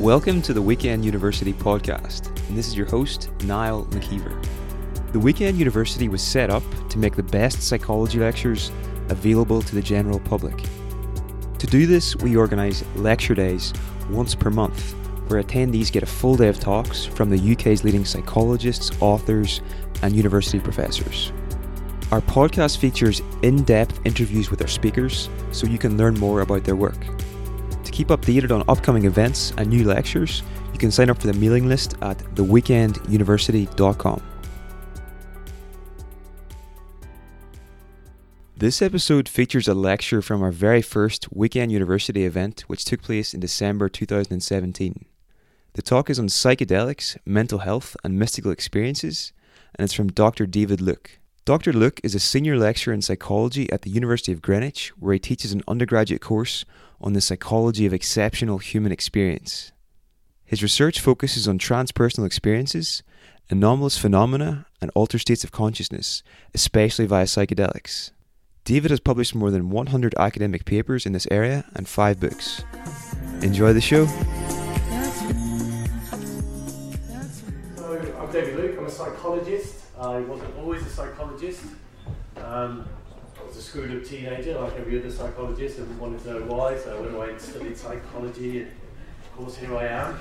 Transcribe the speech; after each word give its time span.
Welcome 0.00 0.40
to 0.42 0.54
the 0.54 0.62
Weekend 0.62 1.04
University 1.04 1.52
podcast, 1.52 2.26
and 2.48 2.56
this 2.56 2.66
is 2.66 2.74
your 2.74 2.86
host, 2.86 3.30
Niall 3.44 3.84
McKeever. 3.90 4.42
The 5.12 5.20
Weekend 5.20 5.58
University 5.58 6.08
was 6.08 6.22
set 6.22 6.48
up 6.48 6.62
to 6.88 6.98
make 6.98 7.14
the 7.14 7.22
best 7.22 7.62
psychology 7.62 8.18
lectures 8.18 8.72
available 9.10 9.60
to 9.60 9.74
the 9.74 9.82
general 9.82 10.18
public. 10.18 10.56
To 11.58 11.66
do 11.66 11.86
this, 11.86 12.16
we 12.16 12.36
organise 12.36 12.82
lecture 12.96 13.34
days 13.34 13.74
once 14.08 14.34
per 14.34 14.48
month, 14.48 14.94
where 15.28 15.42
attendees 15.42 15.92
get 15.92 16.02
a 16.02 16.06
full 16.06 16.36
day 16.36 16.48
of 16.48 16.58
talks 16.58 17.04
from 17.04 17.28
the 17.28 17.52
UK's 17.52 17.84
leading 17.84 18.06
psychologists, 18.06 18.90
authors, 19.00 19.60
and 20.00 20.16
university 20.16 20.58
professors. 20.58 21.32
Our 22.10 22.22
podcast 22.22 22.78
features 22.78 23.20
in 23.42 23.62
depth 23.64 24.00
interviews 24.06 24.50
with 24.50 24.62
our 24.62 24.68
speakers 24.68 25.28
so 25.52 25.66
you 25.66 25.78
can 25.78 25.98
learn 25.98 26.18
more 26.18 26.40
about 26.40 26.64
their 26.64 26.76
work. 26.76 26.98
To 27.92 27.98
keep 27.98 28.08
updated 28.08 28.50
on 28.50 28.64
upcoming 28.68 29.04
events 29.04 29.52
and 29.58 29.68
new 29.68 29.84
lectures, 29.84 30.42
you 30.72 30.78
can 30.78 30.90
sign 30.90 31.10
up 31.10 31.18
for 31.20 31.26
the 31.26 31.34
mailing 31.34 31.68
list 31.68 31.94
at 32.00 32.16
theweekenduniversity.com. 32.34 34.22
This 38.56 38.80
episode 38.80 39.28
features 39.28 39.68
a 39.68 39.74
lecture 39.74 40.22
from 40.22 40.42
our 40.42 40.52
very 40.52 40.80
first 40.80 41.30
Weekend 41.34 41.70
University 41.70 42.24
event, 42.24 42.62
which 42.62 42.86
took 42.86 43.02
place 43.02 43.34
in 43.34 43.40
December 43.40 43.90
2017. 43.90 45.04
The 45.74 45.82
talk 45.82 46.08
is 46.08 46.18
on 46.18 46.28
psychedelics, 46.28 47.18
mental 47.26 47.58
health, 47.58 47.94
and 48.02 48.18
mystical 48.18 48.52
experiences, 48.52 49.34
and 49.74 49.84
it's 49.84 49.92
from 49.92 50.08
Dr. 50.08 50.46
David 50.46 50.80
Luke. 50.80 51.18
Dr. 51.44 51.72
Luke 51.72 52.00
is 52.04 52.14
a 52.14 52.20
senior 52.20 52.56
lecturer 52.56 52.94
in 52.94 53.02
psychology 53.02 53.70
at 53.72 53.82
the 53.82 53.90
University 53.90 54.30
of 54.32 54.40
Greenwich, 54.40 54.92
where 54.98 55.12
he 55.12 55.18
teaches 55.18 55.52
an 55.52 55.62
undergraduate 55.66 56.22
course 56.22 56.64
on 57.02 57.12
the 57.12 57.20
psychology 57.20 57.84
of 57.86 57.92
exceptional 57.92 58.58
human 58.58 58.92
experience. 58.92 59.72
His 60.44 60.62
research 60.62 61.00
focuses 61.00 61.48
on 61.48 61.58
transpersonal 61.58 62.26
experiences, 62.26 63.02
anomalous 63.50 63.98
phenomena, 63.98 64.66
and 64.80 64.90
altered 64.94 65.20
states 65.20 65.44
of 65.44 65.52
consciousness, 65.52 66.22
especially 66.54 67.06
via 67.06 67.24
psychedelics. 67.24 68.10
David 68.64 68.90
has 68.90 69.00
published 69.00 69.34
more 69.34 69.50
than 69.50 69.70
100 69.70 70.14
academic 70.18 70.64
papers 70.64 71.04
in 71.04 71.12
this 71.12 71.26
area 71.30 71.64
and 71.74 71.88
five 71.88 72.20
books. 72.20 72.62
Enjoy 73.42 73.72
the 73.72 73.80
show. 73.80 74.06
So, 77.76 78.14
I'm 78.20 78.30
David 78.30 78.56
Luke, 78.56 78.76
I'm 78.78 78.86
a 78.86 78.90
psychologist. 78.90 79.74
I 79.98 80.20
wasn't 80.20 80.56
always 80.58 80.82
a 80.82 80.90
psychologist. 80.90 81.62
Um, 82.36 82.86
screwed 83.62 83.96
up 83.96 84.04
teenager, 84.04 84.58
like 84.58 84.74
every 84.74 84.98
other 84.98 85.10
psychologist, 85.10 85.78
and 85.78 85.98
wanted 85.98 86.22
to 86.24 86.34
know 86.34 86.40
why, 86.42 86.76
so 86.76 86.96
I 86.96 87.00
went 87.00 87.14
away 87.14 87.30
and 87.30 87.40
studied 87.40 87.76
psychology, 87.76 88.62
and 88.62 88.70
of 88.70 89.36
course, 89.36 89.56
here 89.56 89.74
I 89.76 89.86
am, 89.86 90.18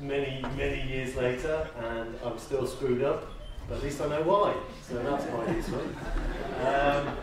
many, 0.00 0.44
many 0.56 0.82
years 0.88 1.14
later, 1.16 1.68
and 1.78 2.14
I'm 2.24 2.38
still 2.38 2.66
screwed 2.66 3.02
up, 3.02 3.28
but 3.68 3.78
at 3.78 3.84
least 3.84 4.00
I 4.00 4.08
know 4.08 4.22
why, 4.22 4.54
so 4.86 4.98
that's 4.98 5.24
quite 5.26 5.56
useful. 5.56 5.80
Um, 6.66 7.16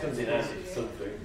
comes 0.00 0.18
in 0.18 0.26
handy, 0.26 0.66
something. 0.66 1.20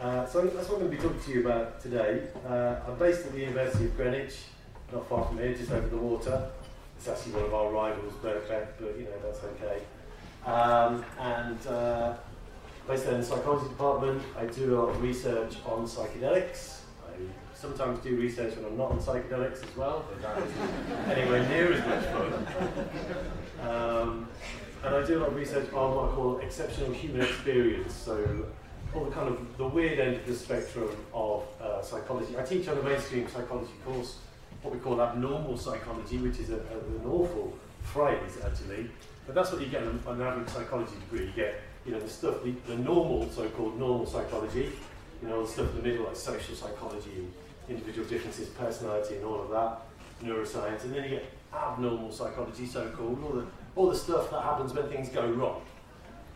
Uh, 0.00 0.26
so 0.26 0.42
that's 0.42 0.68
what 0.68 0.80
I'm 0.80 0.88
going 0.88 0.90
to 0.90 0.96
be 0.96 1.02
talking 1.02 1.20
to 1.20 1.30
you 1.30 1.46
about 1.46 1.80
today. 1.80 2.28
Uh, 2.48 2.76
I'm 2.88 2.98
based 2.98 3.26
at 3.26 3.32
the 3.32 3.40
University 3.40 3.84
of 3.84 3.96
Greenwich, 3.96 4.36
not 4.92 5.06
far 5.08 5.26
from 5.26 5.38
here, 5.38 5.54
just 5.54 5.70
over 5.70 5.86
the 5.86 5.96
water. 5.96 6.50
It's 6.96 7.08
actually 7.08 7.32
one 7.34 7.44
of 7.44 7.54
our 7.54 7.70
rivals, 7.70 8.12
Birkbeck, 8.22 8.68
but 8.80 8.98
you 8.98 9.04
know, 9.04 9.18
that's 9.22 9.44
okay. 9.44 9.82
Um, 10.46 11.04
and 11.20 11.66
uh, 11.66 12.14
based 12.88 13.06
in 13.06 13.20
the 13.20 13.22
psychology 13.24 13.68
department, 13.68 14.22
I 14.38 14.46
do 14.46 14.74
a 14.74 14.76
lot 14.80 14.88
of 14.90 15.02
research 15.02 15.56
on 15.64 15.86
psychedelics. 15.86 16.80
I 17.06 17.12
sometimes 17.54 18.00
do 18.00 18.16
research 18.16 18.56
when 18.56 18.64
I'm 18.66 18.76
not 18.76 18.90
on 18.90 18.98
psychedelics 18.98 19.62
as 19.62 19.76
well, 19.76 20.04
but 20.08 20.20
that 20.22 20.42
isn't 20.42 21.08
anywhere 21.16 21.48
near 21.48 21.72
as 21.72 21.86
much 21.86 22.04
fun. 22.12 23.68
Um, 23.68 24.28
and 24.84 24.94
I 24.96 25.06
do 25.06 25.18
a 25.18 25.20
lot 25.20 25.28
of 25.28 25.36
research 25.36 25.72
on 25.72 25.94
what 25.94 26.10
I 26.10 26.14
call 26.14 26.38
exceptional 26.38 26.92
human 26.92 27.20
experience. 27.20 27.94
So 27.94 28.46
all 28.94 29.04
the 29.04 29.10
kind 29.10 29.28
of 29.28 29.56
the 29.56 29.66
weird 29.66 29.98
end 29.98 30.16
of 30.16 30.26
the 30.26 30.34
spectrum 30.34 30.90
of 31.14 31.44
uh, 31.60 31.80
psychology. 31.82 32.36
I 32.36 32.42
teach 32.42 32.68
on 32.68 32.78
a 32.78 32.82
mainstream 32.82 33.28
psychology 33.28 33.72
course 33.84 34.16
what 34.62 34.74
we 34.74 34.80
call 34.80 35.00
abnormal 35.00 35.56
psychology, 35.56 36.18
which 36.18 36.38
is 36.38 36.50
a, 36.50 36.56
a, 36.56 36.58
an 36.58 37.06
awful 37.06 37.52
phrase 37.82 38.38
actually, 38.44 38.90
but 39.26 39.34
that's 39.34 39.52
what 39.52 39.60
you 39.60 39.68
get 39.68 39.82
on 39.82 40.00
an 40.06 40.20
average 40.20 40.48
psychology 40.48 40.92
degree. 41.00 41.26
You 41.26 41.32
get 41.32 41.60
you 41.86 41.92
know 41.92 42.00
the 42.00 42.08
stuff, 42.08 42.42
the, 42.44 42.52
the 42.66 42.76
normal 42.76 43.28
so-called 43.30 43.78
normal 43.78 44.06
psychology, 44.06 44.72
you 45.22 45.28
know 45.28 45.44
the 45.44 45.50
stuff 45.50 45.70
in 45.70 45.76
the 45.76 45.88
middle 45.88 46.06
like 46.06 46.16
social 46.16 46.54
psychology, 46.54 47.26
individual 47.68 48.06
differences, 48.08 48.48
personality, 48.48 49.16
and 49.16 49.24
all 49.24 49.42
of 49.42 49.50
that, 49.50 49.80
neuroscience, 50.24 50.84
and 50.84 50.94
then 50.94 51.04
you 51.04 51.10
get 51.10 51.24
abnormal 51.52 52.10
psychology, 52.10 52.66
so-called, 52.66 53.22
all 53.22 53.32
the 53.32 53.46
all 53.74 53.90
the 53.90 53.96
stuff 53.96 54.30
that 54.30 54.42
happens 54.42 54.72
when 54.72 54.88
things 54.88 55.08
go 55.08 55.26
wrong. 55.30 55.62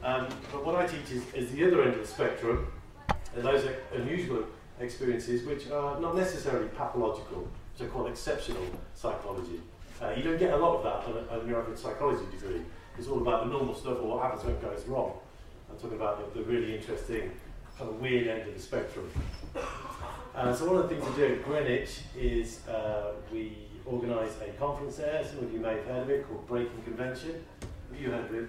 Um, 0.03 0.29
but 0.53 0.65
what 0.65 0.77
I 0.77 0.87
teach 0.87 1.11
is, 1.11 1.23
is 1.35 1.51
the 1.53 1.67
other 1.67 1.83
end 1.83 1.95
of 1.95 2.01
the 2.01 2.07
spectrum, 2.07 2.67
and 3.35 3.45
those 3.45 3.67
unusual 3.95 4.45
experiences 4.79 5.47
which 5.47 5.71
are 5.71 5.99
not 6.01 6.15
necessarily 6.15 6.69
pathological 6.69 7.49
which 7.77 7.89
I 7.89 7.93
call 7.93 8.07
exceptional 8.07 8.63
psychology. 8.95 9.61
Uh, 10.01 10.13
you 10.17 10.23
don't 10.23 10.39
get 10.39 10.53
a 10.53 10.57
lot 10.57 10.77
of 10.77 10.83
that 10.85 11.09
on, 11.09 11.25
a, 11.25 11.41
on 11.41 11.49
your 11.49 11.61
average 11.61 11.79
psychology 11.79 12.25
degree. 12.31 12.61
It's 12.99 13.09
all 13.09 13.21
about 13.23 13.45
the 13.45 13.51
normal 13.51 13.75
stuff 13.75 13.99
or 14.01 14.09
what 14.17 14.23
happens 14.23 14.45
when 14.45 14.55
it 14.55 14.63
goes 14.63 14.85
wrong. 14.87 15.19
I'm 15.71 15.77
talking 15.77 15.97
about 15.97 16.35
the, 16.35 16.41
the 16.41 16.47
really 16.47 16.77
interesting, 16.77 17.31
kind 17.79 17.91
of 17.91 18.01
weird 18.01 18.27
end 18.27 18.49
of 18.49 18.55
the 18.55 18.61
spectrum. 18.61 19.11
Uh, 20.35 20.55
so 20.55 20.67
one 20.67 20.77
of 20.77 20.89
the 20.89 20.95
things 20.95 21.09
we 21.09 21.17
do 21.17 21.33
at 21.35 21.45
Greenwich 21.45 22.01
is 22.15 22.67
uh, 22.69 23.13
we 23.33 23.57
organise 23.87 24.33
a 24.43 24.51
conference 24.59 24.97
there. 24.97 25.25
Some 25.25 25.45
of 25.45 25.53
you 25.53 25.61
may 25.61 25.77
have 25.77 25.87
heard 25.87 26.03
of 26.03 26.11
it 26.11 26.29
called 26.29 26.47
Breaking 26.47 26.83
Convention. 26.83 27.43
Have 27.91 28.01
you 28.01 28.11
heard 28.11 28.27
of 28.27 28.35
it? 28.35 28.49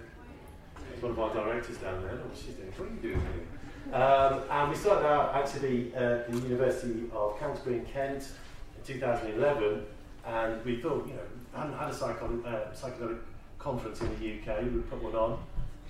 There's 0.89 1.01
one 1.01 1.11
of 1.11 1.19
our 1.19 1.33
directors 1.33 1.77
down 1.77 2.03
there. 2.03 2.19
Oh, 2.21 2.29
she's 2.35 2.55
doing. 2.55 2.73
What 2.75 2.89
are 2.89 2.93
you 2.93 2.99
doing 2.99 3.21
here? 3.21 3.93
Um, 3.95 4.41
and 4.51 4.69
we 4.69 4.75
started 4.75 5.07
out 5.07 5.33
actually 5.33 5.95
at 5.95 6.29
the 6.29 6.39
University 6.39 7.09
of 7.13 7.39
Canterbury 7.39 7.77
in 7.77 7.85
Kent 7.85 8.31
in 8.77 8.93
2011, 8.93 9.85
and 10.25 10.65
we 10.65 10.81
thought, 10.81 11.07
you 11.07 11.13
know, 11.13 11.21
we 11.57 11.63
hadn't 11.63 11.77
had 11.77 11.89
a 11.89 11.93
psycho- 11.93 12.43
uh, 12.45 12.73
psychedelic 12.73 13.17
conference 13.57 14.01
in 14.01 14.07
the 14.19 14.51
UK, 14.51 14.63
we 14.63 14.81
put 14.81 15.01
one 15.01 15.15
on, 15.15 15.39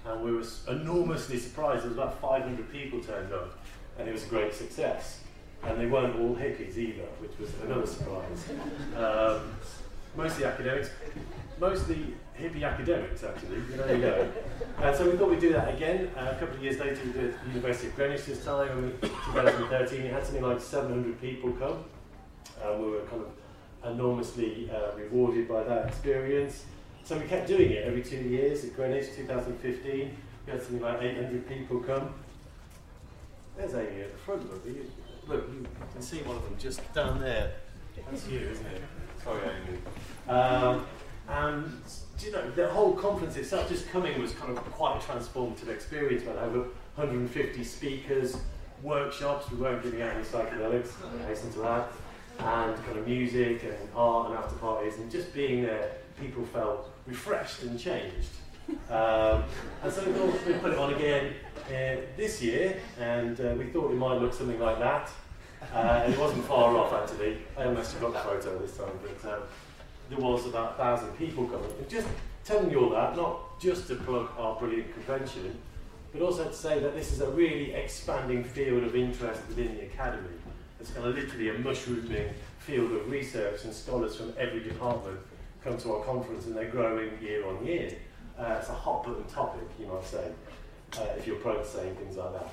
and 0.06 0.24
we 0.24 0.32
were 0.32 0.44
enormously 0.70 1.38
surprised. 1.38 1.84
There 1.84 1.90
was 1.90 1.98
about 1.98 2.20
500 2.22 2.72
people 2.72 3.02
turned 3.02 3.34
up, 3.34 3.58
and 4.00 4.08
it 4.08 4.14
was 4.14 4.24
a 4.24 4.28
great 4.28 4.54
success. 4.54 5.22
And 5.64 5.80
they 5.80 5.88
weren't 5.88 6.16
all 6.20 6.36
hippies 6.36 6.78
either, 6.78 7.04
which 7.20 7.38
was 7.40 7.50
another 7.66 7.88
surprise. 7.88 8.50
Um, 8.96 9.42
mostly 10.16 10.46
academics, 10.46 10.90
mostly 11.60 12.14
hippie 12.40 12.64
academics 12.64 13.24
actually. 13.24 13.60
There 13.62 13.96
you 13.96 14.02
go. 14.02 14.32
And 14.80 14.96
so 14.96 15.10
we 15.10 15.18
thought 15.18 15.32
we'd 15.32 15.40
do 15.40 15.54
that 15.54 15.74
again. 15.74 16.12
Uh, 16.16 16.34
a 16.36 16.40
couple 16.40 16.56
of 16.56 16.64
years 16.64 16.80
later, 16.80 17.00
we 17.04 17.12
did 17.12 17.34
at 17.34 17.44
the 17.44 17.50
University 17.50 17.88
of 17.88 17.96
Greenwich 17.96 18.26
this 18.26 18.46
time, 18.46 18.70
in 18.84 18.92
2013, 19.02 20.02
it 20.02 20.14
had 20.14 20.24
something 20.24 20.44
like 20.44 20.62
700 20.62 21.20
people 21.20 21.52
come. 21.54 21.84
Um, 22.64 22.82
we 22.82 22.92
were 22.92 23.02
kind 23.02 23.24
of 23.24 23.37
enormously 23.92 24.70
uh, 24.74 24.96
rewarded 24.96 25.48
by 25.48 25.64
that 25.64 25.88
experience. 25.88 26.66
So 27.04 27.18
we 27.18 27.26
kept 27.26 27.48
doing 27.48 27.72
it 27.72 27.86
every 27.86 28.02
two 28.02 28.18
years 28.18 28.66
at 28.66 28.76
Greenwich, 28.76 29.08
2015. 29.16 30.18
We 30.46 30.52
had 30.52 30.62
something 30.62 30.82
like 30.82 31.02
800 31.02 31.48
people 31.48 31.80
come. 31.80 32.14
There's 33.58 33.74
Amy 33.74 34.02
at 34.02 34.12
the 34.12 34.18
front, 34.18 34.50
look. 34.52 34.66
You, 34.66 34.86
look, 35.28 35.48
you 35.50 35.66
can 35.94 36.02
see 36.02 36.18
one 36.24 36.38
of 36.38 36.44
them 36.44 36.56
just 36.60 36.94
down 36.94 37.20
there. 37.20 37.54
That's 38.10 38.28
you, 38.28 38.40
isn't 38.40 38.66
it? 38.66 38.82
Sorry, 39.24 39.42
Amy. 39.42 39.80
Um, 40.30 40.86
and 41.28 41.72
you 42.20 42.32
know, 42.32 42.50
the 42.52 42.70
whole 42.70 42.94
conference 42.94 43.36
itself, 43.36 43.68
just 43.68 43.90
coming, 43.90 44.20
was 44.22 44.34
kind 44.34 44.56
of 44.56 44.64
quite 44.72 44.98
a 44.98 45.00
transformative 45.00 45.70
experience. 45.70 46.22
We 46.22 46.30
had 46.30 46.38
over 46.38 46.60
150 46.96 47.64
speakers, 47.64 48.38
workshops. 48.84 49.50
We 49.52 49.58
weren't 49.58 49.82
giving 49.82 50.02
out 50.02 50.14
any 50.14 50.24
psychedelics, 50.24 50.92
I 51.04 51.28
hasten 51.28 51.52
to 51.54 51.66
add 51.66 51.86
and 52.40 52.76
kind 52.86 52.98
of 52.98 53.08
music 53.08 53.64
and 53.64 53.90
art 53.96 54.30
and 54.30 54.38
after 54.38 54.56
parties 54.56 54.98
and 54.98 55.10
just 55.10 55.34
being 55.34 55.64
there, 55.64 55.92
people 56.20 56.44
felt 56.46 56.90
refreshed 57.06 57.64
and 57.64 57.80
changed. 57.80 58.30
Um, 58.90 59.46
and 59.82 59.94
so 59.94 60.04
we 60.06 60.12
thought 60.12 60.46
we'd 60.46 60.62
put 60.62 60.74
it 60.74 60.78
on 60.78 60.94
again 60.94 61.34
uh, 61.68 62.02
this 62.18 62.42
year, 62.42 62.78
and 63.00 63.40
uh, 63.40 63.56
we 63.58 63.68
thought 63.68 63.92
it 63.92 63.96
might 63.96 64.20
look 64.20 64.34
something 64.34 64.60
like 64.60 64.78
that. 64.80 65.10
Uh, 65.74 66.02
and 66.04 66.14
it 66.14 66.20
wasn't 66.20 66.44
far 66.44 66.76
off 66.76 66.92
actually. 66.92 67.38
I 67.58 67.64
almost 67.64 68.00
got 68.02 68.12
the 68.12 68.20
photo 68.20 68.60
this 68.60 68.76
time, 68.76 68.92
but 69.02 69.34
um, 69.34 69.42
there 70.10 70.20
was 70.20 70.46
about 70.48 70.74
a 70.74 70.76
thousand 70.76 71.18
people 71.18 71.46
coming. 71.46 71.72
And 71.78 71.90
just 71.90 72.08
telling 72.44 72.72
you 72.72 72.82
all 72.82 72.90
that, 72.90 73.16
not 73.16 73.60
just 73.60 73.88
to 73.88 73.96
plug 73.96 74.30
our 74.38 74.56
brilliant 74.60 74.94
convention, 74.94 75.58
but 76.14 76.22
also 76.22 76.46
to 76.46 76.54
say 76.54 76.80
that 76.80 76.94
this 76.96 77.12
is 77.12 77.22
a 77.22 77.30
really 77.30 77.74
expanding 77.74 78.44
field 78.44 78.84
of 78.84 78.96
interest 78.96 79.42
within 79.48 79.76
the 79.76 79.84
academy. 79.84 80.37
It's 80.80 80.92
kind 80.92 81.08
of 81.08 81.16
literally 81.16 81.50
a 81.50 81.58
mushrooming 81.60 82.30
field 82.60 82.92
of 82.92 83.10
research, 83.10 83.64
and 83.64 83.74
scholars 83.74 84.16
from 84.16 84.34
every 84.38 84.62
department 84.62 85.20
come 85.64 85.78
to 85.78 85.96
our 85.96 86.04
conference, 86.04 86.46
and 86.46 86.56
they're 86.56 86.70
growing 86.70 87.12
year 87.22 87.48
on 87.48 87.66
year. 87.66 87.92
Uh, 88.38 88.58
it's 88.60 88.70
a 88.70 88.74
hot 88.74 89.04
button 89.04 89.24
topic, 89.26 89.64
you 89.80 89.88
might 89.88 90.06
say, 90.06 90.32
uh, 91.00 91.06
if 91.18 91.26
you're 91.26 91.38
prone 91.38 91.58
to 91.58 91.66
saying 91.66 91.96
things 91.96 92.18
like 92.18 92.34
that. 92.34 92.50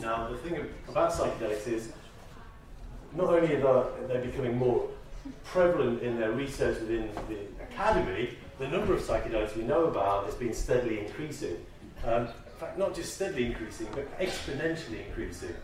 Now, 0.00 0.28
the 0.28 0.36
thing 0.38 0.66
about 0.88 1.12
psychedelics 1.12 1.68
is 1.68 1.92
not 3.14 3.28
only 3.28 3.56
are 3.62 3.86
they 4.08 4.20
becoming 4.26 4.56
more 4.56 4.88
prevalent 5.44 6.02
in 6.02 6.18
their 6.18 6.32
research 6.32 6.80
within 6.80 7.10
the 7.28 7.64
academy, 7.64 8.36
the 8.58 8.68
number 8.68 8.94
of 8.94 9.00
psychedelics 9.00 9.56
we 9.56 9.62
know 9.62 9.84
about 9.86 10.24
has 10.26 10.34
been 10.34 10.54
steadily 10.54 11.00
increasing. 11.00 11.56
Um, 12.04 12.22
in 12.22 12.60
fact, 12.60 12.78
not 12.78 12.94
just 12.94 13.14
steadily 13.14 13.46
increasing, 13.46 13.86
but 13.94 14.18
exponentially 14.18 15.06
increasing. 15.06 15.54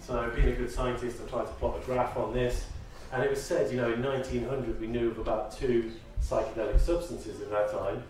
So, 0.00 0.30
being 0.34 0.48
a 0.48 0.52
good 0.52 0.70
scientist, 0.70 1.20
I 1.24 1.28
tried 1.28 1.46
to 1.46 1.52
plot 1.52 1.80
a 1.82 1.84
graph 1.84 2.16
on 2.16 2.32
this, 2.32 2.66
and 3.12 3.22
it 3.22 3.30
was 3.30 3.42
said, 3.42 3.70
you 3.70 3.76
know, 3.76 3.92
in 3.92 4.02
1900 4.02 4.80
we 4.80 4.86
knew 4.86 5.10
of 5.10 5.18
about 5.18 5.56
two 5.56 5.92
psychedelic 6.22 6.80
substances 6.80 7.40
at 7.40 7.50
that 7.50 7.70
time. 7.70 8.02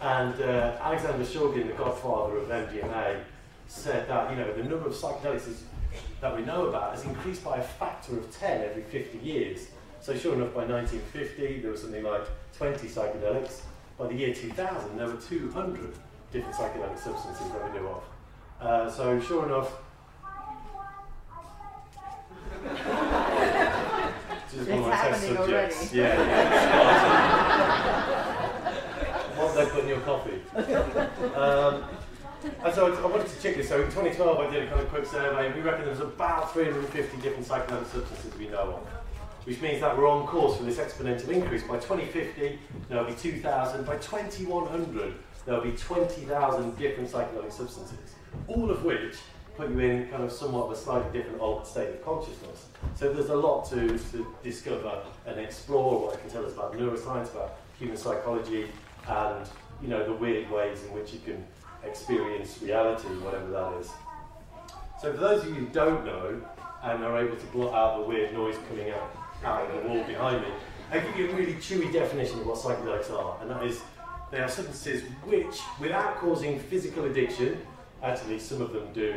And 0.00 0.40
uh, 0.40 0.76
Alexander 0.80 1.24
Shulgin, 1.24 1.66
the 1.66 1.74
godfather 1.74 2.38
of 2.38 2.48
MDMA, 2.48 3.20
said 3.68 4.08
that, 4.08 4.30
you 4.30 4.36
know, 4.36 4.52
the 4.52 4.62
number 4.64 4.86
of 4.86 4.92
psychedelics 4.92 5.48
is, 5.48 5.64
that 6.20 6.36
we 6.36 6.42
know 6.42 6.66
about 6.66 6.94
has 6.94 7.04
increased 7.04 7.44
by 7.44 7.58
a 7.58 7.62
factor 7.62 8.18
of 8.18 8.30
10 8.38 8.62
every 8.62 8.82
50 8.82 9.18
years. 9.18 9.68
So 10.00 10.14
sure 10.16 10.34
enough, 10.34 10.52
by 10.54 10.64
1950, 10.64 11.60
there 11.60 11.70
was 11.70 11.82
something 11.82 12.02
like 12.02 12.26
20 12.58 12.88
psychedelics. 12.88 13.60
By 13.96 14.08
the 14.08 14.14
year 14.14 14.34
2000, 14.34 14.96
there 14.96 15.06
were 15.06 15.20
200 15.20 15.94
different 16.32 16.54
psychedelic 16.54 16.98
substances 16.98 17.50
that 17.52 17.72
we 17.72 17.78
knew 17.78 17.88
of. 17.88 18.02
Uh, 18.60 18.90
so 18.90 19.20
sure 19.20 19.46
enough, 19.46 19.72
just 24.52 24.68
one 24.70 24.78
of 24.78 24.86
my 24.86 24.96
test 24.96 25.22
subjects. 25.22 25.92
Already. 25.92 25.98
Yeah, 25.98 26.14
yeah. 26.26 26.94
what 29.36 29.54
they 29.54 29.66
put 29.66 29.82
in 29.82 29.88
your 29.88 30.00
coffee. 30.00 30.40
Um, 31.34 31.84
and 32.62 32.74
so 32.74 32.94
I 32.94 33.06
wanted 33.06 33.28
to 33.28 33.42
check 33.42 33.56
this. 33.56 33.68
So 33.68 33.76
in 33.76 33.86
2012, 33.86 34.38
I 34.38 34.50
did 34.50 34.64
a 34.64 34.66
kind 34.68 34.80
of 34.80 34.88
quick 34.88 35.06
survey. 35.06 35.52
We 35.52 35.60
reckon 35.62 35.86
there's 35.86 36.00
about 36.00 36.52
350 36.52 37.16
different 37.22 37.46
psychedelic 37.46 37.86
substances 37.86 38.36
we 38.38 38.48
know 38.48 38.74
of 38.74 38.86
which 39.44 39.60
means 39.60 39.80
that 39.80 39.96
we're 39.96 40.08
on 40.08 40.26
course 40.26 40.56
for 40.56 40.64
this 40.64 40.78
exponential 40.78 41.28
increase. 41.28 41.62
By 41.62 41.76
2050, 41.76 42.58
there'll 42.88 43.04
be 43.04 43.14
2,000. 43.14 43.84
By 43.84 43.96
2100, 43.96 45.14
there'll 45.44 45.62
be 45.62 45.72
20,000 45.72 46.78
different 46.78 47.10
psychedelic 47.10 47.52
substances, 47.52 48.14
all 48.48 48.70
of 48.70 48.84
which 48.84 49.16
put 49.56 49.70
you 49.70 49.78
in 49.78 50.08
kind 50.08 50.22
of 50.22 50.32
somewhat 50.32 50.66
of 50.66 50.72
a 50.72 50.76
slightly 50.76 51.16
different 51.16 51.40
altered 51.40 51.66
state 51.66 51.88
of 51.90 52.04
consciousness. 52.04 52.66
So 52.96 53.12
there's 53.12 53.30
a 53.30 53.36
lot 53.36 53.68
to, 53.70 53.98
to 53.98 54.26
discover 54.42 55.02
and 55.26 55.38
explore 55.38 56.06
what 56.06 56.14
it 56.14 56.20
can 56.20 56.30
tell 56.30 56.44
us 56.44 56.52
about 56.54 56.74
neuroscience, 56.74 57.30
about 57.32 57.56
human 57.78 57.96
psychology, 57.96 58.68
and 59.08 59.48
you 59.82 59.88
know 59.88 60.04
the 60.04 60.14
weird 60.14 60.50
ways 60.50 60.82
in 60.84 60.92
which 60.92 61.12
you 61.12 61.20
can 61.24 61.44
experience 61.84 62.60
reality, 62.62 63.08
whatever 63.08 63.50
that 63.50 63.80
is. 63.80 63.90
So 65.00 65.12
for 65.12 65.18
those 65.18 65.42
of 65.42 65.48
you 65.48 65.54
who 65.54 65.66
don't 65.66 66.04
know 66.04 66.40
and 66.82 67.04
are 67.04 67.18
able 67.18 67.36
to 67.36 67.46
blot 67.46 67.74
out 67.74 68.00
the 68.00 68.06
weird 68.06 68.32
noise 68.32 68.56
coming 68.68 68.90
out, 68.90 69.16
out 69.44 69.70
of 69.70 69.82
the 69.82 69.88
wall 69.88 70.02
behind 70.04 70.42
me, 70.42 70.48
I 70.90 70.98
give 70.98 71.16
you 71.16 71.30
a 71.30 71.34
really 71.34 71.54
chewy 71.54 71.92
definition 71.92 72.40
of 72.40 72.46
what 72.46 72.56
psychedelics 72.56 73.10
are, 73.10 73.38
and 73.40 73.50
that 73.50 73.64
is 73.64 73.82
they 74.30 74.40
are 74.40 74.48
substances 74.48 75.02
which, 75.24 75.60
without 75.78 76.16
causing 76.16 76.58
physical 76.58 77.04
addiction, 77.04 77.58
Actually, 78.04 78.38
some 78.38 78.60
of 78.60 78.70
them 78.74 78.86
do 78.92 79.14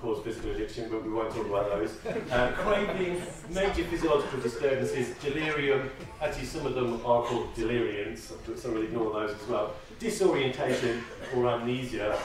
cause 0.00 0.22
physical 0.22 0.52
addiction, 0.52 0.88
but 0.88 1.02
we 1.04 1.10
won't 1.10 1.34
talk 1.34 1.46
about 1.46 1.68
those. 1.68 1.96
Uh, 2.30 2.52
craving, 2.52 3.20
major 3.50 3.82
physiological 3.82 4.38
disturbances, 4.40 5.16
delirium. 5.16 5.90
Actually, 6.22 6.44
some 6.44 6.64
of 6.64 6.74
them 6.74 6.94
are 7.04 7.24
called 7.24 7.52
deliriants, 7.54 8.32
so 8.54 8.70
we'll 8.70 8.84
ignore 8.84 9.12
those 9.12 9.32
as 9.32 9.48
well. 9.48 9.74
Disorientation 9.98 11.02
or 11.34 11.48
amnesia, 11.48 12.16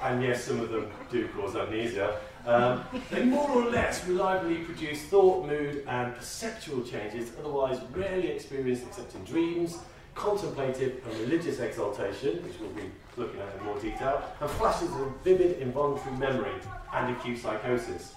and 0.00 0.22
yes, 0.22 0.44
some 0.44 0.60
of 0.60 0.70
them 0.70 0.88
do 1.10 1.26
cause 1.28 1.56
amnesia. 1.56 2.20
Um, 2.46 2.84
they 3.10 3.24
more 3.24 3.50
or 3.50 3.68
less 3.68 4.06
reliably 4.06 4.58
produce 4.58 5.02
thought, 5.06 5.44
mood, 5.48 5.82
and 5.88 6.14
perceptual 6.14 6.82
changes, 6.84 7.32
otherwise 7.40 7.80
rarely 7.92 8.28
experienced 8.28 8.84
except 8.86 9.16
in 9.16 9.24
dreams, 9.24 9.78
contemplative 10.14 11.04
and 11.04 11.18
religious 11.20 11.58
exaltation, 11.58 12.44
which 12.44 12.60
we'll 12.60 12.70
be 12.70 12.88
looking 13.16 13.40
at 13.40 13.48
it 13.48 13.58
in 13.58 13.64
more 13.64 13.78
detail, 13.78 14.22
and 14.40 14.50
flashes 14.50 14.90
of 14.90 15.12
vivid 15.24 15.58
involuntary 15.58 16.16
memory 16.16 16.52
and 16.94 17.16
acute 17.16 17.38
psychosis. 17.38 18.14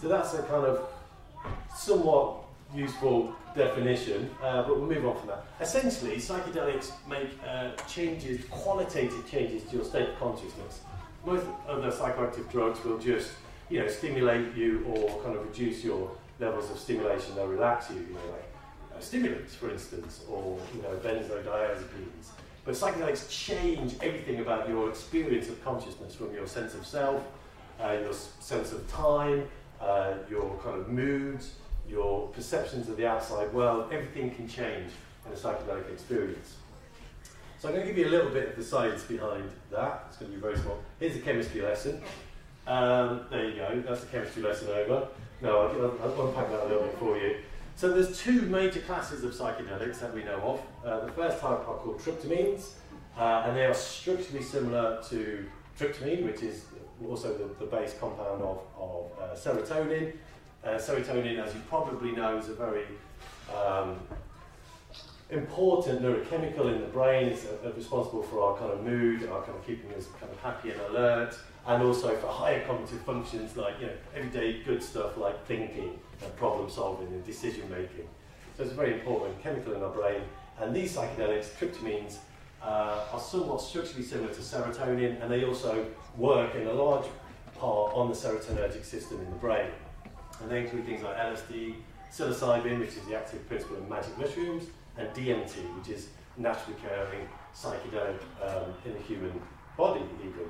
So 0.00 0.08
that's 0.08 0.34
a 0.34 0.42
kind 0.42 0.66
of 0.66 0.88
somewhat 1.74 2.36
useful 2.74 3.34
definition, 3.54 4.30
uh, 4.42 4.62
but 4.62 4.78
we'll 4.78 4.88
move 4.88 5.06
on 5.06 5.18
from 5.18 5.28
that. 5.28 5.44
Essentially, 5.60 6.16
psychedelics 6.16 6.92
make 7.08 7.28
uh, 7.46 7.70
changes, 7.88 8.44
qualitative 8.50 9.28
changes 9.30 9.62
to 9.64 9.76
your 9.76 9.84
state 9.84 10.08
of 10.08 10.18
consciousness. 10.18 10.80
Most 11.24 11.46
other 11.68 11.90
psychoactive 11.90 12.50
drugs 12.50 12.82
will 12.84 12.98
just, 12.98 13.32
you 13.68 13.80
know, 13.80 13.88
stimulate 13.88 14.54
you 14.54 14.84
or 14.86 15.22
kind 15.22 15.36
of 15.36 15.46
reduce 15.46 15.84
your 15.84 16.10
levels 16.40 16.70
of 16.70 16.78
stimulation. 16.78 17.34
They'll 17.36 17.46
relax 17.46 17.90
you, 17.90 17.96
you 17.96 18.14
know, 18.14 18.32
like 18.32 18.96
uh, 18.96 19.00
stimulants, 19.00 19.54
for 19.54 19.70
instance, 19.70 20.24
or 20.28 20.58
you 20.74 20.82
know, 20.82 20.88
benzodiazepines. 20.96 22.30
But 22.64 22.74
psychedelics 22.74 23.28
change 23.28 23.94
everything 24.00 24.40
about 24.40 24.68
your 24.68 24.88
experience 24.88 25.48
of 25.48 25.62
consciousness, 25.64 26.14
from 26.14 26.32
your 26.32 26.46
sense 26.46 26.74
of 26.74 26.86
self, 26.86 27.22
uh, 27.80 27.96
your 28.00 28.12
sense 28.12 28.72
of 28.72 28.88
time, 28.90 29.48
uh, 29.80 30.14
your 30.30 30.58
kind 30.62 30.78
of 30.78 30.88
moods, 30.88 31.54
your 31.88 32.28
perceptions 32.28 32.88
of 32.88 32.96
the 32.96 33.06
outside 33.06 33.52
world. 33.52 33.92
Everything 33.92 34.30
can 34.30 34.46
change 34.48 34.92
in 35.26 35.32
a 35.32 35.34
psychedelic 35.34 35.90
experience. 35.92 36.56
So 37.58 37.68
I'm 37.68 37.74
going 37.74 37.86
to 37.86 37.92
give 37.92 37.98
you 37.98 38.08
a 38.08 38.14
little 38.14 38.30
bit 38.30 38.50
of 38.50 38.56
the 38.56 38.64
science 38.64 39.02
behind 39.04 39.50
that. 39.70 40.06
It's 40.08 40.16
going 40.16 40.30
to 40.30 40.36
be 40.36 40.40
very 40.40 40.56
small. 40.58 40.78
Here's 40.98 41.16
a 41.16 41.20
chemistry 41.20 41.62
lesson. 41.62 42.02
Um, 42.66 43.22
there 43.30 43.48
you 43.48 43.56
go. 43.56 43.82
That's 43.86 44.00
the 44.02 44.06
chemistry 44.06 44.42
lesson 44.42 44.68
over. 44.68 45.08
No, 45.40 45.62
I'll, 45.62 46.10
I'll 46.10 46.28
unpack 46.28 46.48
that 46.50 46.64
a 46.64 46.68
little 46.68 46.84
bit 46.84 46.98
for 46.98 47.18
you. 47.18 47.36
So 47.76 47.92
there's 47.92 48.18
two 48.20 48.42
major 48.42 48.80
classes 48.80 49.24
of 49.24 49.32
psychedelics 49.32 50.00
that 50.00 50.14
we 50.14 50.22
know 50.22 50.36
of. 50.36 50.86
Uh, 50.86 51.06
the 51.06 51.12
first 51.12 51.40
type 51.40 51.68
are 51.68 51.76
called 51.76 51.98
tryptamines, 51.98 52.70
uh, 53.18 53.44
and 53.46 53.56
they 53.56 53.64
are 53.64 53.74
structurally 53.74 54.42
similar 54.42 55.02
to 55.08 55.44
tryptamine, 55.78 56.24
which 56.24 56.42
is 56.42 56.66
also 57.08 57.36
the, 57.36 57.64
the 57.64 57.66
base 57.68 57.94
compound 57.98 58.42
of, 58.42 58.60
of 58.78 59.10
uh, 59.20 59.34
serotonin. 59.34 60.12
Uh, 60.64 60.68
serotonin, 60.70 61.44
as 61.44 61.52
you 61.54 61.60
probably 61.68 62.12
know, 62.12 62.38
is 62.38 62.48
a 62.48 62.54
very 62.54 62.84
um, 63.52 63.98
important 65.30 66.02
neurochemical 66.02 66.72
in 66.72 66.80
the 66.80 66.86
brain. 66.86 67.28
It's 67.28 67.46
uh, 67.46 67.72
responsible 67.74 68.22
for 68.22 68.42
our 68.42 68.56
kind 68.58 68.70
of 68.70 68.84
mood, 68.84 69.28
our 69.28 69.42
kind 69.42 69.58
of 69.58 69.66
keeping 69.66 69.92
us 69.94 70.06
kind 70.20 70.30
of 70.30 70.38
happy 70.40 70.70
and 70.70 70.80
alert, 70.82 71.36
and 71.66 71.82
also 71.82 72.16
for 72.16 72.26
higher 72.26 72.64
cognitive 72.66 73.00
functions 73.02 73.56
like 73.56 73.80
you 73.80 73.86
know 73.86 73.92
everyday 74.16 74.62
good 74.64 74.82
stuff 74.82 75.16
like 75.16 75.46
thinking 75.46 75.98
and 76.22 76.36
problem 76.36 76.68
solving 76.68 77.08
and 77.08 77.24
decision 77.24 77.68
making. 77.70 78.08
So 78.56 78.64
it's 78.64 78.72
a 78.72 78.76
very 78.76 78.94
important 78.94 79.42
chemical 79.42 79.74
in 79.74 79.82
our 79.82 79.90
brain. 79.90 80.22
And 80.60 80.74
these 80.74 80.96
psychedelics, 80.96 81.50
tryptamines, 81.58 82.18
uh, 82.62 83.06
are 83.12 83.20
somewhat 83.20 83.60
structurally 83.60 84.04
similar 84.04 84.32
to 84.32 84.40
serotonin, 84.40 85.20
and 85.22 85.30
they 85.30 85.44
also 85.44 85.86
work 86.16 86.54
in 86.54 86.66
a 86.66 86.72
large 86.72 87.06
part 87.58 87.94
on 87.94 88.08
the 88.08 88.14
serotonergic 88.14 88.84
system 88.84 89.20
in 89.20 89.30
the 89.30 89.36
brain. 89.36 89.70
And 90.40 90.50
they 90.50 90.60
include 90.60 90.84
things 90.84 91.02
like 91.02 91.16
LSD, 91.16 91.76
psilocybin, 92.12 92.78
which 92.78 92.90
is 92.90 93.04
the 93.08 93.16
active 93.16 93.46
principle 93.48 93.76
of 93.78 93.88
magic 93.88 94.16
mushrooms, 94.18 94.64
and 94.96 95.08
DMT, 95.08 95.54
which 95.78 95.88
is 95.88 96.08
naturally 96.36 96.76
occurring 96.78 97.26
psychedelic 97.54 98.20
um, 98.42 98.74
in 98.84 98.92
the 98.92 99.00
human 99.00 99.32
body, 99.76 100.02
even. 100.20 100.48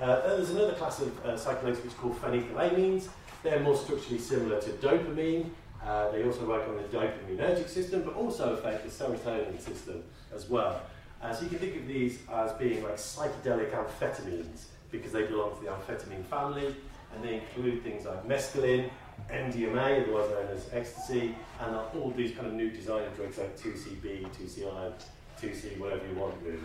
Uh, 0.00 0.20
there's 0.28 0.50
another 0.50 0.72
class 0.72 1.00
of 1.00 1.16
uh, 1.24 1.30
psychedelics 1.30 1.84
which 1.84 1.96
called 1.96 2.20
phenethylamines, 2.20 3.08
they're 3.42 3.60
more 3.60 3.76
structurally 3.76 4.18
similar 4.18 4.60
to 4.60 4.70
dopamine. 4.70 5.50
Uh, 5.84 6.10
they 6.12 6.24
also 6.24 6.46
work 6.46 6.66
on 6.68 6.76
the 6.76 6.82
dopaminergic 6.84 7.68
system, 7.68 8.02
but 8.02 8.14
also 8.14 8.54
affect 8.54 8.84
the 8.84 8.90
serotonin 8.90 9.60
system 9.60 10.02
as 10.32 10.48
well. 10.48 10.80
Uh, 11.20 11.32
so 11.32 11.42
you 11.42 11.48
can 11.48 11.58
think 11.58 11.76
of 11.76 11.86
these 11.86 12.20
as 12.32 12.52
being 12.52 12.82
like 12.82 12.96
psychedelic 12.96 13.72
amphetamines 13.72 14.66
because 14.90 15.12
they 15.12 15.24
belong 15.24 15.56
to 15.56 15.64
the 15.64 15.70
amphetamine 15.70 16.24
family, 16.26 16.74
and 17.14 17.24
they 17.24 17.34
include 17.34 17.82
things 17.82 18.04
like 18.04 18.26
mescaline, 18.26 18.90
MDMA, 19.30 20.02
otherwise 20.02 20.30
known 20.30 20.46
as 20.54 20.68
ecstasy, 20.72 21.34
and 21.60 21.76
all 21.76 22.12
these 22.16 22.34
kind 22.34 22.46
of 22.46 22.52
new 22.52 22.70
designer 22.70 23.08
drugs 23.16 23.38
like 23.38 23.58
2CB, 23.58 24.26
2CI, 24.36 24.92
2C, 25.40 25.78
whatever 25.78 26.06
you 26.06 26.14
want 26.14 26.34
really. 26.42 26.58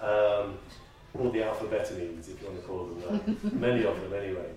Um, 0.00 0.58
all 1.18 1.30
the 1.30 1.40
alphabetamines, 1.40 2.28
if 2.28 2.40
you 2.40 2.48
want 2.48 2.60
to 2.60 2.66
call 2.66 2.86
them 2.86 3.24
that. 3.24 3.54
Many 3.54 3.84
of 3.84 4.00
them 4.00 4.12
anyway. 4.14 4.50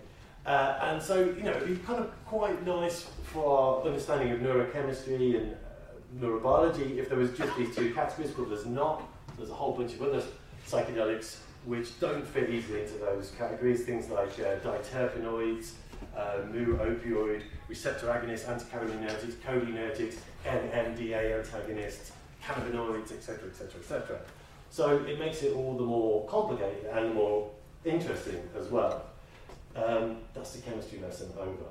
Uh, 0.45 0.79
and 0.83 1.01
so, 1.01 1.23
you 1.23 1.43
know, 1.43 1.51
it'd 1.51 1.67
be 1.67 1.75
kind 1.77 1.99
of 1.99 2.11
quite 2.25 2.65
nice 2.65 3.07
for 3.23 3.57
our 3.57 3.85
understanding 3.85 4.31
of 4.31 4.39
neurochemistry 4.39 5.37
and 5.41 5.53
uh, 5.53 6.25
neurobiology 6.25 6.97
if 6.97 7.09
there 7.09 7.17
was 7.17 7.35
just 7.37 7.55
these 7.57 7.75
two 7.75 7.93
categories, 7.93 8.31
but 8.31 8.49
there's 8.49 8.65
not. 8.65 9.03
There's 9.37 9.49
a 9.49 9.55
whole 9.55 9.73
bunch 9.73 9.93
of 9.93 10.03
other 10.03 10.23
psychedelics 10.67 11.37
which 11.65 11.99
don't 11.99 12.25
fit 12.25 12.49
easily 12.49 12.81
into 12.83 12.93
those 12.99 13.31
categories, 13.37 13.85
things 13.85 14.09
like 14.09 14.29
uh, 14.39 14.59
diterpenoids, 14.59 15.71
uh, 16.15 16.37
mu 16.51 16.77
opioid, 16.77 17.41
receptor 17.67 18.07
agonists, 18.07 18.45
anticholinergics, 18.45 19.33
cholinergics, 19.45 20.17
NMDA 20.45 21.39
antagonists, 21.39 22.11
cannabinoids, 22.45 23.11
etc., 23.11 23.49
etc., 23.49 23.79
etc. 23.79 24.19
So 24.75 24.97
it 25.07 25.17
makes 25.17 25.41
it 25.41 25.53
all 25.53 25.77
the 25.77 25.85
more 25.85 26.27
complicated 26.27 26.87
and 26.91 27.13
more 27.13 27.49
interesting 27.85 28.41
as 28.59 28.67
well. 28.67 29.05
Um, 29.73 30.17
that's 30.33 30.51
the 30.51 30.61
chemistry 30.69 30.99
lesson 30.99 31.31
over. 31.39 31.63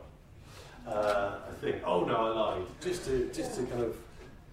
Uh, 0.88 1.36
I 1.46 1.52
think, 1.60 1.82
Oh 1.84 2.06
no, 2.06 2.16
I 2.16 2.28
lied. 2.30 2.66
Just 2.80 3.04
to 3.04 3.30
just 3.30 3.56
to 3.56 3.66
kind 3.66 3.82
of 3.82 3.94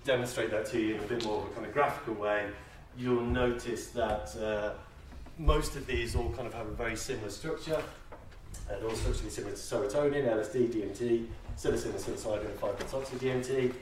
demonstrate 0.03 0.51
that 0.51 0.65
to 0.65 0.81
you 0.81 0.95
in 0.95 0.99
a 0.99 1.07
bit 1.07 1.23
more 1.23 1.37
of 1.37 1.49
a 1.49 1.53
kind 1.53 1.65
of 1.65 1.73
graphical 1.73 2.15
way, 2.15 2.49
you'll 2.97 3.23
notice 3.23 3.87
that 3.91 4.35
uh, 4.35 4.73
most 5.37 5.77
of 5.77 5.87
these 5.87 6.17
all 6.17 6.29
kind 6.31 6.45
of 6.45 6.53
have 6.53 6.67
a 6.67 6.73
very 6.73 6.97
similar 6.97 7.29
structure. 7.29 7.81
They're 8.67 8.83
all 8.83 8.95
structurally 8.95 9.29
similar 9.29 9.53
to 9.53 9.61
serotonin, 9.61 10.27
LSD, 10.27 10.73
DMT, 10.73 11.25
psilocybin, 11.57 12.01
psilocybin, 12.03 12.47
and 12.47 12.59
5-methoxy 12.59 13.17
DMT. 13.17 13.73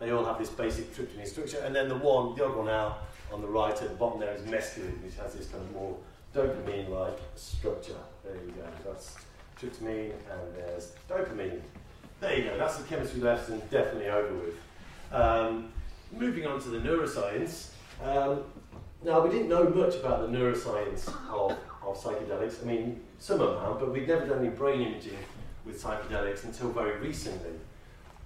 They 0.00 0.10
all 0.10 0.24
have 0.24 0.40
this 0.40 0.50
basic 0.50 0.92
tryptamine 0.96 1.28
structure, 1.28 1.58
and 1.58 1.72
then 1.72 1.88
the 1.88 1.94
one, 1.94 2.34
the 2.34 2.44
odd 2.44 2.56
one 2.56 2.66
now 2.66 2.96
on 3.32 3.40
the 3.40 3.48
right 3.48 3.74
at 3.74 3.88
the 3.88 3.94
bottom 3.94 4.20
there 4.20 4.34
is 4.34 4.42
mescaline, 4.42 5.02
which 5.02 5.16
has 5.16 5.34
this 5.34 5.48
kind 5.48 5.62
of 5.62 5.72
more 5.72 5.96
dopamine-like 6.34 7.18
structure. 7.34 7.96
There 8.24 8.34
you 8.34 8.52
go. 8.52 8.64
That's 8.84 9.16
tryptamine, 9.60 10.12
and 10.12 10.54
there's 10.56 10.92
dopamine. 11.08 11.60
There 12.20 12.36
you 12.36 12.44
go. 12.44 12.58
That's 12.58 12.76
the 12.76 12.84
chemistry 12.84 13.20
lesson, 13.20 13.60
definitely 13.70 14.08
over 14.08 14.34
with. 14.34 14.54
Um, 15.12 15.72
moving 16.12 16.46
on 16.46 16.60
to 16.60 16.68
the 16.68 16.78
neuroscience. 16.78 17.70
Um, 18.02 18.44
now, 19.02 19.20
we 19.20 19.30
didn't 19.30 19.48
know 19.48 19.68
much 19.68 19.94
about 19.96 20.20
the 20.20 20.36
neuroscience 20.36 21.08
of, 21.30 21.52
of 21.84 22.02
psychedelics. 22.02 22.62
I 22.62 22.66
mean, 22.66 23.00
some 23.18 23.40
amount, 23.40 23.80
but 23.80 23.92
we'd 23.92 24.08
never 24.08 24.26
done 24.26 24.40
any 24.40 24.48
brain 24.48 24.82
imaging 24.82 25.18
with 25.64 25.82
psychedelics 25.82 26.44
until 26.44 26.70
very 26.70 26.98
recently. 26.98 27.52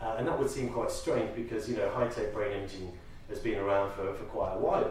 Uh, 0.01 0.17
and 0.19 0.27
that 0.27 0.39
would 0.39 0.51
seem 0.51 0.71
quite 0.71 0.91
strange 0.91 1.35
because, 1.35 1.69
you 1.69 1.77
know, 1.77 1.89
high-tech 1.91 2.33
brain 2.33 2.59
imaging 2.59 2.91
has 3.31 3.39
been 3.39 3.59
around 3.59 3.93
for, 3.93 4.13
for 4.15 4.25
quite 4.25 4.55
a 4.55 4.59
while. 4.59 4.91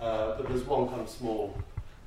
Uh, 0.00 0.36
but 0.36 0.48
there's 0.48 0.64
one 0.64 0.88
kind 0.88 1.00
of 1.00 1.08
small 1.08 1.56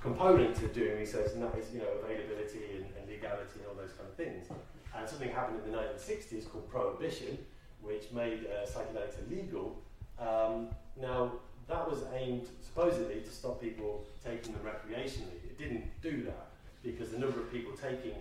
component 0.01 0.55
to 0.55 0.67
doing 0.67 0.97
research, 0.97 1.31
and 1.33 1.43
that 1.43 1.53
is, 1.55 1.73
you 1.73 1.79
know, 1.79 1.88
availability 2.03 2.77
and, 2.77 2.85
and 2.97 3.09
legality 3.09 3.59
and 3.59 3.67
all 3.67 3.75
those 3.75 3.91
kind 3.91 4.07
of 4.09 4.15
things. 4.15 4.47
And 4.95 5.07
something 5.07 5.29
happened 5.29 5.59
in 5.65 5.71
the 5.71 5.77
1960s 5.77 6.50
called 6.50 6.69
prohibition, 6.69 7.38
which 7.81 8.11
made 8.13 8.47
uh, 8.47 8.65
psychedelics 8.65 9.15
illegal. 9.27 9.77
Um, 10.19 10.69
now, 11.00 11.33
that 11.67 11.89
was 11.89 12.00
aimed 12.13 12.47
supposedly 12.61 13.21
to 13.21 13.29
stop 13.29 13.61
people 13.61 14.05
taking 14.23 14.53
them 14.53 14.61
recreationally. 14.63 15.39
It 15.43 15.57
didn't 15.57 15.85
do 16.01 16.23
that 16.23 16.47
because 16.83 17.11
the 17.11 17.19
number 17.19 17.39
of 17.39 17.51
people 17.51 17.73
taking 17.73 18.15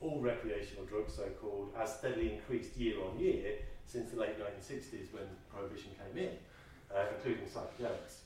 all 0.00 0.18
recreational 0.20 0.84
drugs, 0.84 1.14
so 1.14 1.24
called, 1.40 1.72
has 1.76 1.94
steadily 1.94 2.32
increased 2.34 2.76
year 2.76 2.96
on 3.00 3.18
year 3.18 3.52
since 3.86 4.10
the 4.10 4.20
late 4.20 4.38
1960s 4.38 5.12
when 5.12 5.24
prohibition 5.52 5.90
came 5.98 6.24
in, 6.24 6.30
uh, 6.94 7.04
including 7.16 7.46
psychedelics. 7.46 8.22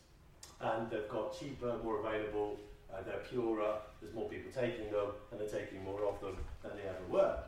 And 0.60 0.90
they've 0.90 1.08
got 1.08 1.38
cheaper, 1.38 1.78
more 1.82 2.00
available, 2.00 2.58
uh, 2.92 3.02
they're 3.02 3.22
purer, 3.28 3.76
there's 4.00 4.14
more 4.14 4.28
people 4.28 4.50
taking 4.54 4.90
them, 4.92 5.08
and 5.30 5.40
they're 5.40 5.60
taking 5.60 5.82
more 5.84 6.04
of 6.04 6.20
them 6.20 6.36
than 6.62 6.72
they 6.76 6.88
ever 6.88 7.06
were. 7.08 7.38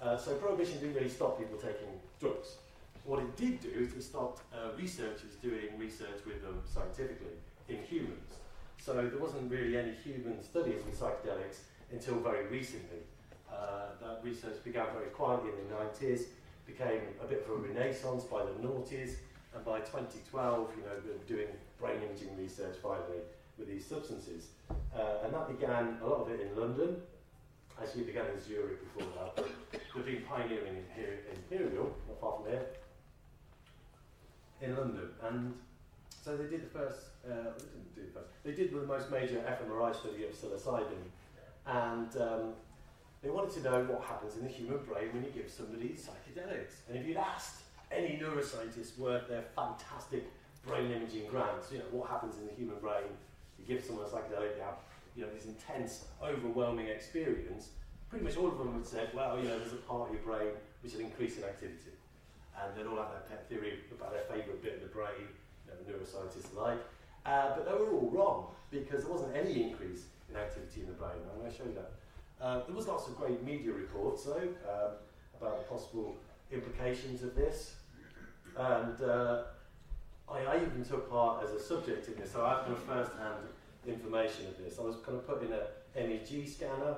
Uh, 0.00 0.16
so 0.16 0.34
prohibition 0.34 0.78
didn't 0.80 0.94
really 0.94 1.08
stop 1.08 1.38
people 1.38 1.56
taking 1.56 1.88
drugs. 2.20 2.56
What 3.04 3.20
it 3.20 3.36
did 3.36 3.60
do 3.60 3.68
is 3.68 3.92
it 3.94 4.02
stopped 4.02 4.42
uh, 4.54 4.68
researchers 4.78 5.34
doing 5.42 5.76
research 5.78 6.24
with 6.24 6.42
them 6.42 6.60
scientifically 6.64 7.34
in 7.68 7.82
humans. 7.82 8.34
So 8.78 8.94
there 8.94 9.18
wasn't 9.18 9.50
really 9.50 9.76
any 9.76 9.92
human 9.92 10.42
studies 10.42 10.80
with 10.84 10.98
psychedelics 10.98 11.58
until 11.90 12.16
very 12.16 12.46
recently. 12.46 12.98
Uh, 13.52 13.94
that 14.00 14.20
research 14.24 14.62
began 14.64 14.86
very 14.94 15.10
quietly 15.10 15.50
in 15.50 15.68
the 15.68 16.06
90s, 16.06 16.22
became 16.66 17.02
a 17.22 17.26
bit 17.26 17.46
of 17.46 17.50
a 17.50 17.54
renaissance 17.54 18.24
by 18.24 18.42
the 18.44 18.52
noughties, 18.66 19.16
and 19.54 19.64
by 19.64 19.80
2012, 19.80 20.70
you 20.76 20.82
know, 20.82 20.90
we 21.04 21.10
were 21.10 21.24
doing 21.26 21.48
brain 21.78 22.00
imaging 22.02 22.36
research 22.38 22.76
finally 22.82 23.20
with 23.58 23.68
these 23.68 23.84
substances. 23.84 24.48
Uh, 24.94 25.24
and 25.24 25.34
that 25.34 25.48
began, 25.48 25.98
a 26.02 26.06
lot 26.06 26.22
of 26.22 26.30
it 26.30 26.40
in 26.40 26.58
London, 26.58 26.96
actually 27.80 28.04
began 28.04 28.26
in 28.26 28.40
Zurich 28.40 28.80
before 28.94 29.12
that, 29.16 29.44
we've 29.94 30.04
been 30.04 30.22
pioneering 30.22 30.84
in 30.96 31.36
Imperial, 31.36 31.94
not 32.08 32.20
far 32.20 32.38
from 32.38 32.50
here, 32.50 32.66
in 34.62 34.76
London. 34.76 35.08
And 35.22 35.54
so 36.24 36.36
they 36.36 36.48
did 36.48 36.62
the 36.62 36.78
first, 36.78 37.06
uh, 37.26 37.52
they 37.58 37.64
didn't 37.64 37.94
do 37.94 38.02
the 38.06 38.12
first, 38.12 38.28
they 38.44 38.52
did 38.52 38.72
the 38.72 38.86
most 38.86 39.10
major 39.10 39.38
fMRI 39.38 39.94
study 39.94 40.24
of 40.24 40.32
psilocybin. 40.32 41.10
And 41.66 42.16
um, 42.16 42.52
they 43.22 43.30
wanted 43.30 43.52
to 43.54 43.60
know 43.62 43.84
what 43.84 44.02
happens 44.02 44.36
in 44.36 44.44
the 44.44 44.50
human 44.50 44.78
brain 44.78 45.08
when 45.12 45.24
you 45.24 45.30
give 45.30 45.50
somebody 45.50 45.90
psychedelics. 45.90 46.88
And 46.88 46.98
if 46.98 47.06
you'd 47.06 47.16
asked 47.16 47.61
any 47.92 48.18
neuroscientist 48.18 48.98
worth 48.98 49.28
their 49.28 49.44
fantastic 49.54 50.24
brain 50.66 50.90
imaging 50.90 51.26
grants, 51.26 51.72
you 51.72 51.78
know, 51.78 51.84
what 51.90 52.08
happens 52.08 52.38
in 52.38 52.46
the 52.46 52.52
human 52.52 52.78
brain, 52.78 53.04
you 53.58 53.64
give 53.66 53.84
someone 53.84 54.04
a 54.04 54.08
psychedelic, 54.08 54.56
you 54.56 54.62
have 54.62 54.78
you 55.16 55.24
know, 55.24 55.30
this 55.34 55.46
intense, 55.46 56.06
overwhelming 56.22 56.88
experience, 56.88 57.68
pretty 58.08 58.24
much 58.24 58.36
all 58.36 58.48
of 58.48 58.58
them 58.58 58.74
would 58.74 58.86
say, 58.86 59.06
well, 59.14 59.36
you 59.38 59.44
know, 59.44 59.58
there's 59.58 59.72
a 59.72 59.76
part 59.88 60.08
of 60.08 60.14
your 60.14 60.22
brain 60.22 60.52
which 60.82 60.94
is 60.94 61.00
increasing 61.00 61.44
activity. 61.44 61.92
And 62.60 62.76
they'd 62.76 62.86
all 62.86 62.96
have 62.96 63.10
their 63.10 63.24
pet 63.28 63.48
theory 63.48 63.78
about 63.90 64.12
their 64.12 64.24
favourite 64.24 64.62
bit 64.62 64.76
of 64.76 64.82
the 64.82 64.88
brain, 64.88 65.28
you 65.66 65.72
know, 65.72 65.76
the 65.80 65.92
neuroscientists 65.92 66.54
like. 66.56 66.78
Uh, 67.24 67.54
but 67.56 67.64
they 67.64 67.72
were 67.72 67.90
all 67.92 68.10
wrong 68.10 68.46
because 68.70 69.04
there 69.04 69.12
wasn't 69.12 69.34
any 69.36 69.70
increase 69.70 70.04
in 70.30 70.36
activity 70.36 70.82
in 70.82 70.86
the 70.86 70.92
brain. 70.92 71.12
I'm 71.32 71.40
going 71.40 71.50
to 71.50 71.56
show 71.56 71.64
you 71.64 71.74
that. 71.74 71.92
Uh, 72.40 72.66
there 72.66 72.74
was 72.74 72.88
lots 72.88 73.06
of 73.06 73.16
great 73.16 73.42
media 73.44 73.72
reports, 73.72 74.24
though, 74.24 74.48
um, 74.68 74.92
about 75.40 75.58
the 75.58 75.64
possible 75.64 76.16
implications 76.50 77.22
of 77.22 77.34
this. 77.34 77.76
And 78.56 79.00
uh, 79.02 79.42
I, 80.30 80.40
I, 80.40 80.56
even 80.56 80.84
took 80.84 81.10
part 81.10 81.44
as 81.44 81.52
a 81.52 81.60
subject 81.60 82.08
in 82.08 82.16
this, 82.16 82.32
so 82.32 82.44
I've 82.44 82.66
got 82.66 82.78
first-hand 82.78 83.48
information 83.86 84.46
of 84.46 84.58
this. 84.58 84.78
I 84.78 84.82
was 84.82 84.96
kind 84.96 85.18
of 85.18 85.26
put 85.26 85.42
in 85.42 85.52
a 85.52 85.66
MEG 85.96 86.48
scanner, 86.48 86.96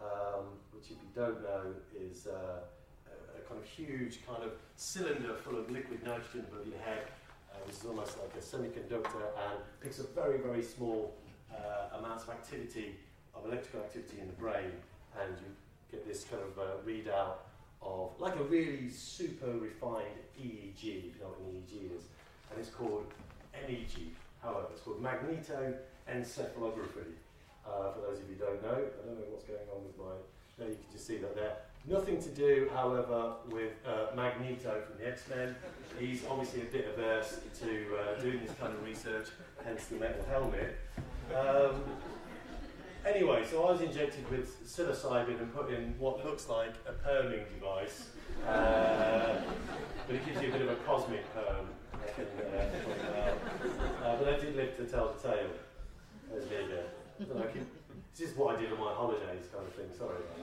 um, 0.00 0.44
which 0.72 0.84
if 0.84 0.90
you 0.90 1.08
don't 1.14 1.42
know 1.42 1.72
is 1.98 2.26
uh, 2.26 2.60
a, 3.06 3.38
a, 3.38 3.40
kind 3.48 3.60
of 3.60 3.66
huge 3.66 4.24
kind 4.26 4.42
of 4.42 4.52
cylinder 4.76 5.34
full 5.34 5.58
of 5.58 5.70
liquid 5.70 6.04
nitrogen 6.04 6.46
above 6.52 6.66
your 6.66 6.78
head, 6.80 7.04
uh, 7.50 7.56
which 7.66 7.76
is 7.76 7.84
almost 7.84 8.18
like 8.18 8.34
a 8.36 8.44
semiconductor 8.44 9.24
and 9.48 9.58
picks 9.80 9.98
up 9.98 10.14
very, 10.14 10.38
very 10.38 10.62
small 10.62 11.14
uh, 11.50 11.98
amounts 11.98 12.24
of 12.24 12.30
activity 12.30 12.96
of 13.34 13.46
electrical 13.46 13.80
activity 13.80 14.20
in 14.20 14.26
the 14.26 14.34
brain, 14.34 14.72
and 15.20 15.34
you 15.38 15.46
get 15.90 16.06
this 16.06 16.24
kind 16.24 16.42
of 16.42 16.58
uh, 16.58 16.72
readout 16.86 17.36
of 17.84 18.10
like 18.18 18.34
a 18.36 18.44
really 18.44 18.88
super 18.88 19.52
refined 19.52 20.06
EEG, 20.40 20.78
if 20.78 20.84
you 20.84 21.12
know 21.20 21.28
what 21.28 21.40
an 21.40 21.46
EEG 21.56 21.94
is, 21.96 22.04
and 22.50 22.58
it's 22.58 22.70
called 22.70 23.04
MEG. 23.54 24.14
However, 24.42 24.68
it's 24.72 24.80
called 24.82 25.02
magnetoencephalography. 25.02 27.12
Uh, 27.64 27.92
for 27.92 28.00
those 28.00 28.18
of 28.18 28.28
you 28.28 28.34
who 28.38 28.44
don't 28.44 28.60
know, 28.62 28.74
I 28.74 29.06
don't 29.06 29.18
know 29.18 29.26
what's 29.30 29.44
going 29.44 29.68
on 29.74 29.84
with 29.84 29.96
my. 29.98 30.14
There 30.58 30.68
you 30.68 30.74
can 30.74 30.92
just 30.92 31.06
see 31.06 31.16
that 31.18 31.34
there. 31.34 31.56
Nothing 31.86 32.20
to 32.22 32.28
do, 32.28 32.70
however, 32.74 33.34
with 33.50 33.72
uh, 33.86 34.14
Magneto 34.14 34.82
from 34.86 34.98
the 34.98 35.08
X 35.08 35.26
Men. 35.28 35.56
He's 35.98 36.24
obviously 36.28 36.62
a 36.62 36.66
bit 36.66 36.86
averse 36.88 37.40
to 37.60 37.96
uh, 37.96 38.14
doing 38.20 38.40
this 38.44 38.54
kind 38.58 38.72
of 38.72 38.84
research, 38.84 39.28
hence 39.64 39.86
the 39.86 39.96
metal 39.96 40.24
helmet. 40.28 40.76
Um, 41.34 41.82
Anyway, 43.04 43.44
so 43.50 43.66
I 43.66 43.72
was 43.72 43.80
injected 43.80 44.30
with 44.30 44.64
psilocybin 44.64 45.40
and 45.40 45.52
put 45.52 45.70
in 45.70 45.94
what 45.98 46.24
looks 46.24 46.48
like 46.48 46.72
a 46.86 46.92
perming 46.92 47.42
device, 47.52 48.10
uh, 48.46 49.40
but 50.06 50.14
it 50.14 50.24
gives 50.24 50.40
you 50.40 50.48
a 50.48 50.52
bit 50.52 50.62
of 50.62 50.70
a 50.70 50.76
cosmic 50.76 51.24
perm. 51.34 51.66
uh, 51.92 51.96
uh, 54.04 54.16
but 54.16 54.28
I 54.28 54.38
did 54.38 54.54
live 54.54 54.76
to 54.76 54.84
tell 54.84 55.14
the 55.14 55.28
tale. 55.28 55.48
Me 56.30 56.38
again. 56.38 56.86
this 58.16 58.30
is 58.30 58.36
what 58.36 58.56
I 58.56 58.60
did 58.60 58.72
on 58.72 58.78
my 58.78 58.92
holidays, 58.92 59.46
kind 59.52 59.66
of 59.66 59.74
thing. 59.74 59.88
Sorry 59.96 60.16
about 60.16 60.38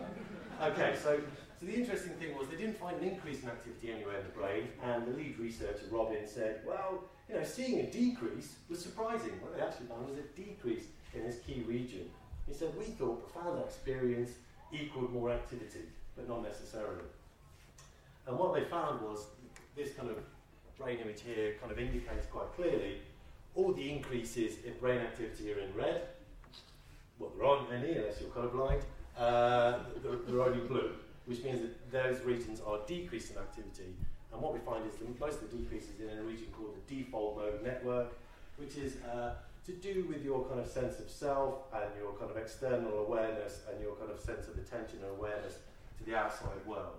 that. 0.59 0.71
Okay, 0.73 0.95
so, 1.01 1.17
so 1.59 1.65
the 1.65 1.73
interesting 1.73 2.11
thing 2.13 2.37
was 2.37 2.47
they 2.49 2.57
didn't 2.57 2.77
find 2.77 3.01
an 3.01 3.07
increase 3.07 3.41
in 3.41 3.49
activity 3.49 3.91
anywhere 3.93 4.17
in 4.19 4.25
the 4.25 4.31
brain, 4.37 4.67
and 4.83 5.07
the 5.07 5.11
lead 5.17 5.39
researcher, 5.39 5.85
Robin, 5.89 6.27
said, 6.27 6.59
well, 6.67 7.05
you 7.29 7.35
know, 7.35 7.43
seeing 7.43 7.79
a 7.79 7.89
decrease 7.89 8.55
was 8.69 8.81
surprising. 8.83 9.31
What 9.41 9.55
they 9.55 9.61
actually 9.63 9.87
found 9.87 10.09
was 10.09 10.17
a 10.17 10.27
decrease 10.35 10.83
in 11.13 11.23
this 11.23 11.37
key 11.47 11.63
region. 11.65 12.09
He 12.49 12.55
said, 12.55 12.69
we 12.77 12.85
thought 12.85 13.31
profound 13.31 13.61
experience 13.63 14.31
equaled 14.73 15.13
more 15.13 15.31
activity, 15.31 15.85
but 16.15 16.27
not 16.27 16.41
necessarily. 16.41 17.05
And 18.27 18.37
what 18.37 18.55
they 18.55 18.63
found 18.63 19.01
was 19.01 19.27
this 19.75 19.93
kind 19.93 20.09
of 20.09 20.17
brain 20.77 20.97
image 20.99 21.21
here 21.21 21.55
kind 21.61 21.71
of 21.71 21.79
indicates 21.79 22.25
quite 22.31 22.51
clearly 22.55 22.97
all 23.55 23.71
the 23.73 23.91
increases 23.91 24.63
in 24.65 24.73
brain 24.79 24.99
activity 24.99 25.53
are 25.53 25.59
in 25.59 25.73
red. 25.75 26.01
Well, 27.19 27.31
there 27.37 27.45
aren't 27.45 27.71
any 27.71 27.97
unless 27.97 28.21
you're 28.21 28.29
colourblind. 28.29 28.81
Uh, 29.17 29.79
they're, 30.01 30.15
they're 30.27 30.41
only 30.41 30.65
blue, 30.67 30.91
which 31.25 31.43
means 31.43 31.61
that 31.61 31.91
those 31.91 32.21
regions 32.21 32.61
are 32.65 32.79
decreasing 32.87 33.37
activity. 33.37 33.93
And 34.31 34.41
what 34.41 34.53
we 34.53 34.59
find 34.59 34.85
is 34.87 34.93
that 34.95 35.19
most 35.19 35.41
of 35.41 35.51
the 35.51 35.57
decreases 35.57 35.99
in 35.99 36.17
a 36.17 36.23
region 36.23 36.47
called 36.53 36.75
the 36.75 36.95
default 36.95 37.37
mode 37.37 37.63
network, 37.63 38.17
which 38.57 38.77
is 38.77 38.97
uh, 39.03 39.33
to 39.65 39.71
do 39.73 40.05
with 40.07 40.23
your 40.23 40.45
kind 40.45 40.59
of 40.59 40.67
sense 40.67 40.99
of 40.99 41.09
self 41.09 41.55
and 41.73 41.85
your 41.99 42.13
kind 42.13 42.31
of 42.31 42.37
external 42.37 42.99
awareness 42.99 43.61
and 43.71 43.81
your 43.81 43.95
kind 43.95 44.11
of 44.11 44.19
sense 44.19 44.47
of 44.47 44.57
attention 44.57 44.99
and 45.03 45.17
awareness 45.17 45.59
to 45.97 46.03
the 46.05 46.15
outside 46.15 46.65
world. 46.65 46.97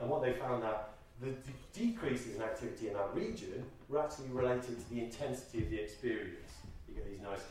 And 0.00 0.08
what 0.08 0.22
they 0.22 0.32
found 0.34 0.62
that 0.62 0.90
the 1.20 1.30
d- 1.30 1.52
decreases 1.72 2.36
in 2.36 2.42
activity 2.42 2.88
in 2.88 2.94
that 2.94 3.14
region 3.14 3.64
were 3.88 4.00
actually 4.02 4.28
related 4.28 4.78
to 4.78 4.90
the 4.90 5.00
intensity 5.00 5.62
of 5.64 5.70
the 5.70 5.80
experience. 5.80 6.52
You 6.88 6.94
get 6.94 7.10
these 7.10 7.20
nice 7.20 7.42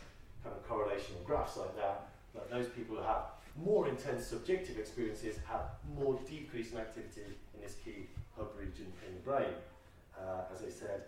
kind 0.43 0.55
of 0.55 0.67
correlational 0.67 1.23
graphs 1.25 1.57
like 1.57 1.75
that. 1.75 2.09
That 2.33 2.49
those 2.49 2.67
people 2.67 2.95
who 2.95 3.03
have 3.03 3.23
more 3.55 3.87
intense 3.87 4.27
subjective 4.27 4.77
experiences 4.77 5.37
have 5.49 5.61
more 5.95 6.19
decrease 6.29 6.71
in 6.71 6.77
activity 6.77 7.21
in 7.55 7.61
this 7.61 7.75
key 7.83 8.07
hub 8.37 8.49
region 8.57 8.85
in 9.07 9.15
the 9.15 9.21
brain. 9.21 9.53
Uh, 10.17 10.53
as 10.53 10.63
I 10.63 10.69
said, 10.69 11.03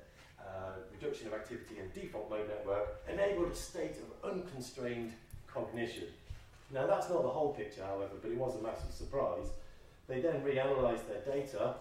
uh, 0.50 0.80
reduction 0.92 1.28
of 1.28 1.34
activity 1.34 1.80
and 1.80 1.94
default 1.94 2.30
mode 2.30 2.48
network 2.48 3.02
enabled 3.12 3.52
a 3.52 3.56
state 3.56 3.96
of 3.98 4.32
unconstrained 4.32 5.14
cognition. 5.48 6.06
Now 6.72 6.88
that's 6.88 7.10
not 7.10 7.24
the 7.24 7.30
whole 7.30 7.54
picture, 7.54 7.84
however, 7.84 8.14
but 8.22 8.32
it 8.32 8.38
was 8.38 8.56
a 8.56 8.62
massive 8.62 8.92
surprise. 8.92 9.48
They 10.08 10.22
then 10.22 10.42
reanalyzed 10.42 11.08
their 11.08 11.22
data 11.26 11.76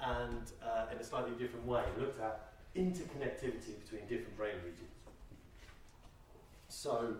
and 0.00 0.42
uh, 0.62 0.92
in 0.92 0.98
a 0.98 1.04
slightly 1.04 1.32
different 1.38 1.66
way 1.66 1.82
looked 1.98 2.20
at 2.20 2.52
interconnectivity 2.76 3.80
between 3.82 4.02
different 4.08 4.36
brain 4.36 4.56
regions. 4.64 4.90
So 6.68 7.14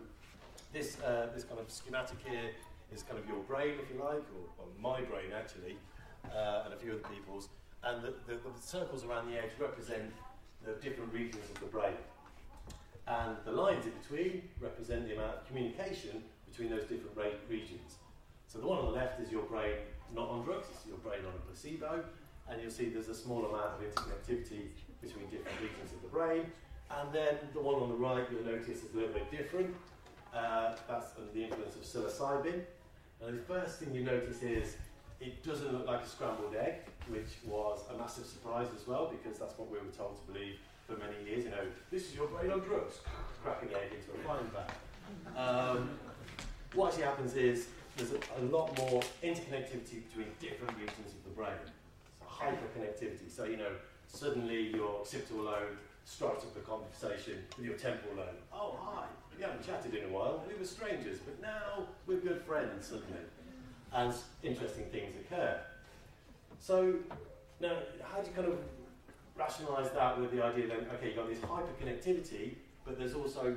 this, 0.72 1.00
uh, 1.00 1.28
this 1.34 1.44
kind 1.44 1.58
of 1.60 1.70
schematic 1.70 2.18
here 2.24 2.50
is 2.92 3.02
kind 3.02 3.18
of 3.18 3.26
your 3.26 3.38
brain, 3.38 3.74
if 3.82 3.90
you 3.90 4.02
like, 4.02 4.18
or, 4.18 4.66
my 4.80 5.00
brain 5.00 5.32
actually, 5.34 5.76
uh, 6.34 6.62
and 6.64 6.74
a 6.74 6.76
few 6.76 6.92
other 6.92 7.08
people's. 7.14 7.48
And 7.82 8.02
the, 8.02 8.14
the, 8.26 8.34
the, 8.34 8.60
circles 8.60 9.04
around 9.04 9.30
the 9.30 9.38
edge 9.38 9.50
represent 9.58 10.12
the 10.66 10.72
different 10.82 11.12
regions 11.12 11.44
of 11.54 11.60
the 11.60 11.66
brain. 11.66 11.94
And 13.06 13.36
the 13.44 13.52
lines 13.52 13.86
in 13.86 13.92
between 14.02 14.42
represent 14.60 15.06
the 15.06 15.14
amount 15.14 15.36
of 15.36 15.46
communication 15.46 16.24
between 16.50 16.70
those 16.70 16.82
different 16.82 17.16
regions. 17.48 17.96
So 18.48 18.58
the 18.58 18.66
one 18.66 18.78
on 18.78 18.86
the 18.86 18.92
left 18.92 19.20
is 19.20 19.30
your 19.30 19.44
brain 19.44 19.74
not 20.14 20.28
on 20.28 20.44
drugs, 20.44 20.66
it's 20.72 20.86
your 20.86 20.98
brain 20.98 21.20
on 21.20 21.32
a 21.34 21.42
placebo, 21.46 22.04
and 22.48 22.60
you'll 22.60 22.70
see 22.70 22.86
there's 22.86 23.08
a 23.08 23.14
small 23.14 23.44
amount 23.44 23.74
of 23.74 23.80
interconnectivity 23.80 24.70
between 25.00 25.26
different 25.30 25.60
regions 25.60 25.92
of 25.92 26.02
the 26.02 26.08
brain. 26.08 26.46
And 26.90 27.12
then 27.12 27.36
the 27.52 27.60
one 27.60 27.82
on 27.82 27.88
the 27.88 27.94
right 27.94 28.24
you'll 28.30 28.44
notice 28.44 28.82
is 28.82 28.94
a 28.94 28.96
little 28.96 29.12
bit 29.12 29.30
different. 29.30 29.74
Uh, 30.34 30.76
that's 30.88 31.12
under 31.18 31.32
the 31.32 31.44
influence 31.44 31.74
of 31.74 31.82
psilocybin. 31.82 32.62
And 33.22 33.38
the 33.38 33.42
first 33.42 33.80
thing 33.80 33.94
you 33.94 34.04
notice 34.04 34.42
is 34.42 34.76
it 35.20 35.42
doesn't 35.42 35.72
look 35.72 35.86
like 35.86 36.02
a 36.02 36.08
scrambled 36.08 36.54
egg, 36.54 36.74
which 37.08 37.38
was 37.44 37.80
a 37.94 37.98
massive 37.98 38.26
surprise 38.26 38.68
as 38.74 38.86
well, 38.86 39.10
because 39.10 39.38
that's 39.38 39.56
what 39.58 39.70
we 39.70 39.78
were 39.78 39.92
told 39.96 40.16
to 40.20 40.32
believe 40.32 40.56
for 40.86 40.96
many 40.96 41.28
years. 41.28 41.44
You 41.44 41.50
know, 41.50 41.66
this 41.90 42.08
is 42.08 42.14
your 42.14 42.26
brain 42.28 42.50
on 42.50 42.60
drugs, 42.60 43.00
cracking 43.42 43.70
egg 43.70 43.92
into 43.92 44.18
a 44.18 44.24
frying 44.24 44.50
pan. 44.54 45.36
Um, 45.36 45.90
what 46.74 46.88
actually 46.88 47.04
happens 47.04 47.34
is 47.34 47.68
there's 47.96 48.12
a, 48.12 48.18
a, 48.40 48.42
lot 48.50 48.76
more 48.78 49.02
interconnectivity 49.22 50.02
between 50.08 50.26
different 50.40 50.76
regions 50.78 51.14
of 51.14 51.24
the 51.24 51.30
brain. 51.30 51.52
It's 51.62 52.30
So 52.30 52.44
hyperconnectivity. 52.44 53.30
So 53.30 53.44
you 53.44 53.56
know, 53.56 53.72
suddenly 54.08 54.74
your 54.74 55.00
occipital 55.00 55.44
lobe 55.44 55.78
strikes 56.04 56.44
up 56.44 56.56
a 56.56 56.60
conversation 56.60 57.38
with 57.56 57.66
your 57.66 57.76
temporal 57.76 58.16
lobe. 58.16 58.36
Oh 58.52 58.76
hi, 58.82 59.06
we 59.36 59.42
haven't 59.42 59.66
chatted 59.66 59.94
in 59.94 60.04
a 60.04 60.12
while. 60.12 60.44
We 60.46 60.58
were 60.58 60.66
strangers, 60.66 61.18
but 61.18 61.40
now 61.40 61.86
we're 62.06 62.18
good 62.18 62.42
friends 62.42 62.88
suddenly 62.88 63.20
as 63.92 64.24
interesting 64.42 64.84
things 64.86 65.14
occur. 65.20 65.58
So 66.58 66.94
now, 67.60 67.76
how 68.02 68.20
do 68.20 68.28
you 68.28 68.34
kind 68.34 68.48
of 68.48 68.58
rationalise 69.36 69.90
that 69.92 70.20
with 70.20 70.32
the 70.32 70.42
idea 70.42 70.66
that 70.68 70.78
okay, 70.94 71.08
you've 71.08 71.16
got 71.16 71.28
this 71.28 71.38
hyperconnectivity, 71.38 72.54
but 72.84 72.98
there's 72.98 73.14
also 73.14 73.56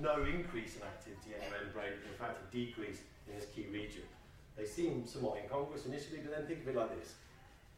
no 0.00 0.24
increase 0.24 0.76
in 0.76 0.82
activity 0.82 1.34
anywhere 1.40 1.60
in 1.60 1.68
the 1.68 1.74
brain, 1.74 1.92
in 2.10 2.18
fact, 2.18 2.38
a 2.42 2.56
decrease 2.56 3.00
in 3.28 3.34
this 3.34 3.46
key 3.54 3.66
region. 3.72 4.02
They 4.56 4.64
seem 4.64 5.06
somewhat 5.06 5.38
incongruous 5.42 5.86
initially, 5.86 6.18
but 6.18 6.36
then 6.36 6.46
think 6.46 6.62
of 6.62 6.68
it 6.68 6.76
like 6.76 6.98
this. 6.98 7.14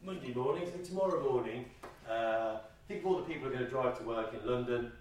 Monday 0.02 0.34
morning, 0.34 0.68
so 0.70 0.84
tomorrow 0.84 1.22
morning, 1.32 1.64
uh, 2.08 2.58
think 2.88 3.00
of 3.00 3.06
all 3.06 3.16
the 3.18 3.24
people 3.24 3.48
who 3.48 3.48
are 3.48 3.52
going 3.52 3.64
to 3.64 3.70
drive 3.70 3.96
to 3.98 4.04
work 4.04 4.34
in 4.34 4.48
London. 4.48 4.92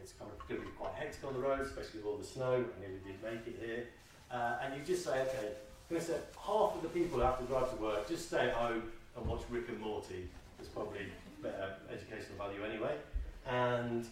It's 0.00 0.12
kind 0.12 0.30
of 0.30 0.48
going 0.48 0.60
to 0.60 0.66
be 0.66 0.72
quite 0.72 0.94
hectic 0.94 1.24
on 1.24 1.32
the 1.34 1.38
roads, 1.38 1.68
especially 1.68 2.00
with 2.00 2.06
all 2.06 2.16
the 2.16 2.24
snow. 2.24 2.64
I 2.64 2.80
nearly 2.80 3.00
did 3.04 3.22
make 3.22 3.46
it 3.46 3.60
here. 3.64 3.86
Uh, 4.30 4.58
and 4.62 4.74
you 4.74 4.82
just 4.84 5.04
say, 5.04 5.22
okay, 5.22 5.52
I'm 5.90 6.00
say 6.00 6.18
half 6.38 6.74
of 6.76 6.82
the 6.82 6.88
people 6.88 7.18
who 7.18 7.24
have 7.24 7.38
to 7.38 7.44
drive 7.44 7.70
to 7.70 7.76
work 7.82 8.06
just 8.06 8.28
stay 8.28 8.48
at 8.48 8.52
home 8.52 8.82
and 9.16 9.26
watch 9.26 9.40
Rick 9.48 9.70
and 9.70 9.80
Morty. 9.80 10.28
There's 10.58 10.68
probably 10.68 11.06
better 11.42 11.76
educational 11.90 12.36
value 12.36 12.62
anyway. 12.62 12.94
And 13.46 14.06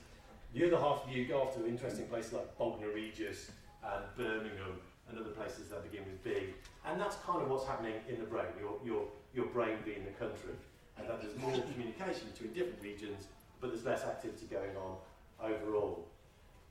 the 0.55 0.67
other 0.67 0.79
half 0.79 1.05
of 1.05 1.13
you 1.13 1.27
go 1.27 1.43
off 1.43 1.55
to 1.57 1.67
interesting 1.69 2.07
places 2.07 2.33
like 2.33 2.57
Bognor 2.57 2.89
Regis 2.95 3.51
and 3.85 4.05
Birmingham 4.17 4.81
and 5.11 5.19
other 5.19 5.31
places 5.31 5.69
that 5.69 5.83
begin 5.83 6.07
with 6.07 6.25
B. 6.25 6.55
And 6.87 6.99
that's 6.99 7.17
kind 7.17 7.43
of 7.43 7.51
what's 7.51 7.67
happening 7.67 7.95
in 8.09 8.21
the 8.21 8.27
brain, 8.27 8.47
your, 8.59 8.79
your, 8.83 9.05
your 9.35 9.47
brain 9.47 9.77
being 9.85 10.05
the 10.05 10.13
country. 10.13 10.57
And 10.97 11.07
that 11.11 11.21
there's 11.21 11.37
more 11.37 11.63
communication 11.73 12.29
between 12.33 12.55
different 12.55 12.83
regions, 12.83 13.27
but 13.61 13.69
there's 13.69 13.85
less 13.85 14.03
activity 14.03 14.47
going 14.51 14.75
on 14.79 14.97
overall. 15.45 16.07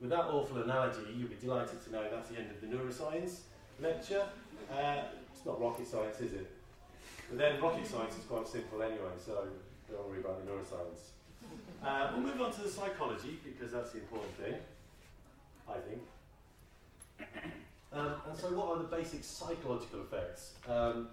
With 0.02 0.10
that 0.10 0.26
awful 0.26 0.64
analogy, 0.64 1.02
you'll 1.16 1.30
be 1.30 1.38
delighted 1.40 1.84
to 1.86 1.92
know 1.92 2.04
that's 2.10 2.30
the 2.30 2.40
end 2.40 2.50
of 2.50 2.60
the 2.60 2.68
neuroscience 2.68 3.42
lecture. 3.80 4.26
Uh, 4.72 5.04
it's 5.32 5.46
not 5.46 5.62
rocket 5.62 5.88
science, 5.88 6.20
is 6.20 6.34
it? 6.34 6.52
But 7.30 7.38
then 7.38 7.62
rocket 7.62 7.88
science 7.88 8.18
is 8.18 8.24
quite 8.24 8.48
simple 8.48 8.82
anyway, 8.82 9.16
so 9.24 9.48
don't 9.90 10.08
worry 10.10 10.20
about 10.20 10.46
the 10.46 10.52
neuroscience. 10.52 11.12
Uh, 11.84 12.12
we'll 12.14 12.24
move 12.24 12.42
on 12.42 12.52
to 12.52 12.62
the 12.62 12.70
psychology 12.70 13.40
because 13.44 13.72
that's 13.72 13.92
the 13.92 14.00
important 14.00 14.36
thing, 14.38 14.56
I 15.70 15.76
think. 15.88 16.02
Um, 17.94 18.16
and 18.28 18.38
so, 18.38 18.48
what 18.50 18.70
are 18.70 18.78
the 18.78 18.90
basic 18.96 19.24
psychological 19.24 20.02
effects? 20.02 20.54
Um, 20.68 21.10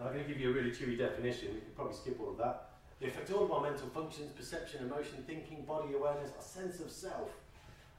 I'm 0.00 0.12
going 0.12 0.24
to 0.24 0.28
give 0.28 0.40
you 0.40 0.50
a 0.50 0.52
really 0.52 0.70
chewy 0.70 0.98
definition. 0.98 1.48
You 1.54 1.60
can 1.60 1.72
probably 1.74 1.94
skip 1.94 2.20
all 2.20 2.30
of 2.30 2.38
that. 2.38 2.70
They 3.00 3.08
affect 3.08 3.32
all 3.32 3.44
of 3.44 3.52
our 3.52 3.62
mental 3.62 3.88
functions, 3.88 4.32
perception, 4.32 4.84
emotion, 4.84 5.24
thinking, 5.26 5.64
body 5.64 5.94
awareness, 5.94 6.30
our 6.36 6.42
sense 6.42 6.80
of 6.80 6.90
self. 6.90 7.30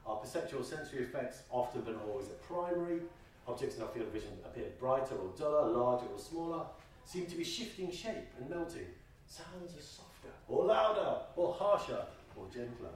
Our 0.06 0.18
perceptual 0.18 0.64
sensory 0.64 1.04
effects 1.04 1.44
often 1.50 1.82
but 1.82 1.96
not 1.96 2.04
always 2.10 2.28
are 2.28 2.40
primary. 2.48 3.02
Objects 3.50 3.78
in 3.78 3.82
our 3.82 3.90
field 3.90 4.06
of 4.06 4.14
vision 4.14 4.30
appear 4.46 4.66
brighter 4.80 5.16
or 5.16 5.32
duller, 5.36 5.72
larger 5.72 6.06
or 6.06 6.20
smaller, 6.20 6.66
seem 7.04 7.26
to 7.26 7.36
be 7.36 7.44
shifting 7.44 7.92
shape 7.92 8.30
and 8.38 8.48
melting. 8.48 8.86
Sounds 9.26 9.76
are 9.76 9.82
softer 9.82 10.30
or 10.48 10.66
louder 10.66 11.18
or 11.36 11.52
harsher 11.54 12.06
or 12.36 12.46
gentler. 12.54 12.90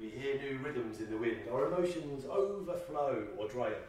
We 0.00 0.08
hear 0.08 0.40
new 0.40 0.58
rhythms 0.64 1.00
in 1.00 1.10
the 1.10 1.18
wind. 1.18 1.40
Our 1.52 1.66
emotions 1.66 2.24
overflow 2.24 3.26
or 3.36 3.46
dry 3.48 3.66
up. 3.66 3.88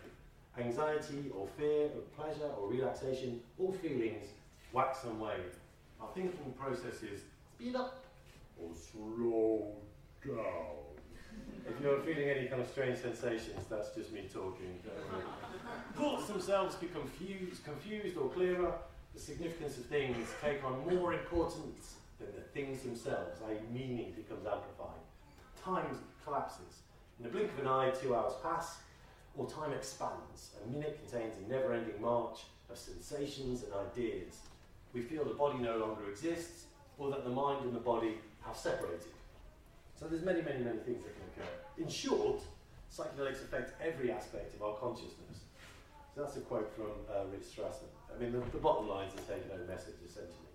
Anxiety 0.58 1.32
or 1.34 1.48
fear 1.58 1.86
or 1.86 2.02
pleasure 2.18 2.52
or 2.60 2.70
relaxation, 2.70 3.40
all 3.58 3.72
feelings 3.72 4.28
wax 4.74 5.06
and 5.06 5.18
wane. 5.20 5.40
Our 6.02 6.10
thinking 6.14 6.54
processes 6.60 7.22
speed 7.56 7.78
up 7.78 8.04
or 8.62 8.70
slow 8.76 9.72
down. 10.26 10.91
If 11.68 11.82
you're 11.82 12.00
feeling 12.00 12.30
any 12.30 12.48
kind 12.48 12.62
of 12.62 12.68
strange 12.68 12.98
sensations, 13.00 13.66
that's 13.70 13.90
just 13.96 14.12
me 14.12 14.28
talking. 14.32 14.80
Thoughts 15.96 16.28
themselves 16.28 16.76
become 16.76 17.04
confused, 17.04 17.64
confused 17.64 18.18
or 18.18 18.30
clearer. 18.30 18.74
The 19.14 19.20
significance 19.20 19.78
of 19.78 19.86
things 19.86 20.28
take 20.42 20.64
on 20.64 20.88
more 20.88 21.14
importance 21.14 21.96
than 22.18 22.30
the 22.36 22.42
things 22.42 22.84
themselves, 22.84 23.40
i.e., 23.50 23.58
meaning 23.72 24.14
becomes 24.16 24.46
amplified. 24.46 25.02
Time 25.64 26.00
collapses. 26.24 26.82
In 27.20 27.26
the 27.26 27.30
blink 27.30 27.52
of 27.52 27.60
an 27.60 27.68
eye, 27.68 27.92
two 27.92 28.16
hours 28.16 28.34
pass, 28.42 28.78
or 29.36 29.50
time 29.50 29.74
expands. 29.74 30.52
A 30.64 30.70
minute 30.70 31.00
contains 31.06 31.36
a 31.38 31.52
never 31.52 31.74
ending 31.74 32.02
march 32.02 32.40
of 32.70 32.78
sensations 32.78 33.64
and 33.64 33.74
ideas. 33.74 34.40
We 34.94 35.02
feel 35.02 35.26
the 35.26 35.34
body 35.34 35.60
no 35.60 35.78
longer 35.78 36.10
exists, 36.10 36.66
or 36.98 37.12
that 37.12 37.24
the 37.24 37.30
mind 37.30 37.66
and 37.66 37.76
the 37.76 37.80
body 37.80 38.18
have 38.42 38.58
separated. 38.58 39.06
So 40.02 40.08
there's 40.08 40.24
many, 40.24 40.42
many, 40.42 40.64
many 40.64 40.80
things 40.80 41.04
that 41.04 41.14
can 41.14 41.26
occur. 41.30 41.52
In 41.78 41.88
short, 41.88 42.42
psychedelics 42.92 43.44
affect 43.44 43.80
every 43.80 44.12
aspect 44.12 44.56
of 44.56 44.64
our 44.64 44.76
consciousness. 44.78 45.46
So 46.16 46.24
that's 46.24 46.36
a 46.38 46.40
quote 46.42 46.74
from 46.76 46.90
uh, 47.08 47.26
Rick 47.32 47.44
Strassman. 47.44 47.94
I 48.10 48.20
mean, 48.20 48.32
the, 48.32 48.40
the 48.52 48.58
bottom 48.58 48.90
line 48.90 49.08
is 49.10 49.14
a 49.14 49.32
take-home 49.32 49.68
message, 49.68 50.02
essentially. 50.04 50.50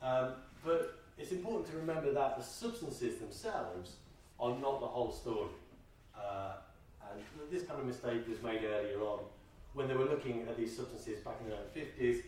Um, 0.00 0.34
but 0.64 1.00
it's 1.18 1.32
important 1.32 1.68
to 1.72 1.76
remember 1.78 2.12
that 2.12 2.38
the 2.38 2.44
substances 2.44 3.18
themselves 3.18 3.96
are 4.38 4.56
not 4.56 4.78
the 4.78 4.86
whole 4.86 5.10
story. 5.10 5.50
Uh, 6.16 6.52
and 7.10 7.20
this 7.50 7.64
kind 7.64 7.80
of 7.80 7.86
mistake 7.86 8.26
was 8.28 8.40
made 8.40 8.62
earlier 8.62 9.00
on 9.00 9.18
when 9.72 9.88
they 9.88 9.94
were 9.94 10.04
looking 10.04 10.46
at 10.48 10.56
these 10.56 10.74
substances 10.76 11.18
back 11.24 11.34
in 11.44 11.50
the 11.50 11.80
50s 11.80 12.22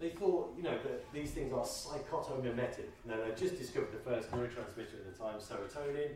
they 0.00 0.10
thought, 0.10 0.54
you 0.56 0.62
know, 0.62 0.78
that 0.84 1.12
these 1.12 1.32
things 1.32 1.52
are 1.52 1.64
psychotomimetic. 1.64 2.86
Now, 3.04 3.16
they 3.16 3.34
just 3.34 3.58
discovered 3.58 3.92
the 3.92 3.98
first 3.98 4.30
neurotransmitter 4.30 4.94
at 4.94 5.12
the 5.12 5.18
time, 5.18 5.38
serotonin. 5.38 6.10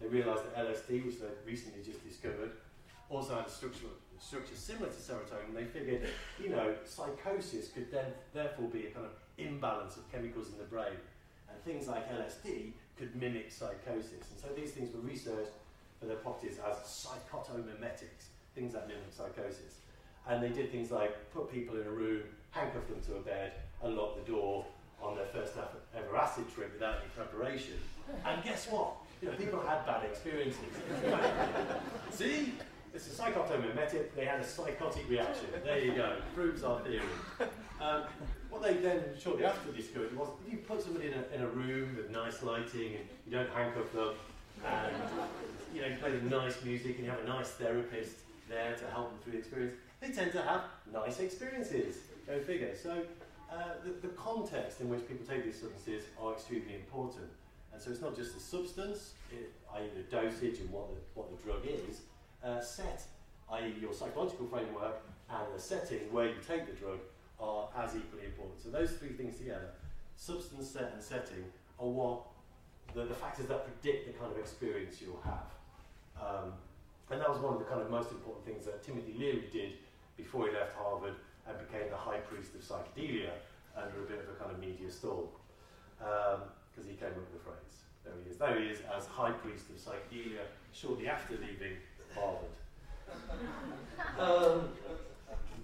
They 0.00 0.08
realised 0.08 0.42
that 0.44 0.56
LSD, 0.56 1.04
which 1.04 1.20
they 1.20 1.26
recently 1.46 1.82
just 1.82 2.06
discovered, 2.06 2.52
also 3.10 3.36
had 3.36 3.46
a 3.46 3.50
structure, 3.50 3.86
structure 4.18 4.54
similar 4.54 4.88
to 4.88 4.94
serotonin. 4.94 5.54
They 5.54 5.64
figured, 5.64 6.08
you 6.42 6.50
know, 6.50 6.74
psychosis 6.84 7.68
could 7.68 7.90
then 7.90 8.06
therefore 8.32 8.68
be 8.68 8.86
a 8.86 8.90
kind 8.90 9.06
of 9.06 9.12
imbalance 9.38 9.96
of 9.96 10.10
chemicals 10.10 10.48
in 10.48 10.58
the 10.58 10.64
brain. 10.64 10.96
And 11.50 11.62
things 11.62 11.88
like 11.88 12.10
LSD 12.10 12.72
could 12.98 13.14
mimic 13.14 13.52
psychosis. 13.52 14.30
And 14.30 14.40
so 14.40 14.48
these 14.56 14.72
things 14.72 14.94
were 14.94 15.00
researched 15.00 15.52
for 16.00 16.06
their 16.06 16.16
properties 16.16 16.58
as 16.66 16.76
psychotomimetics, 16.76 18.32
things 18.54 18.72
that 18.72 18.88
mimic 18.88 19.12
psychosis. 19.12 19.80
And 20.28 20.42
they 20.42 20.48
did 20.48 20.72
things 20.72 20.90
like 20.90 21.32
put 21.32 21.52
people 21.52 21.76
in 21.80 21.86
a 21.86 21.90
room, 21.90 22.22
handcuff 22.50 22.86
them 22.88 23.00
to 23.06 23.16
a 23.16 23.20
bed, 23.20 23.52
and 23.82 23.96
lock 23.96 24.16
the 24.16 24.30
door 24.30 24.66
on 25.02 25.16
their 25.16 25.26
first 25.26 25.54
ever 25.96 26.16
acid 26.16 26.44
trip 26.54 26.72
without 26.72 26.96
any 27.00 27.08
preparation. 27.14 27.74
And 28.24 28.42
guess 28.42 28.66
what? 28.68 28.94
You 29.22 29.28
know, 29.28 29.34
people 29.34 29.60
had 29.60 29.86
bad 29.86 30.04
experiences. 30.04 30.60
See? 32.10 32.52
It's 32.94 33.06
a 33.08 33.22
psychotomimetic. 33.22 34.14
They 34.16 34.24
had 34.24 34.40
a 34.40 34.44
psychotic 34.44 35.08
reaction. 35.08 35.46
There 35.64 35.78
you 35.78 35.92
go. 35.92 36.16
Proves 36.34 36.62
our 36.64 36.80
theory. 36.80 37.02
Um, 37.78 38.04
what 38.48 38.62
they 38.62 38.74
then 38.74 39.02
shortly 39.20 39.44
after 39.44 39.70
discovered 39.70 40.16
was 40.16 40.28
if 40.46 40.52
you 40.52 40.58
put 40.60 40.82
somebody 40.82 41.08
in 41.08 41.12
a, 41.12 41.34
in 41.34 41.42
a 41.42 41.48
room 41.48 41.94
with 41.94 42.10
nice 42.10 42.42
lighting 42.42 42.94
and 42.94 43.04
you 43.26 43.32
don't 43.32 43.50
handcuff 43.50 43.92
them 43.92 44.14
and 44.64 44.94
you 45.74 45.82
know 45.82 45.88
you 45.88 45.96
play 45.96 46.12
nice 46.30 46.64
music 46.64 46.96
and 46.96 47.04
you 47.04 47.10
have 47.10 47.20
a 47.20 47.28
nice 47.28 47.50
therapist 47.50 48.16
there 48.48 48.74
to 48.76 48.86
help 48.86 49.10
them 49.10 49.18
through 49.22 49.32
the 49.32 49.38
experience, 49.38 49.74
they 50.06 50.12
tend 50.12 50.32
to 50.32 50.42
have 50.42 50.62
nice 50.92 51.20
experiences. 51.20 51.96
Go 52.26 52.38
figure. 52.40 52.74
So 52.74 53.02
uh, 53.50 53.54
the, 53.84 53.90
the 54.06 54.14
context 54.14 54.80
in 54.80 54.88
which 54.88 55.06
people 55.06 55.26
take 55.26 55.44
these 55.44 55.60
substances 55.60 56.04
are 56.20 56.32
extremely 56.32 56.74
important. 56.74 57.26
And 57.72 57.82
so 57.82 57.90
it's 57.90 58.00
not 58.00 58.16
just 58.16 58.34
the 58.34 58.40
substance, 58.40 59.12
it, 59.30 59.52
i.e. 59.74 59.88
the 59.94 60.02
dosage 60.02 60.60
and 60.60 60.70
what 60.70 60.88
the, 60.88 60.96
what 61.14 61.30
the 61.30 61.42
drug 61.42 61.60
is, 61.64 62.00
uh, 62.42 62.60
set, 62.60 63.02
i.e. 63.52 63.74
your 63.80 63.92
psychological 63.92 64.46
framework, 64.46 65.02
and 65.30 65.54
the 65.54 65.60
setting 65.60 66.00
where 66.12 66.26
you 66.26 66.36
take 66.46 66.66
the 66.66 66.72
drug 66.72 66.98
are 67.38 67.68
as 67.76 67.94
equally 67.94 68.24
important. 68.24 68.58
So 68.62 68.70
those 68.70 68.92
three 68.92 69.10
things 69.10 69.36
together, 69.36 69.70
substance, 70.16 70.70
set, 70.70 70.92
and 70.94 71.02
setting, 71.02 71.44
are 71.78 71.88
what 71.88 72.22
the, 72.94 73.04
the 73.04 73.14
factors 73.14 73.46
that 73.46 73.66
predict 73.66 74.06
the 74.06 74.18
kind 74.18 74.32
of 74.32 74.38
experience 74.38 75.02
you'll 75.02 75.20
have. 75.22 75.52
Um, 76.18 76.52
and 77.10 77.20
that 77.20 77.28
was 77.28 77.38
one 77.38 77.52
of 77.52 77.58
the 77.58 77.66
kind 77.66 77.82
of 77.82 77.90
most 77.90 78.10
important 78.10 78.46
things 78.46 78.64
that 78.64 78.82
Timothy 78.82 79.14
Leary 79.18 79.44
did 79.52 79.74
before 80.16 80.48
he 80.48 80.52
left 80.52 80.74
Harvard 80.76 81.14
and 81.48 81.58
became 81.58 81.90
the 81.90 81.96
high 81.96 82.18
priest 82.18 82.54
of 82.54 82.62
psychedelia 82.62 83.30
under 83.76 84.02
a 84.02 84.06
bit 84.06 84.18
of 84.18 84.28
a 84.28 84.38
kind 84.38 84.50
of 84.50 84.58
media 84.58 84.90
storm. 84.90 85.26
Because 85.98 86.84
um, 86.84 86.88
he 86.88 86.96
came 86.96 87.08
up 87.08 87.16
with 87.16 87.32
the 87.32 87.44
phrase. 87.44 87.84
There 88.04 88.14
he 88.24 88.30
is. 88.30 88.36
There 88.36 88.58
he 88.60 88.66
is 88.66 88.78
as 88.94 89.06
high 89.06 89.32
priest 89.32 89.66
of 89.70 89.76
psychedelia 89.76 90.44
shortly 90.72 91.08
after 91.08 91.34
leaving 91.34 91.76
Harvard. 92.14 92.54
Um, 94.18 94.68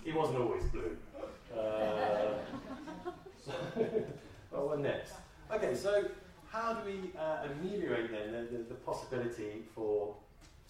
he 0.04 0.12
wasn't 0.12 0.38
always 0.38 0.64
blue. 0.64 0.96
Uh, 1.52 2.34
so 3.44 3.52
well, 4.50 4.68
what 4.68 4.80
next? 4.80 5.14
Okay, 5.50 5.74
so 5.74 6.04
how 6.48 6.74
do 6.74 6.86
we 6.86 7.10
uh, 7.18 7.46
ameliorate 7.46 8.10
then 8.10 8.32
the, 8.32 8.58
the, 8.58 8.64
the, 8.64 8.74
possibility 8.74 9.62
for 9.74 10.14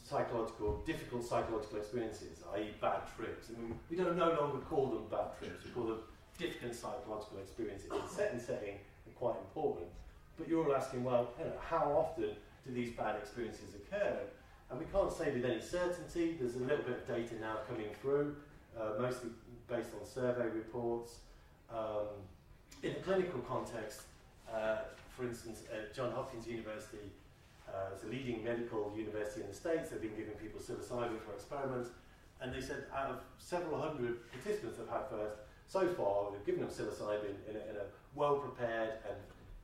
psychological, 0.03 0.83
difficult 0.87 1.25
psychological 1.25 1.79
experiences, 1.79 2.43
i.e., 2.55 2.71
bad 2.81 3.03
trips? 3.17 3.51
I 3.51 3.61
mean, 3.61 3.79
we 3.91 3.97
don't 3.97 4.17
no 4.17 4.33
longer 4.33 4.59
call 4.59 4.87
them 4.87 5.05
bad 5.11 5.39
trips, 5.39 5.65
we 5.65 5.71
call 5.71 5.85
them 5.85 5.99
difficult 6.39 6.75
psychological 6.75 7.39
experiences. 7.39 7.89
The 7.89 8.09
set 8.09 8.33
and 8.33 8.41
setting 8.41 8.75
are 8.75 9.17
quite 9.17 9.37
important. 9.39 9.87
But 10.39 10.49
you're 10.49 10.65
all 10.65 10.75
asking, 10.75 11.05
well, 11.05 11.31
you 11.39 11.45
know, 11.45 11.53
how 11.61 11.93
often 11.93 12.31
do 12.67 12.73
these 12.73 12.91
bad 12.91 13.17
experiences 13.17 13.75
occur? 13.75 14.19
And 14.71 14.81
we 14.81 14.87
can't 14.87 15.13
say 15.13 15.33
with 15.33 15.45
any 15.45 15.61
certainty. 15.61 16.37
There's 16.41 16.57
a 16.57 16.61
little 16.61 16.85
bit 16.85 16.99
of 16.99 17.07
data 17.07 17.35
now 17.41 17.59
coming 17.69 17.89
through, 18.01 18.37
uh, 18.79 19.01
mostly 19.01 19.31
based 19.69 19.91
on 20.01 20.07
survey 20.07 20.47
reports. 20.47 21.19
Um, 21.71 22.09
in 22.83 22.93
a 22.93 23.01
clinical 23.01 23.41
context, 23.41 24.03
uh, 24.53 24.79
for 25.17 25.25
instance, 25.25 25.63
at 25.73 25.95
Johns 25.95 26.15
Hopkins 26.15 26.47
University, 26.47 27.11
uh, 27.73 27.95
it's 27.95 28.05
a 28.05 28.07
leading 28.07 28.45
medical 28.45 28.93
university 28.97 29.41
in 29.41 29.49
the 29.49 29.55
States. 29.55 29.91
They've 29.91 30.01
been 30.01 30.17
giving 30.17 30.35
people 30.35 30.61
psilocybin 30.61 31.21
for 31.25 31.33
experiments. 31.33 31.91
And 32.41 32.53
they 32.53 32.61
said 32.61 32.85
out 32.95 33.11
of 33.11 33.21
several 33.39 33.81
hundred 33.81 34.31
participants 34.31 34.79
they've 34.79 34.89
had 34.89 35.09
first, 35.09 35.37
so 35.69 35.87
far 35.95 36.33
they've 36.33 36.45
given 36.45 36.61
them 36.61 36.71
psilocybin 36.71 37.39
in 37.49 37.57
a, 37.57 37.63
in 37.71 37.77
a 37.77 37.87
well 38.15 38.37
prepared 38.37 38.99
and 39.09 39.17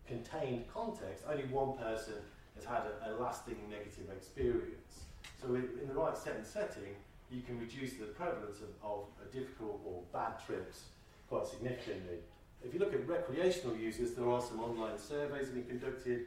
contained 0.06 0.64
context. 0.72 1.24
Only 1.28 1.44
one 1.44 1.76
person 1.76 2.14
has 2.54 2.64
had 2.64 2.82
a, 2.86 3.10
a 3.10 3.20
lasting 3.20 3.56
negative 3.68 4.08
experience. 4.10 5.04
So, 5.40 5.54
in, 5.54 5.68
in, 5.82 5.88
the 5.88 5.94
right 5.94 6.16
set 6.16 6.36
and 6.36 6.46
setting, 6.46 6.94
you 7.30 7.42
can 7.42 7.60
reduce 7.60 7.94
the 7.94 8.06
prevalence 8.06 8.58
of, 8.60 8.70
of 8.82 9.06
difficult 9.32 9.80
or 9.84 10.02
bad 10.12 10.34
trips 10.44 10.84
quite 11.28 11.46
significantly. 11.46 12.18
If 12.64 12.74
you 12.74 12.80
look 12.80 12.94
at 12.94 13.06
recreational 13.06 13.76
users, 13.76 14.12
there 14.12 14.28
are 14.28 14.40
some 14.40 14.60
online 14.60 14.98
surveys 14.98 15.48
being 15.48 15.66
conducted, 15.66 16.26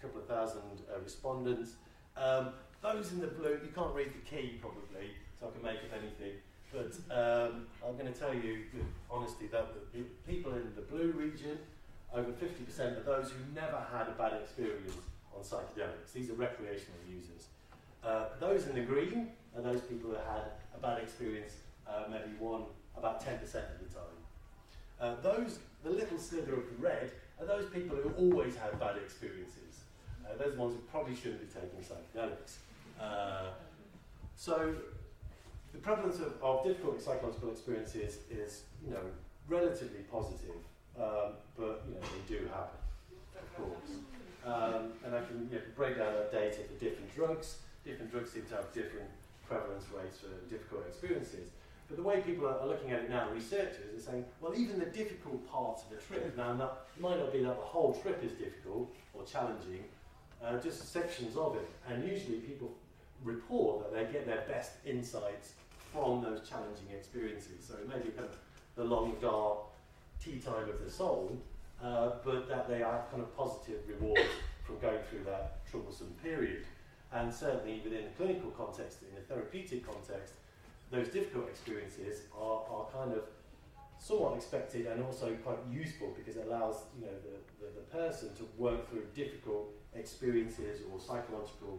couple 0.00 0.20
of 0.20 0.26
thousand 0.26 0.62
uh, 0.92 1.00
respondents. 1.02 1.74
Um, 2.16 2.50
those 2.82 3.12
in 3.12 3.20
the 3.20 3.26
blue, 3.26 3.60
you 3.62 3.70
can't 3.74 3.94
read 3.94 4.08
the 4.08 4.24
key 4.28 4.58
probably, 4.60 5.12
so 5.38 5.48
I 5.48 5.50
can 5.52 5.62
make 5.62 5.80
up 5.84 5.92
anything. 6.00 6.40
But 6.72 6.94
um, 7.10 7.66
I'm 7.86 7.96
going 7.98 8.12
to 8.12 8.18
tell 8.18 8.32
you 8.32 8.64
with 8.72 8.86
honesty 9.10 9.46
that 9.48 9.92
the 9.92 10.02
people 10.26 10.52
in 10.52 10.72
the 10.74 10.82
blue 10.82 11.12
region, 11.12 11.58
over 12.14 12.30
50% 12.30 12.96
of 12.96 13.04
those 13.04 13.30
who 13.30 13.54
never 13.54 13.84
had 13.92 14.08
a 14.08 14.12
bad 14.12 14.40
experience 14.40 14.92
on 15.34 15.42
psychedelics. 15.42 16.12
These 16.14 16.30
are 16.30 16.34
recreational 16.34 16.98
users. 17.08 17.46
Uh, 18.04 18.26
those 18.38 18.66
in 18.66 18.74
the 18.74 18.82
green 18.82 19.28
are 19.56 19.62
those 19.62 19.80
people 19.82 20.10
who 20.10 20.16
had 20.16 20.52
a 20.74 20.78
bad 20.80 21.02
experience, 21.02 21.54
uh, 21.88 22.04
maybe 22.10 22.34
one, 22.38 22.62
about 22.96 23.24
10% 23.24 23.34
of 23.34 23.50
the 23.50 23.94
time. 23.94 24.16
Uh, 25.00 25.14
those, 25.22 25.58
the 25.82 25.90
little 25.90 26.18
sliver 26.18 26.54
of 26.54 26.64
red, 26.78 27.10
are 27.40 27.46
those 27.46 27.68
people 27.70 27.96
who 27.96 28.10
always 28.10 28.54
had 28.56 28.78
bad 28.78 28.96
experiences. 28.96 29.69
Uh, 30.30 30.42
those 30.42 30.56
ones 30.56 30.74
who 30.74 30.80
probably 30.90 31.14
shouldn't 31.14 31.40
be 31.40 31.46
taking 31.46 31.80
psychedelics. 31.80 32.56
Uh, 33.00 33.50
so 34.36 34.74
the 35.72 35.78
prevalence 35.78 36.16
of, 36.20 36.34
of, 36.42 36.64
difficult 36.64 37.00
psychological 37.00 37.50
experiences 37.50 38.18
is, 38.30 38.62
you 38.84 38.90
know, 38.90 39.02
relatively 39.48 40.00
positive, 40.10 40.56
um, 40.98 41.34
but 41.56 41.82
you 41.88 41.94
know 41.94 42.00
they 42.00 42.38
do 42.38 42.46
happen, 42.48 42.78
of 43.36 43.56
course. 43.56 43.90
Um, 44.44 44.92
and 45.04 45.14
I 45.14 45.20
can 45.26 45.48
you 45.50 45.56
know, 45.56 45.62
break 45.76 45.98
down 45.98 46.14
that 46.14 46.32
data 46.32 46.58
for 46.64 46.84
different 46.84 47.14
drugs. 47.14 47.58
Different 47.84 48.10
drugs 48.10 48.32
seem 48.32 48.44
to 48.46 48.56
have 48.56 48.72
different 48.72 49.08
prevalence 49.46 49.84
rates 49.96 50.18
for 50.18 50.32
difficult 50.48 50.84
experiences. 50.86 51.48
But 51.88 51.96
the 51.96 52.04
way 52.04 52.20
people 52.20 52.46
are, 52.46 52.64
looking 52.66 52.92
at 52.92 53.00
it 53.00 53.10
now, 53.10 53.28
researchers 53.34 53.98
are 53.98 54.00
saying, 54.00 54.24
well, 54.40 54.54
even 54.56 54.78
the 54.78 54.86
difficult 54.86 55.46
parts 55.50 55.82
of 55.82 55.90
the 55.90 55.96
trip, 55.96 56.36
now 56.36 56.54
that 56.54 56.86
might 57.00 57.18
not 57.18 57.32
be 57.32 57.42
that 57.42 57.56
the 57.56 57.66
whole 57.66 57.94
trip 58.00 58.22
is 58.22 58.30
difficult 58.32 58.94
or 59.12 59.24
challenging, 59.24 59.82
uh, 60.44 60.58
just 60.58 60.92
sections 60.92 61.36
of 61.36 61.56
it. 61.56 61.68
And 61.88 62.04
usually 62.04 62.38
people 62.38 62.70
report 63.22 63.82
that 63.82 63.92
they 63.94 64.12
get 64.12 64.26
their 64.26 64.44
best 64.48 64.72
insights 64.86 65.52
from 65.92 66.22
those 66.22 66.48
challenging 66.48 66.88
experiences. 66.92 67.66
So 67.66 67.74
it 67.74 67.88
may 67.88 67.98
be 67.98 68.10
kind 68.10 68.28
of 68.28 68.36
the 68.76 68.84
long, 68.84 69.16
dark 69.20 69.58
tea 70.22 70.38
time 70.38 70.68
of 70.68 70.84
the 70.84 70.90
soul, 70.90 71.36
uh, 71.82 72.10
but 72.24 72.48
that 72.48 72.68
they 72.68 72.78
have 72.78 73.10
kind 73.10 73.22
of 73.22 73.36
positive 73.36 73.80
rewards 73.88 74.22
from 74.64 74.78
going 74.78 75.00
through 75.10 75.24
that 75.24 75.66
troublesome 75.70 76.14
period. 76.22 76.64
And 77.12 77.32
certainly 77.32 77.80
within 77.82 78.04
a 78.04 78.10
clinical 78.16 78.50
context, 78.50 78.98
in 79.02 79.18
a 79.18 79.22
therapeutic 79.22 79.84
context, 79.84 80.34
those 80.90 81.08
difficult 81.08 81.48
experiences 81.48 82.22
are, 82.36 82.62
are 82.70 82.86
kind 82.92 83.12
of 83.12 83.24
somewhat 83.98 84.34
expected 84.36 84.86
and 84.86 85.02
also 85.02 85.34
quite 85.44 85.58
useful 85.70 86.14
because 86.16 86.36
it 86.36 86.46
allows 86.46 86.84
you 86.98 87.04
know 87.04 87.12
the, 87.22 87.64
the, 87.64 87.72
the 87.72 88.04
person 88.08 88.34
to 88.34 88.48
work 88.56 88.88
through 88.88 89.04
difficult 89.14 89.68
experiences 89.94 90.80
or 90.90 91.00
psychological 91.00 91.78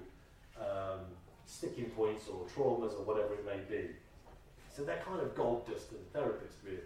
um, 0.59 0.99
sticking 1.45 1.89
points 1.91 2.27
or 2.27 2.45
traumas 2.55 2.93
or 2.93 3.03
whatever 3.03 3.33
it 3.33 3.45
may 3.45 3.59
be. 3.69 3.89
So 4.75 4.83
they're 4.83 5.01
kind 5.05 5.19
of 5.19 5.35
gold 5.35 5.67
dust 5.67 5.89
to 5.89 5.95
the 5.95 6.19
therapist, 6.19 6.55
really. 6.63 6.79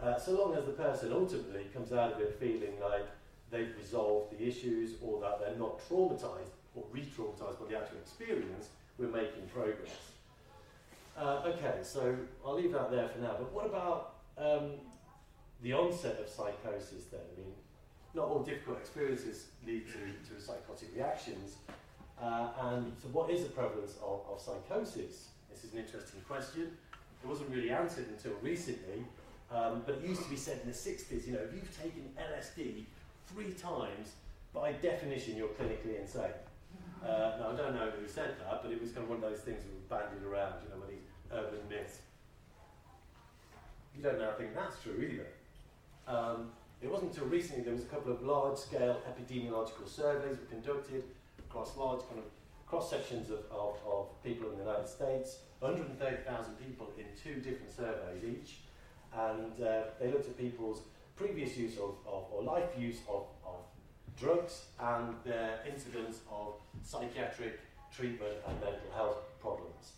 Uh, 0.00 0.18
so 0.18 0.32
long 0.32 0.54
as 0.56 0.64
the 0.64 0.72
person 0.72 1.12
ultimately 1.12 1.64
comes 1.72 1.92
out 1.92 2.12
of 2.12 2.20
it 2.20 2.36
feeling 2.38 2.78
like 2.80 3.06
they've 3.50 3.74
resolved 3.76 4.36
the 4.36 4.46
issues 4.46 4.92
or 5.02 5.20
that 5.20 5.40
they're 5.40 5.58
not 5.58 5.80
traumatized 5.88 6.52
or 6.74 6.84
re 6.92 7.02
traumatized 7.16 7.58
by 7.60 7.66
the 7.70 7.76
actual 7.76 7.98
experience, 7.98 8.68
we're 8.98 9.08
making 9.08 9.46
progress. 9.52 10.12
Uh, 11.16 11.42
okay, 11.46 11.78
so 11.82 12.14
I'll 12.44 12.54
leave 12.54 12.72
that 12.72 12.90
there 12.90 13.08
for 13.08 13.20
now. 13.20 13.36
But 13.38 13.52
what 13.52 13.66
about 13.66 14.16
um, 14.36 14.72
the 15.62 15.72
onset 15.72 16.18
of 16.20 16.28
psychosis 16.28 17.04
then? 17.10 17.20
I 17.20 17.40
mean, 17.40 17.52
not 18.16 18.28
all 18.28 18.42
difficult 18.42 18.78
experiences 18.78 19.48
lead 19.66 19.84
to, 19.86 20.34
to 20.34 20.40
psychotic 20.40 20.88
reactions. 20.96 21.56
Uh, 22.20 22.48
and 22.62 22.92
so, 23.00 23.08
what 23.12 23.30
is 23.30 23.42
the 23.42 23.50
prevalence 23.50 23.94
of, 24.02 24.20
of 24.32 24.40
psychosis? 24.40 25.28
This 25.50 25.64
is 25.64 25.74
an 25.74 25.80
interesting 25.80 26.22
question. 26.26 26.72
It 27.22 27.28
wasn't 27.28 27.50
really 27.50 27.70
answered 27.70 28.06
until 28.08 28.32
recently. 28.42 29.04
Um, 29.52 29.82
but 29.86 29.96
it 29.96 30.08
used 30.08 30.22
to 30.22 30.28
be 30.28 30.36
said 30.36 30.60
in 30.64 30.68
the 30.68 30.74
60s, 30.74 31.26
you 31.26 31.34
know, 31.34 31.40
if 31.40 31.54
you've 31.54 31.80
taken 31.80 32.10
LSD 32.18 32.82
three 33.28 33.52
times, 33.52 34.14
by 34.52 34.72
definition, 34.72 35.36
you're 35.36 35.48
clinically 35.48 36.00
insane. 36.00 36.34
Uh, 37.04 37.36
now, 37.38 37.50
I 37.52 37.56
don't 37.56 37.74
know 37.74 37.90
who 37.90 38.08
said 38.08 38.34
that, 38.40 38.62
but 38.62 38.72
it 38.72 38.80
was 38.80 38.90
kind 38.90 39.04
of 39.04 39.10
one 39.10 39.22
of 39.22 39.30
those 39.30 39.40
things 39.40 39.62
that 39.62 39.98
were 39.98 40.02
bandied 40.02 40.26
around, 40.26 40.54
you 40.64 40.70
know, 40.70 40.80
with 40.80 40.90
these 40.90 41.06
urban 41.32 41.60
myths. 41.68 41.98
You 43.96 44.02
don't 44.02 44.18
now 44.18 44.32
think 44.36 44.54
that's 44.54 44.82
true 44.82 44.98
either. 44.98 45.26
Um, 46.08 46.50
it 46.82 46.90
wasn't 46.90 47.12
until 47.12 47.26
recently 47.26 47.62
there 47.62 47.72
was 47.72 47.82
a 47.82 47.86
couple 47.86 48.12
of 48.12 48.22
large-scale 48.22 49.00
epidemiological 49.08 49.88
surveys 49.88 50.36
were 50.38 50.46
conducted 50.50 51.04
across 51.38 51.76
large 51.76 52.00
kind 52.08 52.18
of 52.18 52.24
cross 52.66 52.90
sections 52.90 53.30
of, 53.30 53.40
of, 53.50 53.76
of 53.86 54.22
people 54.22 54.50
in 54.50 54.58
the 54.58 54.64
United 54.64 54.88
States, 54.88 55.38
130,000 55.60 56.54
people 56.58 56.92
in 56.98 57.04
two 57.22 57.40
different 57.40 57.72
surveys 57.72 58.24
each 58.24 58.56
and 59.18 59.62
uh, 59.62 59.82
they 60.00 60.10
looked 60.10 60.26
at 60.26 60.36
people's 60.36 60.82
previous 61.16 61.56
use 61.56 61.76
of, 61.76 61.94
of 62.06 62.24
or 62.30 62.42
life 62.42 62.68
use 62.78 62.98
of, 63.08 63.24
of 63.46 63.56
drugs 64.18 64.66
and 64.78 65.14
their 65.24 65.60
incidence 65.70 66.20
of 66.30 66.54
psychiatric 66.82 67.60
treatment 67.94 68.34
and 68.46 68.60
mental 68.60 68.90
health 68.94 69.18
problems. 69.40 69.92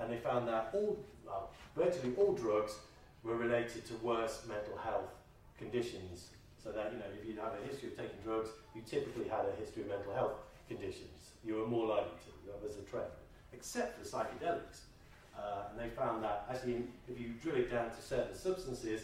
And 0.00 0.12
they 0.12 0.18
found 0.18 0.48
that 0.48 0.70
all, 0.72 0.98
well, 1.24 1.50
virtually 1.76 2.12
all 2.16 2.32
drugs 2.32 2.76
were 3.22 3.36
related 3.36 3.86
to 3.86 3.94
worse 3.96 4.42
mental 4.48 4.76
health 4.76 5.10
conditions. 5.58 6.30
So 6.62 6.72
that, 6.72 6.92
you 6.92 6.98
know, 6.98 7.06
if 7.14 7.26
you 7.26 7.40
have 7.40 7.52
a 7.54 7.66
history 7.66 7.90
of 7.90 7.96
taking 7.96 8.18
drugs, 8.24 8.50
you 8.74 8.82
typically 8.82 9.28
had 9.28 9.46
a 9.46 9.54
history 9.60 9.82
of 9.82 9.88
mental 9.88 10.12
health 10.14 10.34
conditions. 10.68 11.30
You 11.44 11.56
were 11.56 11.66
more 11.66 11.86
likely 11.86 12.18
to, 12.26 12.30
that 12.50 12.62
was 12.62 12.76
a 12.76 12.82
trend, 12.82 13.06
except 13.52 13.98
for 13.98 14.04
psychedelics. 14.04 14.90
Uh, 15.38 15.70
and 15.70 15.78
they 15.78 15.94
found 15.94 16.24
that 16.24 16.46
actually, 16.50 16.84
if 17.08 17.20
you 17.20 17.34
drill 17.42 17.56
it 17.56 17.70
down 17.70 17.90
to 17.90 18.02
certain 18.02 18.34
substances, 18.34 19.02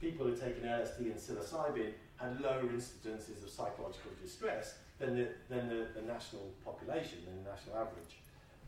people 0.00 0.26
who 0.26 0.36
taken 0.36 0.62
LSD 0.62 0.98
and 1.00 1.16
psilocybin 1.16 1.92
had 2.16 2.40
lower 2.40 2.62
incidences 2.62 3.42
of 3.42 3.50
psychological 3.50 4.12
distress 4.22 4.74
than 4.98 5.16
the, 5.16 5.28
than 5.48 5.68
the, 5.68 5.86
the 5.94 6.02
national 6.06 6.52
population, 6.64 7.18
than 7.26 7.42
the 7.42 7.50
national 7.50 7.76
average. 7.76 8.20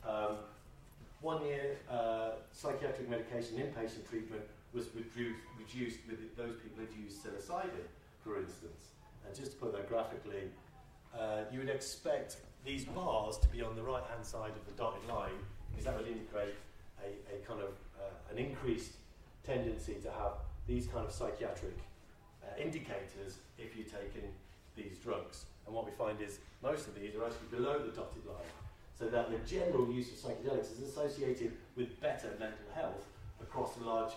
Um, 0.05 0.39
one 1.21 1.45
year, 1.45 1.77
uh, 1.89 2.31
psychiatric 2.51 3.09
medication 3.09 3.57
inpatient 3.57 4.09
treatment 4.09 4.43
was 4.75 4.87
reduced, 4.95 5.41
reduced 5.59 5.99
with 6.09 6.19
those 6.37 6.55
people 6.57 6.79
who'd 6.79 7.05
used 7.05 7.23
psilocybin, 7.23 7.87
for 8.25 8.39
instance. 8.39 8.93
And 9.27 9.35
just 9.35 9.53
to 9.53 9.59
put 9.59 9.73
that 9.73 9.89
graphically, 9.89 10.51
uh, 11.19 11.45
you 11.53 11.59
would 11.59 11.69
expect 11.69 12.37
these 12.65 12.85
bars 12.85 13.39
to 13.39 13.49
be 13.49 13.63
on 13.63 13.77
the 13.77 13.83
right 13.83 14.05
hand 14.05 14.25
side 14.25 14.53
of 14.53 14.65
the 14.67 14.73
dotted 14.73 15.07
line 15.09 15.39
because 15.71 15.85
that 15.85 15.97
would 15.97 16.07
indicate 16.07 16.55
a, 17.03 17.35
a 17.35 17.39
kind 17.47 17.61
of 17.61 17.71
uh, 17.99 18.31
an 18.31 18.39
increased 18.39 18.93
tendency 19.45 19.95
to 20.03 20.11
have 20.11 20.33
these 20.67 20.87
kind 20.87 21.05
of 21.05 21.13
psychiatric 21.13 21.77
uh, 22.43 22.61
indicators 22.61 23.39
if 23.59 23.77
you're 23.77 23.87
taking 23.87 24.29
these 24.77 24.99
drugs. 25.03 25.47
And 25.67 25.75
what 25.75 25.85
we 25.85 25.93
find 25.93 26.21
is 26.21 26.39
most 26.63 26.87
of 26.89 26.95
these 26.95 27.15
are 27.15 27.25
actually 27.25 27.49
below 27.51 27.79
the 27.79 27.93
dotted 27.93 28.25
line. 28.27 28.53
So 28.99 29.07
that 29.09 29.31
the 29.31 29.39
general 29.39 29.91
use 29.91 30.13
of 30.13 30.31
psychedelics 30.31 30.73
is 30.73 30.83
associated 30.89 31.53
with 31.77 32.01
better 32.01 32.29
mental 32.39 32.67
health 32.75 33.07
across 33.41 33.77
a 33.79 33.85
large 33.85 34.13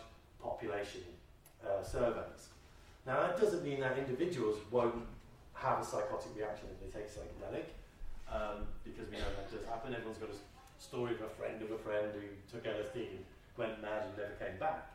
population 0.45 1.01
uh, 1.65 1.81
surveys. 1.84 2.53
Now 3.05 3.21
that 3.21 3.39
doesn't 3.41 3.63
mean 3.63 3.79
that 3.81 3.97
individuals 3.97 4.58
won't 4.71 5.05
have 5.53 5.79
a 5.79 5.86
psychotic 5.86 6.31
reaction 6.36 6.67
if 6.73 6.77
they 6.81 6.91
take 6.99 7.10
psychedelic, 7.10 7.67
um, 8.29 8.67
because 8.84 9.10
we 9.10 9.17
know 9.17 9.31
that 9.38 9.49
does 9.51 9.65
happen. 9.65 9.93
Everyone's 9.93 10.17
got 10.17 10.29
a 10.29 10.39
story 10.81 11.13
of 11.15 11.21
a 11.21 11.31
friend 11.38 11.62
of 11.62 11.71
a 11.71 11.77
friend 11.77 12.12
who 12.13 12.25
took 12.51 12.63
LSD 12.65 12.97
and 13.13 13.25
went 13.58 13.81
mad 13.81 14.03
and 14.05 14.17
never 14.17 14.36
came 14.38 14.60
back. 14.60 14.91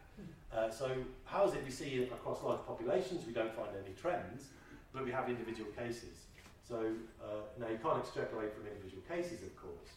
Uh, 0.53 0.71
so 0.71 0.91
how 1.25 1.47
is 1.47 1.55
it 1.55 1.65
we 1.65 1.71
see 1.71 2.05
across 2.05 2.43
large 2.43 2.61
populations? 2.67 3.27
We 3.27 3.33
don't 3.33 3.55
find 3.55 3.71
any 3.73 3.95
trends, 3.95 4.49
but 4.93 5.05
we 5.05 5.13
have 5.13 5.29
individual 5.29 5.71
cases. 5.73 6.27
So 6.69 6.93
uh, 7.25 7.49
now 7.59 7.69
you 7.69 7.79
can't 7.83 7.99
extrapolate 7.99 8.53
from 8.55 8.67
individual 8.67 9.03
cases, 9.09 9.43
of 9.43 9.57
course, 9.57 9.91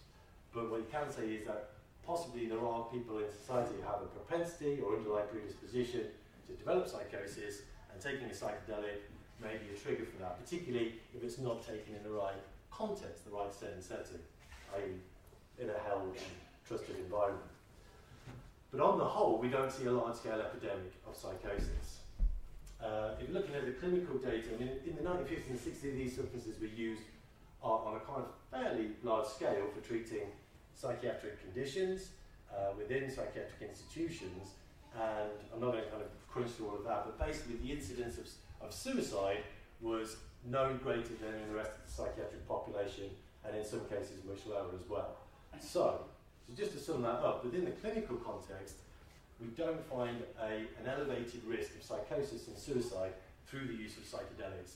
but 0.53 0.71
what 0.71 0.79
you 0.79 0.87
can 0.91 1.11
say 1.11 1.27
is 1.37 1.45
that 1.45 1.72
possibly 2.05 2.47
there 2.47 2.65
are 2.65 2.85
people 2.91 3.17
in 3.19 3.31
society 3.31 3.75
who 3.79 3.83
have 3.87 4.01
a 4.01 4.09
propensity 4.11 4.79
or 4.81 4.97
underlying 4.97 5.27
predisposition 5.27 6.01
to 6.47 6.53
develop 6.53 6.87
psychosis, 6.87 7.61
and 7.91 8.01
taking 8.01 8.25
a 8.25 8.33
psychedelic 8.33 9.07
may 9.41 9.55
be 9.57 9.73
a 9.73 9.77
trigger 9.77 10.05
for 10.05 10.17
that, 10.21 10.43
particularly 10.43 10.95
if 11.15 11.23
it's 11.23 11.39
not 11.39 11.65
taken 11.65 11.95
in 11.95 12.03
the 12.03 12.09
right 12.09 12.35
context, 12.71 13.25
the 13.25 13.31
right 13.31 13.53
set 13.53 13.73
and 13.73 13.83
setting, 13.83 14.19
i.e., 14.77 15.61
in 15.61 15.69
a 15.69 15.79
held 15.87 16.15
trusted 16.67 16.95
environment. 16.97 17.45
But 18.71 18.81
on 18.81 18.97
the 18.97 19.05
whole, 19.05 19.37
we 19.37 19.49
don't 19.49 19.71
see 19.71 19.85
a 19.85 19.91
large 19.91 20.15
scale 20.15 20.41
epidemic 20.41 20.93
of 21.07 21.15
psychosis. 21.15 21.99
Uh, 22.81 23.11
if 23.13 23.29
you're 23.29 23.39
looking 23.39 23.55
at 23.55 23.65
the 23.65 23.73
clinical 23.73 24.17
data, 24.17 24.49
I 24.55 24.59
mean, 24.59 24.71
in 24.85 24.95
the 24.95 25.03
1950s 25.03 25.49
and 25.49 25.59
60s, 25.59 25.81
these 25.81 26.15
substances 26.15 26.59
were 26.59 26.67
used 26.67 27.03
on 27.61 27.95
a 27.95 27.99
kind 27.99 28.25
of 28.27 28.33
fairly 28.51 28.89
large 29.03 29.27
scale 29.27 29.67
for 29.73 29.87
treating 29.87 30.27
psychiatric 30.75 31.41
conditions 31.41 32.09
uh, 32.51 32.71
within 32.77 33.09
psychiatric 33.09 33.69
institutions. 33.69 34.49
And 34.95 35.31
I'm 35.53 35.59
not 35.59 35.71
going 35.71 35.83
to 35.83 35.89
kind 35.89 36.03
of 36.03 36.09
crunch 36.29 36.51
through 36.51 36.69
all 36.69 36.75
of 36.75 36.83
that, 36.85 37.05
but 37.05 37.25
basically 37.25 37.55
the 37.57 37.71
incidence 37.71 38.17
of, 38.17 38.27
of 38.61 38.73
suicide 38.73 39.43
was 39.81 40.17
no 40.45 40.73
greater 40.83 41.15
than 41.21 41.33
in 41.33 41.47
the 41.49 41.55
rest 41.55 41.71
of 41.71 41.85
the 41.87 41.91
psychiatric 41.91 42.47
population, 42.47 43.09
and 43.45 43.55
in 43.55 43.65
some 43.65 43.81
cases 43.85 44.23
much 44.27 44.45
lower 44.45 44.69
as 44.73 44.87
well. 44.89 45.15
So, 45.59 46.01
so 46.47 46.53
just 46.55 46.73
to 46.73 46.79
sum 46.79 47.01
that 47.03 47.23
up, 47.23 47.43
within 47.43 47.65
the 47.65 47.71
clinical 47.71 48.17
context, 48.17 48.75
we 49.39 49.47
don't 49.55 49.83
find 49.89 50.17
a, 50.41 50.67
an 50.79 50.87
elevated 50.87 51.41
risk 51.45 51.75
of 51.75 51.83
psychosis 51.83 52.47
and 52.47 52.57
suicide 52.57 53.13
through 53.47 53.67
the 53.67 53.73
use 53.73 53.97
of 53.97 54.03
psychedelics 54.03 54.73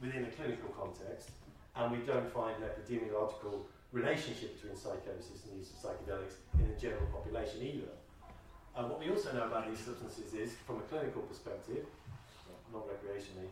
within 0.00 0.24
a 0.24 0.30
clinical 0.30 0.68
context, 0.70 1.30
and 1.76 1.92
we 1.92 1.98
don't 1.98 2.32
find 2.32 2.62
an 2.62 2.68
epidemiological 2.68 3.62
relationship 3.92 4.60
between 4.60 4.76
psychosis 4.76 5.44
and 5.48 5.58
use 5.58 5.70
of 5.70 5.90
psychedelics 5.90 6.36
in 6.58 6.68
the 6.68 6.78
general 6.78 7.06
population 7.12 7.62
either. 7.62 7.92
And 8.76 8.90
what 8.90 9.00
we 9.00 9.10
also 9.10 9.32
know 9.32 9.44
about 9.44 9.68
these 9.68 9.80
substances 9.80 10.34
is, 10.34 10.52
from 10.66 10.76
a 10.76 10.82
clinical 10.82 11.22
perspective, 11.22 11.86
not 12.72 12.86
recreationally, 12.86 13.48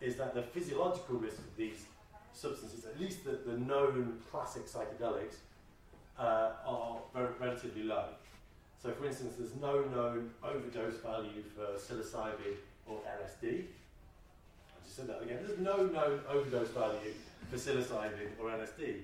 is 0.00 0.16
that 0.16 0.34
the 0.34 0.42
physiological 0.42 1.16
risk 1.16 1.38
of 1.38 1.56
these 1.56 1.86
substances, 2.32 2.84
at 2.84 3.00
least 3.00 3.24
the, 3.24 3.40
the 3.46 3.56
known 3.56 4.18
classic 4.30 4.66
psychedelics, 4.66 5.36
uh, 6.18 6.50
are 6.66 6.98
very, 7.14 7.28
relatively 7.40 7.84
low. 7.84 8.06
So, 8.82 8.92
for 8.92 9.06
instance, 9.06 9.34
there's 9.38 9.54
no 9.56 9.82
known 9.84 10.30
overdose 10.44 11.00
value 11.00 11.42
for 11.54 11.78
psilocybin 11.78 12.56
or 12.86 12.98
LSD. 12.98 13.64
I 13.64 14.84
just 14.84 14.96
said 14.96 15.06
that 15.08 15.22
again. 15.22 15.38
There's 15.46 15.58
no 15.58 15.86
known 15.86 16.20
overdose 16.28 16.68
value 16.68 17.14
for 17.50 17.56
psilocybin 17.56 18.38
or 18.38 18.50
LSD. 18.50 19.00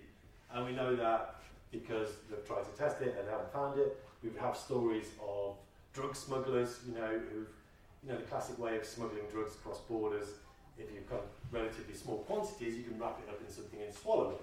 And 0.54 0.66
we 0.66 0.72
know 0.72 0.94
that 0.96 1.36
because 1.70 2.08
they've 2.30 2.46
tried 2.46 2.64
to 2.64 2.78
test 2.78 3.00
it 3.00 3.16
and 3.18 3.28
haven't 3.28 3.52
found 3.52 3.78
it. 3.78 3.98
We 4.22 4.30
have 4.38 4.56
stories 4.56 5.06
of 5.26 5.56
drug 5.94 6.14
smugglers, 6.14 6.80
you 6.86 6.94
know, 6.94 7.08
who've, 7.08 7.48
you 8.04 8.12
know, 8.12 8.16
the 8.16 8.24
classic 8.24 8.58
way 8.58 8.76
of 8.76 8.84
smuggling 8.84 9.24
drugs 9.32 9.54
across 9.54 9.80
borders. 9.80 10.28
If 10.78 10.86
you've 10.94 11.08
got 11.08 11.22
relatively 11.50 11.94
small 11.94 12.18
quantities, 12.18 12.76
you 12.76 12.84
can 12.84 12.98
wrap 12.98 13.18
it 13.26 13.30
up 13.30 13.40
in 13.40 13.52
something 13.52 13.80
and 13.80 13.92
swallow 13.94 14.30
it. 14.30 14.42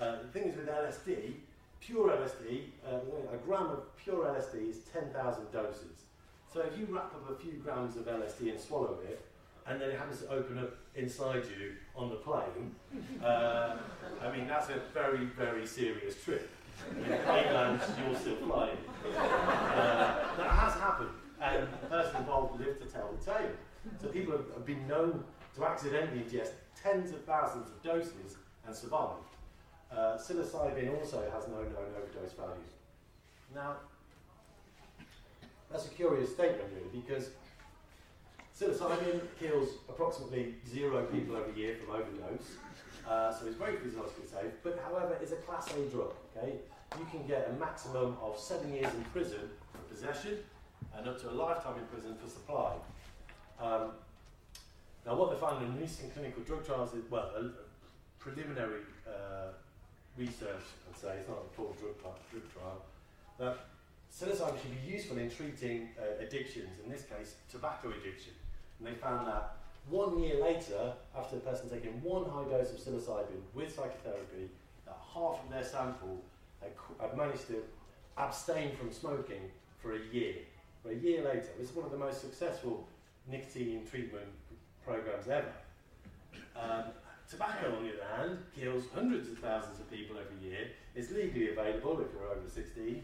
Uh, 0.00 0.22
the 0.22 0.28
thing 0.28 0.50
is 0.50 0.56
with 0.56 0.68
LSD, 0.68 1.34
pure 1.80 2.10
LSD, 2.10 2.62
uh, 2.86 2.98
a 3.32 3.36
gram 3.46 3.66
of 3.66 3.96
pure 3.96 4.26
LSD 4.26 4.70
is 4.70 4.78
10,000 4.92 5.52
doses. 5.52 6.04
So 6.52 6.60
if 6.60 6.78
you 6.78 6.86
wrap 6.90 7.12
up 7.14 7.30
a 7.30 7.34
few 7.34 7.52
grams 7.52 7.96
of 7.96 8.04
LSD 8.06 8.50
and 8.50 8.60
swallow 8.60 8.98
it, 9.04 9.20
and 9.66 9.80
then 9.80 9.90
it 9.90 9.98
happens 9.98 10.20
to 10.20 10.28
open 10.30 10.58
up 10.58 10.76
inside 10.94 11.44
you 11.58 11.72
on 11.96 12.10
the 12.10 12.16
plane, 12.16 12.74
uh, 13.22 13.76
I 14.22 14.36
mean, 14.36 14.46
that's 14.46 14.68
a 14.68 14.80
very, 14.92 15.24
very 15.24 15.66
serious 15.66 16.22
trip. 16.22 16.50
In 16.90 17.04
England, 17.04 17.80
you're 17.98 18.18
still 18.18 18.36
flying. 18.36 18.76
Uh, 19.16 20.36
that 20.36 20.50
has 20.50 20.74
happened, 20.74 21.10
and 21.40 21.68
the 21.80 21.86
person 21.86 22.16
involved 22.16 22.60
lived 22.60 22.80
to 22.82 22.86
tell 22.86 23.10
the 23.18 23.24
tale. 23.24 23.50
So 24.00 24.08
people 24.08 24.32
have, 24.32 24.46
have 24.54 24.66
been 24.66 24.86
known 24.86 25.24
to 25.56 25.64
accidentally 25.64 26.22
ingest 26.22 26.52
tens 26.80 27.12
of 27.12 27.22
thousands 27.24 27.68
of 27.68 27.82
doses 27.82 28.36
and 28.66 28.74
survive. 28.74 29.22
Uh, 29.90 30.16
psilocybin 30.18 30.98
also 30.98 31.22
has 31.32 31.46
no 31.48 31.62
known 31.62 31.94
overdose 31.96 32.32
values. 32.32 32.72
Now, 33.54 33.76
that's 35.70 35.86
a 35.86 35.90
curious 35.90 36.32
statement, 36.32 36.70
really, 36.74 37.02
because 37.02 37.30
psilocybin 38.58 39.20
kills 39.38 39.68
approximately 39.88 40.54
zero 40.68 41.04
people 41.06 41.36
every 41.36 41.60
year 41.60 41.76
from 41.76 41.96
overdose, 41.96 42.56
uh, 43.08 43.32
so 43.32 43.46
it's 43.46 43.56
very 43.56 43.76
physiologically 43.76 44.26
safe. 44.26 44.52
But 44.62 44.80
however, 44.86 45.16
it's 45.20 45.32
a 45.32 45.36
Class 45.36 45.70
A 45.72 45.80
drug. 45.90 46.14
Okay, 46.36 46.54
you 46.98 47.06
can 47.10 47.26
get 47.26 47.50
a 47.50 47.58
maximum 47.58 48.16
of 48.22 48.38
seven 48.38 48.72
years 48.72 48.92
in 48.94 49.02
prison 49.12 49.50
for 49.72 49.78
possession, 49.92 50.38
and 50.96 51.08
up 51.08 51.20
to 51.22 51.30
a 51.30 51.32
lifetime 51.32 51.78
in 51.78 51.86
prison 51.86 52.16
for 52.22 52.30
supply. 52.30 52.74
Um, 53.60 53.90
now, 55.04 55.16
what 55.16 55.30
they 55.30 55.36
found 55.36 55.62
in 55.64 55.78
recent 55.78 56.14
clinical 56.14 56.42
drug 56.44 56.64
trials 56.64 56.94
is 56.94 57.04
well, 57.10 57.30
a, 57.36 57.40
a 57.40 57.50
preliminary 58.18 58.82
uh, 59.06 59.52
research, 60.16 60.64
I'd 60.88 60.98
say, 60.98 61.16
it's 61.18 61.28
not 61.28 61.38
a 61.44 61.54
full 61.54 61.76
drug, 61.78 62.00
drug 62.00 62.42
trial, 62.52 62.82
that 63.38 63.66
psilocybin 64.10 64.62
should 64.62 64.70
be 64.70 64.92
useful 64.92 65.18
in 65.18 65.28
treating 65.28 65.90
uh, 65.98 66.24
addictions, 66.24 66.70
in 66.82 66.90
this 66.90 67.02
case, 67.02 67.34
tobacco 67.50 67.90
addiction. 67.90 68.32
And 68.78 68.88
they 68.88 68.94
found 68.94 69.26
that 69.26 69.56
one 69.88 70.18
year 70.18 70.42
later, 70.42 70.94
after 71.16 71.36
the 71.36 71.42
person 71.42 71.68
taking 71.68 72.02
one 72.02 72.24
high 72.24 72.44
dose 72.44 72.72
of 72.72 72.78
psilocybin 72.78 73.40
with 73.54 73.74
psychotherapy, 73.74 74.48
that 74.86 74.96
half 75.12 75.44
of 75.44 75.50
their 75.50 75.64
sample 75.64 76.22
had, 76.60 76.72
had 77.00 77.16
managed 77.16 77.46
to 77.48 77.62
abstain 78.16 78.74
from 78.76 78.92
smoking 78.92 79.50
for 79.80 79.94
a 79.94 80.00
year. 80.12 80.34
For 80.82 80.90
a 80.90 80.94
year 80.94 81.24
later, 81.24 81.48
this 81.58 81.70
is 81.70 81.76
one 81.76 81.84
of 81.84 81.92
the 81.92 81.98
most 81.98 82.20
successful 82.20 82.86
nicotine 83.30 83.86
treatment 83.90 84.26
programs 84.84 85.28
ever. 85.28 85.52
Um, 86.56 86.84
Tobacco, 87.28 87.76
on 87.76 87.84
the 87.84 87.92
other 87.94 88.16
hand, 88.16 88.38
kills 88.54 88.84
hundreds 88.94 89.28
of 89.28 89.38
thousands 89.38 89.80
of 89.80 89.90
people 89.90 90.16
every 90.18 90.48
year, 90.48 90.68
is 90.94 91.10
legally 91.10 91.50
available 91.50 92.00
if 92.00 92.08
you're 92.12 92.28
over 92.28 92.48
16, 92.48 93.02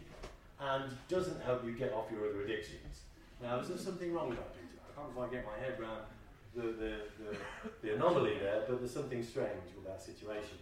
and 0.59 0.83
doesn't 1.09 1.41
help 1.41 1.65
you 1.65 1.73
get 1.73 1.91
off 1.91 2.05
your 2.11 2.29
other 2.29 2.43
addictions. 2.43 3.01
Now, 3.41 3.59
is 3.59 3.69
there 3.69 3.77
something 3.77 4.13
wrong 4.13 4.31
about 4.31 4.53
Peter? 4.53 4.60
I 4.91 4.99
can't 4.99 5.15
quite 5.15 5.31
get 5.31 5.45
my 5.45 5.57
head 5.57 5.79
around 5.79 6.03
the, 6.55 6.61
the, 6.61 6.93
the, 7.19 7.37
the 7.81 7.95
anomaly 7.95 8.37
there, 8.39 8.63
but 8.67 8.79
there's 8.79 8.93
something 8.93 9.23
strange 9.23 9.71
with 9.75 9.85
that 9.85 10.01
situation. 10.01 10.57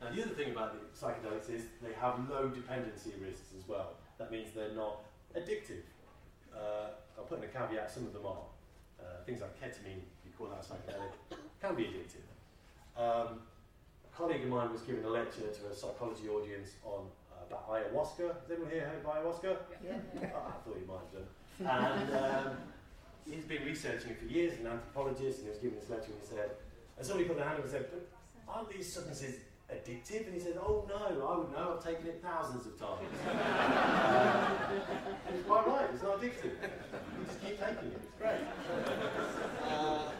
Now, 0.00 0.10
the 0.14 0.22
other 0.22 0.34
thing 0.34 0.52
about 0.52 0.74
the 0.74 0.80
psychedelics 0.94 1.50
is 1.50 1.62
they 1.82 1.92
have 2.00 2.28
low 2.28 2.48
dependency 2.48 3.12
risks 3.20 3.54
as 3.58 3.66
well. 3.68 3.94
That 4.18 4.30
means 4.30 4.48
they're 4.54 4.74
not 4.74 5.00
addictive. 5.36 5.82
Uh, 6.54 6.90
I'll 7.18 7.24
put 7.24 7.38
in 7.38 7.44
a 7.44 7.48
caveat, 7.48 7.90
some 7.90 8.06
of 8.06 8.12
them 8.12 8.26
are. 8.26 8.46
Uh, 9.00 9.24
things 9.26 9.40
like 9.40 9.58
ketamine, 9.60 10.02
you 10.24 10.30
call 10.38 10.48
that 10.48 10.62
psychedelic, 10.62 11.38
can 11.60 11.74
be 11.74 11.84
addictive. 11.84 12.26
Um, 12.96 13.40
a 14.04 14.16
colleague 14.16 14.42
of 14.42 14.48
mine 14.48 14.72
was 14.72 14.82
giving 14.82 15.04
a 15.04 15.08
lecture 15.08 15.42
to 15.42 15.66
a 15.70 15.74
psychology 15.74 16.28
audience 16.28 16.74
on 16.84 17.06
uh, 17.32 17.46
about 17.48 17.68
ayahuasca. 17.68 18.28
Has 18.42 18.50
anyone 18.50 18.70
here 18.70 18.84
heard 18.84 18.98
of 18.98 19.04
ayahuasca? 19.04 19.56
Yeah. 19.84 19.96
oh, 20.34 20.46
I 20.46 20.52
thought 20.62 20.78
you 20.78 20.86
might 20.86 21.00
have 21.02 21.12
done. 21.12 21.28
And 21.60 22.46
um, 22.46 22.56
he's 23.28 23.44
been 23.44 23.64
researching 23.64 24.10
it 24.10 24.18
for 24.18 24.26
years, 24.26 24.58
an 24.58 24.66
anthropologist, 24.66 25.38
and 25.38 25.46
he 25.46 25.50
was 25.50 25.58
giving 25.58 25.78
this 25.78 25.88
lecture 25.90 26.12
and 26.12 26.20
he 26.20 26.26
said, 26.26 26.50
and 26.98 27.06
somebody 27.06 27.28
put 27.28 27.36
their 27.36 27.46
hand 27.46 27.58
up 27.58 27.64
and 27.64 27.72
said, 27.72 27.86
but 27.90 28.08
aren't 28.48 28.70
these 28.70 28.92
substances 28.92 29.36
addictive? 29.70 30.26
And 30.26 30.34
he 30.34 30.40
said, 30.40 30.58
oh 30.60 30.84
no, 30.88 30.96
I 30.96 31.12
would 31.38 31.52
know, 31.52 31.76
I've 31.76 31.84
taken 31.84 32.06
it 32.06 32.20
thousands 32.22 32.66
of 32.66 32.78
times. 32.78 33.08
and 35.26 35.36
he's 35.36 35.44
quite 35.44 35.66
right, 35.66 35.88
it's 35.92 36.02
not 36.02 36.20
addictive. 36.20 36.52
You 36.52 37.24
just 37.26 37.40
keep 37.40 37.58
taking 37.58 37.88
it, 37.88 37.96
it's 37.96 38.08
great. 38.18 38.40
Uh, 39.64 40.10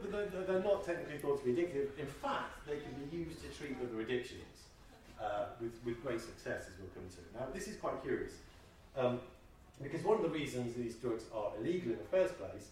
but 0.00 0.12
they're, 0.12 0.26
they're, 0.42 0.62
not 0.62 0.84
technically 0.84 1.18
thought 1.18 1.38
to 1.40 1.44
be 1.44 1.52
addictive. 1.52 1.98
In 1.98 2.06
fact, 2.06 2.66
they 2.66 2.76
can 2.76 2.92
be 3.08 3.16
used 3.16 3.42
to 3.42 3.48
treat 3.48 3.76
other 3.82 4.00
addictions 4.00 4.42
uh, 5.20 5.46
with, 5.60 5.72
with 5.84 6.02
great 6.02 6.20
success, 6.20 6.66
as 6.66 6.72
we'll 6.78 6.90
come 6.90 7.08
to. 7.08 7.20
Now, 7.38 7.46
this 7.54 7.68
is 7.68 7.76
quite 7.76 8.02
curious. 8.02 8.32
Um, 8.96 9.20
because 9.82 10.02
one 10.02 10.16
of 10.16 10.22
the 10.22 10.28
reasons 10.30 10.74
these 10.74 10.94
drugs 10.96 11.24
are 11.34 11.52
illegal 11.58 11.92
in 11.92 11.98
the 11.98 12.04
first 12.04 12.38
place, 12.38 12.70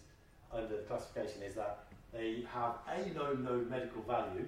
under 0.51 0.67
the 0.67 0.83
classification, 0.83 1.43
is 1.43 1.55
that 1.55 1.85
they 2.13 2.43
have 2.53 2.75
a 2.89 3.09
no 3.13 3.33
no 3.33 3.65
medical 3.69 4.01
value, 4.03 4.45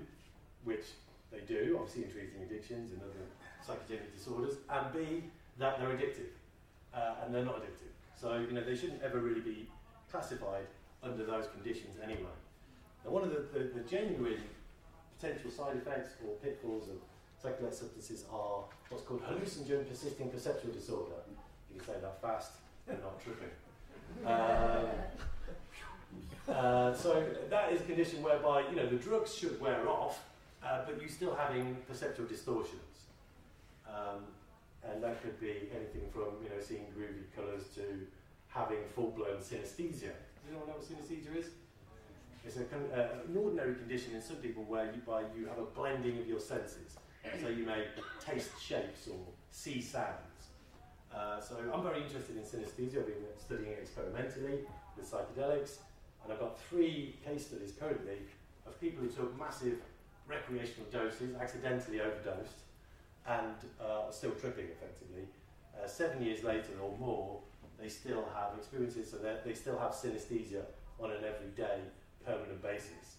which 0.63 0.85
they 1.31 1.39
do, 1.41 1.77
obviously 1.79 2.03
in 2.05 2.11
treating 2.11 2.41
addictions 2.41 2.91
and 2.91 3.01
other 3.01 3.25
psychogenic 3.65 4.13
disorders, 4.15 4.55
and 4.69 4.93
B, 4.93 5.23
that 5.59 5.79
they're 5.79 5.89
addictive, 5.89 6.31
uh, 6.93 7.25
and 7.25 7.33
they're 7.33 7.45
not 7.45 7.57
addictive. 7.57 7.91
So, 8.19 8.37
you 8.37 8.53
know, 8.53 8.63
they 8.63 8.75
shouldn't 8.75 9.01
ever 9.03 9.19
really 9.19 9.41
be 9.41 9.69
classified 10.09 10.65
under 11.03 11.25
those 11.25 11.47
conditions 11.47 11.97
anyway. 12.03 12.35
Now, 13.03 13.11
one 13.11 13.23
of 13.23 13.29
the, 13.29 13.45
the, 13.53 13.65
the 13.75 13.81
genuine 13.81 14.41
potential 15.19 15.51
side 15.51 15.75
effects 15.75 16.13
or 16.25 16.35
pitfalls 16.35 16.89
of 16.89 16.95
psychedelic 17.43 17.73
substances 17.73 18.25
are 18.31 18.63
what's 18.89 19.03
called 19.03 19.21
hallucinogen 19.23 19.87
persisting 19.87 20.29
perceptual 20.29 20.71
disorder. 20.71 21.15
You 21.77 21.83
say 21.85 21.99
that 22.01 22.19
fast 22.21 22.53
and 22.87 22.97
not 23.01 23.21
tripping. 23.23 23.53
Uh, 24.25 24.85
uh, 26.49 26.93
so 26.93 27.23
that 27.49 27.71
is 27.71 27.81
a 27.81 27.83
condition 27.83 28.23
whereby 28.23 28.63
you 28.69 28.75
know 28.75 28.87
the 28.87 28.95
drugs 28.95 29.35
should 29.35 29.59
wear 29.61 29.87
off, 29.87 30.23
uh, 30.65 30.81
but 30.85 30.99
you're 30.99 31.09
still 31.09 31.35
having 31.35 31.77
perceptual 31.87 32.25
distortions, 32.25 33.05
um, 33.87 34.23
and 34.83 35.03
that 35.03 35.21
could 35.21 35.39
be 35.39 35.69
anything 35.75 36.09
from 36.11 36.41
you 36.41 36.49
know 36.49 36.59
seeing 36.59 36.85
groovy 36.97 37.25
colours 37.35 37.63
to 37.75 38.07
having 38.47 38.79
full-blown 38.95 39.37
synesthesia. 39.37 40.13
Does 40.15 40.47
anyone 40.49 40.67
know 40.67 40.73
what 40.79 40.83
synesthesia 40.83 41.37
is? 41.37 41.47
It's 42.45 42.57
a, 42.57 42.61
uh, 42.61 43.07
an 43.27 43.37
ordinary 43.37 43.75
condition 43.75 44.15
in 44.15 44.21
some 44.21 44.37
people 44.37 44.63
where 44.63 44.85
you, 44.85 45.01
by, 45.05 45.23
you 45.37 45.45
have 45.47 45.59
a 45.59 45.65
blending 45.65 46.17
of 46.17 46.27
your 46.27 46.39
senses. 46.39 46.97
So 47.41 47.49
you 47.49 47.65
may 47.65 47.83
taste 48.25 48.51
shapes 48.61 49.09
or 49.09 49.19
see 49.51 49.81
sounds. 49.81 50.36
Uh, 51.13 51.39
so 51.39 51.55
I'm 51.73 51.83
very 51.83 52.03
interested 52.03 52.35
in 52.37 52.43
synesthesia. 52.43 52.99
I've 52.99 53.07
been 53.07 53.25
studying 53.37 53.71
it 53.71 53.79
experimentally 53.81 54.59
with 54.95 55.09
psychedelics. 55.09 55.77
And 56.23 56.33
I've 56.33 56.39
got 56.39 56.59
three 56.69 57.15
case 57.25 57.47
studies 57.47 57.73
currently 57.79 58.17
of 58.65 58.79
people 58.81 59.03
who 59.03 59.09
took 59.09 59.37
massive 59.39 59.79
recreational 60.27 60.89
doses, 60.91 61.35
accidentally 61.39 62.01
overdosed, 62.01 62.59
and 63.27 63.55
uh, 63.79 64.07
are 64.07 64.11
still 64.11 64.31
tripping 64.31 64.65
effectively. 64.65 65.23
Uh, 65.73 65.87
seven 65.87 66.21
years 66.21 66.43
later 66.43 66.73
or 66.81 66.97
more, 66.97 67.39
they 67.79 67.87
still 67.87 68.27
have 68.33 68.57
experiences, 68.57 69.11
so 69.11 69.17
they 69.17 69.53
still 69.53 69.77
have 69.77 69.91
synesthesia 69.91 70.63
on 70.99 71.11
an 71.11 71.23
everyday 71.23 71.79
permanent 72.25 72.61
basis. 72.61 73.17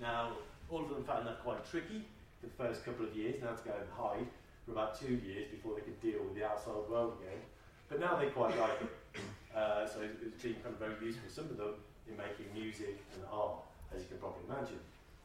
Now, 0.00 0.32
all 0.68 0.82
of 0.82 0.90
them 0.90 1.04
found 1.04 1.26
that 1.26 1.42
quite 1.42 1.64
tricky 1.70 2.04
the 2.42 2.48
first 2.48 2.84
couple 2.84 3.06
of 3.06 3.14
years, 3.14 3.40
now 3.40 3.52
to 3.52 3.62
go 3.68 3.74
and 3.74 3.88
hide 3.96 4.26
for 4.70 4.78
about 4.78 4.98
two 4.98 5.14
years 5.26 5.46
before 5.50 5.74
they 5.74 5.80
could 5.80 6.00
deal 6.00 6.22
with 6.22 6.34
the 6.34 6.46
outside 6.46 6.88
world 6.88 7.14
again. 7.20 7.40
But 7.88 8.00
now 8.00 8.16
they 8.16 8.26
quite 8.26 8.56
like 8.58 8.80
it. 8.80 8.90
Uh, 9.50 9.84
so 9.84 9.98
it's 10.00 10.40
been 10.44 10.54
kind 10.62 10.66
of 10.66 10.78
very 10.78 10.94
useful, 11.04 11.28
some 11.28 11.42
of 11.46 11.56
them, 11.56 11.74
in 12.06 12.16
making 12.16 12.46
music 12.54 13.02
and 13.12 13.20
art, 13.32 13.58
as 13.92 14.00
you 14.02 14.06
can 14.06 14.18
probably 14.18 14.46
imagine. 14.46 14.78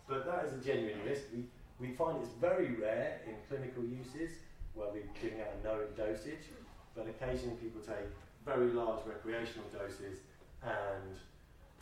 But 0.10 0.26
that 0.26 0.46
is 0.46 0.54
a 0.54 0.66
genuine 0.66 0.98
risk. 1.06 1.26
We, 1.32 1.46
we 1.78 1.94
find 1.94 2.18
it's 2.18 2.34
very 2.42 2.74
rare 2.74 3.22
in 3.30 3.36
clinical 3.48 3.84
uses 3.84 4.40
where 4.74 4.88
we're 4.90 5.06
giving 5.22 5.42
out 5.42 5.54
a 5.62 5.64
known 5.64 5.94
dosage, 5.96 6.50
but 6.96 7.06
occasionally 7.06 7.56
people 7.62 7.82
take 7.86 8.10
very 8.44 8.72
large 8.74 9.06
recreational 9.06 9.70
doses 9.70 10.22
and 10.64 11.14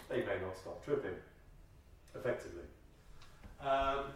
they 0.09 0.17
may 0.17 0.35
not 0.43 0.57
stop 0.57 0.83
tripping 0.83 1.15
effectively. 2.13 2.67
Um, 3.61 4.11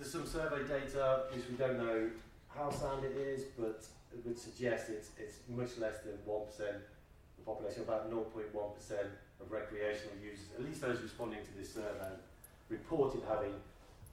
there's 0.00 0.12
some 0.12 0.26
survey 0.26 0.64
data 0.66 1.24
which 1.30 1.44
we 1.50 1.56
don't 1.56 1.76
know 1.76 2.08
how 2.48 2.70
sound 2.70 3.04
it 3.04 3.12
is, 3.12 3.44
but 3.58 3.84
it 4.16 4.24
would 4.24 4.38
suggest 4.38 4.88
it's, 4.88 5.10
it's 5.20 5.40
much 5.46 5.76
less 5.76 6.00
than 6.00 6.16
1% 6.26 6.48
of 6.48 6.56
the 6.56 7.44
population, 7.44 7.82
about 7.82 8.10
0.1% 8.10 8.32
of 8.50 9.52
recreational 9.52 10.16
users, 10.24 10.48
at 10.58 10.64
least 10.64 10.80
those 10.80 11.00
responding 11.02 11.40
to 11.44 11.52
this 11.58 11.74
survey, 11.74 12.16
reported 12.70 13.20
having 13.28 13.52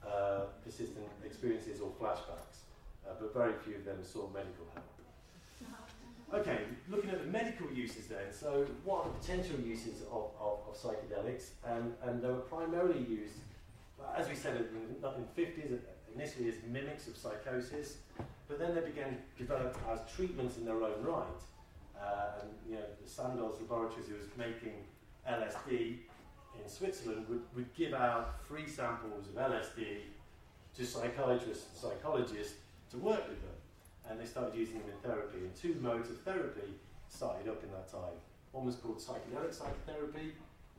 uh, 0.06 0.44
persistent 0.62 1.08
experiences 1.24 1.80
or 1.80 1.88
flashbacks, 1.98 2.68
uh, 3.08 3.14
but 3.18 3.32
very 3.32 3.54
few 3.64 3.76
of 3.76 3.84
them 3.86 3.96
sought 4.04 4.32
medical 4.34 4.66
help. 4.74 4.84
Okay, 6.30 6.58
looking 6.90 7.08
at 7.08 7.24
the 7.24 7.30
medical 7.32 7.72
uses 7.72 8.06
then, 8.08 8.30
so 8.30 8.66
what 8.84 9.06
are 9.06 9.08
the 9.08 9.18
potential 9.18 9.58
uses 9.60 10.02
of, 10.12 10.28
of, 10.38 10.58
of 10.68 10.76
psychedelics? 10.76 11.56
And, 11.66 11.94
and 12.04 12.20
they 12.22 12.28
were 12.28 12.44
primarily 12.52 13.00
used, 13.08 13.40
as 14.16 14.28
we 14.28 14.34
said 14.34 14.56
in 14.56 15.00
the 15.00 15.08
50s, 15.08 15.78
initially 16.14 16.48
as 16.48 16.54
mimics 16.66 17.06
of 17.08 17.16
psychosis, 17.16 17.98
but 18.48 18.58
then 18.58 18.74
they 18.74 18.80
began 18.80 19.18
developed 19.36 19.78
as 19.90 20.00
treatments 20.14 20.56
in 20.56 20.64
their 20.64 20.82
own 20.82 21.02
right. 21.02 21.24
Uh, 22.00 22.40
and 22.42 22.50
you 22.68 22.74
know, 22.74 22.84
the 23.02 23.08
Sandoz 23.08 23.60
laboratories 23.60 24.06
who 24.08 24.14
was 24.14 24.28
making 24.36 24.74
LSD 25.28 25.98
in 26.58 26.68
Switzerland 26.68 27.26
would, 27.28 27.42
would 27.54 27.74
give 27.74 27.92
out 27.92 28.42
free 28.42 28.66
samples 28.66 29.26
of 29.28 29.34
LSD 29.34 29.98
to 30.76 30.86
psychiatrists 30.86 31.66
and 31.68 31.76
psychologists 31.76 32.54
to 32.90 32.98
work 32.98 33.28
with 33.28 33.40
them 33.42 33.58
and 34.08 34.18
they 34.18 34.24
started 34.24 34.54
using 34.54 34.78
them 34.78 34.88
in 34.88 35.08
therapy. 35.08 35.38
And 35.38 35.54
two 35.54 35.76
modes 35.80 36.10
of 36.10 36.20
therapy 36.22 36.72
started 37.08 37.48
up 37.48 37.62
in 37.62 37.70
that 37.72 37.90
time. 37.90 38.16
One 38.52 38.66
was 38.66 38.76
called 38.76 38.98
psychedelic 38.98 39.52
psychotherapy, 39.52 40.32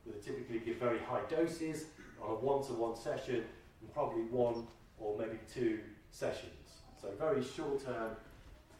where 0.03 0.15
they 0.15 0.21
typically 0.21 0.59
give 0.59 0.77
very 0.77 0.99
high 0.99 1.21
doses 1.29 1.85
on 2.21 2.31
a 2.31 2.35
one-to-one 2.35 2.95
session, 2.95 3.43
and 3.81 3.93
probably 3.93 4.23
one 4.23 4.67
or 4.99 5.17
maybe 5.17 5.39
two 5.51 5.79
sessions. 6.11 6.81
So 7.01 7.09
very 7.17 7.43
short-term, 7.43 8.11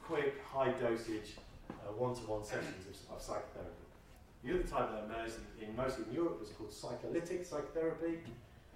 quick, 0.04 0.36
high 0.43 0.71
dosage, 0.71 1.38
uh, 1.69 1.93
one-to-one 1.93 2.43
sessions 2.43 2.86
of, 2.89 3.15
of, 3.15 3.21
psychotherapy. 3.21 3.86
The 4.43 4.54
other 4.54 4.63
type 4.63 4.91
that 4.91 5.04
emerged 5.06 5.36
in, 5.60 5.69
in 5.69 5.75
mostly 5.75 6.06
in 6.10 6.15
Europe 6.15 6.39
was 6.39 6.49
called 6.49 6.71
psycholytic 6.71 7.45
psychotherapy, 7.45 8.19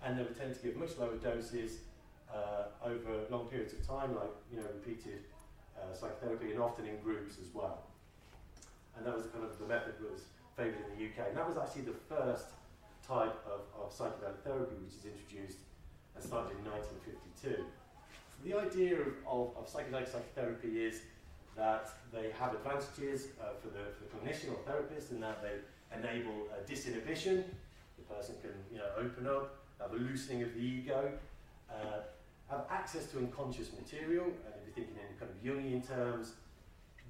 and 0.03 0.17
they 0.17 0.23
would 0.23 0.37
tend 0.37 0.53
to 0.55 0.61
give 0.61 0.75
much 0.75 0.97
lower 0.97 1.15
doses 1.15 1.79
uh, 2.33 2.65
over 2.83 3.25
long 3.29 3.47
periods 3.47 3.73
of 3.73 3.85
time, 3.85 4.15
like 4.15 4.31
you 4.51 4.57
know 4.57 4.67
repeated 4.73 5.23
uh, 5.77 5.93
psychotherapy 5.93 6.51
and 6.51 6.61
often 6.61 6.85
in 6.85 6.97
groups 6.99 7.35
as 7.41 7.53
well. 7.53 7.83
And 8.97 9.05
that 9.05 9.15
was 9.15 9.25
kind 9.27 9.43
of 9.43 9.57
the 9.59 9.65
method 9.65 9.95
that 9.99 10.11
was 10.11 10.23
favoured 10.55 10.75
in 10.91 10.97
the 10.97 11.05
UK. 11.05 11.29
And 11.29 11.37
that 11.37 11.47
was 11.47 11.57
actually 11.57 11.83
the 11.83 11.97
first 12.07 12.45
type 13.07 13.35
of, 13.45 13.61
of 13.75 13.91
psychedelic 13.91 14.39
therapy 14.43 14.75
which 14.83 14.95
was 14.95 15.05
introduced 15.05 15.59
and 16.15 16.23
started 16.23 16.55
in 16.57 16.65
1952. 16.71 17.65
The 18.45 18.53
idea 18.59 19.01
of, 19.01 19.13
of, 19.27 19.57
of 19.57 19.63
psychedelic 19.67 20.07
psychotherapy 20.07 20.83
is 20.83 21.01
that 21.55 21.89
they 22.11 22.31
have 22.39 22.53
advantages 22.53 23.27
uh, 23.39 23.53
for, 23.61 23.69
the, 23.69 23.83
for 23.95 24.03
the 24.07 24.11
clinician 24.17 24.51
or 24.51 24.59
therapist 24.65 25.11
in 25.11 25.19
that 25.21 25.41
they 25.41 25.61
enable 25.95 26.47
uh, 26.51 26.63
disinhibition. 26.67 27.43
The 27.97 28.15
person 28.15 28.35
can 28.41 28.51
you 28.71 28.79
know, 28.79 28.89
open 28.97 29.27
up, 29.27 29.55
have 29.79 29.93
a 29.93 29.95
loosening 29.95 30.41
of 30.43 30.53
the 30.55 30.61
ego, 30.61 31.11
uh, 31.69 32.01
have 32.49 32.65
access 32.69 33.07
to 33.11 33.17
unconscious 33.17 33.69
material, 33.73 34.25
and 34.25 34.53
if 34.57 34.65
you're 34.65 34.75
thinking 34.75 34.95
in 34.97 35.17
kind 35.19 35.31
of 35.31 35.37
Jungian 35.43 35.87
terms, 35.87 36.33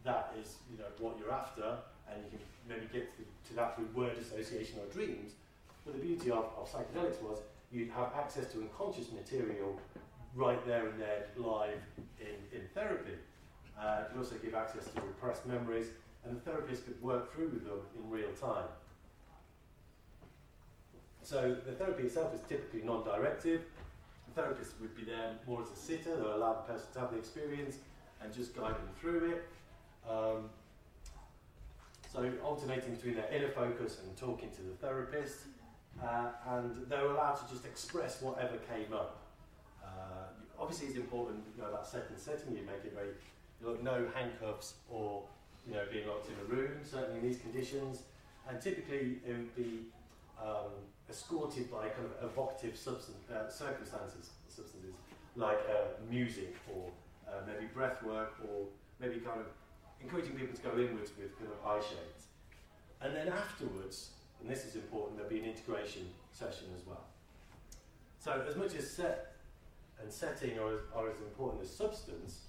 that 0.03 0.33
is 0.39 0.57
you 0.71 0.77
know 0.77 0.85
what 0.99 1.17
you're 1.17 1.31
after, 1.31 1.77
and 2.09 2.21
you 2.23 2.37
can 2.37 2.39
maybe 2.67 2.87
get 2.91 3.15
to, 3.15 3.23
to 3.49 3.55
that 3.55 3.75
through 3.75 3.87
word 3.95 4.17
association 4.17 4.79
or 4.79 4.91
dreams. 4.93 5.31
But 5.85 5.95
the 5.95 5.99
beauty 5.99 6.31
of, 6.31 6.45
of 6.57 6.71
psychedelics 6.71 7.21
was 7.21 7.39
you'd 7.71 7.89
have 7.91 8.11
access 8.15 8.51
to 8.53 8.61
unconscious 8.61 9.11
material 9.11 9.79
right 10.35 10.65
there 10.65 10.87
and 10.87 10.99
there 10.99 11.27
live 11.37 11.81
in, 12.19 12.57
in 12.57 12.67
therapy. 12.73 13.13
Uh, 13.79 14.01
it 14.01 14.11
could 14.11 14.19
also 14.19 14.35
give 14.35 14.53
access 14.53 14.85
to 14.85 15.01
repressed 15.01 15.45
memories, 15.45 15.87
and 16.23 16.35
the 16.35 16.39
therapist 16.41 16.85
could 16.85 17.01
work 17.01 17.33
through 17.33 17.49
with 17.49 17.65
them 17.65 17.79
in 17.97 18.09
real 18.09 18.31
time. 18.39 18.65
So 21.23 21.55
the 21.65 21.71
therapy 21.73 22.03
itself 22.03 22.33
is 22.33 22.41
typically 22.47 22.81
non-directive, 22.83 23.61
the 24.27 24.41
therapist 24.41 24.73
would 24.81 24.95
be 24.95 25.03
there 25.03 25.33
more 25.47 25.61
as 25.61 25.69
a 25.71 25.75
sitter, 25.75 26.15
they'll 26.15 26.35
allow 26.35 26.53
the 26.53 26.73
person 26.73 26.87
to 26.93 26.99
have 26.99 27.11
the 27.11 27.17
experience 27.17 27.77
and 28.21 28.33
just 28.33 28.55
guide 28.55 28.75
them 28.75 28.89
through 28.99 29.31
it. 29.31 30.09
Um, 30.09 30.49
So 32.11 32.31
alternating 32.43 32.93
between 32.93 33.15
their 33.15 33.31
inner 33.33 33.49
focus 33.49 33.97
and 34.03 34.15
talking 34.15 34.51
to 34.51 34.61
the 34.61 34.75
therapist, 34.79 35.47
uh, 36.01 36.27
and 36.49 36.87
they 36.89 36.97
were 36.97 37.11
allowed 37.11 37.35
to 37.35 37.53
just 37.53 37.65
express 37.65 38.21
whatever 38.21 38.57
came 38.57 38.93
up. 38.93 39.21
Uh, 39.83 40.27
obviously, 40.59 40.87
it's 40.87 40.97
important, 40.97 41.43
you 41.55 41.61
know, 41.61 41.71
that 41.71 41.85
second 41.85 42.17
setting. 42.17 42.55
You 42.55 42.63
make 42.63 42.83
it 42.85 42.93
very, 42.93 43.09
you 43.61 43.67
know, 43.67 43.77
no 43.81 44.07
handcuffs 44.13 44.75
or 44.89 45.23
you 45.67 45.73
know 45.73 45.83
being 45.91 46.07
locked 46.07 46.27
in 46.27 46.35
a 46.41 46.55
room. 46.55 46.79
Certainly 46.83 47.19
in 47.19 47.25
these 47.27 47.39
conditions, 47.39 48.03
and 48.49 48.59
typically 48.61 49.19
it 49.25 49.31
would 49.31 49.55
be 49.55 49.85
um, 50.41 50.71
escorted 51.09 51.71
by 51.71 51.89
kind 51.89 52.05
of 52.05 52.31
evocative 52.31 52.75
substance, 52.75 53.17
uh, 53.29 53.49
circumstances, 53.49 54.31
substances 54.47 54.93
like 55.35 55.59
uh, 55.69 55.87
music 56.09 56.55
or 56.73 56.89
uh, 57.27 57.41
maybe 57.47 57.65
breath 57.73 58.03
work 58.03 58.35
or 58.47 58.65
maybe 58.99 59.19
kind 59.19 59.39
of 59.39 59.47
encouraging 60.01 60.35
people 60.35 60.55
to 60.55 60.61
go 60.61 60.71
inwards 60.77 61.11
with 61.17 61.37
kind 61.39 61.49
of 61.51 61.67
eye 61.67 61.81
shades. 61.81 62.27
And 63.01 63.15
then 63.15 63.29
afterwards, 63.29 64.11
and 64.43 64.51
this 64.51 64.65
is 64.65 64.75
important, 64.75 65.15
there'll 65.15 65.31
be 65.31 65.39
an 65.39 65.45
integration 65.45 66.05
session 66.33 66.67
as 66.77 66.85
well. 66.85 67.05
So 68.19 68.43
as 68.47 68.55
much 68.57 68.75
as 68.75 68.89
set 68.89 69.35
and 70.01 70.11
setting 70.11 70.59
are 70.59 70.73
as, 70.73 70.79
are 70.93 71.09
as 71.09 71.19
important 71.19 71.63
as 71.63 71.69
substance, 71.69 72.41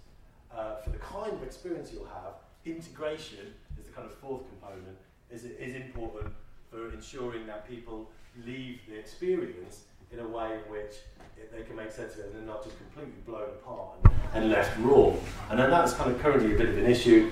uh, 0.52 0.76
for 0.76 0.90
the 0.90 0.98
kind 0.98 1.32
of 1.32 1.42
experience 1.44 1.92
you'll 1.92 2.06
have, 2.06 2.34
integration 2.64 3.54
is 3.78 3.86
the 3.86 3.92
kind 3.92 4.06
of 4.06 4.14
fourth 4.14 4.42
component, 4.48 4.98
is, 5.30 5.44
is 5.44 5.76
important 5.76 6.32
for 6.68 6.92
ensuring 6.92 7.46
that 7.46 7.68
people 7.68 8.10
leave 8.44 8.80
the 8.88 8.98
experience 8.98 9.84
in 10.12 10.18
a 10.18 10.26
way 10.26 10.52
in 10.52 10.70
which 10.70 10.94
it, 11.36 11.52
they 11.52 11.62
can 11.62 11.76
make 11.76 11.92
sense 11.92 12.14
of 12.14 12.20
it 12.20 12.26
and 12.26 12.34
they're 12.34 12.54
not 12.54 12.64
just 12.64 12.76
completely 12.78 13.20
blown 13.24 13.48
apart 13.50 13.98
and, 14.04 14.42
and 14.42 14.50
left 14.50 14.76
raw. 14.80 15.12
And 15.50 15.58
then 15.58 15.70
that's 15.70 15.92
kind 15.92 16.10
of 16.10 16.20
currently 16.20 16.54
a 16.54 16.58
bit 16.58 16.68
of 16.70 16.78
an 16.78 16.86
issue. 16.86 17.30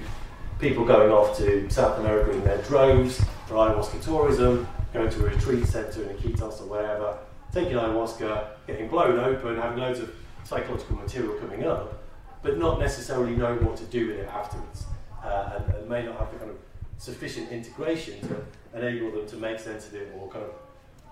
People 0.62 0.84
going 0.84 1.10
off 1.10 1.36
to 1.38 1.68
South 1.70 1.98
America 1.98 2.30
in 2.30 2.44
their 2.44 2.62
droves 2.62 3.20
for 3.48 3.54
ayahuasca 3.54 4.00
tourism, 4.00 4.64
going 4.92 5.10
to 5.10 5.26
a 5.26 5.30
retreat 5.30 5.66
centre 5.66 6.04
in 6.04 6.16
Iquitos 6.16 6.60
or 6.60 6.66
wherever, 6.66 7.18
taking 7.52 7.72
ayahuasca, 7.72 8.46
getting 8.68 8.86
blown 8.86 9.18
open, 9.18 9.56
having 9.56 9.80
loads 9.80 9.98
of 9.98 10.14
psychological 10.44 10.94
material 10.98 11.34
coming 11.40 11.64
up, 11.64 12.04
but 12.44 12.58
not 12.58 12.78
necessarily 12.78 13.34
knowing 13.34 13.64
what 13.64 13.76
to 13.76 13.84
do 13.86 14.06
with 14.06 14.20
it 14.20 14.28
afterwards. 14.28 14.84
Uh, 15.24 15.58
and, 15.58 15.74
and 15.74 15.88
may 15.88 16.04
not 16.04 16.16
have 16.16 16.30
the 16.32 16.38
kind 16.38 16.52
of 16.52 16.58
sufficient 16.96 17.50
integration 17.50 18.20
to 18.20 18.44
enable 18.78 19.10
them 19.10 19.26
to 19.26 19.36
make 19.38 19.58
sense 19.58 19.88
of 19.88 19.96
it 19.96 20.14
or 20.16 20.28
kind 20.28 20.44
of 20.44 20.52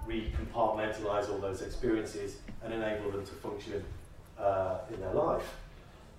recompartmentalize 0.08 1.28
all 1.28 1.38
those 1.38 1.60
experiences 1.62 2.36
and 2.62 2.72
enable 2.72 3.10
them 3.10 3.26
to 3.26 3.32
function 3.32 3.82
uh, 4.38 4.78
in 4.94 5.00
their 5.00 5.12
life. 5.12 5.56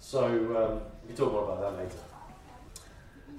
So 0.02 0.26
um, 0.26 0.82
we 1.02 1.08
can 1.08 1.16
talk 1.16 1.32
more 1.32 1.46
about 1.46 1.62
that 1.62 1.82
later. 1.82 2.11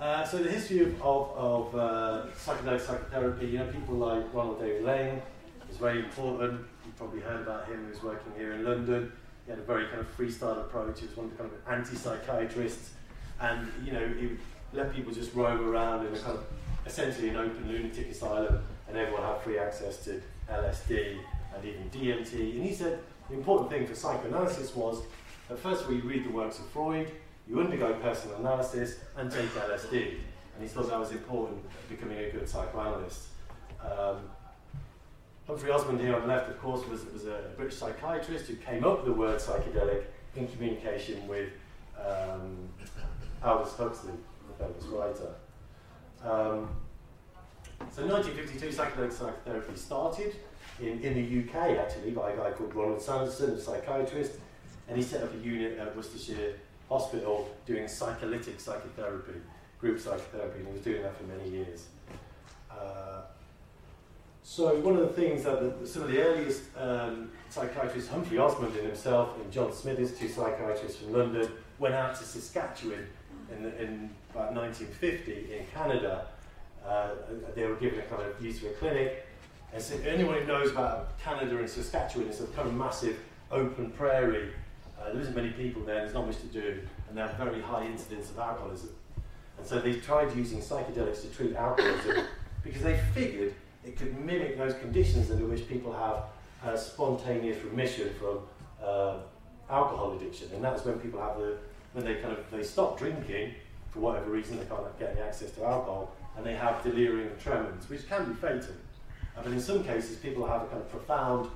Uh, 0.01 0.24
so 0.24 0.38
the 0.38 0.51
history 0.51 0.80
of, 0.80 1.01
of, 1.03 1.36
of 1.36 1.74
uh, 1.76 2.26
psychedelic 2.34 2.80
psychotherapy, 2.80 3.47
you 3.47 3.59
know, 3.59 3.66
people 3.66 3.95
like 3.95 4.24
Ronald 4.34 4.61
David 4.61 4.84
Laing 4.84 5.22
is 5.70 5.76
very 5.76 6.01
important. 6.01 6.61
You 6.84 6.93
probably 6.97 7.20
heard 7.20 7.43
about 7.43 7.66
him. 7.66 7.84
He 7.84 7.90
was 7.90 8.03
working 8.03 8.32
here 8.36 8.53
in 8.53 8.64
London. 8.64 9.12
He 9.45 9.51
had 9.51 9.59
a 9.59 9.64
very 9.64 9.86
kind 9.86 10.01
of 10.01 10.16
freestyle 10.16 10.61
approach. 10.61 11.01
He 11.01 11.07
was 11.07 11.16
one 11.16 11.26
of 11.26 11.32
the 11.32 11.43
kind 11.43 11.51
of 11.53 11.72
anti-psychiatrists, 11.72 12.90
and 13.40 13.70
you 13.84 13.93
know, 13.93 14.07
he 14.09 14.30
let 14.72 14.95
people 14.95 15.12
just 15.12 15.34
roam 15.34 15.68
around 15.68 16.07
in 16.07 16.14
a 16.14 16.18
kind 16.18 16.38
of 16.38 16.45
essentially 16.86 17.28
an 17.28 17.36
open 17.36 17.68
lunatic 17.68 18.11
asylum, 18.11 18.62
and 18.88 18.97
everyone 18.97 19.22
had 19.22 19.40
free 19.40 19.59
access 19.59 20.05
to 20.05 20.20
LSD 20.51 21.18
and 21.55 21.64
even 21.64 21.90
DMT. 21.90 22.57
And 22.57 22.64
he 22.64 22.74
said 22.74 23.01
the 23.28 23.34
important 23.34 23.70
thing 23.70 23.86
for 23.86 23.95
psychoanalysis 23.95 24.74
was 24.74 25.03
that 25.49 25.59
first 25.59 25.88
you 25.88 26.01
read 26.03 26.24
the 26.24 26.30
works 26.30 26.59
of 26.59 26.66
Freud, 26.66 27.11
you 27.49 27.61
undergo 27.61 27.95
personal 27.95 28.36
analysis, 28.36 28.99
and 29.16 29.30
take 29.30 29.49
LSD. 29.51 30.18
And 30.55 30.62
he 30.62 30.68
thought 30.68 30.88
that 30.88 30.99
was 30.99 31.12
important 31.12 31.59
becoming 31.88 32.18
a 32.18 32.30
good 32.30 32.49
psychoanalyst. 32.49 33.28
Um, 33.80 34.18
Humphrey 35.47 35.70
Osmond 35.70 36.01
here 36.01 36.14
on 36.14 36.22
the 36.22 36.28
left, 36.28 36.51
of 36.51 36.61
course, 36.61 36.86
was, 36.86 37.05
was 37.07 37.26
a 37.26 37.51
British 37.57 37.76
psychiatrist 37.76 38.47
who 38.47 38.55
came 38.57 38.84
up 38.84 38.99
with 38.99 39.07
the 39.07 39.12
word 39.12 39.40
psychedelic 39.40 40.05
in 40.36 40.47
communication 40.49 41.26
with 41.26 41.51
um, 41.99 42.68
Aldous 43.43 43.76
Huxley, 43.76 44.12
the 44.49 44.64
famous 44.64 44.84
writer. 44.84 45.34
Um, 46.22 46.68
so 47.90 48.07
1952, 48.07 48.68
psychedelic 48.68 49.12
psychotherapy 49.12 49.76
started 49.76 50.36
in, 50.80 51.01
in 51.01 51.14
the 51.14 51.40
UK 51.43 51.76
actually 51.78 52.12
by 52.12 52.30
a 52.30 52.36
guy 52.36 52.53
called 52.53 52.74
Ronald 52.74 53.01
Sandison, 53.01 53.55
a 53.55 53.61
psychiatrist, 53.61 54.34
and 54.88 54.97
he 54.97 55.03
set 55.03 55.22
up 55.22 55.34
a 55.34 55.38
unit 55.38 55.78
at 55.78 55.95
Worcestershire 55.97 56.55
Hospital 56.93 57.49
doing 57.64 57.88
psycholytic 57.88 58.61
psychotherapy, 58.61 59.40
group 59.80 59.99
psychotherapy, 59.99 60.59
and 60.59 60.66
he 60.68 60.72
was 60.74 60.82
doing 60.82 61.03
that 61.03 61.16
for 61.16 61.24
many 61.24 61.49
years. 61.49 61.86
Uh, 62.70 63.22
so 64.43 64.74
one 64.80 64.97
of 64.97 65.01
the 65.01 65.14
things 65.14 65.45
that 65.45 65.80
the, 65.80 65.86
some 65.86 66.03
of 66.03 66.11
the 66.11 66.20
earliest 66.20 66.64
um, 66.76 67.30
psychiatrists, 67.49 68.11
Humphrey 68.11 68.36
Osmond 68.36 68.76
and 68.76 68.86
himself, 68.86 69.30
and 69.40 69.51
John 69.51 69.70
Smythies, 69.70 70.18
two 70.18 70.28
psychiatrists 70.28 71.01
from 71.01 71.12
London, 71.12 71.51
went 71.78 71.95
out 71.95 72.14
to 72.16 72.24
Saskatchewan 72.24 73.07
in, 73.51 73.62
the, 73.62 73.82
in 73.82 74.11
about 74.30 74.53
1950 74.53 75.55
in 75.57 75.64
Canada. 75.72 76.26
Uh, 76.86 77.11
they 77.55 77.66
were 77.66 77.76
given 77.76 78.01
a 78.01 78.03
kind 78.03 78.22
of 78.22 78.45
use 78.45 78.59
of 78.59 78.70
a 78.70 78.74
clinic. 78.74 79.26
And 79.72 79.82
so 79.82 79.97
anyone 80.07 80.38
who 80.38 80.47
knows 80.47 80.70
about 80.70 81.18
Canada 81.18 81.57
and 81.57 81.70
Saskatchewan, 81.70 82.28
it's 82.28 82.40
a 82.40 82.47
kind 82.49 82.68
of 82.68 82.74
massive 82.74 83.18
open 83.51 83.90
prairie. 83.93 84.51
Uh, 85.03 85.13
there 85.13 85.21
isn't 85.21 85.35
many 85.35 85.51
people 85.51 85.83
there, 85.83 85.97
there's 85.97 86.15
not 86.15 86.27
much 86.27 86.39
to 86.39 86.47
do, 86.47 86.81
and 87.09 87.17
they 87.17 87.21
have 87.21 87.35
very 87.35 87.61
high 87.61 87.85
incidence 87.85 88.31
of 88.31 88.39
alcoholism. 88.39 88.91
And 89.59 89.67
so 89.67 89.81
they 89.81 89.95
tried 89.95 90.35
using 90.37 90.61
psychedelics 90.61 91.23
to 91.23 91.29
treat 91.29 91.57
alcoholism 91.57 92.27
because 92.63 92.83
they 92.83 92.99
figured 93.15 93.55
it 93.85 93.97
could 93.97 94.19
mimic 94.25 94.57
those 94.57 94.75
conditions 94.75 95.31
under 95.31 95.47
which 95.47 95.69
people 95.69 95.93
have 95.93 96.25
a 96.65 96.79
spontaneous 96.79 97.63
remission 97.65 98.11
from 98.19 98.39
uh, 98.83 99.17
alcohol 99.69 100.17
addiction. 100.17 100.49
And 100.55 100.63
that's 100.63 100.85
when 100.85 100.99
people 101.01 101.21
have 101.21 101.37
the 101.39 101.59
when 101.93 102.05
they 102.05 102.15
kind 102.17 102.33
of 102.33 102.51
they 102.51 102.63
stop 102.63 102.99
drinking 102.99 103.55
for 103.91 104.01
whatever 104.01 104.31
reason 104.31 104.59
they 104.59 104.65
can't 104.65 104.99
get 104.99 105.11
any 105.11 105.21
access 105.21 105.51
to 105.53 105.65
alcohol 105.65 106.15
and 106.37 106.47
they 106.47 106.55
have 106.55 106.83
delirium 106.83 107.31
tremens, 107.43 107.89
which 107.91 108.09
can 108.09 108.25
be 108.25 108.35
fatal. 108.35 108.75
Uh, 109.37 109.43
but 109.43 109.53
in 109.53 109.61
some 109.61 109.85
cases, 109.85 110.17
people 110.17 110.47
have 110.47 110.63
a 110.63 110.67
kind 110.67 110.81
of 110.81 110.91
profound, 110.91 111.51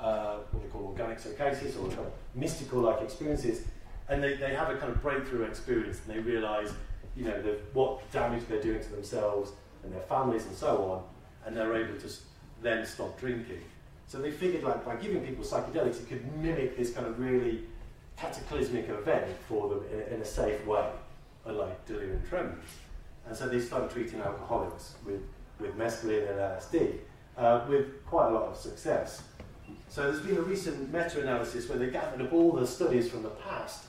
uh, 0.00 0.38
what 0.50 0.62
they 0.62 0.68
call 0.68 0.86
organic 0.86 1.18
psychosis 1.18 1.76
or 1.76 1.86
kind 1.88 2.00
of 2.00 2.12
mystical-like 2.34 3.02
experiences, 3.02 3.62
and 4.08 4.22
they, 4.22 4.34
they 4.34 4.54
have 4.54 4.70
a 4.70 4.76
kind 4.76 4.90
of 4.90 5.02
breakthrough 5.02 5.44
experience, 5.44 6.00
and 6.06 6.16
they 6.16 6.20
realise, 6.20 6.72
you 7.16 7.24
know, 7.24 7.40
the, 7.42 7.58
what 7.72 8.10
damage 8.12 8.42
they're 8.48 8.62
doing 8.62 8.80
to 8.80 8.88
themselves 8.90 9.52
and 9.84 9.92
their 9.92 10.02
families 10.02 10.46
and 10.46 10.54
so 10.54 10.82
on, 10.90 11.02
and 11.46 11.56
they're 11.56 11.74
able 11.76 11.98
to 11.98 12.08
then 12.62 12.84
stop 12.84 13.18
drinking. 13.18 13.60
So 14.06 14.18
they 14.18 14.30
figured, 14.30 14.64
like, 14.64 14.84
by 14.84 14.96
giving 14.96 15.24
people 15.24 15.44
psychedelics, 15.44 16.00
it 16.00 16.08
could 16.08 16.36
mimic 16.36 16.76
this 16.76 16.92
kind 16.92 17.06
of 17.06 17.18
really 17.18 17.64
cataclysmic 18.16 18.88
event 18.88 19.26
for 19.48 19.68
them 19.68 19.84
in, 19.92 20.14
in 20.14 20.20
a 20.20 20.24
safe 20.24 20.66
way, 20.66 20.90
unlike 21.46 21.86
delirium 21.86 22.22
tremens. 22.28 22.64
And 23.26 23.36
so 23.36 23.48
they 23.48 23.60
started 23.60 23.90
treating 23.90 24.20
alcoholics 24.20 24.94
with, 25.06 25.22
with 25.60 25.76
mescaline 25.76 26.28
and 26.28 26.38
LSD 26.38 26.98
uh, 27.36 27.64
with 27.68 28.04
quite 28.06 28.28
a 28.28 28.30
lot 28.30 28.48
of 28.48 28.56
success. 28.56 29.22
So 29.88 30.10
there's 30.10 30.24
been 30.24 30.36
a 30.36 30.42
recent 30.42 30.92
meta-analysis 30.92 31.68
where 31.68 31.78
they 31.78 31.90
gathered 31.90 32.22
up 32.22 32.32
all 32.32 32.52
the 32.52 32.66
studies 32.66 33.08
from 33.08 33.22
the 33.22 33.30
past 33.30 33.84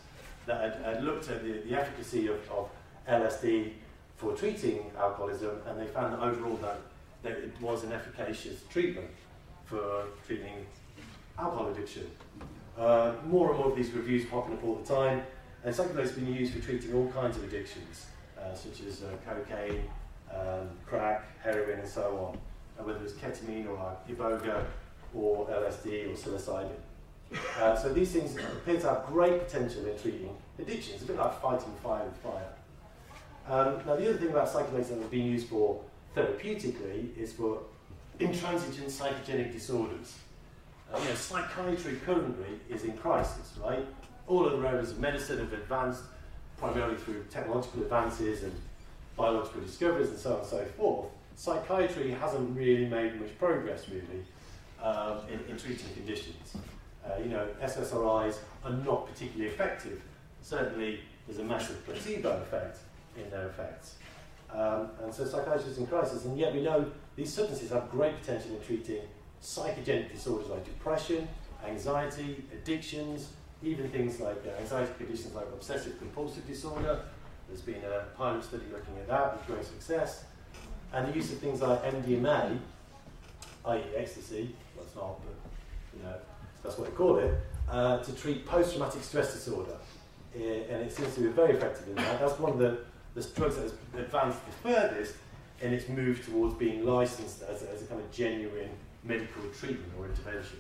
that 0.46 0.62
had, 0.62 0.96
had 0.96 1.04
looked 1.04 1.30
at 1.30 1.44
the, 1.44 1.60
the 1.68 1.80
efficacy 1.80 2.28
of, 2.28 2.40
of 2.50 2.70
LSD 3.08 3.74
for 4.18 4.34
treating 4.34 4.92
alcoholism, 4.98 5.58
and 5.68 5.80
they 5.80 5.88
found 5.88 6.14
that 6.14 6.20
overall 6.20 6.58
that, 6.58 6.80
that 7.24 7.34
it 7.34 7.54
was 7.62 7.84
an 7.84 7.92
efficacious 7.92 8.62
treatment 8.70 9.10
for 9.66 10.06
treating 10.26 10.66
alcohol 11.38 11.68
addiction. 11.68 12.10
Uh, 12.78 13.14
more 13.26 13.50
and 13.50 13.60
more 13.60 13.70
of 13.70 13.76
these 13.76 13.92
reviews 13.92 14.26
popping 14.26 14.54
up 14.54 14.64
all 14.64 14.76
the 14.76 14.96
time, 14.96 15.22
and 15.64 15.74
psychedelics 15.74 16.16
been 16.16 16.34
used 16.34 16.54
for 16.54 16.60
treating 16.60 16.94
all 16.94 17.08
kinds 17.12 17.38
of 17.38 17.44
addictions, 17.44 18.08
uh, 18.40 18.54
such 18.54 18.82
as 18.88 19.04
uh, 19.04 19.08
cocaine, 19.26 19.84
um, 20.34 20.70
crack, 20.86 21.26
heroin, 21.44 21.80
and 21.80 21.88
so 21.88 22.32
on 22.32 22.40
whether 22.84 23.04
it's 23.04 23.14
ketamine 23.14 23.68
or 23.68 23.76
like 23.76 24.08
iboga 24.08 24.66
or 25.14 25.48
LSD 25.48 26.08
or 26.08 26.16
psilocybin. 26.16 26.72
Uh, 27.60 27.76
so 27.76 27.94
these 27.94 28.12
things 28.12 28.36
appear 28.36 28.80
to 28.80 28.90
have 28.90 29.06
great 29.06 29.46
potential 29.46 29.86
in 29.86 29.98
treating 29.98 30.36
addiction. 30.60 30.96
It's 30.96 31.04
a 31.04 31.08
bit 31.08 31.18
like 31.18 31.42
fighting 31.42 31.74
fire 31.82 32.04
with 32.04 32.18
fire. 32.18 32.50
Um, 33.48 33.78
now 33.86 33.96
the 33.96 34.10
other 34.10 34.18
thing 34.18 34.30
about 34.30 34.50
psychedelics 34.50 34.90
that 34.90 35.00
have 35.00 35.12
been 35.12 35.26
used 35.26 35.48
for 35.48 35.82
therapeutically 36.16 37.18
is 37.18 37.34
for 37.34 37.62
intransigent 38.20 38.88
psychogenic 38.88 39.54
disorders. 39.54 40.16
Uh, 40.94 41.00
you 41.00 41.06
know, 41.06 41.16
psychiatry 41.16 41.98
currently 42.06 42.60
is 42.70 42.84
in 42.84 42.98
crisis, 42.98 43.58
right? 43.64 43.86
All 44.28 44.46
other 44.46 44.66
areas 44.66 44.92
of 44.92 45.00
medicine 45.00 45.40
have 45.40 45.54
advanced 45.54 46.04
primarily 46.58 46.98
through 46.98 47.24
technological 47.30 47.82
advances 47.82 48.44
and 48.44 48.54
biological 49.16 49.62
discoveries 49.62 50.10
and 50.10 50.18
so 50.18 50.34
on 50.34 50.40
and 50.40 50.48
so 50.48 50.66
forth 50.78 51.08
psychiatry 51.42 52.12
hasn't 52.12 52.56
really 52.56 52.86
made 52.86 53.20
much 53.20 53.38
progress, 53.40 53.90
really, 53.90 54.24
um, 54.82 55.20
in, 55.30 55.40
in, 55.50 55.58
treating 55.58 55.94
conditions. 55.94 56.58
Uh, 57.06 57.18
you 57.20 57.30
know, 57.30 57.48
SSRIs 57.62 58.38
are 58.64 58.72
not 58.72 59.08
particularly 59.08 59.52
effective. 59.52 60.02
Certainly, 60.42 61.02
there's 61.28 61.40
a 61.40 61.44
massive 61.44 61.84
placebo 61.86 62.42
effect 62.42 62.80
in 63.18 63.30
their 63.30 63.48
effects. 63.48 63.96
Um, 64.54 64.90
and 65.04 65.14
so 65.14 65.26
psychiatrists 65.26 65.78
in 65.78 65.88
crisis, 65.88 66.26
and 66.26 66.38
yet 66.38 66.54
we 66.54 66.62
know 66.62 66.92
these 67.16 67.32
substances 67.32 67.70
have 67.72 67.90
great 67.90 68.20
potential 68.20 68.56
in 68.56 68.62
treating 68.62 69.02
psychogenic 69.42 70.12
disorders 70.12 70.50
like 70.50 70.66
depression, 70.66 71.28
anxiety, 71.66 72.44
addictions, 72.54 73.30
even 73.64 73.90
things 73.90 74.20
like 74.20 74.38
uh, 74.46 74.62
anxiety 74.62 74.92
conditions 74.98 75.34
like 75.34 75.46
obsessive 75.54 75.98
compulsive 76.00 76.46
disorder. 76.48 77.02
There's 77.48 77.62
been 77.62 77.84
a 77.84 78.06
pilot 78.18 78.44
study 78.44 78.64
looking 78.72 78.98
at 78.98 79.08
that 79.08 79.38
with 79.38 79.48
great 79.48 79.66
success. 79.66 80.26
And 80.94 81.08
the 81.08 81.16
use 81.16 81.32
of 81.32 81.40
things 81.40 81.62
like 81.62 81.84
MDMA, 81.84 82.60
i.e., 83.66 83.84
ecstasy, 83.96 84.56
it's 84.86 84.96
not, 84.96 85.20
but 85.24 85.36
you 85.98 86.04
know, 86.04 86.16
that's 86.64 86.78
what 86.78 86.90
they 86.90 86.96
call 86.96 87.18
it, 87.18 87.34
uh, 87.70 88.00
to 88.00 88.14
treat 88.14 88.46
post 88.46 88.72
traumatic 88.72 89.04
stress 89.04 89.34
disorder. 89.34 89.78
Uh, 90.36 90.40
and 90.40 90.84
it 90.84 90.92
seems 90.92 91.14
to 91.16 91.22
be 91.22 91.28
very 91.28 91.56
effective 91.56 91.88
in 91.90 91.96
that. 91.96 92.20
That's 92.20 92.40
one 92.40 92.54
of 92.54 92.58
the, 92.58 92.80
the 93.16 93.22
drugs 93.36 93.56
that 93.58 93.64
has 93.64 93.74
advanced 93.98 94.40
the 94.46 94.70
furthest 94.70 95.16
in 95.62 95.74
its 95.74 95.90
move 95.90 96.26
towards 96.26 96.56
being 96.56 96.86
licensed 96.86 97.44
as, 97.44 97.64
as 97.64 97.82
a 97.82 97.86
kind 97.86 98.00
of 98.00 98.12
genuine 98.12 98.70
medical 99.04 99.44
treatment 99.58 99.92
or 100.00 100.06
intervention. 100.06 100.58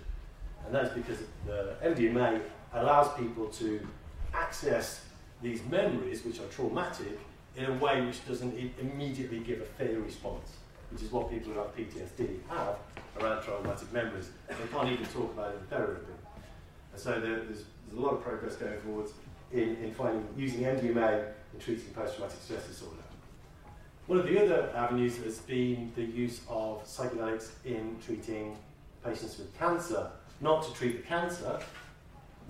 And 0.66 0.76
that's 0.76 0.94
because 0.94 1.20
the 1.46 1.76
MDMA 1.84 2.42
allows 2.74 3.18
people 3.18 3.48
to 3.48 3.86
access 4.34 5.06
these 5.42 5.64
memories, 5.66 6.24
which 6.24 6.40
are 6.40 6.48
traumatic, 6.48 7.20
in 7.56 7.66
a 7.66 7.74
way 7.74 8.02
which 8.02 8.26
doesn't 8.28 8.58
immediately 8.80 9.40
give 9.40 9.62
a 9.62 9.66
fair 9.66 10.00
response, 10.00 10.58
which 10.92 11.04
is 11.04 11.12
what 11.12 11.30
people 11.30 11.54
who 11.54 11.60
have 11.60 11.76
PTSD 11.76 12.40
have 12.50 12.78
around 13.20 13.44
traumatic 13.44 13.92
memories. 13.94 14.30
They 14.48 14.56
can't 14.72 14.90
even 14.90 15.06
talk 15.06 15.34
about 15.34 15.52
it 15.52 15.60
in 15.62 15.68
therapy. 15.68 16.12
And 16.92 17.02
so 17.02 17.12
there, 17.12 17.22
there's, 17.22 17.64
there's, 17.88 17.98
a 17.98 18.00
lot 18.00 18.14
of 18.14 18.24
progress 18.24 18.56
going 18.56 18.80
forwards 18.82 19.14
in, 19.52 19.78
in 19.78 19.94
finding 19.94 20.26
using 20.38 20.62
MDMA 20.62 21.26
in 21.54 21.60
treating 21.60 21.86
post-traumatic 21.94 22.38
stress 22.42 22.68
disorder. 22.68 23.02
One 24.08 24.20
of 24.20 24.26
the 24.26 24.44
other 24.44 24.72
avenues 24.76 25.18
has 25.18 25.40
been 25.40 25.92
the 25.96 26.04
use 26.04 26.42
of 26.50 26.84
psychedelics 26.86 27.50
in 27.66 27.98
treating 28.06 28.58
patients 29.04 29.38
with 29.38 29.58
cancer, 29.58 30.10
not 30.42 30.64
to 30.64 30.74
treat 30.74 31.02
the 31.02 31.08
cancer, 31.08 31.60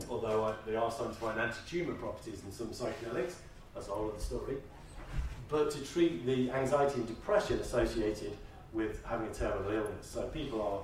although 0.09 0.45
I, 0.45 0.55
they 0.65 0.75
are 0.75 0.89
starting 0.91 1.13
to 1.15 1.21
find 1.21 1.39
anti-tumor 1.39 1.93
properties 1.95 2.41
in 2.45 2.51
some 2.51 2.67
psychedelics, 2.67 3.33
that's 3.73 3.87
a 3.87 3.91
whole 3.91 4.09
other 4.09 4.19
story, 4.19 4.57
but 5.51 5.69
to 5.69 5.79
treat 5.81 6.25
the 6.25 6.49
anxiety 6.51 6.95
and 6.95 7.07
depression 7.07 7.59
associated 7.59 8.37
with 8.73 9.03
having 9.03 9.27
a 9.27 9.33
terminal 9.33 9.69
illness. 9.69 10.07
So 10.07 10.23
people 10.27 10.61
are 10.61 10.79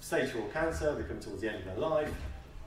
stage 0.00 0.30
four 0.30 0.46
cancer, 0.50 0.94
they 0.94 1.02
come 1.02 1.18
towards 1.18 1.40
the 1.40 1.48
end 1.48 1.60
of 1.60 1.64
their 1.64 1.78
life. 1.78 2.12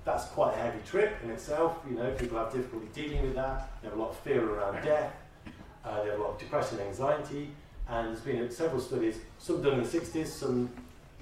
That's 0.06 0.26
quite 0.26 0.56
a 0.56 0.58
heavy 0.58 0.80
trip 0.86 1.16
in 1.24 1.30
itself. 1.30 1.78
You 1.88 1.96
know, 1.96 2.12
people 2.12 2.38
have 2.38 2.52
difficulty 2.52 2.88
dealing 2.94 3.22
with 3.22 3.36
that. 3.36 3.72
They 3.82 3.88
have 3.88 3.98
a 3.98 4.02
lot 4.02 4.10
of 4.10 4.18
fear 4.20 4.44
around 4.44 4.84
death. 4.84 5.14
Uh, 5.86 6.04
they 6.04 6.10
have 6.10 6.20
a 6.20 6.22
lot 6.22 6.32
of 6.32 6.40
depression 6.40 6.80
and 6.80 6.90
anxiety. 6.90 7.52
And 7.88 8.08
there's 8.08 8.22
been 8.22 8.50
several 8.52 8.82
studies, 8.82 9.20
some 9.38 9.62
done 9.62 9.74
in 9.74 9.84
the 9.84 9.90
60s, 9.90 10.28
some 10.28 10.70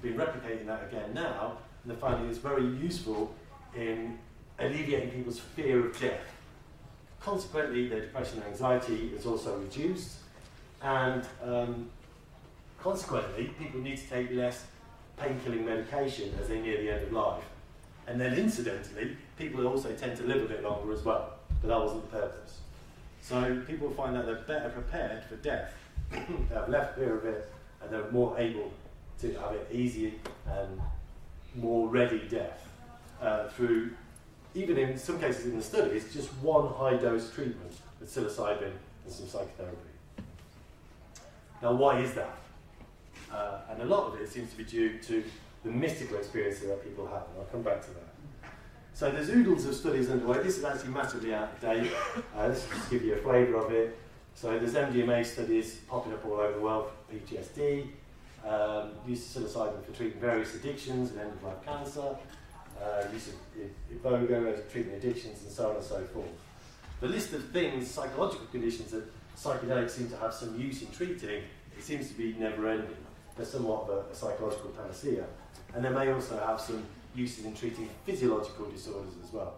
been 0.01 0.15
replicating 0.15 0.65
that 0.65 0.83
again 0.91 1.13
now. 1.13 1.57
And 1.83 1.91
they're 1.91 1.97
finding 1.97 2.27
it's 2.29 2.39
very 2.39 2.65
useful 2.65 3.35
in 3.75 4.17
alleviating 4.57 5.11
people's 5.11 5.39
fear 5.39 5.85
of 5.85 5.99
death. 5.99 6.21
Consequently, 7.23 7.87
their 7.87 8.01
depression 8.01 8.39
and 8.39 8.47
anxiety 8.47 9.11
is 9.15 9.25
also 9.25 9.57
reduced. 9.57 10.17
And 10.81 11.23
um, 11.43 11.89
consequently, 12.79 13.53
people 13.59 13.79
need 13.79 13.97
to 13.97 14.09
take 14.09 14.31
less 14.31 14.65
pain-killing 15.17 15.63
medication 15.63 16.33
as 16.41 16.47
they 16.47 16.59
near 16.59 16.81
the 16.81 16.91
end 16.91 17.03
of 17.03 17.11
life. 17.11 17.43
And 18.07 18.19
then 18.19 18.33
incidentally, 18.33 19.15
people 19.37 19.67
also 19.67 19.93
tend 19.93 20.17
to 20.17 20.23
live 20.23 20.43
a 20.43 20.47
bit 20.47 20.63
longer 20.63 20.91
as 20.91 21.03
well, 21.03 21.33
but 21.61 21.67
that 21.67 21.79
wasn't 21.79 22.09
the 22.11 22.17
purpose. 22.17 22.59
So 23.21 23.61
people 23.67 23.91
find 23.91 24.15
that 24.15 24.25
they're 24.25 24.35
better 24.47 24.69
prepared 24.69 25.23
for 25.25 25.35
death. 25.37 25.73
they 26.11 26.55
have 26.55 26.69
less 26.69 26.95
fear 26.95 27.17
of 27.17 27.25
it, 27.25 27.51
and 27.81 27.91
they're 27.91 28.09
more 28.11 28.37
able 28.39 28.71
to 29.19 29.33
have 29.35 29.51
it 29.53 29.67
easy 29.71 30.15
and 30.47 30.81
more 31.55 31.87
ready 31.87 32.27
death 32.27 32.67
uh, 33.21 33.47
through, 33.49 33.91
even 34.53 34.77
in 34.77 34.97
some 34.97 35.19
cases 35.19 35.45
in 35.45 35.57
the 35.57 35.63
study, 35.63 35.91
it's 35.91 36.13
just 36.13 36.29
one 36.35 36.67
high 36.73 36.97
dose 36.97 37.33
treatment 37.33 37.73
with 37.99 38.13
psilocybin 38.13 38.71
and 39.05 39.13
some 39.13 39.27
psychotherapy. 39.27 39.77
Now, 41.61 41.73
why 41.73 41.99
is 41.99 42.13
that? 42.13 42.37
Uh, 43.31 43.59
and 43.69 43.81
a 43.81 43.85
lot 43.85 44.13
of 44.13 44.19
it 44.19 44.29
seems 44.29 44.51
to 44.51 44.57
be 44.57 44.63
due 44.63 44.97
to 44.99 45.23
the 45.63 45.69
mystical 45.69 46.17
experiences 46.17 46.67
that 46.67 46.83
people 46.83 47.05
have, 47.05 47.23
and 47.29 47.39
I'll 47.39 47.45
come 47.45 47.61
back 47.61 47.81
to 47.81 47.91
that. 47.91 48.11
So 48.93 49.09
there's 49.09 49.29
oodles 49.29 49.65
of 49.65 49.75
studies 49.75 50.09
underway. 50.09 50.43
This 50.43 50.57
is 50.57 50.65
actually 50.65 50.91
massively 50.91 51.33
out 51.33 51.53
of 51.53 51.61
date. 51.61 51.91
Uh, 52.35 52.49
this 52.49 52.67
will 52.67 52.77
just 52.77 52.89
give 52.89 53.03
you 53.03 53.13
a 53.13 53.17
flavour 53.17 53.55
of 53.55 53.71
it. 53.71 53.97
So 54.35 54.57
there's 54.57 54.73
MDMA 54.73 55.25
studies 55.25 55.79
popping 55.87 56.13
up 56.13 56.25
all 56.25 56.33
over 56.33 56.53
the 56.53 56.59
world 56.59 56.91
for 57.07 57.15
PTSD, 57.15 57.87
um, 58.47 58.91
use 59.07 59.35
of 59.35 59.43
psilocybin 59.43 59.85
for 59.85 59.91
treating 59.93 60.19
various 60.19 60.55
addictions 60.55 61.11
and 61.11 61.21
end-of-life 61.21 61.63
cancer, 61.65 62.15
uh, 62.81 63.05
as 63.13 64.71
treating 64.71 64.93
addictions, 64.93 65.43
and 65.43 65.51
so 65.51 65.69
on 65.69 65.75
and 65.75 65.83
so 65.83 66.01
forth. 66.05 66.27
The 66.99 67.07
list 67.07 67.33
of 67.33 67.49
things, 67.49 67.89
psychological 67.89 68.45
conditions 68.47 68.91
that 68.91 69.03
psychedelics 69.37 69.91
seem 69.91 70.09
to 70.09 70.17
have 70.17 70.33
some 70.33 70.59
use 70.59 70.81
in 70.81 70.91
treating, 70.91 71.43
it 71.77 71.83
seems 71.83 72.07
to 72.09 72.13
be 72.13 72.35
never-ending. 72.37 72.95
They're 73.35 73.45
somewhat 73.45 73.83
of 73.83 73.89
a, 73.89 74.11
a 74.11 74.15
psychological 74.15 74.69
panacea. 74.71 75.25
And 75.73 75.83
they 75.83 75.89
may 75.89 76.11
also 76.11 76.37
have 76.45 76.59
some 76.59 76.85
uses 77.15 77.45
in 77.45 77.55
treating 77.55 77.89
physiological 78.05 78.69
disorders 78.69 79.13
as 79.23 79.31
well. 79.31 79.55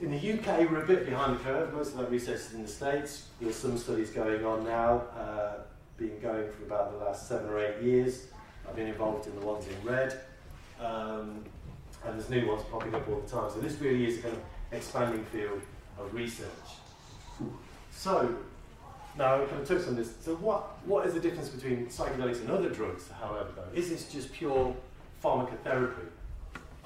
In 0.00 0.10
the 0.10 0.32
UK, 0.32 0.70
we're 0.70 0.82
a 0.82 0.86
bit 0.86 1.06
behind 1.06 1.38
the 1.38 1.44
curve. 1.44 1.72
Most 1.72 1.92
of 1.92 1.98
that 1.98 2.10
research 2.10 2.40
is 2.40 2.54
in 2.54 2.62
the 2.62 2.68
States. 2.68 3.26
There's 3.40 3.54
some 3.54 3.78
studies 3.78 4.10
going 4.10 4.44
on 4.44 4.64
now, 4.64 5.02
uh, 5.16 5.58
been 5.96 6.18
going 6.20 6.50
for 6.50 6.64
about 6.64 6.92
the 6.92 7.04
last 7.04 7.28
seven 7.28 7.48
or 7.48 7.58
eight 7.60 7.82
years. 7.82 8.26
I've 8.68 8.74
been 8.74 8.88
involved 8.88 9.26
in 9.26 9.38
the 9.38 9.46
ones 9.46 9.66
in 9.66 9.88
red. 9.88 10.20
Um, 10.80 11.44
and 12.04 12.18
there's 12.18 12.30
new 12.30 12.46
ones 12.46 12.62
popping 12.70 12.94
up 12.94 13.08
all 13.08 13.20
the 13.20 13.28
time. 13.28 13.50
So 13.50 13.60
this 13.60 13.80
really 13.80 14.06
is 14.06 14.18
a 14.18 14.22
kind 14.22 14.34
of 14.34 14.42
expanding 14.72 15.24
field 15.26 15.60
of 15.98 16.12
research. 16.14 16.48
So, 17.90 18.36
now 19.16 19.42
I 19.42 19.46
kind 19.46 19.60
of 19.60 19.68
touched 19.68 19.88
on 19.88 19.96
this. 19.96 20.14
So 20.20 20.34
what, 20.36 20.86
what 20.86 21.06
is 21.06 21.14
the 21.14 21.20
difference 21.20 21.48
between 21.50 21.86
psychedelics 21.86 22.40
and 22.40 22.50
other 22.50 22.70
drugs, 22.70 23.08
however, 23.20 23.48
though? 23.54 23.78
Is 23.78 23.90
this 23.90 24.10
just 24.10 24.32
pure 24.32 24.74
pharmacotherapy? 25.22 26.08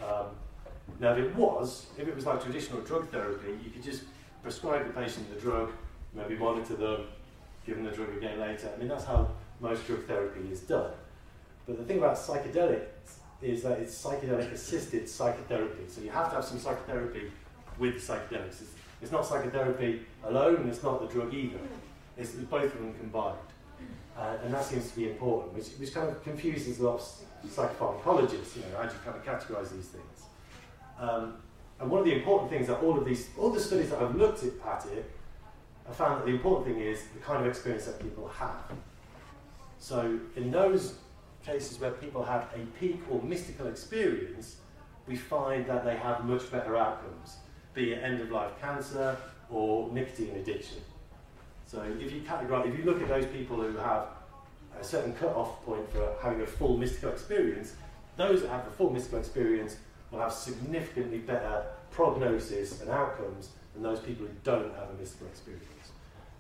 Um, 0.01 0.27
now, 1.01 1.13
if 1.13 1.19
it 1.19 1.37
was, 1.37 1.87
if 1.99 2.07
it 2.07 2.15
was 2.15 2.27
like 2.27 2.43
traditional 2.43 2.81
drug 2.81 3.09
therapy, 3.11 3.59
you 3.65 3.71
could 3.71 3.83
just 3.83 4.03
prescribe 4.43 4.87
the 4.87 4.93
patient 4.93 5.33
the 5.33 5.41
drug, 5.41 5.71
maybe 6.15 6.37
monitor 6.37 6.77
them, 6.77 7.07
give 7.65 7.77
them 7.77 7.85
the 7.85 7.91
drug 7.91 8.17
again 8.17 8.39
later. 8.39 8.71
I 8.75 8.79
mean, 8.79 8.89
that's 8.89 9.05
how 9.05 9.29
most 9.61 9.87
drug 9.87 10.05
therapy 10.07 10.49
is 10.51 10.61
done. 10.61 10.91
But 11.67 11.79
the 11.79 11.85
thing 11.85 11.99
about 11.99 12.17
psychedelics 12.17 12.87
is 13.43 13.63
that 13.63 13.79
it's 13.79 14.03
psychedelic 14.03 14.53
assisted 14.53 15.09
psychotherapy. 15.09 15.85
So 15.89 16.01
you 16.01 16.11
have 16.11 16.31
to 16.31 16.37
have 16.37 16.45
some 16.45 16.59
psychotherapy 16.59 17.31
with 17.79 17.95
the 17.95 18.13
psychedelics. 18.13 18.63
It's, 18.63 18.73
it's 19.03 19.13
not 19.13 19.27
psychotherapy 19.27 20.03
alone, 20.25 20.57
and 20.57 20.69
it's 20.69 20.83
not 20.83 21.01
the 21.01 21.07
drug 21.07 21.35
either. 21.35 21.59
It's 22.17 22.33
both 22.33 22.65
of 22.65 22.79
them 22.79 22.95
combined. 22.95 23.37
Uh, 24.17 24.39
and 24.43 24.55
that 24.55 24.65
seems 24.65 24.91
to 24.91 24.97
be 24.97 25.11
important, 25.11 25.53
which, 25.55 25.67
which 25.79 25.93
kind 25.93 26.09
of 26.09 26.23
confuses 26.25 26.81
a 26.81 26.85
lot 26.85 26.95
of 26.95 27.51
psychopharmacologists, 27.51 28.57
you 28.57 28.63
know, 28.63 28.79
how 28.79 28.85
do 28.85 28.95
you 28.95 29.01
kind 29.05 29.17
of 29.17 29.25
categorize 29.25 29.71
these 29.71 29.89
things? 29.89 30.23
Um, 30.99 31.35
and 31.79 31.91
one 31.91 32.01
of 32.01 32.07
the 32.07 32.15
important 32.15 32.51
things 32.51 32.69
that 32.69 32.81
all 32.81 32.97
of 32.97 33.05
these, 33.05 33.29
all 33.39 33.51
the 33.51 33.61
studies 33.61 33.91
that 33.91 34.01
I've 34.01 34.15
looked 34.15 34.43
at 34.43 34.87
it, 34.87 35.11
I 35.89 35.93
found 35.93 36.21
that 36.21 36.27
the 36.27 36.33
important 36.33 36.67
thing 36.67 36.83
is 36.83 37.03
the 37.15 37.21
kind 37.21 37.43
of 37.43 37.47
experience 37.47 37.85
that 37.85 38.01
people 38.01 38.27
have. 38.29 38.73
So 39.79 40.19
in 40.35 40.51
those 40.51 40.95
cases 41.47 41.79
where 41.81 41.93
people 41.93 42.25
have 42.25 42.49
a 42.55 42.67
peak 42.79 43.01
or 43.11 43.23
mystical 43.23 43.69
experience, 43.69 44.57
we 45.07 45.17
find 45.17 45.65
that 45.67 45.85
they 45.85 45.97
have 45.97 46.25
much 46.25 46.51
better 46.51 46.77
outcomes, 46.77 47.37
be 47.73 47.93
it 47.93 48.03
end-of-life 48.03 48.53
cancer 48.61 49.17
or 49.49 49.89
nicotine 49.93 50.35
addiction. 50.37 50.79
So 51.67 51.83
if 52.01 52.13
you 52.13 52.23
categorize, 52.23 52.69
if 52.73 52.79
you 52.79 52.85
look 52.85 53.01
at 53.01 53.09
those 53.09 53.27
people 53.27 53.57
who 53.57 53.77
have 53.77 54.09
a 54.79 54.85
certain 54.85 55.15
cut-off 55.15 55.65
point 55.65 55.91
for 55.93 56.15
having 56.23 56.41
a 56.43 56.47
full 56.47 56.77
mystical 56.77 57.11
experience, 57.11 57.75
those 58.17 58.43
that 58.43 58.51
have 58.51 58.67
a 58.67 58.71
full 58.71 58.91
mystical 58.91 59.19
experience 59.19 59.77
will 60.11 60.21
have 60.21 60.33
significantly 60.33 61.19
better 61.19 61.65
prognosis 61.91 62.81
and 62.81 62.91
outcomes 62.91 63.51
than 63.75 63.83
those 63.83 64.01
people 64.01 64.27
who 64.27 64.33
don't 64.43 64.75
have 64.75 64.91
a 64.91 64.95
mystical 64.99 65.27
experience. 65.29 65.65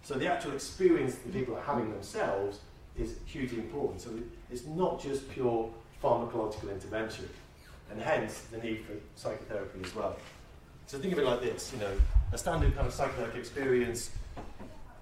So 0.03 0.15
the 0.15 0.27
actual 0.27 0.53
experience 0.53 1.17
that 1.17 1.33
people 1.33 1.57
are 1.57 1.63
having 1.63 1.91
themselves 1.91 2.61
is 2.99 3.17
hugely 3.27 3.59
important. 3.59 4.01
So 4.01 4.11
it's 4.51 4.67
not 4.67 5.01
just 5.01 5.29
pure 5.31 5.71
pharmacological 6.03 6.71
intervention, 6.71 7.29
and 7.91 8.01
hence 8.01 8.43
the 8.51 8.59
need 8.59 8.85
for 8.85 8.95
psychotherapy 9.15 9.81
as 9.85 9.95
well. 9.95 10.17
So 10.87 10.99
think 10.99 11.13
of 11.13 11.19
it 11.19 11.25
like 11.25 11.41
this, 11.41 11.73
you 11.73 11.81
know, 11.81 11.93
a 12.33 12.39
standard 12.39 12.75
kind 12.75 12.87
of 12.87 12.95
psychedelic 12.95 13.35
experience 13.35 14.11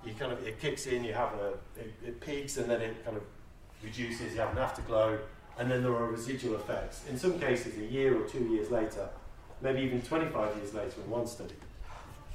you 0.06 0.14
kind 0.14 0.32
of 0.32 0.46
it 0.46 0.60
kicks 0.60 0.86
in, 0.86 1.04
you 1.04 1.12
have 1.12 1.32
a 1.34 1.48
it, 1.80 1.94
it, 2.04 2.20
peaks 2.20 2.56
and 2.56 2.70
then 2.70 2.80
it 2.80 3.04
kind 3.04 3.16
of 3.16 3.22
reduces. 3.82 4.34
You 4.34 4.40
have 4.40 4.52
an 4.52 4.58
afterglow, 4.58 5.18
and 5.58 5.70
then 5.70 5.82
there 5.82 5.92
are 5.92 6.06
residual 6.06 6.56
effects. 6.56 7.02
In 7.08 7.18
some 7.18 7.38
cases, 7.38 7.76
a 7.78 7.84
year 7.84 8.16
or 8.20 8.26
two 8.28 8.44
years 8.44 8.70
later, 8.70 9.08
maybe 9.60 9.80
even 9.80 10.02
25 10.02 10.56
years 10.56 10.74
later 10.74 11.00
in 11.04 11.10
one 11.10 11.26
study. 11.26 11.54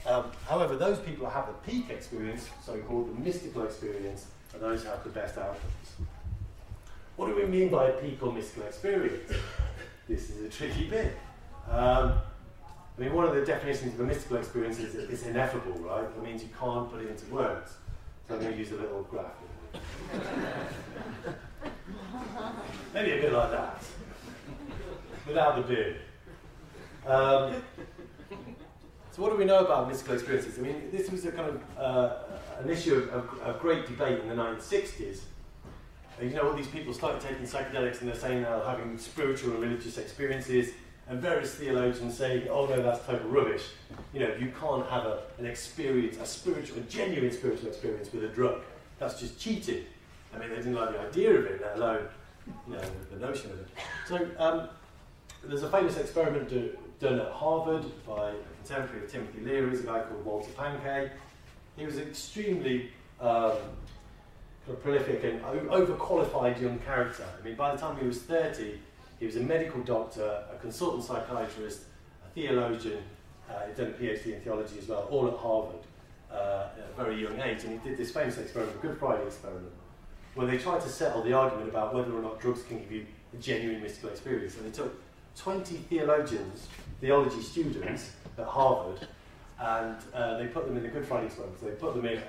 Um, 0.05 0.31
however, 0.47 0.75
those 0.75 0.99
people 0.99 1.29
have 1.29 1.47
the 1.47 1.53
peak 1.69 1.89
experience, 1.89 2.49
so-called 2.65 3.15
the 3.15 3.21
mystical 3.21 3.63
experience, 3.63 4.27
and 4.53 4.61
those 4.61 4.83
have 4.83 5.03
the 5.03 5.09
best 5.09 5.37
outcomes. 5.37 5.63
What 7.15 7.27
do 7.27 7.35
we 7.35 7.45
mean 7.45 7.69
by 7.69 7.91
peak 7.91 8.19
or 8.21 8.31
mystical 8.31 8.67
experience? 8.67 9.31
this 10.07 10.29
is 10.29 10.45
a 10.45 10.49
tricky 10.49 10.89
bit. 10.89 11.17
Um, 11.69 12.13
I 12.97 13.01
mean, 13.01 13.13
one 13.13 13.25
of 13.25 13.35
the 13.35 13.45
definitions 13.45 13.93
of 13.93 13.99
a 14.01 14.03
mystical 14.03 14.37
experience 14.37 14.79
is 14.79 14.95
it's 14.95 15.23
ineffable, 15.23 15.79
right? 15.79 16.13
That 16.13 16.23
means 16.23 16.43
you 16.43 16.49
can't 16.59 16.91
put 16.91 17.01
it 17.01 17.09
into 17.09 17.25
words. 17.27 17.73
So 18.27 18.35
I'm 18.35 18.41
going 18.41 18.53
to 18.53 18.59
use 18.59 18.71
a 18.71 18.75
little 18.75 19.03
graph. 19.03 19.31
Maybe 22.93 23.11
a 23.11 23.21
bit 23.21 23.33
like 23.33 23.51
that, 23.51 23.83
without 25.27 25.55
the 25.55 25.61
beard. 25.61 25.97
Um, 27.05 27.61
so, 29.11 29.21
what 29.21 29.31
do 29.31 29.37
we 29.37 29.45
know 29.45 29.59
about 29.65 29.87
mystical 29.87 30.15
experiences? 30.15 30.57
I 30.57 30.61
mean, 30.61 30.89
this 30.91 31.09
was 31.11 31.25
a 31.25 31.31
kind 31.31 31.49
of 31.49 31.61
uh, 31.77 32.15
an 32.59 32.69
issue 32.69 32.95
of, 32.95 33.09
of, 33.09 33.39
of, 33.41 33.59
great 33.59 33.85
debate 33.85 34.19
in 34.19 34.29
the 34.29 34.35
1960s. 34.35 35.21
And, 36.19 36.29
you 36.29 36.35
know, 36.35 36.49
all 36.49 36.53
these 36.53 36.67
people 36.67 36.93
started 36.93 37.21
taking 37.21 37.45
psychedelics 37.45 38.01
and 38.01 38.09
they're 38.09 38.15
saying 38.15 38.43
they're 38.43 38.63
having 38.65 38.97
spiritual 38.97 39.53
and 39.53 39.61
religious 39.61 39.97
experiences, 39.97 40.73
and 41.07 41.19
various 41.19 41.55
theologians 41.55 42.15
saying, 42.15 42.47
oh 42.49 42.67
no, 42.67 42.81
that's 42.83 43.03
total 43.05 43.27
rubbish. 43.29 43.63
You 44.13 44.19
know, 44.19 44.35
you 44.39 44.53
can't 44.59 44.87
have 44.89 45.05
a, 45.05 45.23
an 45.39 45.45
experience, 45.45 46.17
a 46.17 46.25
spiritual, 46.25 46.77
a 46.77 46.81
genuine 46.81 47.31
spiritual 47.31 47.69
experience 47.69 48.11
with 48.13 48.23
a 48.25 48.27
drug. 48.27 48.61
That's 48.99 49.19
just 49.19 49.39
cheating. 49.39 49.85
I 50.35 50.37
mean, 50.37 50.49
they 50.49 50.57
didn't 50.57 50.75
like 50.75 50.91
the 50.91 50.99
idea 50.99 51.31
of 51.31 51.45
it, 51.45 51.61
let 51.61 51.77
alone 51.77 52.05
you 52.67 52.73
know, 52.73 52.81
the, 52.81 53.15
the 53.15 53.25
notion 53.25 53.51
of 53.51 53.59
it. 53.59 53.67
So 54.07 54.29
um, 54.37 54.69
there's 55.43 55.63
a 55.63 55.69
famous 55.69 55.97
experiment 55.97 56.49
do, 56.49 56.77
done 56.99 57.19
at 57.19 57.31
Harvard 57.31 57.85
by 58.05 58.29
a 58.29 58.33
contemporary 58.63 59.05
of 59.05 59.11
Timothy 59.11 59.41
Leary, 59.41 59.79
a 59.79 59.81
guy 59.81 60.01
called 60.01 60.25
Walter 60.25 60.51
Pahnke. 60.51 61.09
He 61.79 61.85
was 61.85 61.95
an 61.95 62.09
extremely 62.09 62.91
um, 63.21 63.53
kind 64.65 64.77
of 64.77 64.83
prolific 64.83 65.23
and 65.23 65.41
overqualified 65.41 66.61
young 66.61 66.77
character. 66.79 67.25
I 67.39 67.43
mean, 67.43 67.55
by 67.55 67.73
the 67.73 67.77
time 67.77 67.97
he 67.97 68.05
was 68.05 68.19
30, 68.19 68.77
he 69.17 69.25
was 69.25 69.37
a 69.37 69.39
medical 69.39 69.81
doctor, 69.83 70.43
a 70.53 70.57
consultant 70.57 71.05
psychiatrist, 71.05 71.83
a 72.25 72.29
theologian, 72.35 73.01
uh, 73.49 73.65
he'd 73.65 73.77
done 73.77 73.87
a 73.87 73.91
PhD 73.91 74.35
in 74.35 74.41
theology 74.41 74.77
as 74.77 74.89
well, 74.89 75.07
all 75.09 75.27
at 75.29 75.37
Harvard 75.37 75.81
uh, 76.31 76.67
at 76.77 76.91
a 76.91 77.03
very 77.03 77.21
young 77.21 77.39
age. 77.39 77.63
And 77.63 77.79
he 77.79 77.89
did 77.89 77.97
this 77.97 78.11
famous 78.11 78.37
experiment, 78.37 78.81
the 78.81 78.87
Good 78.87 78.97
Friday 78.97 79.25
experiment, 79.25 79.71
where 80.35 80.47
they 80.47 80.57
tried 80.57 80.81
to 80.81 80.89
settle 80.89 81.23
the 81.23 81.31
argument 81.31 81.69
about 81.69 81.95
whether 81.95 82.13
or 82.13 82.21
not 82.21 82.41
drugs 82.41 82.61
can 82.63 82.79
give 82.79 82.91
you 82.91 83.05
a 83.33 83.37
genuine 83.37 83.81
mystical 83.81 84.09
experience. 84.09 84.57
And 84.57 84.65
they 84.65 84.75
took 84.75 85.01
20 85.37 85.75
theologians, 85.75 86.67
theology 86.99 87.41
students 87.41 88.11
at 88.37 88.45
Harvard, 88.45 89.07
and 89.59 89.97
uh, 90.13 90.37
they 90.37 90.47
put 90.47 90.65
them 90.65 90.77
in 90.77 90.83
the 90.83 90.89
Good 90.89 91.05
Friday 91.05 91.25
experiment. 91.25 91.59
So 91.59 91.65
they 91.65 91.73
put 91.73 91.95
them 91.95 92.05
in 92.05 92.21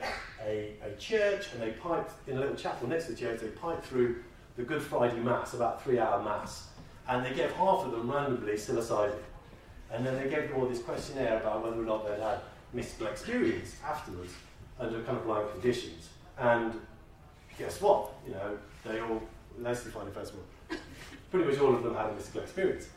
a, 0.45 0.75
a 0.83 0.97
church 0.99 1.47
and 1.53 1.63
they 1.63 1.71
piped, 1.73 2.13
in 2.29 2.37
a 2.37 2.41
little 2.41 2.57
chapel 2.57 2.89
next 2.89 3.07
to 3.07 3.13
the 3.13 3.19
church, 3.19 3.41
they 3.41 3.49
piped 3.49 3.85
through 3.85 4.17
the 4.57 4.63
Good 4.63 4.83
Friday 4.83 5.21
Mass, 5.21 5.55
about 5.55 5.83
three 5.83 5.99
hour 5.99 6.23
Mass, 6.23 6.69
and 7.09 7.25
they 7.25 7.33
gave 7.33 7.53
half 7.53 7.85
of 7.85 7.93
them 7.93 8.11
randomly 8.11 8.55
psilocybin. 8.55 9.15
And 9.93 10.05
then 10.05 10.17
they 10.17 10.29
gave 10.29 10.49
them 10.49 10.61
all 10.61 10.67
this 10.67 10.83
questionnaire 10.83 11.39
about 11.39 11.63
whether 11.65 11.81
or 11.81 11.85
not 11.85 12.07
they'd 12.07 12.23
had 12.23 12.41
mystical 12.73 13.09
experience 13.09 13.77
afterwards 13.85 14.33
under 14.79 15.03
kind 15.03 15.19
of 15.19 15.27
like 15.27 15.51
conditions. 15.53 16.11
And 16.39 16.81
guess 17.59 17.81
what? 17.81 18.13
You 18.27 18.33
know, 18.33 18.59
they 18.85 19.01
all, 19.01 19.23
define 19.59 20.07
it 20.07 20.15
first 20.15 20.35
all. 20.35 20.79
Pretty 21.31 21.49
much 21.49 21.61
all 21.61 21.75
of 21.75 21.83
them 21.83 21.95
had 21.95 22.07
a 22.07 22.15
mystical 22.15 22.43
experience. 22.43 22.89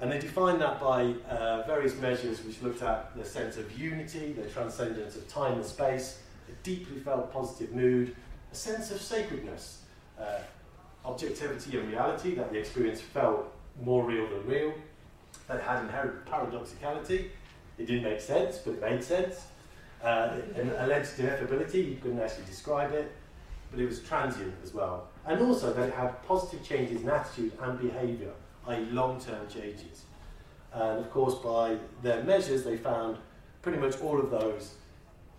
And 0.00 0.12
they 0.12 0.18
defined 0.18 0.60
that 0.60 0.80
by 0.80 1.14
uh, 1.28 1.62
various 1.66 1.96
measures 1.96 2.44
which 2.44 2.62
looked 2.62 2.82
at 2.82 3.16
the 3.16 3.24
sense 3.24 3.56
of 3.56 3.76
unity, 3.76 4.32
the 4.32 4.48
transcendence 4.48 5.16
of 5.16 5.28
time 5.28 5.54
and 5.54 5.64
space, 5.64 6.20
a 6.48 6.52
deeply 6.62 7.00
felt 7.00 7.32
positive 7.32 7.74
mood, 7.74 8.14
a 8.52 8.54
sense 8.54 8.90
of 8.92 9.00
sacredness, 9.00 9.82
uh, 10.20 10.38
objectivity 11.04 11.78
and 11.78 11.88
reality, 11.88 12.34
that 12.34 12.52
the 12.52 12.58
experience 12.58 13.00
felt 13.00 13.52
more 13.82 14.04
real 14.04 14.28
than 14.28 14.46
real, 14.46 14.72
that 15.48 15.60
had 15.62 15.82
inherent 15.82 16.24
paradoxicality, 16.26 17.30
it 17.76 17.86
didn't 17.86 18.04
make 18.04 18.20
sense, 18.20 18.58
but 18.58 18.74
it 18.74 18.80
made 18.80 19.02
sense, 19.02 19.46
uh, 20.02 20.30
an 20.54 20.70
alleged 20.78 21.16
ineffability, 21.16 21.90
you 21.90 21.98
couldn't 22.00 22.20
actually 22.20 22.44
describe 22.44 22.92
it, 22.92 23.10
but 23.70 23.80
it 23.80 23.86
was 23.86 24.00
transient 24.00 24.54
as 24.62 24.72
well. 24.72 25.08
And 25.26 25.40
also 25.42 25.72
that 25.72 25.88
it 25.88 25.94
had 25.94 26.22
positive 26.24 26.64
changes 26.64 27.02
in 27.02 27.08
attitude 27.08 27.52
and 27.60 27.78
behaviour, 27.80 28.32
i.e. 28.68 28.86
long-term 28.90 29.48
changes. 29.48 30.04
And 30.72 30.98
of 30.98 31.10
course, 31.10 31.34
by 31.36 31.76
their 32.02 32.22
measures, 32.22 32.64
they 32.64 32.76
found 32.76 33.18
pretty 33.62 33.78
much 33.78 34.00
all 34.00 34.18
of 34.18 34.30
those 34.30 34.74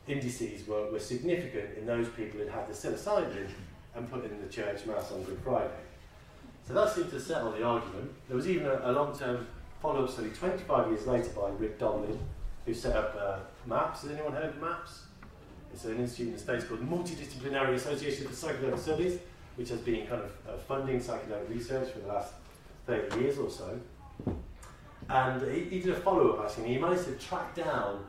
indices 0.08 0.68
were, 0.68 0.92
were 0.92 1.00
significant 1.00 1.78
in 1.78 1.86
those 1.86 2.10
people 2.10 2.40
who 2.40 2.48
had 2.48 2.68
the 2.68 2.74
psilocybin 2.74 3.48
and 3.96 4.12
put 4.12 4.26
in 4.26 4.42
the 4.42 4.48
church 4.48 4.86
mass 4.86 5.12
on 5.12 5.24
Good 5.24 5.40
Friday. 5.44 5.70
So 6.68 6.74
that 6.74 6.90
seemed 6.94 7.12
to 7.12 7.20
settle 7.20 7.52
the 7.52 7.64
argument. 7.64 8.12
There 8.28 8.38
was 8.38 8.48
even 8.48 8.68
a, 8.68 8.82
a 8.84 8.92
long-term 8.92 9.48
follow-up 9.82 10.10
study 10.10 10.30
25 10.30 10.90
years 10.90 11.08
later 11.08 11.30
by 11.30 11.50
Rick 11.50 11.80
Doblin, 11.80 12.20
who 12.66 12.74
set 12.74 12.96
up 12.96 13.16
uh, 13.20 13.40
MAPS. 13.66 14.04
Has 14.04 14.12
anyone 14.12 14.34
heard 14.34 14.50
of 14.50 14.62
MAPS? 14.62 15.04
It's 15.74 15.86
an 15.86 15.98
institute 15.98 16.28
in 16.28 16.34
the 16.34 16.40
States 16.40 16.66
called 16.66 16.82
Multidisciplinary 16.82 17.76
Association 17.76 18.28
for 18.28 18.34
Psychedelic 18.34 18.80
Studies, 18.80 19.20
which 19.56 19.70
has 19.70 19.80
been 19.80 20.08
kind 20.08 20.22
of 20.22 20.32
uh, 20.48 20.58
funding 20.58 21.00
psychedelic 21.00 21.50
research 21.50 21.92
for 21.92 22.00
the 22.00 22.08
last 22.08 22.34
30 22.90 23.22
years 23.22 23.38
or 23.38 23.50
so. 23.50 23.80
And 25.10 25.42
he, 25.52 25.64
he 25.66 25.80
did 25.80 25.90
a 25.90 26.00
follow-up 26.00 26.46
actually, 26.46 26.70
he 26.70 26.78
managed 26.78 27.06
to 27.06 27.14
track 27.14 27.56
down 27.56 28.04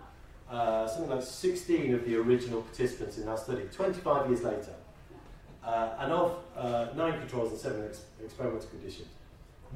uh, 0.50 0.86
something 0.86 1.10
like 1.10 1.22
16 1.22 1.94
of 1.94 2.04
the 2.04 2.16
original 2.16 2.62
participants 2.62 3.18
in 3.18 3.26
that 3.26 3.38
study, 3.38 3.62
25 3.72 4.28
years 4.28 4.42
later. 4.42 4.74
Uh, 5.64 5.90
and 5.98 6.12
of 6.12 6.38
uh, 6.56 6.86
nine 6.96 7.18
controls 7.18 7.50
and 7.50 7.60
seven 7.60 7.84
ex 7.84 8.02
experimental 8.24 8.66
conditions, 8.68 9.08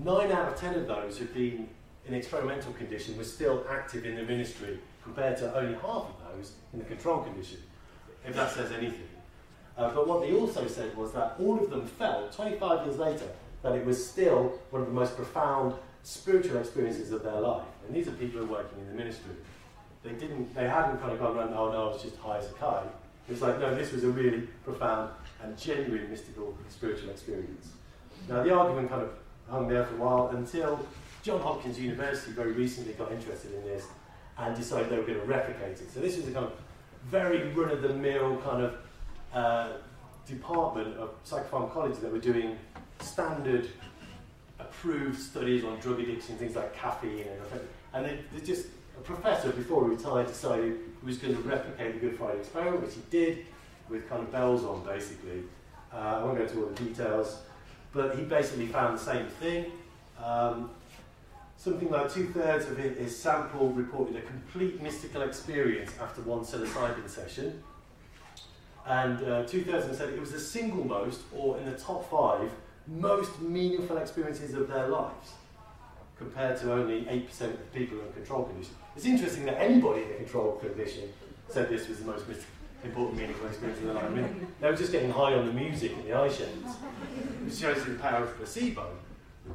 nine 0.03 0.33
out 0.33 0.53
of 0.53 0.59
10 0.59 0.75
of 0.75 0.87
those 0.87 1.19
who'd 1.19 1.35
been 1.35 1.69
in 2.07 2.15
experimental 2.15 2.73
condition 2.73 3.17
were 3.17 3.25
still 3.25 3.65
active 3.71 4.07
in 4.07 4.17
the 4.17 4.23
ministry 4.23 4.79
compared 5.03 5.37
to 5.37 5.55
only 5.55 5.75
half 5.75 6.07
of 6.09 6.15
those 6.33 6.53
in 6.73 6.79
the 6.79 6.85
control 6.87 7.23
condition 7.23 7.59
if 8.27 8.35
that 8.35 8.51
says 8.51 8.73
anything. 8.73 9.09
Uh, 9.77 9.93
but 9.93 10.09
what 10.09 10.23
they 10.23 10.33
also 10.33 10.67
said 10.67 10.97
was 10.97 11.13
that 11.13 11.37
all 11.39 11.63
of 11.63 11.69
them 11.69 11.87
felt, 11.87 12.33
25 12.33 12.87
years 12.87 12.99
later, 12.99 13.27
that 13.65 13.75
it 13.75 13.85
was 13.85 14.07
still 14.07 14.53
one 14.71 14.83
of 14.83 14.89
the 14.89 14.95
most 14.95 15.17
profound 15.17 15.75
spiritual 16.03 16.59
experiences 16.59 17.11
of 17.13 17.23
their 17.23 17.41
life. 17.41 17.67
And 17.87 17.97
these 17.97 18.07
are 18.07 18.13
people 18.13 18.41
who 18.41 18.45
are 18.45 18.59
working 18.59 18.79
in 18.79 18.89
the 18.89 18.95
ministry. 18.95 19.33
They 20.03 20.13
didn't, 20.13 20.55
they 20.55 20.69
hadn't 20.69 20.99
kind 20.99 21.13
of 21.13 21.19
gone 21.19 21.35
around, 21.35 21.55
oh 21.55 21.73
no, 21.73 21.89
I 21.89 21.93
was 21.95 22.03
just 22.03 22.17
high 22.17 22.37
as 22.37 22.51
a 22.51 22.53
kite. 22.53 22.85
It 23.27 23.33
was 23.33 23.41
like, 23.41 23.59
no, 23.59 23.75
this 23.75 23.91
was 23.91 24.05
a 24.05 24.11
really 24.11 24.43
profound 24.65 25.11
and 25.43 25.59
genuine 25.59 26.11
mystical 26.11 26.57
spiritual 26.69 27.09
experience. 27.09 27.69
Now 28.29 28.43
the 28.43 28.55
argument 28.55 28.91
kind 28.91 29.03
of 29.03 29.11
hung 29.49 29.67
there 29.67 29.87
for 29.87 29.95
a 29.95 29.99
while 29.99 30.29
until 30.37 30.87
John 31.23 31.41
Hopkins 31.41 31.81
University 31.81 32.33
very 32.33 32.53
recently 32.53 32.93
got 32.93 33.11
interested 33.11 33.55
in 33.55 33.65
this 33.65 33.87
and 34.37 34.55
decided 34.55 34.91
they 34.91 34.99
were 34.99 35.05
going 35.05 35.21
to 35.21 35.25
replicate 35.25 35.81
it. 35.81 35.91
So 35.91 36.01
this 36.01 36.19
was 36.19 36.29
a 36.29 36.33
kind 36.33 36.45
of 36.45 36.53
very 37.09 37.49
run-of-the-mill 37.55 38.43
kind 38.43 38.63
of 38.63 38.75
uh, 39.33 39.69
department 40.27 40.99
of 40.99 41.11
psychopharmacology 41.25 42.03
that 42.03 42.13
were 42.13 42.19
doing 42.19 42.59
standard 43.01 43.69
approved 44.59 45.19
studies 45.21 45.65
on 45.65 45.79
drug 45.81 46.01
addiction, 46.01 46.37
things 46.37 46.57
like 46.57 46.75
caffeine, 46.75 47.27
and, 47.53 47.61
and 47.93 48.05
they, 48.07 48.19
they 48.33 48.45
just, 48.45 48.67
a 48.97 49.01
professor 49.01 49.51
before 49.51 49.85
he 49.85 49.97
retired 49.97 50.27
decided 50.27 50.79
he 51.01 51.07
was 51.07 51.19
going 51.19 51.35
to 51.35 51.41
replicate 51.43 51.95
the 51.95 52.07
Good 52.07 52.19
Friday 52.19 52.39
experiment, 52.39 52.83
which 52.83 52.95
he 52.95 53.03
did 53.11 53.47
with 53.89 54.09
kind 54.09 54.23
of 54.23 54.31
bells 54.33 54.65
on 54.65 54.85
basically. 54.85 55.43
Uh, 55.93 55.97
I 55.97 56.25
won't 56.25 56.39
go 56.39 56.45
into 56.45 56.63
all 56.63 56.67
the 56.67 56.85
details, 56.85 57.39
but 57.93 58.17
he 58.17 58.25
basically 58.25 58.67
found 58.67 58.99
the 58.99 59.03
same 59.03 59.27
thing. 59.27 59.67
Um, 60.23 60.71
Something 61.65 61.89
like 61.91 62.13
two 62.13 62.27
thirds 62.27 62.67
of 62.69 62.77
his 62.77 63.19
sample 63.19 63.71
reported 63.71 64.17
a 64.17 64.21
complete 64.21 64.83
mystical 64.83 65.23
experience 65.23 65.93
after 65.99 66.21
one 66.21 66.41
psilocybin 66.41 67.09
session. 67.09 67.63
And 68.87 69.25
uh, 69.25 69.45
two 69.45 69.65
thirds 69.65 69.87
of 69.87 69.91
them 69.91 69.97
said 69.97 70.09
it 70.11 70.21
was 70.21 70.33
the 70.33 70.41
single 70.41 70.85
most, 70.85 71.23
or 71.35 71.57
in 71.57 71.65
the 71.65 71.79
top 71.79 72.11
five, 72.11 72.51
most 72.87 73.41
meaningful 73.41 73.99
experiences 73.99 74.55
of 74.55 74.69
their 74.69 74.89
lives, 74.89 75.33
compared 76.19 76.59
to 76.61 76.73
only 76.73 77.03
8% 77.03 77.41
of 77.43 77.75
people 77.75 77.99
in 78.01 78.13
control 78.13 78.45
condition. 78.45 78.75
It's 78.97 79.07
interesting 79.07 79.45
that 79.47 79.61
anybody 79.61 80.03
in 80.03 80.11
a 80.11 80.15
control 80.15 80.53
condition 80.53 81.13
said 81.49 81.69
this 81.69 81.89
was 81.89 81.99
the 81.99 82.07
most 82.07 82.25
important, 82.85 83.19
meaningful 83.19 83.47
experience 83.49 83.81
of 83.81 83.87
their 83.87 83.95
life. 83.95 84.05
I 84.05 84.09
mean, 84.11 84.47
they 84.61 84.71
were 84.71 84.77
just 84.77 84.93
getting 84.93 85.11
high 85.11 85.35
on 85.35 85.47
the 85.47 85.53
music 85.53 85.93
and 85.93 86.05
the 86.05 86.15
eye 86.15 86.29
shades, 86.29 86.77
which 87.45 87.55
shows 87.55 87.85
the 87.85 87.95
power 87.95 88.25
of 88.25 88.37
placebo. 88.37 88.87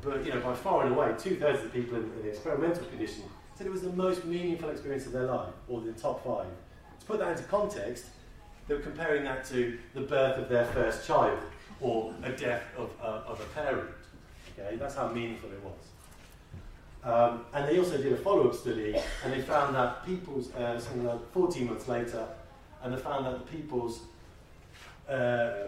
But 0.02 0.26
you 0.26 0.34
know, 0.34 0.40
by 0.42 0.54
far 0.54 0.86
and 0.86 0.96
away, 0.96 1.14
two 1.18 1.36
thirds 1.36 1.64
of 1.64 1.72
the 1.72 1.82
people 1.82 1.98
in, 1.98 2.04
in 2.04 2.24
the 2.24 2.30
experimental 2.30 2.86
condition 2.86 3.24
said 3.56 3.68
it 3.68 3.72
was 3.72 3.82
the 3.82 3.94
most 3.94 4.26
meaningful 4.26 4.70
experience 4.70 5.06
of 5.06 5.12
their 5.12 5.26
life, 5.26 5.54
or 5.68 5.82
the 5.82 5.92
top 5.94 6.24
five. 6.24 6.48
To 7.00 7.06
put 7.06 7.20
that 7.20 7.32
into 7.32 7.44
context, 7.44 8.06
they 8.68 8.76
were 8.76 8.82
comparing 8.82 9.24
that 9.24 9.44
to 9.46 9.78
the 9.94 10.02
birth 10.02 10.38
of 10.38 10.48
their 10.48 10.66
first 10.66 11.06
child, 11.06 11.40
or 11.82 12.14
a 12.24 12.32
death 12.32 12.64
of, 12.78 12.90
uh, 13.02 13.22
of 13.28 13.40
a 13.40 13.46
parent. 13.46 13.90
Okay, 14.58 14.76
that's 14.76 14.96
how 14.96 15.10
meaningful 15.10 15.50
it 15.52 15.62
was. 15.64 15.74
Um, 17.02 17.46
and 17.54 17.68
they 17.68 17.80
also 17.80 17.98
did 17.98 18.12
a 18.12 18.18
follow-up 18.18 18.54
study, 18.54 18.96
and 19.24 19.34
they 19.34 19.42
found 19.42 19.74
that 19.76 20.06
people's 20.06 20.54
uh, 20.54 20.80
something 20.80 21.06
like 21.06 21.32
14 21.32 21.66
months 21.68 21.88
later, 21.88 22.28
and 22.84 22.94
they 22.94 22.98
found 22.98 23.26
that 23.26 23.40
the 23.40 23.58
people's 23.58 24.02
uh, 25.08 25.68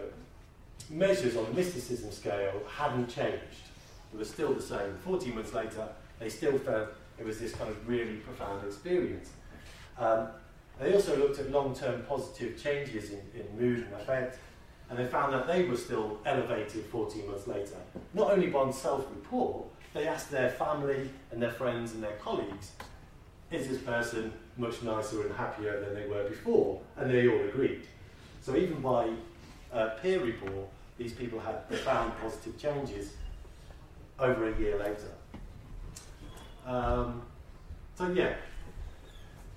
measures 0.90 1.36
on 1.36 1.44
the 1.46 1.52
mysticism 1.52 2.10
scale 2.10 2.62
hadn't 2.68 3.08
changed. 3.08 3.64
It 4.12 4.18
was 4.18 4.28
still 4.28 4.52
the 4.52 4.62
same. 4.62 4.94
14 5.04 5.34
months 5.34 5.54
later, 5.54 5.88
they 6.18 6.28
still 6.28 6.58
felt 6.58 6.88
it 7.18 7.24
was 7.24 7.38
this 7.38 7.54
kind 7.54 7.70
of 7.70 7.88
really 7.88 8.16
profound 8.16 8.66
experience. 8.66 9.30
Um, 9.98 10.28
they 10.80 10.94
also 10.94 11.16
looked 11.16 11.38
at 11.38 11.50
long-term 11.50 12.02
positive 12.08 12.60
changes 12.62 13.10
in, 13.10 13.20
in 13.34 13.58
mood 13.58 13.84
and 13.84 13.94
affect, 13.94 14.38
and 14.92 14.98
they 14.98 15.10
found 15.10 15.32
that 15.32 15.46
they 15.46 15.64
were 15.64 15.76
still 15.76 16.18
elevated 16.26 16.84
14 16.84 17.26
months 17.26 17.46
later. 17.46 17.76
Not 18.12 18.30
only 18.30 18.48
by 18.48 18.70
self-report, 18.70 19.64
they 19.94 20.06
asked 20.06 20.30
their 20.30 20.50
family 20.50 21.08
and 21.30 21.42
their 21.42 21.50
friends 21.50 21.92
and 21.92 22.02
their 22.02 22.16
colleagues, 22.16 22.72
is 23.50 23.68
this 23.68 23.78
person 23.78 24.34
much 24.58 24.82
nicer 24.82 25.22
and 25.22 25.34
happier 25.34 25.80
than 25.80 25.94
they 25.94 26.06
were 26.06 26.28
before? 26.28 26.78
And 26.98 27.10
they 27.10 27.26
all 27.26 27.40
agreed. 27.40 27.86
So 28.42 28.54
even 28.54 28.82
by 28.82 29.08
uh, 29.72 29.90
peer 30.02 30.20
report, 30.20 30.68
these 30.98 31.14
people 31.14 31.40
had 31.40 31.66
profound 31.68 32.12
positive 32.20 32.58
changes 32.58 33.14
over 34.18 34.52
a 34.52 34.58
year 34.58 34.78
later. 34.78 35.08
Um, 36.66 37.22
so 37.94 38.08
yeah, 38.12 38.34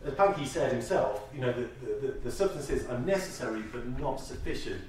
as 0.06 0.14
Pahnke 0.14 0.48
said 0.48 0.72
himself, 0.72 1.28
you 1.34 1.42
know, 1.42 1.52
the, 1.52 1.68
the, 1.86 2.12
the, 2.24 2.32
substances 2.32 2.88
are 2.88 3.00
necessary 3.00 3.64
but 3.72 3.86
not 4.00 4.20
sufficient 4.20 4.82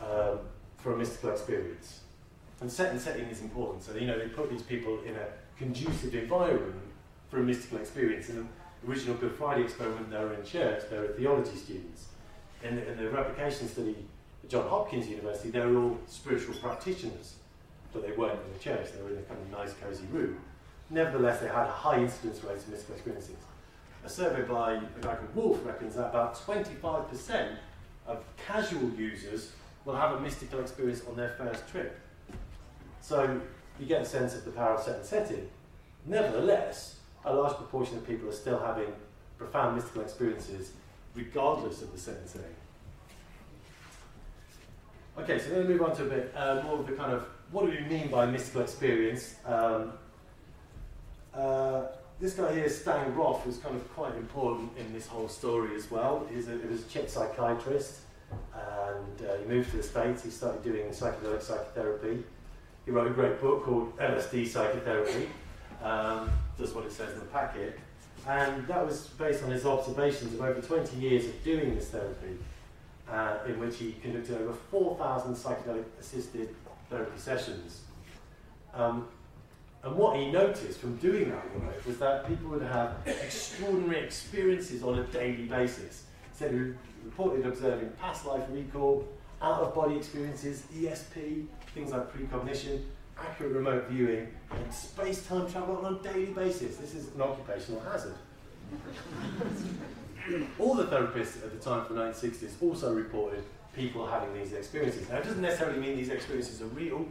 um, 0.00 0.38
for 0.78 0.94
a 0.94 0.96
mystical 0.96 1.30
experience. 1.30 2.00
And 2.60 2.70
set 2.70 2.92
and 2.92 3.00
setting 3.00 3.26
is 3.26 3.40
important. 3.40 3.82
So, 3.82 3.94
you 3.94 4.06
know, 4.06 4.18
they 4.18 4.28
put 4.28 4.50
these 4.50 4.62
people 4.62 5.00
in 5.04 5.16
a 5.16 5.26
conducive 5.56 6.14
environment 6.14 6.74
for 7.30 7.38
a 7.38 7.42
mystical 7.42 7.78
experience. 7.78 8.28
In 8.28 8.36
the 8.36 8.90
original 8.90 9.16
Good 9.16 9.34
Friday 9.34 9.62
experiment, 9.62 10.10
they 10.10 10.18
were 10.18 10.34
in 10.34 10.44
church, 10.44 10.82
they 10.90 10.98
were 10.98 11.08
theology 11.08 11.56
students. 11.56 12.06
In 12.62 12.76
the, 12.76 12.90
in 12.90 12.98
the 12.98 13.08
replication 13.10 13.68
study 13.68 13.96
at 14.42 14.50
Johns 14.50 14.68
Hopkins 14.68 15.08
University, 15.08 15.50
they 15.50 15.60
were 15.60 15.82
all 15.82 15.98
spiritual 16.06 16.54
practitioners, 16.56 17.34
but 17.92 18.06
they 18.06 18.12
weren't 18.12 18.38
in 18.46 18.52
the 18.52 18.58
church, 18.58 18.92
they 18.92 19.02
were 19.02 19.10
in 19.10 19.18
a 19.18 19.22
kind 19.22 19.40
of 19.40 19.50
nice, 19.50 19.72
cosy 19.74 20.04
room. 20.12 20.38
Nevertheless, 20.90 21.40
they 21.40 21.46
had 21.46 21.66
a 21.66 21.70
high 21.70 21.98
incidence 21.98 22.42
rate 22.44 22.56
of 22.56 22.68
mystical 22.68 22.96
experiences. 22.96 23.36
A 24.04 24.08
survey 24.08 24.42
by 24.42 24.74
a 24.74 25.00
guy 25.00 25.14
called 25.14 25.34
Wolf 25.34 25.64
reckons 25.64 25.94
that 25.94 26.08
about 26.08 26.34
25% 26.34 27.56
of 28.06 28.24
casual 28.46 28.90
users 28.90 29.52
will 29.84 29.96
have 29.96 30.12
a 30.12 30.20
mystical 30.20 30.60
experience 30.60 31.02
on 31.08 31.16
their 31.16 31.30
first 31.30 31.68
trip. 31.68 31.98
So 33.00 33.40
you 33.78 33.86
get 33.86 34.02
a 34.02 34.04
sense 34.04 34.34
of 34.34 34.44
the 34.44 34.50
power 34.50 34.74
of 34.74 34.82
set 34.82 34.96
and 34.96 35.04
setting. 35.04 35.48
Nevertheless, 36.06 36.96
a 37.24 37.34
large 37.34 37.56
proportion 37.56 37.96
of 37.96 38.06
people 38.06 38.28
are 38.28 38.32
still 38.32 38.58
having 38.58 38.92
profound 39.38 39.76
mystical 39.76 40.02
experiences 40.02 40.72
regardless 41.14 41.82
of 41.82 41.92
the 41.92 41.98
set 41.98 42.16
and 42.16 42.28
setting. 42.28 42.54
Okay, 45.18 45.38
so 45.38 45.50
then 45.50 45.66
we 45.66 45.74
move 45.74 45.82
on 45.82 45.96
to 45.96 46.04
a 46.04 46.08
bit 46.08 46.32
uh, 46.36 46.62
more 46.62 46.78
of 46.78 46.86
the 46.86 46.92
kind 46.92 47.12
of 47.12 47.26
what 47.50 47.66
do 47.66 47.72
we 47.72 47.80
mean 47.80 48.08
by 48.08 48.26
mystical 48.26 48.62
experience? 48.62 49.34
Um, 49.44 49.92
uh, 51.34 51.82
this 52.20 52.34
guy 52.34 52.52
here, 52.54 52.68
Stan 52.68 53.12
Grof, 53.12 53.44
was 53.46 53.58
kind 53.58 53.74
of 53.74 53.92
quite 53.94 54.14
important 54.14 54.70
in 54.78 54.92
this 54.92 55.06
whole 55.06 55.28
story 55.28 55.74
as 55.74 55.90
well. 55.90 56.26
He's 56.32 56.48
a, 56.48 56.52
he 56.52 56.68
was 56.68 56.82
a 56.82 56.88
Czech 56.88 57.08
psychiatrist, 57.08 58.00
and 58.54 59.28
uh, 59.28 59.36
he 59.36 59.44
moved 59.46 59.70
to 59.70 59.78
the 59.78 59.82
States. 59.82 60.24
He 60.24 60.30
started 60.30 60.62
doing 60.62 60.88
psychedelic 60.88 61.42
psychotherapy. 61.42 62.22
He 62.84 62.90
wrote 62.90 63.06
a 63.06 63.14
great 63.14 63.40
book 63.40 63.64
called 63.64 63.96
LSD 63.98 64.48
Psychotherapy, 64.48 65.28
um, 65.82 66.30
what 66.72 66.84
it 66.84 66.92
says 66.92 67.12
in 67.12 67.20
the 67.20 67.26
packet. 67.26 67.78
And 68.26 68.66
that 68.66 68.84
was 68.84 69.06
based 69.06 69.42
on 69.44 69.50
his 69.50 69.64
observations 69.64 70.34
of 70.34 70.40
over 70.40 70.60
20 70.60 70.96
years 70.96 71.26
of 71.26 71.42
doing 71.42 71.74
this 71.74 71.88
therapy, 71.88 72.36
uh, 73.08 73.38
in 73.46 73.58
which 73.58 73.78
he 73.78 73.92
conducted 74.02 74.40
over 74.42 74.52
4,000 74.52 75.34
psychedelic 75.34 75.84
assisted 75.98 76.54
therapy 76.90 77.18
sessions. 77.18 77.82
Um, 78.74 79.08
and 79.82 79.96
what 79.96 80.16
he 80.16 80.30
noticed 80.30 80.78
from 80.78 80.96
doing 80.96 81.30
that 81.30 81.60
work 81.60 81.86
was 81.86 81.98
that 81.98 82.28
people 82.28 82.50
would 82.50 82.62
have 82.62 82.96
extraordinary 83.06 84.04
experiences 84.04 84.82
on 84.82 84.98
a 84.98 85.04
daily 85.04 85.44
basis. 85.44 86.04
He 86.38 86.74
reported 87.04 87.46
observing 87.46 87.90
past 88.00 88.26
life 88.26 88.42
recall, 88.50 89.06
out 89.42 89.62
of 89.62 89.74
body 89.74 89.96
experiences, 89.96 90.64
ESP, 90.74 91.46
things 91.74 91.92
like 91.92 92.12
precognition, 92.12 92.84
accurate 93.18 93.52
remote 93.52 93.88
viewing, 93.88 94.28
and 94.50 94.74
space 94.74 95.26
time 95.26 95.50
travel 95.50 95.84
on 95.84 95.94
a 95.94 95.98
daily 96.02 96.32
basis. 96.32 96.76
This 96.76 96.94
is 96.94 97.14
an 97.14 97.22
occupational 97.22 97.80
hazard. 97.80 98.14
All 100.58 100.74
the 100.74 100.84
therapists 100.84 101.42
at 101.42 101.52
the 101.52 101.58
time 101.58 101.84
from 101.86 101.96
the 101.96 102.02
1960s 102.02 102.52
also 102.60 102.94
reported 102.94 103.42
people 103.74 104.06
having 104.06 104.34
these 104.34 104.52
experiences. 104.52 105.08
Now, 105.08 105.16
it 105.16 105.24
doesn't 105.24 105.40
necessarily 105.40 105.78
mean 105.78 105.96
these 105.96 106.08
experiences 106.08 106.60
are 106.60 106.66
real, 106.66 107.06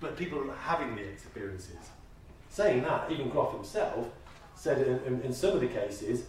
but 0.00 0.16
people 0.16 0.38
are 0.50 0.56
having 0.56 0.94
the 0.94 1.02
experiences. 1.02 1.76
Saying 2.50 2.82
that, 2.82 3.10
even 3.10 3.28
Grof 3.28 3.52
himself 3.52 4.08
said 4.54 4.86
in, 4.86 5.14
in, 5.14 5.20
in 5.22 5.32
some 5.32 5.52
of 5.52 5.60
the 5.60 5.66
cases, 5.66 6.24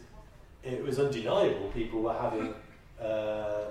it 0.64 0.84
was 0.84 1.00
undeniable 1.00 1.70
people 1.74 2.02
were 2.02 2.14
having 2.14 2.54
uh, 3.02 3.66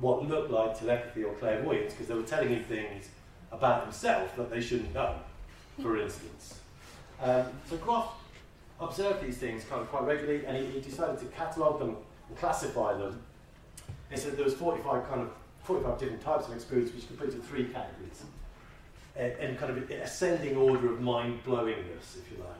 what 0.00 0.28
looked 0.28 0.50
like 0.50 0.78
telepathy 0.78 1.24
or 1.24 1.34
clairvoyance 1.34 1.92
because 1.92 2.08
they 2.08 2.14
were 2.14 2.22
telling 2.22 2.48
him 2.48 2.64
things 2.64 3.08
about 3.50 3.84
himself 3.84 4.34
that 4.36 4.50
they 4.50 4.60
shouldn't 4.60 4.92
know, 4.94 5.14
for 5.80 5.98
instance. 5.98 6.58
Um, 7.20 7.44
so 7.68 7.76
Grof 7.76 8.06
observed 8.80 9.24
these 9.24 9.36
things 9.36 9.64
kind 9.64 9.80
of 9.80 9.88
quite 9.88 10.04
regularly 10.04 10.44
and 10.46 10.56
he, 10.56 10.66
he 10.66 10.80
decided 10.80 11.18
to 11.20 11.26
catalogue 11.26 11.78
them 11.78 11.96
and 12.28 12.38
classify 12.38 12.94
them. 12.94 13.22
He 14.10 14.16
said 14.16 14.36
there 14.36 14.44
was 14.44 14.54
45 14.54 15.08
kind 15.08 15.20
of 15.20 15.30
45 15.62 15.98
different 15.98 16.22
types 16.22 16.48
of 16.48 16.54
experience 16.54 16.92
which 16.92 17.04
into 17.22 17.40
three 17.46 17.64
categories 17.66 18.24
in 19.16 19.56
kind 19.56 19.76
of 19.76 19.90
ascending 19.90 20.56
order 20.56 20.92
of 20.92 21.00
mind-blowingness, 21.00 22.16
if 22.16 22.30
you 22.30 22.38
like. 22.38 22.56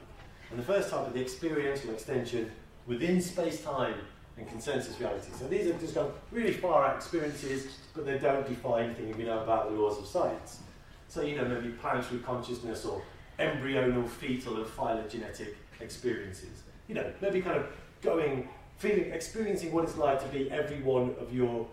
And 0.51 0.59
the 0.59 0.63
first 0.63 0.89
type 0.89 1.07
of 1.07 1.13
the 1.13 1.21
experiential 1.21 1.91
extension 1.91 2.51
within 2.85 3.19
space-time 3.19 3.95
and 4.37 4.47
consensus 4.47 4.99
reality. 4.99 5.31
So 5.37 5.47
these 5.47 5.67
are 5.67 5.73
just 5.73 5.95
kind 5.95 6.07
of 6.07 6.13
really 6.31 6.53
far 6.53 6.85
out 6.85 6.95
experiences, 6.95 7.67
but 7.93 8.05
they 8.05 8.17
don't 8.17 8.47
defy 8.47 8.83
anything 8.83 9.15
we 9.17 9.25
know 9.25 9.43
about 9.43 9.69
the 9.69 9.79
laws 9.79 9.99
of 9.99 10.07
science. 10.07 10.59
So, 11.07 11.21
you 11.21 11.35
know, 11.35 11.45
maybe 11.45 11.69
planetary 11.69 12.19
consciousness 12.21 12.85
or 12.85 13.01
embryonal, 13.39 14.07
fetal, 14.09 14.57
and 14.57 14.67
phylogenetic 14.67 15.55
experiences. 15.79 16.63
You 16.87 16.95
know, 16.95 17.13
maybe 17.21 17.41
kind 17.41 17.57
of 17.57 17.67
going, 18.01 18.49
feeling, 18.77 19.11
experiencing 19.11 19.71
what 19.71 19.83
it's 19.83 19.97
like 19.97 20.19
to 20.21 20.27
be 20.27 20.49
every 20.49 20.81
one 20.81 21.15
of 21.19 21.33
your 21.33 21.67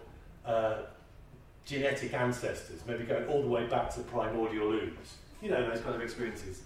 uh, 0.44 0.82
genetic 1.64 2.12
ancestors, 2.12 2.80
maybe 2.86 3.04
going 3.04 3.26
all 3.26 3.42
the 3.42 3.48
way 3.48 3.66
back 3.66 3.94
to 3.94 4.00
primordial 4.00 4.72
ooze. 4.72 5.16
You 5.40 5.50
know, 5.50 5.68
those 5.68 5.80
kind 5.80 5.94
of 5.94 6.02
experiences 6.02 6.62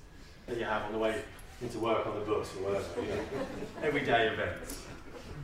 that 0.47 0.59
you 0.59 0.65
have 0.65 0.83
on 0.83 0.93
the 0.93 0.99
way 0.99 1.23
into 1.63 1.79
work 1.79 2.07
on 2.07 2.19
the 2.19 2.25
bus 2.25 2.51
or 2.57 2.65
whatever, 2.65 2.85
you 3.01 3.09
know, 3.09 3.47
everyday 3.83 4.29
events. 4.29 4.83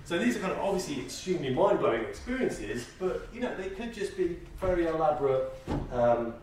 So 0.05 0.19
these 0.19 0.37
are 0.37 0.41
kind 0.41 0.53
of 0.53 0.59
obviously 0.59 1.01
extremely 1.01 1.55
mind-blowing 1.55 2.03
experiences, 2.03 2.87
but 2.99 3.29
you 3.33 3.41
know, 3.41 3.55
they 3.57 3.69
could 3.69 3.95
just 3.95 4.17
be 4.17 4.39
very 4.61 4.87
elaborate 4.87 5.53
um, 5.93 6.35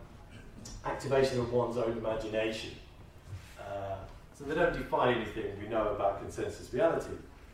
activation 0.84 1.38
of 1.40 1.52
one's 1.52 1.76
own 1.76 1.98
imagination. 1.98 2.70
Uh, 3.60 3.96
so 4.34 4.44
they 4.44 4.54
don't 4.54 4.72
define 4.72 5.16
anything 5.16 5.44
we 5.60 5.68
know 5.68 5.88
about 5.88 6.20
consensus 6.20 6.72
reality. 6.72 7.12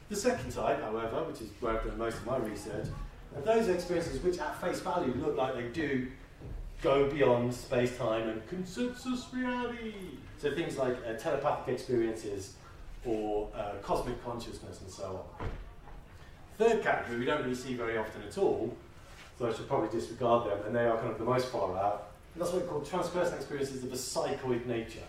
The 0.09 0.17
second 0.17 0.53
type, 0.53 0.81
however, 0.83 1.25
which 1.25 1.41
is 1.41 1.49
where 1.61 1.79
I've 1.79 1.85
done 1.85 1.99
most 1.99 2.19
of 2.19 2.27
my 2.27 2.37
research, 2.37 2.87
and 3.35 3.45
those 3.45 3.69
experiences 3.69 4.23
which 4.23 4.39
at 4.39 4.61
face 4.61 4.81
value 4.81 5.15
look 5.15 5.37
like 5.37 5.55
they 5.55 5.69
do 5.69 6.09
go 6.83 7.11
beyond 7.11 7.53
space-time 7.53 8.29
and 8.29 8.47
consensus 8.47 9.27
reality. 9.33 9.95
So 10.39 10.55
things 10.55 10.77
like 10.77 10.97
uh, 11.09 11.15
telepathic 11.15 11.75
experiences 11.75 12.55
or 13.05 13.49
uh, 13.57 13.73
cosmic 13.83 14.23
consciousness 14.23 14.81
and 14.83 14.91
so 14.91 15.25
on. 15.41 15.49
Third 16.59 16.83
category 16.83 17.19
we 17.19 17.25
don't 17.25 17.43
really 17.43 17.55
see 17.55 17.75
very 17.75 17.99
often 17.99 18.23
at 18.23 18.39
all, 18.39 18.77
so 19.39 19.49
I 19.49 19.53
should 19.53 19.69
probably 19.69 19.89
disregard 19.89 20.51
them, 20.51 20.59
and 20.67 20.75
they 20.75 20.87
are 20.87 20.97
kind 20.99 21.11
of 21.11 21.19
the 21.19 21.25
most 21.25 21.49
far 21.49 21.77
out. 21.77 22.13
And 22.35 22.43
that's 22.43 22.53
what 22.53 22.63
we 22.63 22.69
call 22.69 22.81
transpersonal 22.81 23.37
experiences 23.37 23.83
of 23.83 23.93
a 23.93 23.97
psychoid 23.97 24.67
nature. 24.67 25.01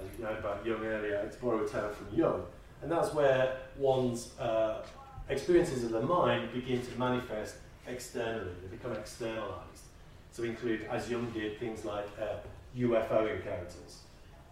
As 0.00 0.18
you 0.18 0.24
know 0.24 0.30
about 0.30 0.64
Jung 0.64 0.84
earlier, 0.84 1.28
to 1.28 1.38
borrow 1.38 1.64
a 1.64 1.68
term 1.68 1.94
from 1.94 2.16
Jung. 2.16 2.44
And 2.82 2.90
that's 2.90 3.12
where 3.12 3.56
one's 3.76 4.38
uh, 4.38 4.82
experiences 5.28 5.84
of 5.84 5.90
the 5.90 6.00
mind 6.00 6.52
begin 6.52 6.80
to 6.80 6.98
manifest 6.98 7.56
externally, 7.86 8.52
they 8.62 8.76
become 8.76 8.92
externalized. 8.92 9.82
So 10.30 10.42
we 10.42 10.50
include, 10.50 10.86
as 10.90 11.10
Jung 11.10 11.30
did, 11.30 11.58
things 11.58 11.84
like 11.84 12.06
uh, 12.20 12.36
UFO 12.76 13.34
encounters, 13.34 14.02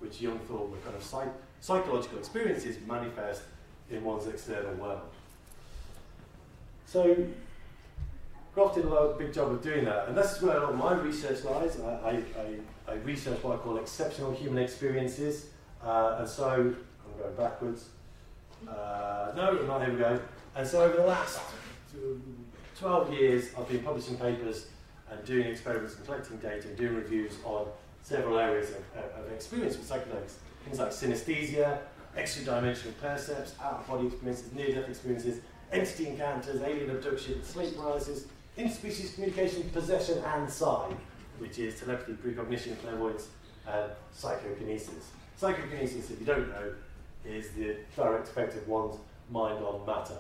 which 0.01 0.21
Jung 0.21 0.39
thought 0.41 0.71
were 0.71 0.79
kind 0.79 0.97
of 0.97 1.03
psych 1.03 1.29
psychological 1.61 2.19
experiences 2.19 2.77
manifest 2.87 3.43
in 3.91 4.05
one's 4.05 4.27
external 4.27 4.75
world. 4.75 5.01
So 6.87 7.27
Grof 8.55 8.75
did 8.75 8.87
a 8.87 9.15
big 9.19 9.35
job 9.35 9.53
of 9.53 9.63
doing 9.63 9.85
that, 9.85 10.09
and 10.09 10.17
that's 10.17 10.41
where 10.41 10.57
a 10.57 10.61
lot 10.61 10.71
of 10.71 10.77
my 10.79 10.95
research 10.95 11.45
lies. 11.45 11.79
I, 11.81 12.23
I, 12.39 12.91
I, 12.91 12.95
research 12.95 13.43
what 13.43 13.55
I 13.55 13.59
call 13.59 13.77
exceptional 13.77 14.33
human 14.33 14.63
experiences, 14.63 15.51
uh, 15.85 16.17
and 16.21 16.29
so 16.29 16.49
I'm 16.49 16.77
going 17.19 17.37
backwards. 17.37 17.89
Uh, 18.67 19.33
no, 19.37 19.63
not 19.67 19.83
here 19.83 19.93
we 19.93 19.99
go. 19.99 20.19
And 20.55 20.67
so 20.67 20.85
over 20.85 20.97
the 20.97 21.07
last 21.07 21.41
12 22.79 23.13
years, 23.13 23.51
I've 23.59 23.69
been 23.69 23.83
publishing 23.83 24.17
papers 24.17 24.69
and 25.11 25.23
doing 25.25 25.49
experiments 25.49 25.97
and 25.97 26.07
collecting 26.07 26.39
data 26.39 26.69
and 26.69 26.77
doing 26.79 26.95
reviews 26.95 27.33
on 27.45 27.67
several 28.03 28.39
areas 28.39 28.71
of, 28.71 28.77
of, 28.97 29.27
of 29.27 29.33
experience 29.33 29.77
with 29.77 29.89
psychedelics. 29.89 30.37
Things 30.65 30.79
like 30.79 30.91
synesthesia, 30.91 31.79
extra-dimensional 32.17 32.95
percepts, 33.01 33.55
out-of-body 33.63 34.07
experiences, 34.07 34.53
near-death 34.55 34.89
experiences, 34.89 35.41
entity 35.73 36.09
encounters, 36.09 36.63
alien 36.63 36.91
abduction, 36.91 37.43
sleep 37.43 37.77
paralysis, 37.77 38.27
interspecies 38.59 39.15
communication, 39.15 39.69
possession, 39.71 40.19
and 40.19 40.51
psi, 40.51 40.93
which 41.39 41.59
is 41.59 41.81
telepathy, 41.81 42.15
precognition, 42.15 42.77
clairvoyance, 42.77 43.29
and 43.67 43.91
psychokinesis. 44.13 45.11
Psychokinesis, 45.37 46.11
if 46.11 46.21
you 46.21 46.27
don't 46.27 46.49
know, 46.49 46.73
is 47.25 47.51
the 47.51 47.77
direct 47.95 48.29
effect 48.29 48.57
of 48.57 48.67
one's 48.69 48.97
mind 49.31 49.63
on 49.65 49.85
matter. 49.85 50.17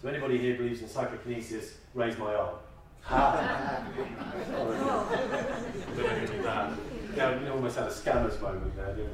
So 0.00 0.08
anybody 0.08 0.38
here 0.38 0.56
believes 0.56 0.82
in 0.82 0.88
psychokinesis, 0.88 1.74
raise 1.94 2.18
my 2.18 2.34
arm. 2.34 2.56
Ha! 3.02 3.84
yeah, 7.16 7.40
we 7.40 7.48
almost 7.48 7.76
had 7.76 7.88
a 7.88 7.90
scammers 7.90 8.40
moment 8.40 8.76
there, 8.76 8.94
didn't 8.94 9.10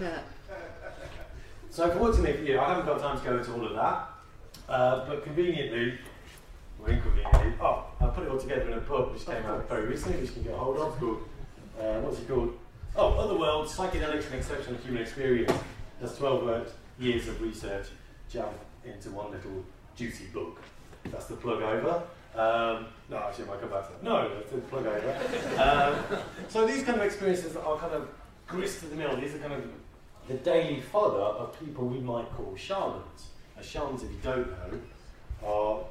we? 0.00 0.06
so 1.70 1.90
fortunately 1.92 2.32
for 2.32 2.42
you, 2.42 2.58
I 2.58 2.70
haven't 2.70 2.86
got 2.86 3.00
time 3.00 3.18
to 3.18 3.24
go 3.24 3.38
into 3.38 3.52
all 3.52 3.66
of 3.66 3.74
that, 3.74 4.08
uh, 4.68 5.06
but 5.06 5.24
conveniently, 5.24 5.98
or 6.80 6.88
inconveniently, 6.88 7.54
oh, 7.60 7.86
I 8.00 8.06
put 8.06 8.24
it 8.24 8.30
all 8.30 8.38
together 8.38 8.70
in 8.70 8.78
a 8.78 8.80
book 8.80 9.12
which 9.12 9.26
came 9.26 9.44
out 9.46 9.68
very 9.68 9.86
recently, 9.86 10.18
which 10.20 10.30
you 10.30 10.34
can 10.34 10.42
get 10.44 10.54
hold 10.54 10.78
of, 10.78 10.98
called, 10.98 11.22
uh, 11.80 12.00
what's 12.00 12.18
it 12.18 12.28
called? 12.28 12.58
Oh, 12.94 13.14
Other 13.14 13.38
Worlds, 13.38 13.74
Psychedelics 13.74 14.26
and 14.26 14.34
Exceptional 14.34 14.76
Human 14.80 15.02
Experience. 15.02 15.52
That's 16.00 16.16
12 16.18 16.72
years 16.98 17.28
of 17.28 17.40
research 17.40 17.86
jammed 18.28 18.48
into 18.84 19.10
one 19.10 19.30
little 19.30 19.64
juicy 19.96 20.26
book. 20.26 20.60
That's 21.04 21.26
the 21.26 21.36
plug 21.36 21.62
over. 21.62 22.02
Um, 22.34 22.86
no, 23.10 23.18
actually, 23.18 23.44
I 23.44 23.48
might 23.48 23.60
come 23.60 23.70
back 23.70 23.86
to 23.86 23.92
that. 23.92 24.02
No, 24.02 24.34
that's 24.34 24.50
the 24.50 24.58
plug 24.58 24.86
over. 24.86 25.18
Um, 25.60 26.20
so 26.48 26.66
these 26.66 26.82
kind 26.82 26.98
of 26.98 27.04
experiences 27.04 27.56
are 27.56 27.76
kind 27.78 27.92
of 27.92 28.08
grist 28.46 28.80
to 28.80 28.86
the 28.86 28.96
mill. 28.96 29.16
These 29.16 29.34
are 29.34 29.38
kind 29.38 29.52
of 29.52 29.64
the 30.28 30.34
daily 30.34 30.80
fodder 30.80 31.16
of 31.16 31.58
people 31.58 31.86
we 31.86 31.98
might 31.98 32.30
call 32.34 32.54
shamans. 32.56 33.28
A 33.62 33.94
if 33.94 34.02
you 34.02 34.18
don't 34.22 34.48
know, 34.48 34.80
are 35.46 35.84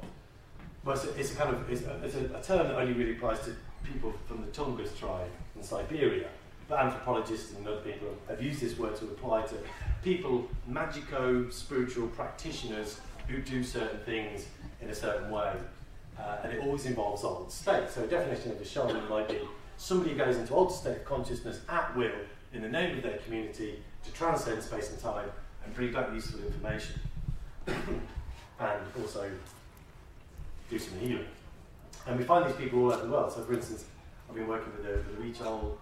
well, 0.84 0.96
it's, 0.96 1.04
a, 1.04 1.18
it's 1.18 1.32
a 1.32 1.36
kind 1.36 1.54
of 1.54 1.70
it's, 1.70 1.82
a, 1.82 2.04
it's 2.04 2.14
a, 2.16 2.24
a, 2.36 2.42
term 2.42 2.68
that 2.68 2.76
only 2.76 2.92
really 2.92 3.12
applies 3.12 3.40
to 3.40 3.54
people 3.82 4.12
from 4.26 4.42
the 4.42 4.48
Tungus 4.48 4.96
tribe 4.98 5.30
in 5.56 5.62
Siberia. 5.62 6.28
But 6.68 6.80
anthropologists 6.80 7.54
and 7.54 7.66
other 7.66 7.80
people 7.80 8.08
have 8.28 8.42
used 8.42 8.60
this 8.60 8.78
word 8.78 8.96
to 8.96 9.04
apply 9.06 9.42
to 9.46 9.54
people, 10.02 10.48
magico 10.66 11.48
spiritual 11.50 12.08
practitioners 12.08 13.00
who 13.28 13.40
do 13.40 13.64
certain 13.64 14.00
things 14.00 14.46
in 14.80 14.90
a 14.90 14.94
certain 14.94 15.30
way. 15.30 15.54
Uh, 16.18 16.38
and 16.44 16.52
it 16.52 16.60
always 16.60 16.84
involves 16.84 17.24
altered 17.24 17.50
state. 17.50 17.88
So 17.88 18.04
a 18.04 18.06
definition 18.06 18.52
of 18.52 18.60
a 18.60 18.64
shaman 18.64 19.08
might 19.08 19.28
be 19.28 19.38
somebody 19.78 20.10
who 20.10 20.18
goes 20.18 20.36
into 20.36 20.52
altered 20.52 20.76
state 20.76 20.96
of 20.98 21.04
consciousness 21.04 21.60
at 21.68 21.96
will 21.96 22.12
in 22.52 22.60
the 22.60 22.68
name 22.68 22.96
of 22.98 23.02
their 23.02 23.18
community 23.18 23.82
to 24.04 24.12
transcend 24.12 24.62
space 24.62 24.90
and 24.90 25.00
time 25.00 25.30
and 25.64 25.74
bring 25.74 25.92
back 25.92 26.12
useful 26.12 26.40
information. 26.40 27.00
and 28.60 28.80
also 29.00 29.30
do 30.70 30.78
some 30.78 30.98
healing. 30.98 31.26
And 32.06 32.18
we 32.18 32.24
find 32.24 32.48
these 32.48 32.56
people 32.56 32.80
all 32.80 32.92
over 32.92 33.06
the 33.06 33.12
world. 33.12 33.32
So 33.32 33.42
for 33.42 33.54
instance, 33.54 33.84
I've 34.28 34.34
been 34.34 34.48
working 34.48 34.72
with 34.72 34.84
the, 34.84 35.10
the 35.10 35.22
Huichol, 35.22 35.76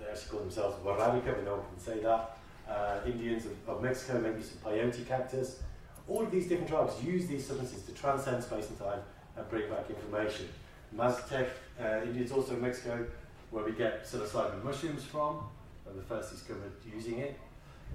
they 0.00 0.06
actually 0.10 0.30
call 0.30 0.40
themselves 0.40 0.76
Warabica, 0.84 1.38
we 1.38 1.44
no 1.44 1.56
one 1.56 1.66
can 1.66 1.80
say 1.80 2.00
that. 2.00 2.36
Uh, 2.68 3.00
Indians 3.06 3.46
of, 3.46 3.52
of 3.68 3.82
Mexico 3.82 4.20
make 4.20 4.36
use 4.36 4.52
of 4.52 4.62
peyote 4.62 5.06
cactus. 5.06 5.62
All 6.06 6.22
of 6.22 6.30
these 6.30 6.48
different 6.48 6.68
tribes 6.68 7.02
use 7.02 7.26
these 7.26 7.46
substances 7.46 7.82
to 7.84 7.92
transcend 7.92 8.42
space 8.42 8.68
and 8.68 8.78
time 8.78 9.00
and 9.36 9.48
bring 9.48 9.70
back 9.70 9.88
information. 9.88 10.48
Mazatec 10.94 11.48
uh, 11.80 12.00
Indians 12.02 12.32
also 12.32 12.54
in 12.54 12.60
Mexico, 12.60 13.06
where 13.50 13.64
we 13.64 13.72
get 13.72 14.04
psilocybin 14.04 14.62
mushrooms 14.64 15.04
from, 15.04 15.44
were 15.86 15.92
the 15.94 16.02
first 16.02 16.30
discovered 16.30 16.72
using 16.94 17.18
it 17.18 17.38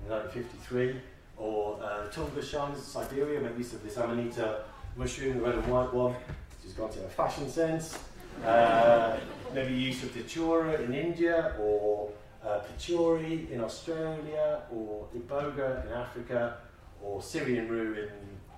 in 0.06 0.12
1953. 0.12 1.02
Or 1.44 1.78
uh, 1.84 2.08
Tungus 2.10 2.50
shamans 2.50 2.78
in 2.78 2.86
Siberia 2.86 3.42
make 3.42 3.58
use 3.58 3.74
of 3.74 3.84
this 3.84 3.98
amanita 3.98 4.64
mushroom, 4.96 5.40
the 5.40 5.44
red 5.44 5.56
and 5.56 5.68
white 5.68 5.94
one, 5.94 6.14
which 6.14 6.64
has 6.64 6.72
got 6.72 6.96
a 6.96 7.10
fashion 7.10 7.50
sense. 7.50 8.00
Uh, 8.46 9.18
maybe 9.54 9.74
use 9.74 10.02
of 10.04 10.14
datura 10.14 10.82
in 10.82 10.94
India, 10.94 11.54
or 11.60 12.10
uh, 12.46 12.62
pituri 12.62 13.52
in 13.52 13.60
Australia, 13.60 14.62
or 14.72 15.06
iboga 15.14 15.86
in 15.86 15.92
Africa, 15.92 16.60
or 17.02 17.22
Syrian 17.22 17.68
rue 17.68 17.94
in 17.94 18.10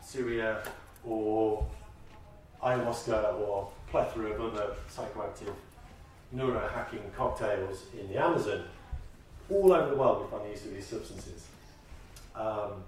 Syria, 0.04 0.62
or 1.04 1.66
ayahuasca, 2.62 3.34
or 3.40 3.68
plethora 3.90 4.30
of 4.34 4.42
other 4.42 4.76
psychoactive 4.96 5.56
neurohacking 6.36 7.12
cocktails 7.18 7.86
in 8.00 8.08
the 8.10 8.18
Amazon. 8.24 8.64
All 9.50 9.74
over 9.74 9.90
the 9.90 9.96
world 9.96 10.24
we 10.24 10.30
find 10.30 10.46
the 10.46 10.50
use 10.52 10.66
of 10.66 10.74
these 10.76 10.86
substances. 10.86 11.48
Um, 12.36 12.84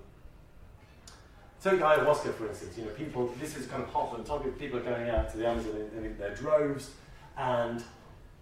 take 1.62 1.80
ayahuasca, 1.80 2.34
for 2.34 2.48
instance. 2.48 2.78
You 2.78 2.86
know, 2.86 2.92
people. 2.92 3.34
This 3.40 3.58
is 3.58 3.68
kind 3.68 3.84
of 3.84 3.90
hot 3.90 4.14
on 4.14 4.24
topic. 4.24 4.58
People 4.60 4.80
are 4.80 4.84
going 4.84 5.10
out 5.10 5.32
to 5.32 5.38
the 5.38 5.48
Amazon 5.48 5.90
in, 5.96 6.06
in 6.06 6.18
their 6.18 6.36
droves, 6.36 6.92
and 7.38 7.84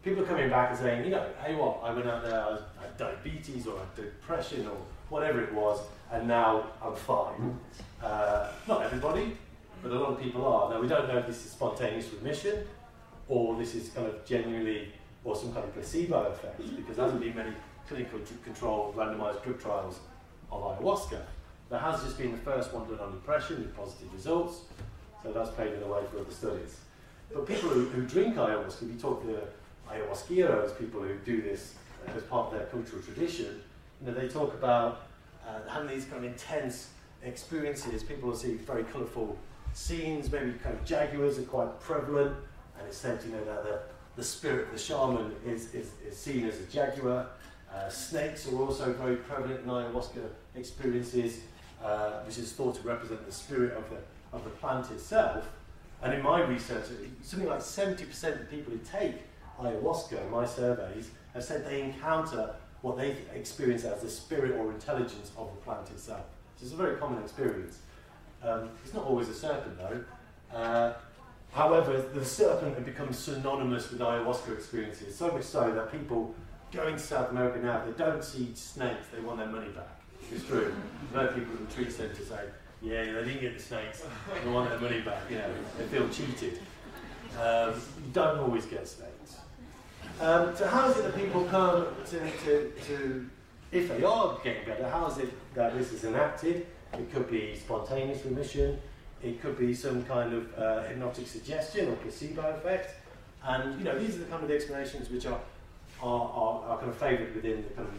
people 0.04 0.24
are 0.24 0.28
coming 0.28 0.50
back 0.50 0.72
and 0.72 0.80
saying, 0.80 1.06
you 1.06 1.12
know, 1.12 1.28
hey, 1.44 1.56
what? 1.56 1.82
I 1.84 1.94
went 1.94 2.08
out 2.08 2.24
there. 2.24 2.40
I 2.40 2.82
had 2.82 2.98
diabetes 2.98 3.68
or 3.68 3.78
had 3.80 3.96
depression 3.96 4.68
or 4.68 4.78
whatever 5.10 5.42
it 5.42 5.54
was, 5.54 5.80
and 6.12 6.28
now 6.28 6.68
I'm 6.82 6.96
fine. 6.96 7.60
Uh, 8.04 8.52
not 8.68 8.82
everybody, 8.84 9.38
but 9.82 9.92
a 9.92 10.00
lot 10.00 10.12
of 10.14 10.22
people 10.22 10.46
are. 10.46 10.70
Now 10.70 10.82
we 10.82 10.88
don't 10.88 11.08
know 11.08 11.18
if 11.18 11.28
this 11.28 11.46
is 11.46 11.52
spontaneous 11.52 12.12
remission 12.14 12.66
or 13.28 13.56
this 13.58 13.76
is 13.76 13.90
kind 13.90 14.08
of 14.08 14.26
genuinely 14.26 14.92
or 15.24 15.36
some 15.36 15.52
kind 15.54 15.64
of 15.64 15.74
placebo 15.74 16.26
effect 16.26 16.58
because 16.76 16.96
there 16.96 17.06
hasn't 17.06 17.22
been 17.22 17.36
many 17.36 17.52
clinical 17.88 18.20
controlled 18.44 18.96
randomized 18.96 19.44
drug 19.44 19.60
trials 19.60 20.00
of 20.64 20.80
ayahuasca. 20.80 21.22
There 21.70 21.80
has 21.80 22.04
just 22.04 22.18
been 22.18 22.32
the 22.32 22.38
first 22.38 22.74
one 22.74 22.88
done 22.88 23.00
on 23.00 23.12
depression 23.12 23.58
with 23.58 23.76
positive 23.76 24.14
results, 24.14 24.62
so 25.24 25.32
that's 25.32 25.50
paving 25.52 25.80
the 25.80 25.88
way 25.88 26.02
for 26.12 26.20
other 26.20 26.32
studies. 26.32 26.78
But 27.34 27.48
people 27.48 27.70
who, 27.70 27.86
who 27.86 28.04
drink 28.06 28.36
ayahuasca, 28.36 28.84
you 28.84 29.00
talk 29.00 29.24
to 29.24 29.40
ayahuasqueros, 29.90 30.78
people 30.78 31.02
who 31.02 31.16
do 31.26 31.42
this 31.42 31.76
as 32.16 32.22
part 32.24 32.48
of 32.48 32.60
their 32.60 32.68
cultural 32.68 33.02
tradition, 33.02 33.62
you 34.02 34.08
know, 34.08 34.14
they 34.14 34.28
talk 34.28 34.54
about 34.54 35.08
uh, 35.48 35.68
having 35.70 35.88
these 35.88 36.06
kind 36.06 36.18
of 36.18 36.32
intense 36.32 36.90
experiences. 37.24 38.04
People 38.04 38.30
will 38.30 38.36
see 38.36 38.54
very 38.54 38.84
colourful 38.84 39.38
scenes, 39.74 40.32
maybe 40.32 40.54
kind 40.64 40.76
of 40.76 40.86
jaguars 40.86 41.38
are 41.38 41.44
quite 41.44 41.80
prevalent, 41.80 42.36
and 42.78 42.88
it's 42.88 42.98
said, 42.98 43.20
you 43.26 43.32
know, 43.32 43.44
that 43.46 43.64
the, 43.64 43.80
the 44.16 44.24
spirit 44.24 44.68
of 44.68 44.74
the 44.74 44.80
shaman 44.80 45.34
is, 45.46 45.74
is, 45.74 45.92
is 46.08 46.16
seen 46.16 46.48
as 46.48 46.60
a 46.60 46.66
jaguar. 46.66 47.28
Uh, 47.76 47.90
snakes 47.90 48.48
are 48.48 48.58
also 48.58 48.94
very 48.94 49.18
prevalent 49.18 49.60
in 49.60 49.70
ayahuasca 49.70 50.30
experiences, 50.56 51.42
uh, 51.84 52.22
which 52.22 52.38
is 52.38 52.54
thought 52.54 52.74
to 52.76 52.82
represent 52.88 53.26
the 53.26 53.32
spirit 53.32 53.74
of 53.74 53.84
the, 53.90 53.98
of 54.32 54.44
the 54.46 54.50
plant 54.52 54.90
itself. 54.92 55.46
And 56.02 56.14
in 56.14 56.22
my 56.22 56.42
research, 56.42 56.86
something 57.22 57.50
like 57.50 57.60
70% 57.60 58.42
of 58.42 58.50
people 58.50 58.72
who 58.72 58.80
take 58.80 59.16
ayahuasca, 59.60 60.26
in 60.26 60.32
my 60.32 60.46
surveys, 60.46 61.10
have 61.34 61.44
said 61.44 61.66
they 61.66 61.82
encounter 61.82 62.56
what 62.82 62.98
they 62.98 63.18
experience 63.34 63.84
as 63.84 64.02
the 64.02 64.10
spirit 64.10 64.52
or 64.52 64.72
intelligence 64.72 65.32
of 65.38 65.50
the 65.54 65.62
plant 65.62 65.90
itself. 65.90 66.24
So 66.56 66.64
it's 66.64 66.74
a 66.74 66.78
very 66.78 66.96
common 66.98 67.22
experience. 67.22 67.80
Um, 68.42 68.70
it's 68.84 68.94
not 68.94 69.06
always 69.06 69.28
a 69.28 69.34
serpent 69.34 69.78
though. 69.78 70.04
Uh, 70.56 70.94
however, 71.52 72.06
the 72.14 72.24
serpent 72.24 72.76
has 72.76 72.86
become 72.86 73.12
synonymous 73.12 73.92
with 73.92 74.00
ayahuasca 74.00 74.54
experiences, 74.54 75.16
so 75.16 75.32
much 75.32 75.44
so 75.44 75.74
that 75.74 75.92
people 75.92 76.34
going 76.74 76.96
to 76.96 77.02
South 77.02 77.32
America 77.32 77.60
now, 77.60 77.84
if 77.88 77.98
they 77.98 78.04
don't 78.04 78.24
see 78.24 78.52
snakes, 78.54 79.08
they 79.14 79.22
want 79.22 79.38
their 79.38 79.48
money 79.48 79.70
back. 79.70 80.02
It's 80.32 80.46
true. 80.46 80.74
I've 81.10 81.16
heard 81.16 81.36
people 81.36 81.56
the 81.56 81.66
retreat 81.66 81.92
centre 81.92 82.24
say, 82.24 82.46
yeah, 82.82 83.06
they 83.06 83.24
didn't 83.26 83.42
get 83.42 83.58
the 83.58 83.64
snakes, 83.64 84.04
they 84.44 84.50
want 84.50 84.70
their 84.70 84.80
money 84.80 85.02
back, 85.02 85.24
you 85.30 85.38
know, 85.38 85.50
they 85.78 85.86
feel 85.86 86.08
cheated. 86.10 86.60
Um, 87.42 87.74
you 87.74 88.12
don't 88.14 88.40
always 88.40 88.66
get 88.66 88.88
snakes. 88.88 89.38
Um, 90.22 90.56
so 90.56 90.68
how 90.68 90.90
is 90.90 90.98
it 90.98 91.04
that 91.04 91.16
people 91.16 91.44
come 91.46 91.88
to, 92.10 92.20
to, 92.20 92.72
to, 92.88 93.30
if 93.72 93.90
they 93.90 94.04
are 94.04 94.38
getting 94.44 94.66
better, 94.66 94.88
how 94.90 95.08
is 95.08 95.18
it 95.18 95.34
that 95.56 95.78
this 95.78 95.92
is 95.92 96.06
enacted? 96.06 96.68
It 96.94 97.12
could 97.14 97.30
be 97.30 97.56
spontaneous 97.56 98.24
remission, 98.24 98.80
it 99.22 99.42
could 99.42 99.58
be 99.58 99.74
some 99.74 100.04
kind 100.06 100.34
of 100.34 100.58
uh, 100.58 100.84
hypnotic 100.84 101.28
suggestion 101.28 101.90
or 101.90 101.96
placebo 101.98 102.56
effect. 102.56 102.96
And 103.44 103.78
you 103.80 103.86
know, 103.86 103.98
these 103.98 104.16
are 104.16 104.20
the 104.20 104.26
kind 104.26 104.44
of 104.44 104.52
explanations 104.52 105.10
which 105.10 105.26
are, 105.26 105.40
are, 106.02 106.32
are, 106.32 106.70
are 106.70 106.78
kind 106.78 106.90
of 106.90 106.98
favoured 106.98 107.36
within 107.36 107.64
the 107.64 107.74
kind 107.74 107.88
of 107.88 107.94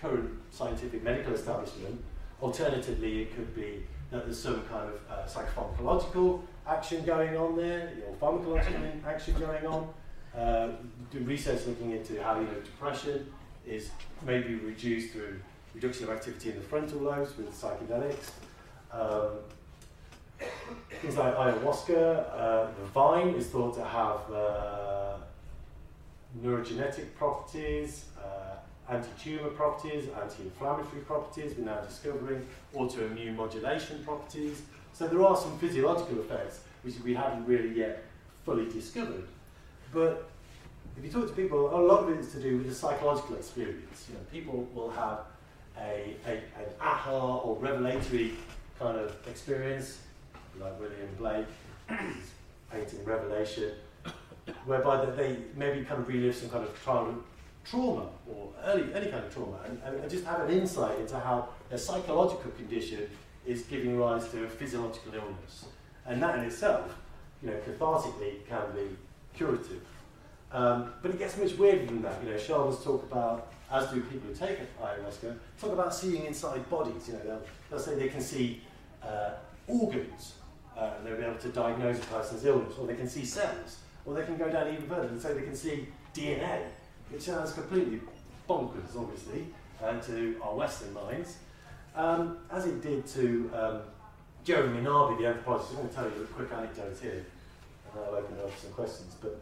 current 0.00 0.30
scientific 0.50 1.02
medical 1.02 1.34
establishment. 1.34 2.02
Alternatively, 2.42 3.22
it 3.22 3.34
could 3.34 3.54
be 3.54 3.82
that 4.10 4.24
there's 4.24 4.42
some 4.42 4.62
kind 4.62 4.88
of 4.88 5.00
uh, 5.10 5.26
psychopharmacological 5.26 6.40
action 6.66 7.04
going 7.04 7.36
on 7.36 7.56
there, 7.56 7.92
or 8.06 8.14
pharmacological 8.14 9.04
action 9.06 9.34
going 9.38 9.66
on. 9.66 9.88
Uh, 10.36 10.68
research 11.12 11.66
looking 11.66 11.90
into 11.90 12.22
how 12.22 12.38
you 12.38 12.46
know 12.46 12.60
depression 12.64 13.26
is 13.66 13.90
maybe 14.24 14.54
reduced 14.54 15.12
through 15.12 15.40
reduction 15.74 16.04
of 16.04 16.10
activity 16.10 16.50
in 16.50 16.56
the 16.56 16.62
frontal 16.62 17.00
lobes 17.00 17.36
with 17.36 17.50
psychedelics. 17.52 18.30
Um, 18.92 19.38
things 21.00 21.16
like 21.16 21.34
ayahuasca, 21.36 22.24
uh, 22.32 22.66
the 22.78 22.86
vine 22.94 23.28
is 23.30 23.48
thought 23.48 23.74
to 23.74 23.84
have 23.84 24.32
uh, 24.32 25.16
neurogenetic 26.42 27.14
properties, 27.16 28.06
uh, 28.18 28.92
anti-tumor 28.92 29.50
properties, 29.50 30.08
anti-inflammatory 30.20 31.02
properties, 31.02 31.54
we're 31.56 31.64
now 31.64 31.80
discovering 31.80 32.46
autoimmune 32.74 33.36
modulation 33.36 34.02
properties. 34.04 34.62
So 34.92 35.06
there 35.06 35.24
are 35.24 35.36
some 35.36 35.58
physiological 35.58 36.20
effects 36.20 36.60
which 36.82 36.94
we 37.04 37.14
haven't 37.14 37.46
really 37.46 37.76
yet 37.76 38.04
fully 38.44 38.68
discovered. 38.70 39.24
But 39.92 40.28
if 40.96 41.04
you 41.04 41.10
talk 41.10 41.28
to 41.28 41.34
people, 41.34 41.74
a 41.74 41.80
lot 41.80 42.04
of 42.04 42.10
it 42.10 42.18
is 42.18 42.32
to 42.32 42.40
do 42.40 42.58
with 42.58 42.68
the 42.68 42.74
psychological 42.74 43.36
experience. 43.36 44.06
You 44.08 44.14
know, 44.14 44.20
people 44.32 44.68
will 44.74 44.90
have 44.90 45.20
a, 45.78 46.16
a, 46.26 46.32
an 46.32 46.68
aha 46.80 47.38
or 47.38 47.56
revelatory 47.56 48.34
kind 48.78 48.98
of 48.98 49.14
experience, 49.26 50.00
like 50.60 50.78
William 50.80 51.08
Blake, 51.18 51.46
painting 52.70 53.04
Revelation, 53.04 53.72
whereby 54.66 55.04
they 55.04 55.36
maybe 55.56 55.84
kind 55.84 56.00
of 56.00 56.08
relive 56.08 56.34
some 56.34 56.50
kind 56.50 56.64
of 56.64 56.84
childhood 56.84 57.22
trauma 57.64 58.06
or 58.28 58.52
early, 58.64 58.92
any 58.94 59.10
kind 59.10 59.24
of 59.24 59.32
trauma 59.32 59.58
and, 59.64 59.80
and 59.84 60.10
just 60.10 60.24
have 60.24 60.40
an 60.40 60.50
insight 60.50 60.98
into 60.98 61.18
how 61.18 61.48
their 61.68 61.78
psychological 61.78 62.50
condition 62.52 63.08
is 63.46 63.62
giving 63.62 63.98
rise 63.98 64.28
to 64.28 64.44
a 64.44 64.48
physiological 64.48 65.14
illness. 65.14 65.66
And 66.06 66.22
that 66.22 66.38
in 66.38 66.44
itself, 66.44 66.96
you 67.42 67.50
know, 67.50 67.56
cathartically 67.66 68.46
can 68.48 68.62
be 68.74 68.96
curative. 69.34 69.82
Um, 70.52 70.92
but 71.00 71.12
it 71.12 71.18
gets 71.18 71.36
much 71.36 71.54
weirder 71.54 71.86
than 71.86 72.02
that. 72.02 72.22
You 72.24 72.30
know, 72.30 72.38
shamans 72.38 72.82
talk 72.82 73.02
about, 73.04 73.52
as 73.70 73.86
do 73.88 74.00
people 74.00 74.28
who 74.28 74.34
take 74.34 74.58
ayahuasca, 74.82 75.36
talk 75.60 75.72
about 75.72 75.94
seeing 75.94 76.26
inside 76.26 76.68
bodies. 76.68 77.06
You 77.06 77.14
know, 77.14 77.20
they'll, 77.20 77.42
they'll 77.70 77.78
say 77.78 77.94
they 77.94 78.08
can 78.08 78.20
see 78.20 78.62
uh, 79.02 79.30
organs, 79.68 80.34
uh, 80.76 80.90
and 80.96 81.06
they'll 81.06 81.16
be 81.16 81.24
able 81.24 81.38
to 81.38 81.48
diagnose 81.48 81.98
a 81.98 82.06
person's 82.06 82.44
illness, 82.44 82.74
or 82.78 82.86
they 82.86 82.96
can 82.96 83.08
see 83.08 83.24
cells, 83.24 83.78
or 84.10 84.14
they 84.14 84.24
can 84.24 84.36
go 84.36 84.50
down 84.50 84.68
even 84.68 84.86
further 84.88 85.08
and 85.08 85.20
say 85.20 85.34
they 85.34 85.42
can 85.42 85.54
see 85.54 85.86
DNA, 86.14 86.62
which 87.10 87.22
sounds 87.22 87.52
completely 87.52 88.00
bonkers, 88.48 88.96
obviously, 88.96 89.46
uh, 89.82 90.00
to 90.00 90.36
our 90.42 90.54
Western 90.56 90.92
minds, 90.92 91.36
um, 91.94 92.38
as 92.50 92.66
it 92.66 92.82
did 92.82 93.06
to 93.06 93.50
um, 93.54 93.80
Jeremy 94.44 94.82
Narby, 94.82 95.18
the 95.18 95.26
anthropologist. 95.28 95.70
I'm 95.70 95.76
going 95.76 95.88
to 95.88 95.94
tell 95.94 96.04
you 96.06 96.22
a 96.22 96.26
quick 96.26 96.52
anecdote 96.52 96.98
here, 97.00 97.24
and 97.92 98.04
I'll 98.04 98.14
open 98.16 98.36
it 98.36 98.44
up 98.44 98.50
for 98.50 98.60
some 98.60 98.72
questions, 98.72 99.16
but 99.20 99.40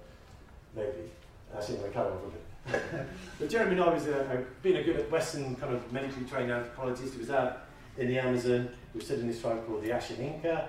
maybe. 0.76 1.10
Actually, 1.56 1.76
I'm 1.76 1.80
going 1.80 1.92
to 1.92 1.98
carry 1.98 2.10
on 2.10 2.18
a 2.18 2.70
bit. 2.70 3.06
but 3.40 3.48
Jeremy 3.48 3.76
Narby's 3.76 4.06
a, 4.06 4.20
a, 4.20 4.62
been 4.62 4.76
a 4.76 4.82
good 4.82 5.10
Western 5.10 5.56
kind 5.56 5.74
of 5.74 5.90
medically 5.90 6.24
trained 6.24 6.50
anthropologist. 6.50 7.14
He 7.14 7.20
was 7.20 7.30
out 7.30 7.60
in 7.96 8.08
the 8.08 8.18
Amazon. 8.18 8.68
He 8.92 8.98
was 8.98 9.06
studying 9.06 9.28
this 9.28 9.40
tribe 9.40 9.66
called 9.66 9.82
the 9.82 9.88
Ashaninka, 9.88 10.68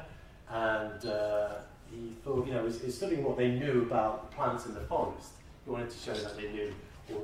and 0.49 1.05
uh, 1.05 1.55
he 1.91 2.13
thought, 2.23 2.47
you 2.47 2.53
know, 2.53 2.63
was 2.63 2.81
studying 2.95 3.23
what 3.23 3.37
they 3.37 3.49
knew 3.51 3.83
about 3.83 4.29
the 4.29 4.35
plants 4.35 4.65
in 4.65 4.73
the 4.73 4.81
forest. 4.81 5.31
He 5.65 5.71
wanted 5.71 5.89
to 5.89 5.97
show 5.97 6.13
that 6.13 6.37
they 6.37 6.51
knew 6.51 6.73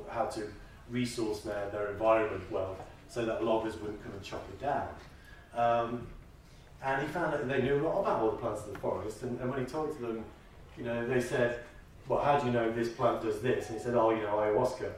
how 0.08 0.26
to 0.26 0.42
resource 0.90 1.40
their, 1.40 1.68
their 1.70 1.90
environment 1.92 2.42
well 2.50 2.76
so 3.08 3.24
that 3.24 3.44
loggers 3.44 3.76
wouldn't 3.76 4.02
come 4.02 4.12
and 4.12 4.22
chop 4.22 4.44
it 4.48 4.60
down. 4.60 4.88
Um, 5.54 6.06
and 6.82 7.02
he 7.02 7.08
found 7.08 7.32
that 7.32 7.48
they 7.48 7.62
knew 7.62 7.76
a 7.76 7.82
lot 7.82 8.00
about 8.00 8.20
all 8.20 8.30
the 8.32 8.36
plants 8.36 8.66
in 8.66 8.72
the 8.72 8.78
forest, 8.78 9.22
and, 9.22 9.40
and 9.40 9.50
when 9.50 9.60
he 9.60 9.66
talked 9.66 9.96
to 9.96 10.02
them, 10.02 10.24
you 10.76 10.84
know, 10.84 11.06
they 11.06 11.20
said, 11.20 11.60
well, 12.08 12.22
how 12.22 12.38
do 12.38 12.46
you 12.46 12.52
know 12.52 12.70
this 12.70 12.90
plant 12.90 13.22
does 13.22 13.40
this? 13.40 13.68
And 13.68 13.78
he 13.78 13.82
said, 13.82 13.94
oh, 13.94 14.10
you 14.10 14.22
know, 14.22 14.36
ayahuasca, 14.36 14.92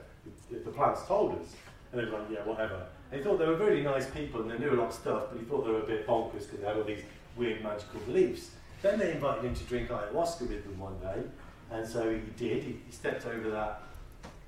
the 0.50 0.70
plants 0.70 1.02
told 1.06 1.40
us. 1.40 1.54
And 1.92 2.00
they 2.00 2.04
were 2.04 2.18
like, 2.18 2.28
yeah, 2.30 2.44
whatever. 2.44 2.86
And 3.10 3.18
he 3.20 3.24
thought 3.24 3.38
they 3.38 3.46
were 3.46 3.56
really 3.56 3.82
nice 3.82 4.10
people 4.10 4.42
and 4.42 4.50
they 4.50 4.58
knew 4.58 4.72
a 4.72 4.78
lot 4.78 4.88
of 4.88 4.92
stuff, 4.92 5.24
but 5.30 5.38
he 5.38 5.44
thought 5.46 5.64
they 5.64 5.70
were 5.70 5.80
a 5.80 5.86
bit 5.86 6.06
bonkers 6.06 6.44
because 6.44 6.60
they 6.60 6.66
had 6.66 6.76
all 6.76 6.84
these 6.84 7.02
weird 7.36 7.62
magical 7.62 8.00
beliefs. 8.00 8.50
Then 8.82 8.98
they 8.98 9.12
invited 9.12 9.44
him 9.44 9.54
to 9.54 9.64
drink 9.64 9.88
ayahuasca 9.88 10.42
with 10.42 10.64
them 10.64 10.78
one 10.78 10.98
day, 11.00 11.22
and 11.70 11.86
so 11.86 12.10
he 12.10 12.20
did. 12.36 12.62
He, 12.62 12.80
he 12.86 12.92
stepped 12.92 13.26
over 13.26 13.50
that 13.50 13.82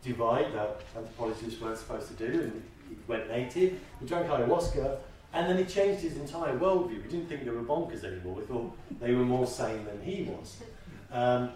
divide 0.03 0.53
that 0.55 0.81
anthropologists 0.97 1.61
weren't 1.61 1.79
supposed 1.79 2.09
to 2.09 2.15
do, 2.15 2.41
and 2.41 2.63
he 2.89 2.97
went 3.07 3.29
native. 3.29 3.79
He 4.01 4.07
drank 4.07 4.29
ayahuasca, 4.29 4.99
and 5.33 5.49
then 5.49 5.59
he 5.59 5.65
changed 5.65 6.03
his 6.03 6.17
entire 6.17 6.59
worldview. 6.59 7.03
He 7.03 7.09
didn't 7.09 7.29
think 7.29 7.45
they 7.45 7.51
were 7.51 7.63
bonkers 7.63 8.05
anymore. 8.05 8.41
He 8.41 8.47
thought 8.47 8.77
they 9.01 9.15
were 9.15 9.25
more 9.25 9.47
sane 9.47 9.85
than 9.85 10.01
he 10.03 10.23
was. 10.23 10.57
Um, 11.13 11.51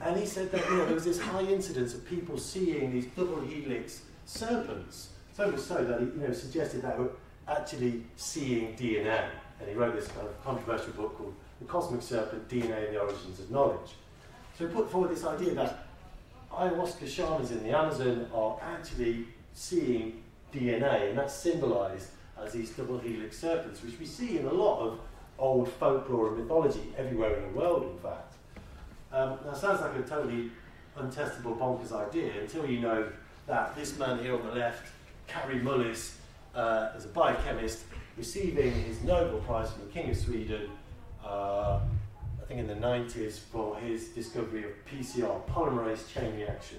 and 0.00 0.18
he 0.18 0.26
said 0.26 0.50
that 0.50 0.64
you 0.68 0.76
know, 0.76 0.86
there 0.86 0.94
was 0.94 1.04
this 1.04 1.20
high 1.20 1.42
incidence 1.42 1.94
of 1.94 2.04
people 2.06 2.36
seeing 2.38 2.92
these 2.92 3.06
double 3.06 3.40
helix 3.40 4.02
serpents, 4.26 5.10
so 5.34 5.50
much 5.50 5.60
so 5.60 5.84
that 5.84 6.00
he 6.00 6.06
you 6.06 6.26
know, 6.26 6.32
suggested 6.32 6.82
that 6.82 6.98
were 6.98 7.10
actually 7.48 8.04
seeing 8.16 8.74
DNA. 8.76 9.28
And 9.60 9.68
he 9.68 9.74
wrote 9.74 9.94
this 9.94 10.08
kind 10.08 10.26
of 10.26 10.44
controversial 10.44 10.92
book 10.94 11.16
called 11.16 11.34
The 11.62 11.68
Cosmic 11.68 12.02
Serpent 12.02 12.48
DNA 12.48 12.86
and 12.86 12.96
the 12.96 13.00
Origins 13.00 13.38
of 13.38 13.48
Knowledge. 13.50 13.94
So 14.58 14.66
he 14.66 14.74
put 14.74 14.90
forward 14.90 15.12
this 15.12 15.24
idea 15.24 15.54
that 15.54 15.86
ayahuasca 16.50 17.08
shamans 17.08 17.52
in 17.52 17.62
the 17.62 17.70
Amazon 17.70 18.26
are 18.34 18.58
actually 18.60 19.26
seeing 19.54 20.24
DNA, 20.52 21.10
and 21.10 21.18
that's 21.18 21.34
symbolized 21.34 22.08
as 22.42 22.52
these 22.52 22.70
double 22.70 22.98
helix 22.98 23.38
serpents, 23.38 23.80
which 23.82 23.96
we 24.00 24.06
see 24.06 24.38
in 24.38 24.46
a 24.46 24.52
lot 24.52 24.80
of 24.80 25.00
old 25.38 25.70
folklore 25.70 26.28
and 26.28 26.38
mythology 26.38 26.92
everywhere 26.98 27.36
in 27.36 27.52
the 27.52 27.58
world, 27.58 27.84
in 27.84 27.98
fact. 27.98 28.34
Um, 29.12 29.38
now, 29.46 29.54
sounds 29.54 29.80
like 29.82 29.94
a 29.94 30.02
totally 30.02 30.50
untestable, 30.98 31.56
bonkers 31.56 31.92
idea 31.92 32.40
until 32.40 32.66
you 32.66 32.80
know 32.80 33.08
that 33.46 33.76
this 33.76 33.96
man 33.98 34.18
here 34.18 34.34
on 34.34 34.44
the 34.44 34.52
left, 34.52 34.90
Kary 35.28 35.60
Mullis, 35.60 36.14
uh, 36.56 36.90
is 36.96 37.04
a 37.04 37.08
biochemist 37.08 37.84
receiving 38.16 38.72
his 38.72 39.00
Nobel 39.04 39.38
Prize 39.40 39.70
from 39.70 39.86
the 39.86 39.92
King 39.92 40.10
of 40.10 40.16
Sweden, 40.16 40.68
uh, 41.24 41.80
I 42.40 42.44
think 42.46 42.60
in 42.60 42.66
the 42.66 42.74
90s, 42.74 43.38
for 43.38 43.76
his 43.76 44.08
discovery 44.08 44.64
of 44.64 44.70
PCR, 44.86 45.44
polymerase 45.46 46.12
chain 46.12 46.34
reaction, 46.36 46.78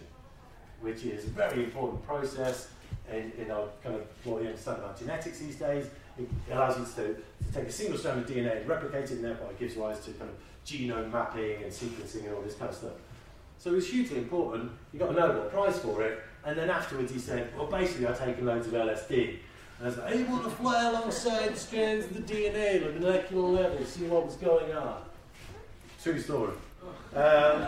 which 0.82 1.04
is 1.04 1.26
a 1.26 1.30
very 1.30 1.64
important 1.64 2.06
process 2.06 2.70
in, 3.12 3.32
in 3.38 3.52
our 3.52 3.68
kind 3.84 3.96
of 3.96 4.02
what 4.24 4.41
we 4.41 4.48
understand 4.48 4.80
about 4.80 4.98
genetics 4.98 5.39
these 5.39 5.56
days. 5.56 5.88
It 6.18 6.30
allows 6.52 6.78
you 6.78 6.86
to, 6.86 7.14
to 7.14 7.54
take 7.54 7.68
a 7.68 7.72
single 7.72 7.98
strand 7.98 8.20
of 8.20 8.28
DNA 8.28 8.58
and 8.58 8.70
replicate 8.70 9.06
it, 9.06 9.12
and 9.12 9.24
thereby 9.24 9.46
it 9.46 9.60
gives 9.60 9.76
rise 9.76 10.00
to 10.02 10.12
kind 10.12 10.30
of 10.30 10.36
genome 10.66 11.12
mapping 11.12 11.64
and 11.64 11.72
sequencing 11.72 12.26
and 12.26 12.36
all 12.36 12.41
this 12.41 12.56
kind 12.56 12.70
of 12.70 12.78
stuff. 12.78 12.94
So 13.58 13.72
it 13.72 13.76
was 13.76 13.89
hugely 13.89 14.18
important. 14.18 14.72
He 14.91 14.98
got 14.98 15.10
a 15.10 15.14
Nobel 15.14 15.50
Prize 15.50 15.80
for 15.80 16.04
it, 16.04 16.22
and 16.46 16.58
then 16.58 16.70
afterwards 16.70 17.12
he 17.12 17.20
said, 17.20 17.50
well, 17.58 17.68
basically 17.68 18.08
I've 18.08 18.20
taken 18.20 18.46
loads 18.46 18.68
of 18.68 18.74
LSD. 18.74 19.38
Was 19.84 19.99
able 20.07 20.39
to 20.39 20.49
fly 20.49 20.86
alongside 20.86 21.57
strands 21.57 22.05
of 22.05 22.13
the 22.13 22.34
DNA 22.34 22.86
at 22.86 22.93
the 22.93 22.99
molecular 23.01 23.49
level, 23.49 23.86
see 23.86 24.05
what 24.05 24.25
was 24.25 24.36
going 24.38 24.71
on. 24.71 25.01
True 26.01 26.17
story. 26.17 26.53
Um, 27.13 27.65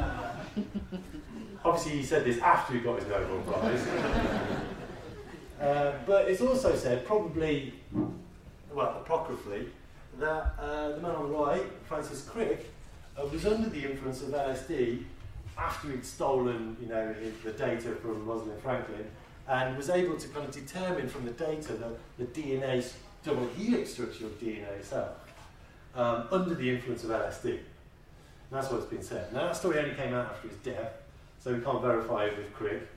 obviously 1.66 1.98
he 1.98 2.04
said 2.04 2.24
this 2.24 2.40
after 2.40 2.74
he 2.74 2.80
got 2.80 3.00
his 3.00 3.10
Nobel 3.10 3.42
Prize. 3.42 3.86
uh, 5.62 5.94
but 6.06 6.30
it's 6.30 6.40
also 6.40 6.74
said, 6.74 7.06
probably, 7.06 7.74
well, 8.74 9.02
apocryphally, 9.02 9.68
that 10.18 10.54
uh, 10.58 10.92
the 10.92 11.02
man 11.02 11.16
on 11.16 11.30
the 11.30 11.38
right, 11.38 11.64
Francis 11.84 12.24
Crick, 12.24 12.72
uh, 13.18 13.26
was 13.26 13.46
under 13.46 13.68
the 13.68 13.92
influence 13.92 14.22
of 14.22 14.30
LSD 14.30 15.04
after 15.58 15.92
he'd 15.92 16.06
stolen, 16.06 16.78
you 16.82 16.88
know, 16.88 17.14
his, 17.14 17.34
the 17.44 17.52
data 17.52 17.90
from 17.96 18.26
Rosalind 18.26 18.62
Franklin, 18.62 19.06
and 19.48 19.78
was 19.78 19.90
able 19.90 20.18
to 20.18 20.28
kind 20.30 20.46
of 20.46 20.52
determine 20.52 21.08
from 21.08 21.26
the 21.26 21.32
data 21.32 21.74
the, 21.74 22.24
the 22.24 22.26
DNA 22.26 22.86
double 23.24 23.48
helix 23.58 23.94
structure 23.94 24.26
of 24.26 24.40
DNA 24.40 24.68
itself 24.80 25.10
um, 25.96 26.28
under 26.32 26.56
the 26.56 26.70
influence 26.70 27.04
of 27.04 27.10
LSD. 27.10 27.50
And 27.50 27.60
that's 28.52 28.72
what's 28.72 28.86
been 28.86 29.04
said. 29.04 29.32
Now 29.34 29.48
that 29.48 29.56
story 29.56 29.80
only 29.80 29.96
came 29.96 30.14
out 30.14 30.32
after 30.32 30.48
his 30.48 30.58
death, 30.58 30.94
so 31.40 31.54
we 31.54 31.62
can't 31.62 31.82
verify 31.82 32.26
it 32.26 32.38
with 32.38 32.54
Crick 32.54 32.88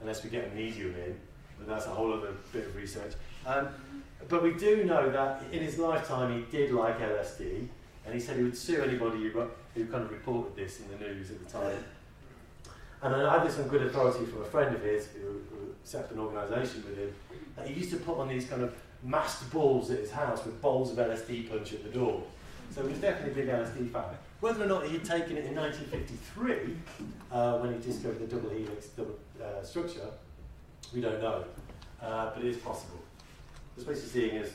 unless 0.00 0.24
we 0.24 0.30
get 0.30 0.50
a 0.50 0.54
medium 0.54 0.94
in, 0.94 1.18
but 1.58 1.68
that's 1.68 1.86
a 1.86 1.90
whole 1.90 2.12
other 2.12 2.32
bit 2.52 2.66
of 2.66 2.76
research. 2.76 3.12
Um, 3.46 3.68
but 4.28 4.42
we 4.42 4.54
do 4.54 4.84
know 4.84 5.10
that 5.10 5.42
in 5.52 5.62
his 5.62 5.78
lifetime 5.78 6.34
he 6.34 6.56
did 6.56 6.72
like 6.72 6.98
LSD, 6.98 7.66
and 8.04 8.14
he 8.14 8.20
said 8.20 8.36
he 8.36 8.42
would 8.42 8.56
sue 8.56 8.82
anybody 8.82 9.30
who, 9.30 9.46
who 9.74 9.86
kind 9.86 10.04
of 10.04 10.10
reported 10.10 10.56
this 10.56 10.80
in 10.80 10.88
the 10.90 11.04
news 11.04 11.30
at 11.30 11.44
the 11.44 11.50
time. 11.50 11.84
And 13.02 13.14
I 13.14 13.38
had 13.38 13.46
this 13.46 13.58
on 13.58 13.68
good 13.68 13.82
authority 13.82 14.26
from 14.26 14.42
a 14.42 14.44
friend 14.44 14.74
of 14.74 14.82
his 14.82 15.06
who, 15.08 15.20
who 15.50 15.59
set 15.84 16.04
up 16.04 16.10
an 16.12 16.18
organisation 16.18 16.84
with 16.84 16.98
him. 16.98 17.14
That 17.56 17.68
he 17.68 17.74
used 17.74 17.90
to 17.90 17.96
put 17.96 18.18
on 18.18 18.28
these 18.28 18.46
kind 18.46 18.62
of 18.62 18.74
masked 19.02 19.50
balls 19.50 19.90
at 19.90 19.98
his 19.98 20.10
house 20.10 20.44
with 20.44 20.60
bowls 20.60 20.92
of 20.92 20.98
LSD 20.98 21.50
punch 21.50 21.72
at 21.72 21.82
the 21.82 21.90
door. 21.90 22.22
So 22.74 22.82
he 22.82 22.88
was 22.88 22.98
definitely 22.98 23.42
a 23.42 23.46
big 23.46 23.54
LSD 23.54 23.90
fan. 23.90 24.04
Whether 24.40 24.64
or 24.64 24.68
not 24.68 24.86
he 24.86 24.92
had 24.92 25.04
taken 25.04 25.36
it 25.36 25.44
in 25.46 25.54
1953, 25.54 26.76
uh, 27.30 27.58
when 27.58 27.74
he 27.74 27.80
discovered 27.80 28.20
the 28.20 28.34
double 28.34 28.50
helix 28.50 28.86
double, 28.88 29.18
uh, 29.42 29.62
structure, 29.62 30.08
we 30.94 31.00
don't 31.00 31.20
know. 31.20 31.44
Uh, 32.00 32.30
but 32.34 32.44
it 32.44 32.48
is 32.50 32.56
possible. 32.58 32.98
Space 33.76 33.98
you're 33.98 34.24
seeing 34.24 34.34
is 34.36 34.52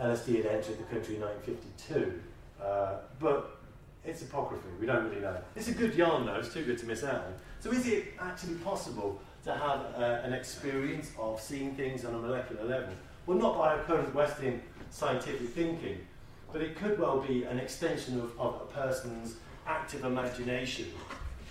LSD 0.00 0.36
had 0.36 0.46
entered 0.46 0.78
the 0.78 0.84
country 0.84 1.16
in 1.16 1.22
1952. 1.22 2.20
Uh, 2.62 2.96
but 3.18 3.58
it's 4.04 4.22
apocryphal, 4.22 4.70
we 4.80 4.86
don't 4.86 5.08
really 5.08 5.20
know. 5.20 5.36
It's 5.56 5.68
a 5.68 5.74
good 5.74 5.94
yarn 5.94 6.26
though, 6.26 6.36
it's 6.36 6.52
too 6.52 6.64
good 6.64 6.78
to 6.78 6.86
miss 6.86 7.04
out 7.04 7.16
on. 7.16 7.34
So 7.60 7.70
is 7.70 7.86
it 7.86 8.14
actually 8.18 8.54
possible 8.56 9.20
to 9.44 9.52
have 9.52 9.80
uh, 9.96 10.20
an 10.22 10.32
experience 10.32 11.12
of 11.18 11.40
seeing 11.40 11.74
things 11.74 12.04
on 12.04 12.14
a 12.14 12.18
molecular 12.18 12.64
level? 12.64 12.94
Well, 13.26 13.38
not 13.38 13.56
by 13.56 13.74
our 13.74 13.82
current 13.84 14.14
Western 14.14 14.62
scientific 14.90 15.48
thinking, 15.50 15.98
but 16.52 16.62
it 16.62 16.76
could 16.76 16.98
well 16.98 17.20
be 17.20 17.44
an 17.44 17.58
extension 17.58 18.20
of, 18.20 18.38
of 18.38 18.62
a 18.62 18.64
person's 18.72 19.36
active 19.66 20.04
imagination 20.04 20.86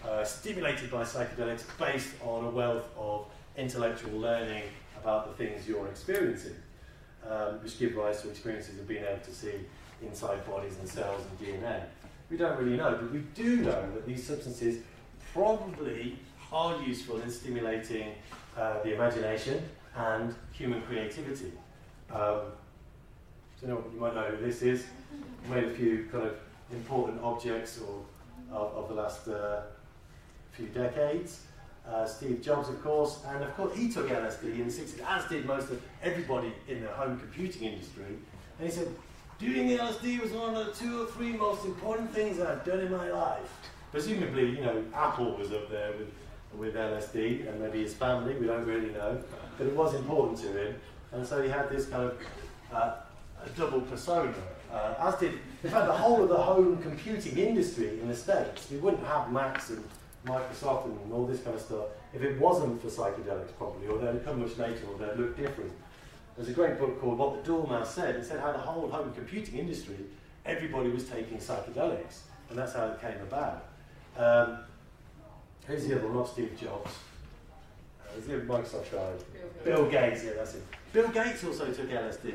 uh, 0.05 0.23
stimulated 0.23 0.91
by 0.91 1.03
psychedelics 1.03 1.63
based 1.77 2.13
on 2.23 2.45
a 2.45 2.49
wealth 2.49 2.85
of 2.97 3.25
intellectual 3.57 4.17
learning 4.17 4.63
about 5.01 5.27
the 5.27 5.45
things 5.45 5.67
you're 5.67 5.87
experiencing, 5.87 6.55
um, 7.29 7.61
which 7.63 7.79
give 7.79 7.95
rise 7.95 8.21
to 8.21 8.29
experiences 8.29 8.79
of 8.79 8.87
being 8.87 9.03
able 9.03 9.21
to 9.23 9.33
see 9.33 9.53
inside 10.01 10.45
bodies 10.45 10.77
and 10.79 10.87
cells 10.87 11.21
and 11.29 11.47
DNA. 11.47 11.81
We 12.29 12.37
don't 12.37 12.57
really 12.57 12.77
know, 12.77 12.91
but 12.91 13.11
we 13.11 13.19
do 13.35 13.57
know 13.57 13.91
that 13.93 14.05
these 14.05 14.25
substances 14.25 14.83
probably 15.33 16.17
are 16.51 16.81
useful 16.81 17.19
in 17.21 17.29
stimulating 17.29 18.13
uh, 18.57 18.81
the 18.83 18.93
imagination 18.93 19.63
and 19.95 20.35
human 20.51 20.81
creativity. 20.83 21.51
Um, 22.11 22.41
so 23.59 23.63
you, 23.63 23.67
know, 23.67 23.83
you 23.93 23.99
might 23.99 24.15
know 24.15 24.23
who 24.23 24.45
this 24.45 24.61
is. 24.61 24.85
Made 25.49 25.65
a 25.65 25.71
few 25.71 26.07
kind 26.11 26.25
of 26.25 26.35
important 26.71 27.21
objects 27.21 27.79
or 27.79 28.03
of, 28.51 28.73
of 28.73 28.89
the 28.89 28.95
last 28.95 29.27
uh, 29.27 29.61
few 30.51 30.67
decades. 30.67 31.41
Uh, 31.87 32.05
Steve 32.05 32.41
Jobs, 32.41 32.69
of 32.69 32.81
course, 32.83 33.19
and 33.27 33.43
of 33.43 33.55
course 33.55 33.75
he 33.75 33.91
took 33.91 34.09
LSD 34.09 34.43
in 34.43 34.67
the 34.67 34.73
60s, 34.73 34.99
as 35.07 35.25
did 35.25 35.45
most 35.45 35.71
of 35.71 35.81
everybody 36.03 36.53
in 36.67 36.81
the 36.81 36.87
home 36.89 37.17
computing 37.17 37.63
industry. 37.63 38.05
And 38.59 38.69
he 38.69 38.71
said, 38.71 38.87
doing 39.39 39.67
the 39.67 39.77
LSD 39.77 40.21
was 40.21 40.31
one 40.31 40.55
of 40.55 40.65
the 40.67 40.71
two 40.73 41.01
or 41.01 41.05
three 41.07 41.31
most 41.31 41.65
important 41.65 42.13
things 42.13 42.39
I've 42.39 42.63
done 42.63 42.81
in 42.81 42.91
my 42.91 43.09
life. 43.09 43.49
Presumably, 43.91 44.49
you 44.51 44.61
know, 44.61 44.83
Apple 44.93 45.35
was 45.35 45.51
up 45.51 45.69
there 45.71 45.93
with, 45.93 46.13
with 46.57 46.75
LSD, 46.75 47.47
and 47.47 47.61
maybe 47.61 47.83
his 47.83 47.93
family, 47.93 48.35
we 48.35 48.47
don't 48.47 48.65
really 48.65 48.89
know, 48.89 49.21
but 49.57 49.67
it 49.67 49.75
was 49.75 49.93
important 49.93 50.39
to 50.39 50.47
him. 50.47 50.75
And 51.11 51.25
so 51.25 51.41
he 51.41 51.49
had 51.49 51.69
this 51.69 51.87
kind 51.87 52.03
of 52.03 52.17
uh, 52.73 52.95
double 53.55 53.81
persona, 53.81 54.33
uh, 54.71 54.95
as 54.99 55.15
did, 55.15 55.33
in 55.63 55.69
fact, 55.69 55.87
the 55.87 55.93
whole 55.93 56.23
of 56.23 56.29
the 56.29 56.37
home 56.37 56.77
computing 56.81 57.37
industry 57.37 57.99
in 58.01 58.07
the 58.07 58.15
States. 58.15 58.67
We 58.71 58.77
wouldn't 58.77 59.05
have 59.05 59.31
Macs 59.31 59.69
and 59.69 59.83
Microsoft 60.25 60.85
and 60.85 61.13
all 61.13 61.25
this 61.25 61.41
kind 61.41 61.55
of 61.55 61.61
stuff 61.61 61.85
if 62.13 62.21
it 62.23 62.39
wasn't 62.39 62.81
for 62.81 62.87
psychedelics, 62.87 63.55
probably, 63.57 63.87
or 63.87 63.97
they'd 63.99 64.23
come 64.25 64.41
much 64.41 64.57
later, 64.57 64.81
or 64.91 64.97
they'd 64.97 65.17
look 65.17 65.37
different. 65.37 65.71
There's 66.35 66.49
a 66.49 66.53
great 66.53 66.79
book 66.79 66.99
called 67.01 67.17
What 67.17 67.43
the 67.43 67.51
Dormouse 67.51 67.93
Said. 67.93 68.15
It 68.15 68.25
said 68.25 68.39
how 68.39 68.51
the 68.51 68.59
whole 68.59 68.89
home 68.89 69.11
computing 69.13 69.59
industry, 69.59 69.97
everybody 70.45 70.89
was 70.89 71.03
taking 71.07 71.37
psychedelics, 71.37 72.21
and 72.49 72.57
that's 72.57 72.73
how 72.73 72.87
it 72.87 73.01
came 73.01 73.19
about. 73.21 73.65
Um, 74.17 74.59
who's 75.69 75.87
the 75.87 75.95
other 75.95 76.07
one? 76.07 76.17
Not 76.17 76.27
Steve 76.27 76.57
Jobs. 76.59 76.91
Uh, 78.01 78.19
the 78.27 78.33
Microsoft 78.41 78.91
guy? 78.91 79.11
Bill 79.63 79.89
Gates, 79.89 80.23
yeah, 80.25 80.31
that's 80.35 80.55
it. 80.55 80.63
Bill 80.91 81.07
Gates 81.09 81.43
also 81.43 81.71
took 81.71 81.89
LSD. 81.89 82.33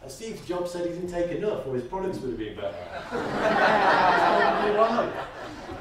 And 0.00 0.10
Steve 0.10 0.40
Jobs 0.46 0.70
said 0.70 0.86
he 0.86 0.92
didn't 0.92 1.10
take 1.10 1.30
enough, 1.32 1.66
or 1.66 1.74
his 1.74 1.84
products 1.84 2.18
would 2.18 2.30
have 2.30 2.38
been 2.38 2.54
better. 2.54 2.76
right. 4.78 5.12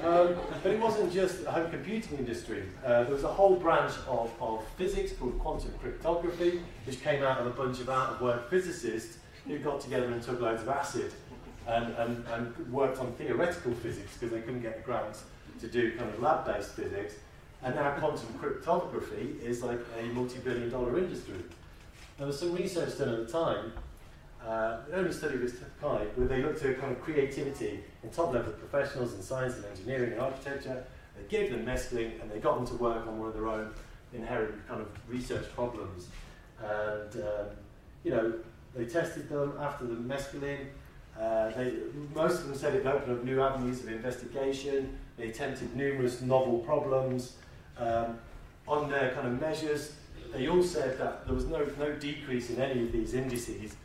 Um, 0.03 0.35
but 0.63 0.71
it 0.71 0.79
wasn't 0.79 1.13
just 1.13 1.43
the 1.43 1.51
home 1.51 1.69
computing 1.69 2.17
industry. 2.17 2.63
Uh, 2.83 3.03
there 3.03 3.13
was 3.13 3.23
a 3.23 3.27
whole 3.27 3.55
branch 3.55 3.93
of, 4.07 4.31
of 4.41 4.65
physics 4.77 5.11
called 5.13 5.37
quantum 5.39 5.73
cryptography, 5.79 6.61
which 6.85 7.01
came 7.01 7.23
out 7.23 7.39
of 7.39 7.47
a 7.47 7.51
bunch 7.51 7.79
of 7.79 7.89
out 7.89 8.13
of 8.13 8.21
work 8.21 8.49
physicists 8.49 9.17
who 9.47 9.59
got 9.59 9.79
together 9.79 10.07
and 10.07 10.21
took 10.21 10.41
loads 10.41 10.61
of 10.61 10.69
acid 10.69 11.13
and, 11.67 11.93
and, 11.95 12.25
and 12.27 12.71
worked 12.71 12.99
on 12.99 13.11
theoretical 13.13 13.73
physics 13.75 14.13
because 14.13 14.31
they 14.31 14.41
couldn't 14.41 14.61
get 14.61 14.77
the 14.77 14.83
grants 14.83 15.23
to 15.59 15.67
do 15.67 15.97
kind 15.97 16.09
of 16.09 16.21
lab 16.21 16.45
based 16.45 16.71
physics. 16.71 17.15
And 17.63 17.75
now 17.75 17.91
quantum 17.91 18.33
cryptography 18.39 19.35
is 19.43 19.63
like 19.63 19.79
a 19.99 20.03
multi 20.13 20.39
billion 20.39 20.69
dollar 20.69 20.97
industry. 20.97 21.43
There 22.17 22.27
was 22.27 22.39
some 22.39 22.53
research 22.53 22.97
done 22.97 23.09
at 23.09 23.27
the 23.27 23.31
time 23.31 23.73
uh, 24.47 24.77
the 24.87 24.95
only 24.95 25.11
study 25.11 25.35
its 25.37 25.55
kind 25.81 26.07
where 26.15 26.27
they 26.27 26.41
looked 26.41 26.63
at 26.63 26.79
kind 26.79 26.91
of 26.91 27.01
creativity 27.01 27.81
in 28.01 28.09
top 28.09 28.33
level 28.33 28.53
professionals 28.53 29.13
in 29.13 29.21
science 29.21 29.55
and 29.55 29.65
engineering 29.65 30.13
and 30.13 30.21
architecture. 30.21 30.85
They 31.17 31.23
gave 31.27 31.51
them 31.51 31.65
mescaline 31.65 32.21
and 32.21 32.31
they 32.31 32.39
got 32.39 32.55
them 32.55 32.67
to 32.67 32.75
work 32.75 33.05
on 33.07 33.19
one 33.19 33.27
of 33.27 33.33
their 33.33 33.47
own 33.47 33.73
inherent 34.13 34.65
kind 34.67 34.81
of 34.81 34.87
research 35.09 35.45
problems. 35.53 36.07
And, 36.63 37.23
um, 37.23 37.47
you 38.03 38.11
know, 38.11 38.33
they 38.73 38.85
tested 38.85 39.27
them 39.27 39.53
after 39.59 39.85
the 39.85 39.95
mescaline. 39.95 40.67
Uh, 41.19 41.49
they, 41.49 41.73
most 42.15 42.39
of 42.39 42.47
them 42.47 42.55
said 42.55 42.75
it 42.75 42.85
opened 42.85 43.17
up 43.17 43.23
new 43.25 43.41
avenues 43.41 43.83
of 43.83 43.91
investigation. 43.91 44.97
They 45.17 45.29
attempted 45.29 45.75
numerous 45.75 46.21
novel 46.21 46.59
problems. 46.59 47.33
Um, 47.77 48.19
on 48.67 48.89
their 48.89 49.11
kind 49.11 49.27
of 49.27 49.39
measures, 49.39 49.93
they 50.33 50.47
all 50.47 50.63
said 50.63 50.97
that 50.99 51.25
there 51.25 51.33
was 51.33 51.45
no, 51.45 51.65
no 51.79 51.93
decrease 51.93 52.49
in 52.49 52.61
any 52.61 52.83
of 52.83 52.91
these 52.91 53.13
indices 53.13 53.75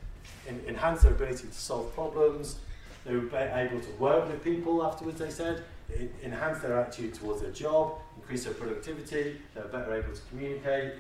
enhance 0.67 1.03
their 1.03 1.13
ability 1.13 1.47
to 1.47 1.53
solve 1.53 1.93
problems. 1.95 2.57
They 3.05 3.17
were 3.17 3.37
able 3.37 3.81
to 3.81 3.91
work 3.99 4.29
with 4.29 4.43
people 4.45 4.85
afterwards, 4.85 5.19
they 5.19 5.31
said, 5.31 5.65
it 5.89 6.13
enhance 6.23 6.61
their 6.61 6.79
attitude 6.81 7.15
towards 7.15 7.43
their 7.43 7.51
job, 7.51 7.99
increase 8.17 8.45
their 8.45 8.55
productivity, 8.55 9.41
they 9.55 9.61
were 9.61 9.69
better 9.69 9.95
able 9.95 10.15
to 10.15 10.21
communicate. 10.31 10.95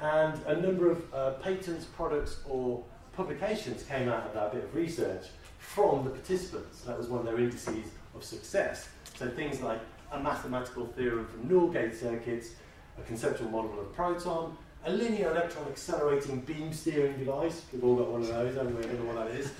And 0.00 0.40
a 0.46 0.56
number 0.56 0.90
of 0.90 1.14
uh, 1.14 1.30
patents, 1.34 1.86
products, 1.86 2.40
or 2.48 2.84
publications 3.14 3.82
came 3.84 4.08
out 4.08 4.26
of 4.26 4.34
that 4.34 4.52
bit 4.52 4.64
of 4.64 4.74
research 4.74 5.26
from 5.58 6.04
the 6.04 6.10
participants. 6.10 6.82
That 6.82 6.98
was 6.98 7.08
one 7.08 7.20
of 7.20 7.26
their 7.26 7.38
indices 7.38 7.86
of 8.14 8.22
success. 8.22 8.88
So 9.16 9.28
things 9.28 9.62
like 9.62 9.80
a 10.12 10.20
mathematical 10.20 10.86
theorem 10.86 11.26
from 11.26 11.48
NOR 11.48 11.72
gate 11.72 11.96
circuits, 11.96 12.50
a 12.98 13.02
conceptual 13.02 13.48
model 13.48 13.72
of 13.72 13.78
a 13.78 13.84
proton, 13.84 14.56
a 14.84 14.92
linear 14.92 15.30
electron 15.30 15.66
accelerating 15.68 16.40
beam 16.40 16.72
steering 16.72 17.18
device. 17.18 17.62
We've 17.72 17.82
all 17.82 17.96
got 17.96 18.10
one 18.10 18.20
of 18.20 18.28
those, 18.28 18.54
haven't 18.56 18.76
we? 18.76 18.84
I 18.84 18.86
don't 18.86 19.06
know 19.06 19.14
what 19.14 19.26
that 19.26 19.36
is. 19.36 19.52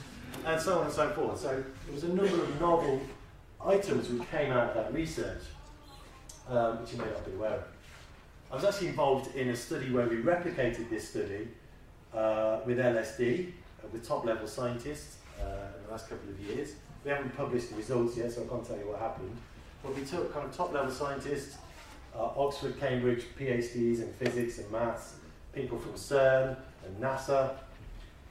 And 0.44 0.60
so 0.60 0.78
on 0.78 0.84
and 0.84 0.94
so 0.94 1.08
forth. 1.10 1.40
So 1.40 1.48
there 1.48 1.94
was 1.94 2.04
a 2.04 2.08
number 2.08 2.42
of 2.42 2.60
novel 2.60 3.00
items 3.64 4.10
which 4.10 4.30
came 4.30 4.52
out 4.52 4.70
of 4.70 4.74
that 4.74 4.92
research, 4.92 5.42
um, 6.50 6.82
which 6.82 6.92
you 6.92 6.98
may 6.98 7.06
not 7.06 7.24
be 7.24 7.32
aware 7.32 7.54
of. 7.54 7.64
I 8.52 8.54
was 8.56 8.64
actually 8.64 8.88
involved 8.88 9.34
in 9.34 9.48
a 9.48 9.56
study 9.56 9.90
where 9.90 10.06
we 10.06 10.16
replicated 10.16 10.90
this 10.90 11.08
study 11.08 11.48
uh, 12.14 12.60
with 12.66 12.78
LSD, 12.78 13.48
uh, 13.48 13.88
with 13.90 14.06
top 14.06 14.24
level 14.24 14.46
scientists 14.46 15.16
in 15.40 15.84
the 15.84 15.90
last 15.90 16.08
couple 16.08 16.30
of 16.30 16.40
years. 16.40 16.74
We 17.04 17.10
haven't 17.10 17.36
published 17.36 17.70
the 17.70 17.76
results 17.76 18.16
yet, 18.16 18.32
so 18.32 18.44
I 18.44 18.46
can't 18.46 18.66
tell 18.66 18.76
you 18.76 18.88
what 18.88 18.98
happened. 18.98 19.36
But 19.82 19.94
we 19.94 20.04
took 20.04 20.32
kind 20.32 20.46
of 20.46 20.56
top 20.56 20.72
level 20.72 20.90
scientists 20.90 21.58
uh, 22.18 22.30
Oxford, 22.36 22.78
Cambridge 22.80 23.24
PhDs 23.38 24.02
in 24.02 24.12
physics 24.18 24.58
and 24.58 24.70
maths, 24.70 25.14
people 25.52 25.78
from 25.78 25.92
CERN 25.92 26.56
and 26.84 27.00
NASA, 27.00 27.54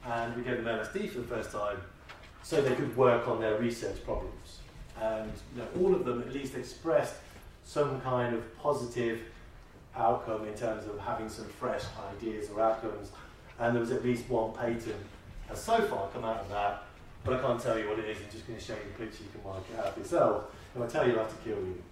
and 0.04 0.36
we 0.36 0.42
gave 0.42 0.62
them 0.62 0.66
LSD 0.66 1.10
for 1.10 1.20
the 1.20 1.26
first 1.26 1.52
time 1.52 1.78
so 2.42 2.60
they 2.60 2.74
could 2.74 2.96
work 2.96 3.26
on 3.28 3.40
their 3.40 3.58
research 3.58 4.04
problems. 4.04 4.60
And 5.00 5.32
you 5.54 5.62
know, 5.62 5.68
all 5.80 5.94
of 5.94 6.04
them 6.04 6.22
at 6.22 6.32
least 6.32 6.54
expressed 6.54 7.16
some 7.64 8.00
kind 8.00 8.34
of 8.34 8.56
positive 8.58 9.20
outcome 9.96 10.46
in 10.46 10.54
terms 10.54 10.86
of 10.86 10.98
having 11.00 11.28
some 11.28 11.46
fresh 11.46 11.82
ideas 12.16 12.50
or 12.50 12.60
outcomes. 12.60 13.10
And 13.58 13.74
there 13.74 13.80
was 13.80 13.90
at 13.90 14.04
least 14.04 14.28
one 14.28 14.52
patent 14.52 14.94
has 15.48 15.62
so 15.62 15.80
far 15.82 16.08
come 16.08 16.24
out 16.24 16.40
of 16.40 16.48
that, 16.50 16.84
but 17.26 17.34
I 17.34 17.42
can't 17.42 17.60
tell 17.60 17.76
you 17.76 17.88
what 17.88 17.98
it 17.98 18.04
is. 18.04 18.18
I'm 18.18 18.30
just 18.30 18.46
going 18.46 18.56
to 18.56 18.64
show 18.64 18.74
you 18.74 18.80
the 18.96 19.04
picture. 19.04 19.24
You 19.24 19.30
can 19.32 19.42
work 19.42 19.64
it 19.72 19.78
out 19.80 19.94
for 19.94 20.00
yourself. 20.00 20.44
If 20.76 20.80
I 20.80 20.86
tell 20.86 21.06
you, 21.06 21.14
I'll 21.14 21.24
have 21.24 21.36
to 21.36 21.44
kill 21.48 21.58
you. 21.58 21.82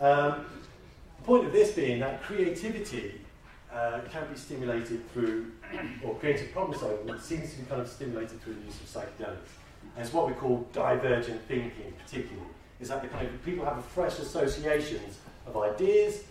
Um, 0.00 0.46
point 1.24 1.46
of 1.46 1.52
this 1.52 1.72
being 1.72 1.98
that 1.98 2.22
creativity 2.22 3.20
uh, 3.72 4.00
can 4.10 4.28
be 4.30 4.38
stimulated 4.38 5.10
through, 5.12 5.50
or 6.04 6.14
creative 6.14 6.52
problem 6.52 6.78
solving 6.78 7.18
seems 7.18 7.52
to 7.52 7.58
be 7.58 7.66
kind 7.66 7.82
of 7.82 7.88
stimulated 7.88 8.40
through 8.40 8.54
the 8.54 8.60
use 8.60 8.76
of 8.76 8.86
psychedelics. 8.86 9.50
And 9.96 10.04
it's 10.04 10.12
what 10.12 10.28
we 10.28 10.34
call 10.34 10.64
divergent 10.72 11.42
thinking, 11.48 11.92
particularly. 12.04 12.48
Is 12.80 12.88
that 12.88 13.02
the 13.02 13.08
kind 13.08 13.26
of 13.26 13.44
people 13.44 13.64
have 13.64 13.84
fresh 13.84 14.20
associations 14.20 15.18
of 15.44 15.56
ideas, 15.56 16.22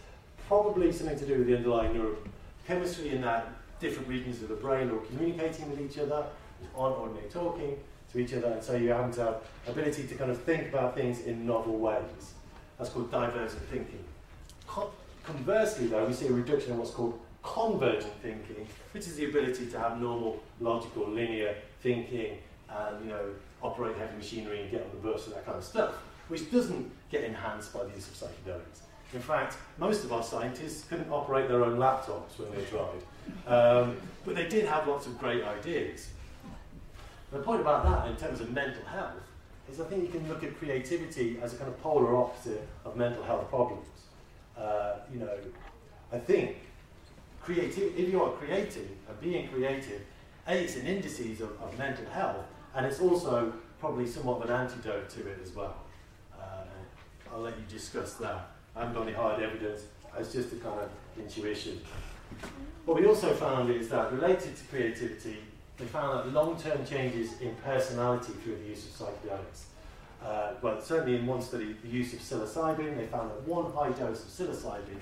probably 0.48 0.94
something 0.94 1.20
to 1.20 1.26
do 1.26 1.40
with 1.40 1.48
the 1.48 1.58
underlying 1.58 1.94
neurochemistry 1.94 3.12
in 3.12 3.22
that 3.22 3.50
different 3.82 4.08
regions 4.08 4.42
of 4.42 4.48
the 4.48 4.56
brain 4.56 4.90
are 4.90 4.98
communicating 5.00 5.70
with 5.70 5.82
each 5.82 6.00
other, 6.00 6.26
on 6.74 6.94
ordinary 6.94 7.28
talking 7.30 7.78
to 8.12 8.20
each 8.20 8.34
other, 8.34 8.48
and 8.48 8.64
so 8.64 8.76
you 8.76 8.90
have 8.90 9.14
to 9.16 9.24
have 9.24 9.36
ability 9.68 10.08
to 10.08 10.16
kind 10.16 10.32
of 10.32 10.42
think 10.42 10.70
about 10.70 10.96
things 10.96 11.22
in 11.22 11.46
novel 11.46 11.78
ways. 11.78 12.34
That's 12.78 12.90
called 12.90 13.12
divergent 13.12 13.62
thinking. 13.70 14.04
Conversely, 15.24 15.88
though, 15.88 16.06
we 16.06 16.14
see 16.14 16.28
a 16.28 16.32
reduction 16.32 16.72
in 16.72 16.78
what's 16.78 16.92
called 16.92 17.20
convergent 17.44 18.14
thinking, 18.22 18.68
which 18.94 19.08
is 19.08 19.16
the 19.16 19.26
ability 19.26 19.68
to 19.68 19.80
have 19.80 20.00
normal, 20.00 20.42
logical, 20.60 21.08
linear 21.08 21.56
thinking 21.82 22.38
and, 22.70 23.04
you 23.04 23.10
know, 23.10 23.26
operate 23.62 23.96
heavy 23.98 24.16
machinery 24.16 24.62
and 24.62 24.72
get 24.72 24.82
on 24.82 24.90
the 24.92 25.08
bus 25.08 25.26
and 25.26 25.36
that 25.36 25.46
kind 25.46 25.58
of 25.58 25.64
stuff, 25.64 25.96
which 26.28 26.52
doesn't 26.52 26.90
get 27.10 27.24
enhanced 27.24 27.74
by 27.74 27.84
the 27.84 27.90
use 27.92 28.08
of 28.08 28.14
psychedelics. 28.14 28.82
In 29.14 29.20
fact, 29.22 29.56
most 29.78 30.04
of 30.04 30.12
our 30.12 30.24
scientists 30.24 30.88
couldn't 30.88 31.10
operate 31.10 31.48
their 31.48 31.64
own 31.64 31.78
laptops 31.78 32.38
when 32.38 32.52
they 32.52 32.64
tried, 32.66 33.02
um, 33.48 33.98
but 34.26 34.36
they 34.36 34.48
did 34.48 34.66
have 34.66 34.88
lots 34.88 35.08
of 35.08 35.18
great 35.18 35.44
ideas. 35.44 36.10
The 37.32 37.40
point 37.40 37.62
about 37.62 37.84
that 37.86 38.10
in 38.10 38.16
terms 38.16 38.40
of 38.40 38.52
mental 38.52 38.84
health 38.86 39.14
is 39.70 39.82
I 39.82 39.84
think 39.86 40.04
you 40.04 40.10
can 40.10 40.28
look 40.30 40.44
at 40.44 40.58
creativity 40.58 41.38
as 41.42 41.54
a 41.54 41.58
kind 41.58 41.70
of 41.70 41.82
polar 41.82 42.16
opposite 42.16 42.68
of 42.86 42.96
mental 42.96 43.24
health 43.24 43.50
problems 43.50 43.88
uh, 44.60 44.96
you 45.12 45.20
know, 45.20 45.38
I 46.12 46.18
think 46.18 46.58
creative, 47.42 47.98
if 47.98 48.10
you 48.10 48.22
are 48.22 48.32
creative 48.32 48.90
and 49.08 49.22
being 49.22 49.48
creative, 49.50 50.02
A, 50.48 50.64
it's 50.64 50.76
an 50.76 50.88
indices 50.88 51.42
of, 51.42 51.52
of 51.62 51.78
mental 51.78 52.06
health, 52.06 52.46
and 52.76 52.86
it's 52.86 53.00
also 53.00 53.54
probably 53.80 54.08
somewhat 54.08 54.42
of 54.42 54.50
an 54.50 54.56
antidote 54.56 55.10
to 55.10 55.28
it 55.28 55.40
as 55.44 55.54
well. 55.54 55.76
Uh, 56.38 56.64
I'll 57.32 57.42
let 57.42 57.58
you 57.58 57.64
discuss 57.70 58.14
that. 58.16 58.50
I 58.76 58.80
haven't 58.80 58.96
got 58.96 59.04
any 59.04 59.14
hard 59.14 59.42
evidence. 59.42 59.84
It's 60.18 60.34
just 60.34 60.52
a 60.54 60.56
kind 60.56 60.80
of 60.80 60.90
intuition. 61.20 61.80
What 62.86 63.00
we 63.00 63.06
also 63.06 63.34
found 63.34 63.70
is 63.70 63.90
that 63.90 64.12
related 64.12 64.56
to 64.56 64.64
creativity, 64.66 65.38
they 65.78 65.86
found 65.86 66.20
that 66.20 66.34
long-term 66.34 66.86
changes 66.86 67.40
in 67.40 67.56
personality 67.64 68.34
through 68.44 68.58
the 68.58 68.66
use 68.66 68.86
of 68.86 69.08
psychedelics. 69.08 69.66
Uh, 70.24 70.54
well, 70.62 70.82
certainly 70.82 71.16
in 71.18 71.28
one 71.28 71.42
study, 71.42 71.76
the 71.84 71.90
use 71.90 72.14
of 72.14 72.20
psilocybin, 72.20 72.98
they 72.98 73.06
found 73.06 73.30
that 73.30 73.48
one 73.48 73.72
high 73.74 73.92
dose 73.92 74.24
of 74.24 74.30
psilocybin 74.30 74.98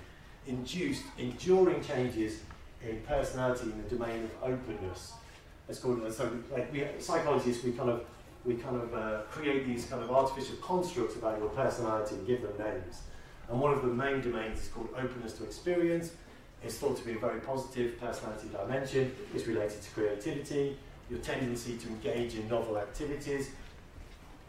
induced 0.48 1.04
enduring 1.18 1.82
changes 1.84 2.42
in 2.84 3.00
personality 3.02 3.64
in 3.64 3.84
the 3.84 3.90
domain 3.90 4.24
of 4.26 4.52
openness. 4.52 5.14
It's 5.68 5.80
called 5.80 6.14
so 6.14 6.32
like 6.52 6.72
we 6.72 6.86
psychologists 7.00 7.64
we 7.64 7.72
kind 7.72 7.90
of 7.90 8.06
we 8.44 8.56
kind 8.56 8.76
of 8.76 8.94
uh, 8.94 9.22
create 9.32 9.66
these 9.66 9.86
kind 9.86 10.04
of 10.04 10.12
artificial 10.12 10.56
constructs 10.58 11.16
about 11.16 11.40
your 11.40 11.50
personality 11.50 12.16
and 12.16 12.28
give 12.28 12.44
them 12.44 12.54
names. 12.60 13.02
And 13.50 13.60
one 13.60 13.74
of 13.74 13.82
the 13.82 13.88
main 13.88 14.22
domains 14.22 14.62
is 14.62 14.68
called 14.68 14.90
openness 14.96 15.34
to 15.34 15.44
experience. 15.44 16.12
It's 16.66 16.78
thought 16.78 16.98
to 16.98 17.06
be 17.06 17.12
a 17.12 17.20
very 17.20 17.40
positive 17.42 18.00
personality 18.00 18.48
dimension. 18.52 19.16
It's 19.36 19.46
related 19.46 19.84
to 19.84 19.90
creativity, 19.92 20.76
your 21.12 21.20
tendency 21.20 21.78
to 21.78 21.88
engage 21.88 22.34
in 22.34 22.48
novel 22.48 22.80
activities, 22.80 23.52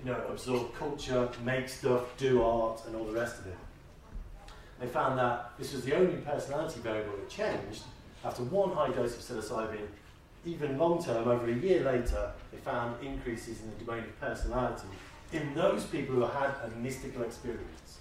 you 0.03 0.11
know, 0.11 0.25
absorb 0.31 0.75
culture, 0.75 1.29
make 1.45 1.69
stuff, 1.69 2.17
do 2.17 2.43
art, 2.43 2.81
and 2.87 2.97
all 2.97 3.05
the 3.05 3.13
rest 3.13 3.41
of 3.41 3.49
it. 3.49 3.57
They 4.81 4.87
found 4.87 5.19
that 5.19 5.53
this 5.59 5.75
was 5.75 5.85
the 5.85 5.95
only 5.95 6.17
personality 6.17 6.81
variable 6.81 7.17
that 7.17 7.29
changed 7.29 7.83
after 8.25 8.43
one 8.45 8.73
high 8.73 8.91
dose 8.91 9.15
of 9.15 9.21
psilocybin. 9.21 9.87
Even 10.47 10.79
long 10.79 11.03
term, 11.03 11.29
over 11.29 11.47
a 11.47 11.55
year 11.55 11.85
later, 11.85 12.31
they 12.51 12.59
found 12.59 13.05
increases 13.05 13.61
in 13.61 13.71
the 13.77 13.85
domain 13.85 14.05
of 14.05 14.21
personality 14.21 14.89
in 15.33 15.55
those 15.55 15.85
people 15.85 16.15
who 16.15 16.23
had 16.23 16.51
a 16.65 16.71
mystical 16.79 17.23
experience. 17.23 17.99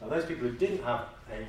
Now, 0.00 0.08
those 0.08 0.24
people 0.24 0.48
who 0.48 0.56
didn't 0.56 0.82
have 0.82 1.06
a 1.30 1.46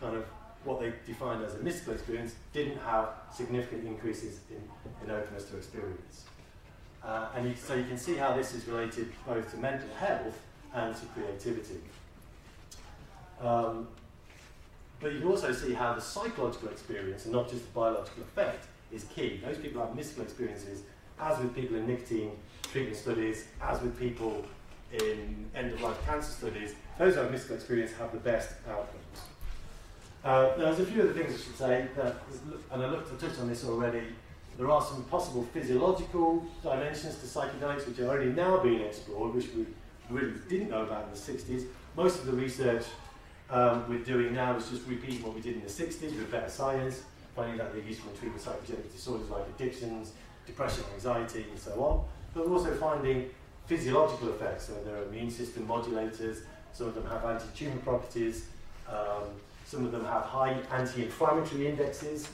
kind 0.00 0.16
of 0.16 0.24
what 0.66 0.80
they 0.80 0.92
defined 1.06 1.44
as 1.44 1.54
a 1.54 1.58
mystical 1.58 1.94
experience 1.94 2.34
didn't 2.52 2.78
have 2.78 3.10
significant 3.34 3.86
increases 3.86 4.40
in, 4.50 4.62
in 5.04 5.10
openness 5.10 5.44
to 5.44 5.56
experience. 5.56 6.24
Uh, 7.02 7.28
and 7.36 7.48
you, 7.48 7.54
so 7.54 7.74
you 7.74 7.84
can 7.84 7.96
see 7.96 8.16
how 8.16 8.36
this 8.36 8.52
is 8.52 8.66
related 8.66 9.12
both 9.26 9.48
to 9.52 9.56
mental 9.58 9.88
health 9.96 10.40
and 10.74 10.94
to 10.96 11.06
creativity. 11.06 11.80
Um, 13.40 13.86
but 15.00 15.12
you 15.12 15.20
can 15.20 15.28
also 15.28 15.52
see 15.52 15.72
how 15.72 15.94
the 15.94 16.00
psychological 16.00 16.68
experience, 16.68 17.24
and 17.24 17.34
not 17.34 17.48
just 17.48 17.62
the 17.62 17.70
biological 17.72 18.22
effect, 18.22 18.66
is 18.90 19.04
key. 19.04 19.40
Those 19.44 19.58
people 19.58 19.80
who 19.80 19.86
have 19.86 19.96
mystical 19.96 20.24
experiences, 20.24 20.82
as 21.20 21.38
with 21.38 21.54
people 21.54 21.76
in 21.76 21.86
nicotine 21.86 22.32
treatment 22.72 22.96
studies, 22.96 23.46
as 23.62 23.80
with 23.82 23.98
people 23.98 24.44
in 24.92 25.48
end 25.54 25.72
of 25.72 25.80
life 25.80 26.04
cancer 26.06 26.32
studies, 26.32 26.74
those 26.98 27.14
who 27.14 27.20
have 27.20 27.30
mystical 27.30 27.56
experience 27.56 27.92
have 27.92 28.10
the 28.12 28.18
best 28.18 28.54
outcomes. 28.68 29.35
Uh, 30.26 30.56
there's 30.56 30.80
a 30.80 30.84
few 30.84 31.02
other 31.02 31.12
things 31.12 31.32
I 31.32 31.36
should 31.36 31.56
say, 31.56 31.86
that, 31.94 32.16
and 32.72 32.82
I 32.82 32.90
looked, 32.90 33.14
I 33.14 33.16
touched 33.16 33.40
on 33.40 33.48
this 33.48 33.64
already. 33.64 34.02
There 34.58 34.68
are 34.68 34.82
some 34.82 35.04
possible 35.04 35.44
physiological 35.54 36.44
dimensions 36.64 37.18
to 37.18 37.26
psychedelics 37.26 37.86
which 37.86 38.00
are 38.00 38.10
only 38.10 38.32
now 38.32 38.58
being 38.58 38.80
explored, 38.80 39.36
which 39.36 39.46
we 39.54 39.66
really 40.10 40.32
didn't 40.48 40.70
know 40.70 40.82
about 40.82 41.04
in 41.04 41.10
the 41.12 41.16
60s. 41.16 41.66
Most 41.96 42.18
of 42.18 42.26
the 42.26 42.32
research 42.32 42.82
um, 43.50 43.84
we're 43.88 44.00
doing 44.00 44.34
now 44.34 44.56
is 44.56 44.68
just 44.68 44.84
repeating 44.88 45.22
what 45.22 45.32
we 45.32 45.40
did 45.40 45.54
in 45.54 45.62
the 45.62 45.68
60s 45.68 46.02
with 46.02 46.28
better 46.28 46.50
science, 46.50 47.04
finding 47.36 47.56
that 47.58 47.72
they're 47.72 47.84
useful 47.84 48.10
in 48.10 48.18
treating 48.18 48.36
psychogenic 48.36 48.92
disorders 48.92 49.30
like 49.30 49.44
addictions, 49.56 50.10
depression, 50.44 50.82
anxiety, 50.94 51.46
and 51.48 51.56
so 51.60 51.70
on. 51.84 52.04
But 52.34 52.48
we're 52.48 52.56
also 52.56 52.74
finding 52.74 53.30
physiological 53.66 54.30
effects. 54.30 54.66
So 54.66 54.72
there 54.84 54.96
are 54.96 55.04
immune 55.04 55.30
system 55.30 55.68
modulators, 55.68 56.38
some 56.72 56.88
of 56.88 56.96
them 56.96 57.06
have 57.06 57.24
anti-tumor 57.24 57.76
properties, 57.76 58.46
um, 58.88 59.30
some 59.66 59.84
of 59.84 59.90
them 59.90 60.04
have 60.04 60.22
high 60.22 60.56
anti-inflammatory 60.70 61.66
indexes. 61.66 62.28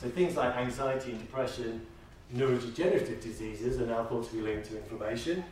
So 0.00 0.08
things 0.08 0.36
like 0.36 0.56
anxiety 0.56 1.12
and 1.12 1.20
depression, 1.20 1.86
neurodegenerative 2.34 3.20
diseases 3.20 3.80
are 3.80 3.86
now 3.86 4.04
thought 4.04 4.28
to 4.28 4.34
be 4.34 4.40
linked 4.40 4.68
to 4.70 4.78
inflammation, 4.78 5.44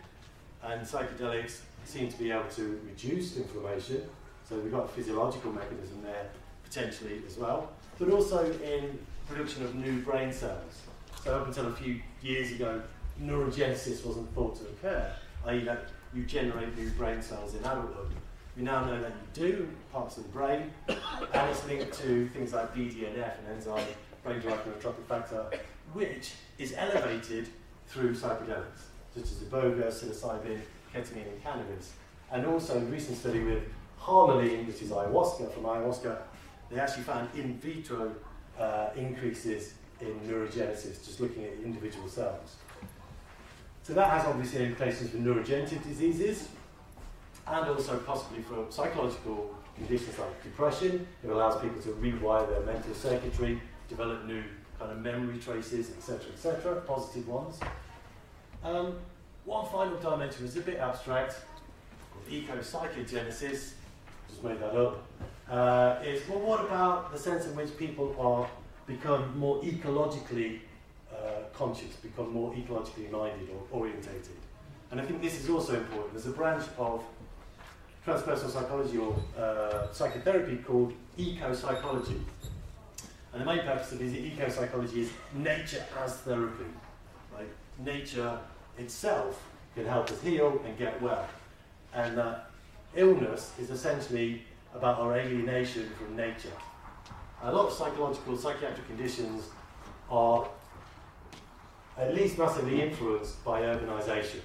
and 0.63 0.81
psychedelics 0.81 1.61
seem 1.85 2.11
to 2.11 2.19
be 2.19 2.31
able 2.31 2.49
to 2.57 2.81
reduce 2.87 3.37
inflammation. 3.37 4.03
So 4.49 4.57
we've 4.59 4.73
got 4.73 4.87
a 4.87 4.89
physiological 4.89 5.53
mechanism 5.53 6.03
there 6.03 6.31
potentially 6.65 7.21
as 7.27 7.37
well, 7.37 7.71
but 7.99 8.11
also 8.11 8.51
in 8.63 8.99
production 9.29 9.65
of 9.65 9.75
new 9.75 10.01
brain 10.01 10.33
cells. 10.33 10.83
So 11.23 11.39
up 11.39 11.47
until 11.47 11.67
a 11.67 11.73
few 11.73 12.01
years 12.23 12.53
ago, 12.53 12.81
neurogenesis 13.23 14.05
wasn't 14.07 14.33
thought 14.35 14.57
to 14.57 14.65
occur, 14.65 15.13
i.e. 15.47 15.65
that 15.65 15.91
you 16.15 16.25
generate 16.25 16.77
new 16.79 16.91
brain 16.91 17.21
cells 17.21 17.55
in 17.55 17.61
adulthood. 17.61 18.11
We 18.57 18.63
now 18.63 18.85
know 18.85 19.01
that 19.03 19.13
you 19.13 19.49
do, 19.49 19.69
parts 19.97 20.19
of 20.19 20.25
the 20.25 20.29
brain, 20.29 20.71
and 20.89 21.51
it's 21.51 21.67
linked 21.67 21.91
to 21.95 22.29
things 22.29 22.53
like 22.53 22.75
BDNF, 22.75 23.39
an 23.39 23.55
enzyme, 23.55 23.83
brain-derived 24.23 24.67
neurotrophic 24.67 25.07
factor, 25.09 25.51
which 25.95 26.35
is 26.59 26.75
elevated 26.77 27.49
through 27.87 28.15
psychedelics, 28.15 28.83
such 29.15 29.23
as 29.23 29.43
iboga, 29.45 29.87
psilocybin, 29.87 30.61
ketamine, 30.95 31.29
and 31.33 31.43
cannabis. 31.43 31.95
And 32.31 32.45
also 32.45 32.77
a 32.77 32.81
recent 32.81 33.17
study 33.17 33.43
with 33.43 33.63
harmaline, 33.99 34.67
which 34.67 34.83
is 34.83 34.91
ayahuasca, 34.91 35.55
from 35.55 35.63
ayahuasca, 35.63 36.19
they 36.71 36.79
actually 36.79 37.05
found 37.05 37.31
in 37.35 37.57
vitro 37.57 38.15
uh, 38.59 38.91
increases 38.97 39.75
in 40.03 40.09
neurogenesis, 40.29 41.07
just 41.07 41.21
looking 41.21 41.45
at 41.45 41.53
individual 41.65 42.07
cells. 42.07 42.57
So 43.83 43.95
that 43.95 44.11
has 44.11 44.27
obviously 44.27 44.67
implications 44.67 45.09
for 45.09 45.17
neurodegenerative 45.17 45.83
diseases, 45.85 46.49
and 47.47 47.67
also 47.71 47.97
possibly 48.01 48.43
for 48.43 48.67
psychological 48.69 49.55
conditions 49.77 50.19
like 50.19 50.43
depression. 50.43 51.07
It 51.25 51.31
allows 51.31 51.61
people 51.61 51.81
to 51.83 51.89
rewire 51.91 52.49
their 52.49 52.63
mental 52.63 52.95
circuitry, 52.95 53.61
develop 53.89 54.25
new 54.27 54.43
kind 54.79 54.93
of 54.93 55.01
memory 55.01 55.39
traces, 55.39 55.91
etc., 55.91 56.33
etc., 56.33 56.81
positive 56.83 57.29
ones. 57.29 57.59
Um, 58.65 58.99
one 59.45 59.67
final 59.69 59.97
dimension 59.99 60.45
is 60.45 60.57
a 60.57 60.61
bit 60.61 60.79
abstract, 60.79 61.37
eco-psychogenesis, 62.29 63.75
just 64.29 64.43
made 64.43 64.61
that 64.61 64.75
up, 64.75 65.07
uh, 65.49 66.03
is, 66.05 66.29
well, 66.29 66.41
what 66.41 66.61
about 66.65 67.13
the 67.13 67.19
sense 67.19 67.47
in 67.47 67.55
which 67.55 67.77
people 67.77 68.15
are 68.19 68.49
become 68.87 69.39
more 69.39 69.63
ecologically 69.63 70.61
uh, 71.13 71.43
conscious, 71.55 71.95
become 72.03 72.33
more 72.33 72.53
ecologically 72.55 73.11
minded 73.11 73.49
or 73.51 73.81
orientated? 73.81 74.37
And 74.91 75.01
I 75.01 75.05
think 75.05 75.23
this 75.23 75.41
is 75.41 75.49
also 75.49 75.75
important. 75.75 76.13
There's 76.13 76.27
a 76.27 76.31
branch 76.31 76.65
of 76.79 77.05
transpersonal 78.07 78.51
psychology 78.51 78.99
or 78.99 79.17
uh, 79.37 79.93
psychotherapy 79.93 80.59
called 80.59 80.93
eco-psychology. 81.17 82.21
And 83.33 83.43
the 83.43 83.45
main 83.45 83.61
purpose 83.61 83.93
of 83.93 84.03
eco-psychology 84.03 85.01
is 85.03 85.11
nature 85.35 85.85
as 86.03 86.15
therapy. 86.19 86.65
Right? 87.35 87.49
Nature 87.85 88.39
itself 88.79 89.43
can 89.75 89.87
help 89.87 90.09
us 90.11 90.23
heal 90.23 90.61
and 90.65 90.79
get 90.79 91.03
well. 91.03 91.27
And 91.93 92.17
that 92.17 92.51
illness 92.95 93.53
is 93.61 93.71
essentially 93.71 94.43
about 94.75 95.01
our 95.01 95.17
alienation 95.17 95.91
from 95.99 96.17
nature. 96.17 96.53
A 97.43 97.53
lot 97.53 97.67
of 97.67 97.73
psychological, 97.73 98.37
psychiatric 98.37 98.87
conditions 98.87 99.49
are 100.11 100.47
at 101.99 102.15
least 102.15 102.39
massively 102.39 102.83
influenced 102.83 103.45
by 103.45 103.63
urbanization. 103.63 104.41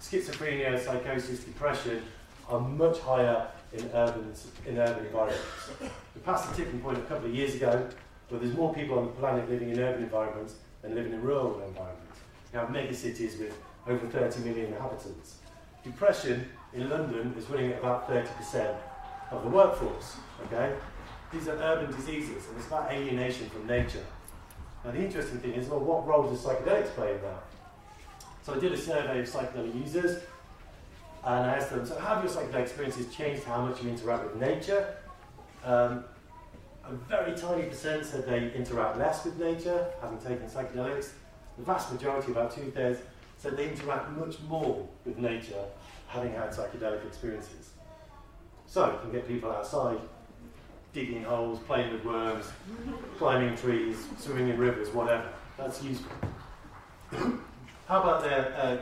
Schizophrenia, 0.00 0.78
psychosis, 0.78 1.40
depression 1.44 2.02
are 2.50 2.60
much 2.60 2.98
higher 3.00 3.46
in 3.72 3.88
urban, 3.94 4.34
in 4.66 4.78
urban 4.78 5.06
environments. 5.06 5.70
We 5.80 6.20
passed 6.22 6.50
the 6.50 6.56
tipping 6.56 6.80
point 6.80 6.98
a 6.98 7.02
couple 7.02 7.26
of 7.26 7.34
years 7.34 7.54
ago 7.54 7.88
where 8.28 8.40
there's 8.40 8.54
more 8.54 8.74
people 8.74 8.98
on 8.98 9.06
the 9.06 9.12
planet 9.12 9.48
living 9.48 9.70
in 9.70 9.78
urban 9.78 10.02
environments 10.02 10.56
than 10.82 10.94
living 10.94 11.12
in 11.12 11.22
rural 11.22 11.62
environments. 11.66 12.18
You 12.52 12.58
have 12.58 12.68
megacities 12.68 13.38
with 13.38 13.56
over 13.86 14.06
30 14.06 14.40
million 14.40 14.72
inhabitants. 14.72 15.36
Depression 15.84 16.48
in 16.72 16.88
London 16.88 17.34
is 17.38 17.48
running 17.48 17.72
at 17.72 17.78
about 17.78 18.08
30% 18.08 18.76
of 19.30 19.42
the 19.44 19.48
workforce. 19.48 20.16
Okay? 20.46 20.74
These 21.32 21.48
are 21.48 21.56
urban 21.56 21.94
diseases, 21.94 22.48
and 22.48 22.56
it's 22.56 22.66
about 22.66 22.90
alienation 22.90 23.48
from 23.50 23.66
nature. 23.66 24.04
Now, 24.84 24.90
the 24.90 24.98
interesting 24.98 25.38
thing 25.38 25.52
is, 25.52 25.68
well, 25.68 25.80
what 25.80 26.06
role 26.06 26.28
does 26.28 26.40
psychedelics 26.40 26.88
play 26.94 27.14
in 27.14 27.22
that? 27.22 27.44
So 28.42 28.54
I 28.54 28.58
did 28.58 28.72
a 28.72 28.76
survey 28.76 29.20
of 29.20 29.28
psychedelic 29.28 29.78
users, 29.78 30.22
and 31.24 31.50
I 31.50 31.56
asked 31.56 31.70
them, 31.70 31.84
so 31.84 31.98
how 31.98 32.14
have 32.14 32.24
your 32.24 32.32
psychedelic 32.32 32.62
experiences 32.62 33.14
changed 33.14 33.44
how 33.44 33.60
much 33.64 33.82
you 33.82 33.90
interact 33.90 34.24
with 34.24 34.36
nature? 34.36 34.96
Um, 35.64 36.04
a 36.84 36.92
very 37.08 37.36
tiny 37.36 37.64
percent 37.64 38.06
said 38.06 38.26
they 38.26 38.52
interact 38.52 38.98
less 38.98 39.24
with 39.24 39.38
nature, 39.38 39.86
having 40.00 40.18
taken 40.18 40.48
psychedelics. 40.48 41.10
The 41.58 41.64
vast 41.64 41.92
majority, 41.92 42.32
about 42.32 42.54
two 42.54 42.70
thirds, 42.70 43.00
said 43.36 43.56
they 43.56 43.68
interact 43.68 44.10
much 44.12 44.40
more 44.48 44.88
with 45.04 45.18
nature, 45.18 45.64
having 46.08 46.32
had 46.32 46.50
psychedelic 46.50 47.06
experiences. 47.06 47.70
So 48.66 48.86
you 48.86 48.98
can 49.02 49.12
get 49.12 49.28
people 49.28 49.50
outside 49.50 49.98
digging 50.92 51.22
holes, 51.22 51.58
playing 51.60 51.92
with 51.92 52.04
worms, 52.04 52.46
climbing 53.18 53.56
trees, 53.56 54.06
swimming 54.18 54.48
in 54.48 54.58
rivers, 54.58 54.88
whatever. 54.88 55.28
That's 55.56 55.82
useful. 55.82 56.12
How 57.86 58.02
about 58.02 58.22
their 58.22 58.54
uh, 58.56 58.76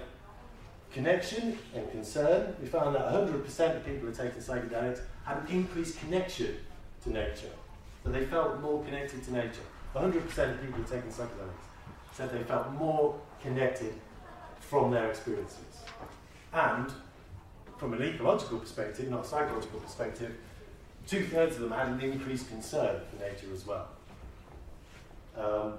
connection 0.92 1.58
and 1.74 1.90
concern. 1.90 2.54
We 2.60 2.68
found 2.68 2.94
that 2.94 3.12
100% 3.12 3.76
of 3.76 3.84
people 3.84 4.08
who 4.08 4.14
taken 4.14 4.40
psychedelics 4.40 5.00
had 5.24 5.38
an 5.38 5.46
increased 5.48 5.98
connection 6.00 6.56
to 7.04 7.10
nature. 7.10 7.50
So 8.04 8.10
they 8.10 8.24
felt 8.24 8.60
more 8.60 8.82
connected 8.84 9.22
to 9.24 9.32
nature. 9.32 9.66
100% 9.94 10.16
of 10.16 10.60
people 10.60 10.80
who 10.80 10.84
taken 10.84 11.10
psychedelics 11.10 11.68
said 12.12 12.30
they 12.30 12.42
felt 12.42 12.72
more 12.72 13.14
connected 13.42 13.94
from 14.60 14.90
their 14.90 15.10
experiences. 15.10 15.82
And 16.52 16.90
from 17.76 17.94
an 17.94 18.02
ecological 18.02 18.58
perspective, 18.58 19.08
not 19.08 19.24
a 19.24 19.28
psychological 19.28 19.80
perspective, 19.80 20.34
two 21.06 21.24
thirds 21.24 21.56
of 21.56 21.62
them 21.62 21.72
had 21.72 21.88
an 21.88 22.00
increased 22.00 22.48
concern 22.48 23.00
for 23.10 23.22
nature 23.22 23.46
as 23.52 23.66
well. 23.66 23.88
Um, 25.36 25.74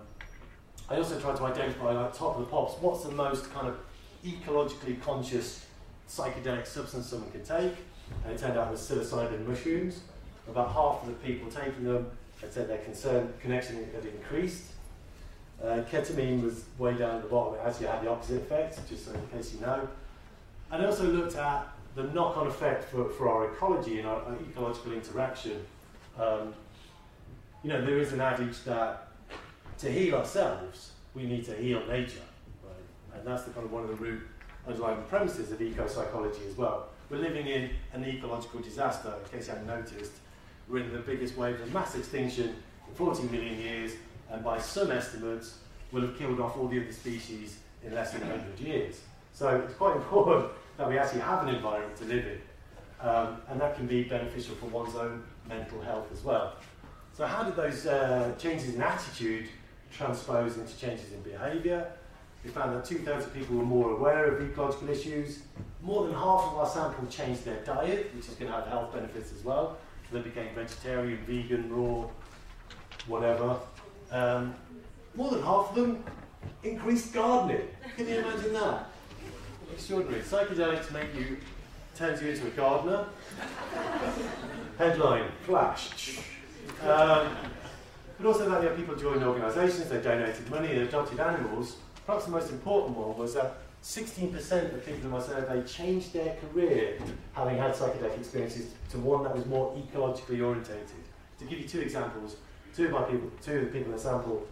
I 0.89 0.95
also 0.95 1.19
tried 1.19 1.37
to 1.37 1.43
identify, 1.43 1.91
like 1.91 2.17
top 2.17 2.37
of 2.37 2.41
the 2.41 2.47
pops, 2.47 2.81
what's 2.81 3.03
the 3.03 3.11
most 3.11 3.51
kind 3.53 3.67
of 3.67 3.77
ecologically 4.25 5.01
conscious 5.01 5.65
psychedelic 6.07 6.65
substance 6.65 7.07
someone 7.07 7.31
could 7.31 7.45
take, 7.45 7.75
and 8.23 8.33
it 8.33 8.37
turned 8.39 8.57
out 8.57 8.67
it 8.67 8.71
was 8.71 8.81
psilocybin 8.81 9.45
mushrooms. 9.45 10.01
About 10.47 10.71
half 10.71 11.03
of 11.03 11.07
the 11.07 11.13
people 11.25 11.49
taking 11.51 11.83
them 11.83 12.09
had 12.41 12.51
said 12.51 12.69
their 12.69 12.79
concern 12.79 13.33
connection 13.41 13.87
had 13.93 14.05
increased. 14.05 14.63
Uh, 15.63 15.83
ketamine 15.91 16.41
was 16.41 16.63
way 16.77 16.93
down 16.93 17.17
at 17.17 17.23
the 17.23 17.29
bottom. 17.29 17.55
It 17.55 17.61
actually 17.65 17.87
had 17.87 18.01
the 18.01 18.09
opposite 18.09 18.37
effect, 18.37 18.79
just 18.89 19.05
so 19.05 19.11
in 19.11 19.27
case 19.27 19.53
you 19.53 19.59
know. 19.59 19.87
And 20.71 20.85
also 20.85 21.03
looked 21.03 21.35
at 21.35 21.67
the 21.95 22.03
knock-on 22.03 22.47
effect 22.47 22.85
for, 22.85 23.09
for 23.09 23.29
our 23.29 23.51
ecology 23.51 23.99
and 23.99 24.07
our, 24.07 24.21
our 24.21 24.35
ecological 24.49 24.93
interaction. 24.93 25.65
Um, 26.17 26.53
you 27.63 27.69
know, 27.69 27.81
there 27.81 27.97
is 27.97 28.13
an 28.13 28.21
adage 28.21 28.63
that 28.63 29.09
to 29.79 29.91
heal 29.91 30.15
ourselves, 30.15 30.91
we 31.13 31.23
need 31.23 31.45
to 31.45 31.55
heal 31.55 31.85
nature? 31.87 32.21
And 33.19 33.27
that's 33.27 33.43
the 33.43 33.51
kind 33.51 33.65
of 33.65 33.71
one 33.71 33.83
of 33.83 33.89
the 33.89 33.95
root 33.95 34.21
underlying 34.67 35.03
premises 35.03 35.51
of 35.51 35.61
eco-psychology 35.61 36.41
as 36.49 36.57
well. 36.57 36.89
We're 37.09 37.17
living 37.17 37.47
in 37.47 37.71
an 37.93 38.05
ecological 38.05 38.61
disaster, 38.61 39.13
in 39.23 39.37
case 39.37 39.47
you 39.47 39.53
haven't 39.53 39.67
noticed. 39.67 40.13
We're 40.69 40.83
in 40.83 40.93
the 40.93 40.99
biggest 40.99 41.35
wave 41.35 41.59
of 41.59 41.73
mass 41.73 41.95
extinction 41.95 42.55
in 42.87 42.93
40 42.95 43.23
million 43.23 43.59
years, 43.59 43.93
and 44.31 44.43
by 44.43 44.59
some 44.59 44.91
estimates, 44.91 45.57
will 45.91 46.01
have 46.01 46.17
killed 46.17 46.39
off 46.39 46.55
all 46.57 46.67
the 46.67 46.79
other 46.79 46.91
species 46.91 47.59
in 47.83 47.93
less 47.93 48.11
than 48.11 48.21
100 48.21 48.59
years. 48.59 49.01
So 49.33 49.49
it's 49.65 49.73
quite 49.73 49.95
important 49.97 50.51
that 50.77 50.87
we 50.87 50.97
actually 50.97 51.21
have 51.21 51.47
an 51.47 51.53
environment 51.55 51.97
to 51.97 52.05
live 52.05 52.25
in. 52.25 52.41
Um, 53.01 53.41
and 53.49 53.59
that 53.59 53.75
can 53.75 53.87
be 53.87 54.03
beneficial 54.03 54.55
for 54.55 54.67
one's 54.67 54.95
own 54.95 55.23
mental 55.47 55.81
health 55.81 56.07
as 56.11 56.23
well. 56.23 56.55
So 57.13 57.25
how 57.25 57.43
did 57.43 57.55
those 57.55 57.85
uh, 57.85 58.33
changes 58.37 58.75
in 58.75 58.81
attitude 58.81 59.47
transpose 59.91 60.57
into 60.57 60.77
changes 60.77 61.11
in 61.11 61.21
behaviour? 61.21 61.91
We 62.43 62.49
found 62.51 62.75
that 62.75 62.85
two-thirds 62.85 63.25
of 63.25 63.33
people 63.33 63.57
were 63.57 63.65
more 63.65 63.91
aware 63.91 64.33
of 64.33 64.41
ecological 64.41 64.89
issues. 64.89 65.39
More 65.81 66.05
than 66.05 66.13
half 66.13 66.45
of 66.45 66.57
our 66.57 66.67
sample 66.67 67.05
changed 67.07 67.43
their 67.43 67.63
diet, 67.63 68.11
which 68.15 68.27
is 68.27 68.35
going 68.35 68.49
to 68.49 68.57
have 68.57 68.67
health 68.67 68.93
benefits 68.93 69.33
as 69.33 69.43
well. 69.43 69.77
So 70.09 70.17
they 70.17 70.23
became 70.23 70.53
vegetarian, 70.55 71.19
vegan, 71.25 71.69
raw, 71.73 72.07
whatever. 73.07 73.57
Um, 74.11 74.55
more 75.15 75.31
than 75.31 75.43
half 75.43 75.69
of 75.69 75.75
them 75.75 76.03
increased 76.63 77.13
gardening. 77.13 77.67
Can 77.97 78.07
you 78.07 78.19
imagine 78.19 78.53
that? 78.53 78.89
Extraordinary. 79.73 80.21
Psychedelics 80.21 80.91
make 80.91 81.13
you, 81.15 81.37
turns 81.95 82.21
you 82.21 82.29
into 82.29 82.47
a 82.47 82.51
gardener. 82.51 83.05
Headline, 84.77 85.29
flash. 85.43 86.19
Um, 86.83 87.35
but 88.17 88.27
also 88.27 88.49
that 88.49 88.75
people 88.75 88.95
joined 88.95 89.23
organisations, 89.23 89.89
they 89.89 90.01
donated 90.01 90.49
money, 90.49 90.67
they 90.69 90.81
adopted 90.81 91.19
animals. 91.19 91.77
Perhaps 92.09 92.25
the 92.25 92.31
most 92.31 92.49
important 92.49 92.97
one 92.97 93.15
was 93.15 93.35
that 93.35 93.57
16% 93.83 94.73
of 94.73 94.83
people 94.83 95.03
in 95.03 95.09
my 95.11 95.21
survey 95.21 95.61
changed 95.61 96.11
their 96.11 96.35
career 96.37 96.97
having 97.33 97.55
had 97.55 97.75
psychedelic 97.75 98.17
experiences 98.17 98.73
to 98.89 98.97
one 98.97 99.21
that 99.25 99.35
was 99.35 99.45
more 99.45 99.75
ecologically 99.75 100.43
orientated. 100.43 101.03
To 101.37 101.45
give 101.45 101.59
you 101.59 101.67
two 101.67 101.81
examples, 101.81 102.37
two 102.75 102.85
of 102.85 102.93
my 102.93 103.03
people, 103.03 103.29
two 103.43 103.57
of 103.57 103.65
the 103.65 103.67
people 103.67 103.91
in 103.91 103.91
the 103.91 103.99
sample 103.99 104.47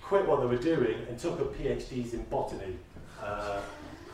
quit 0.00 0.26
what 0.26 0.40
they 0.40 0.46
were 0.46 0.56
doing 0.56 0.96
and 1.06 1.18
took 1.18 1.38
up 1.40 1.54
PhDs 1.54 2.14
in 2.14 2.22
botany. 2.30 2.74
Uh, 3.22 3.60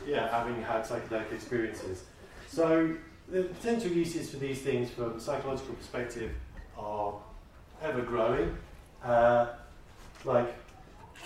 yeah, 0.05 0.29
having 0.29 0.61
had 0.61 0.83
psychedelic 0.83 1.31
experiences. 1.31 2.03
So 2.49 2.93
the 3.29 3.43
potential 3.43 3.91
uses 3.91 4.31
for 4.31 4.35
these 4.35 4.63
things 4.63 4.89
from 4.89 5.15
a 5.15 5.19
psychological 5.21 5.75
perspective 5.75 6.33
are 6.77 7.13
ever 7.81 8.01
growing. 8.01 8.57
Uh, 9.01 9.47
like 10.25 10.53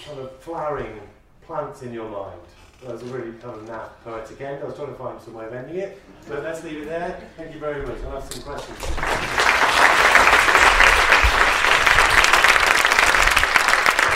kind 0.06 0.20
of 0.20 0.40
flowering 0.42 1.02
plants 1.46 1.82
in 1.82 1.94
your 1.94 2.10
mind. 2.10 2.40
That 2.84 2.94
was 2.94 3.04
a 3.04 3.06
really 3.06 3.32
kind 3.34 3.56
of 3.56 3.66
naff 3.68 3.90
poetic 4.04 4.42
end. 4.42 4.62
I 4.62 4.66
was 4.66 4.76
trying 4.76 4.88
to 4.90 4.96
find 4.96 5.22
some 5.22 5.34
way 5.34 5.46
of 5.46 5.54
ending 5.54 5.78
it, 5.78 6.02
but 6.28 6.44
let's 6.44 6.64
leave 6.64 6.84
it 6.84 6.86
there. 6.86 7.22
Thank 7.38 7.54
you 7.54 7.60
very 7.60 7.86
much. 7.86 7.98
I'll 8.06 8.22
have 8.22 8.34
some 8.34 8.44
questions. 8.44 9.45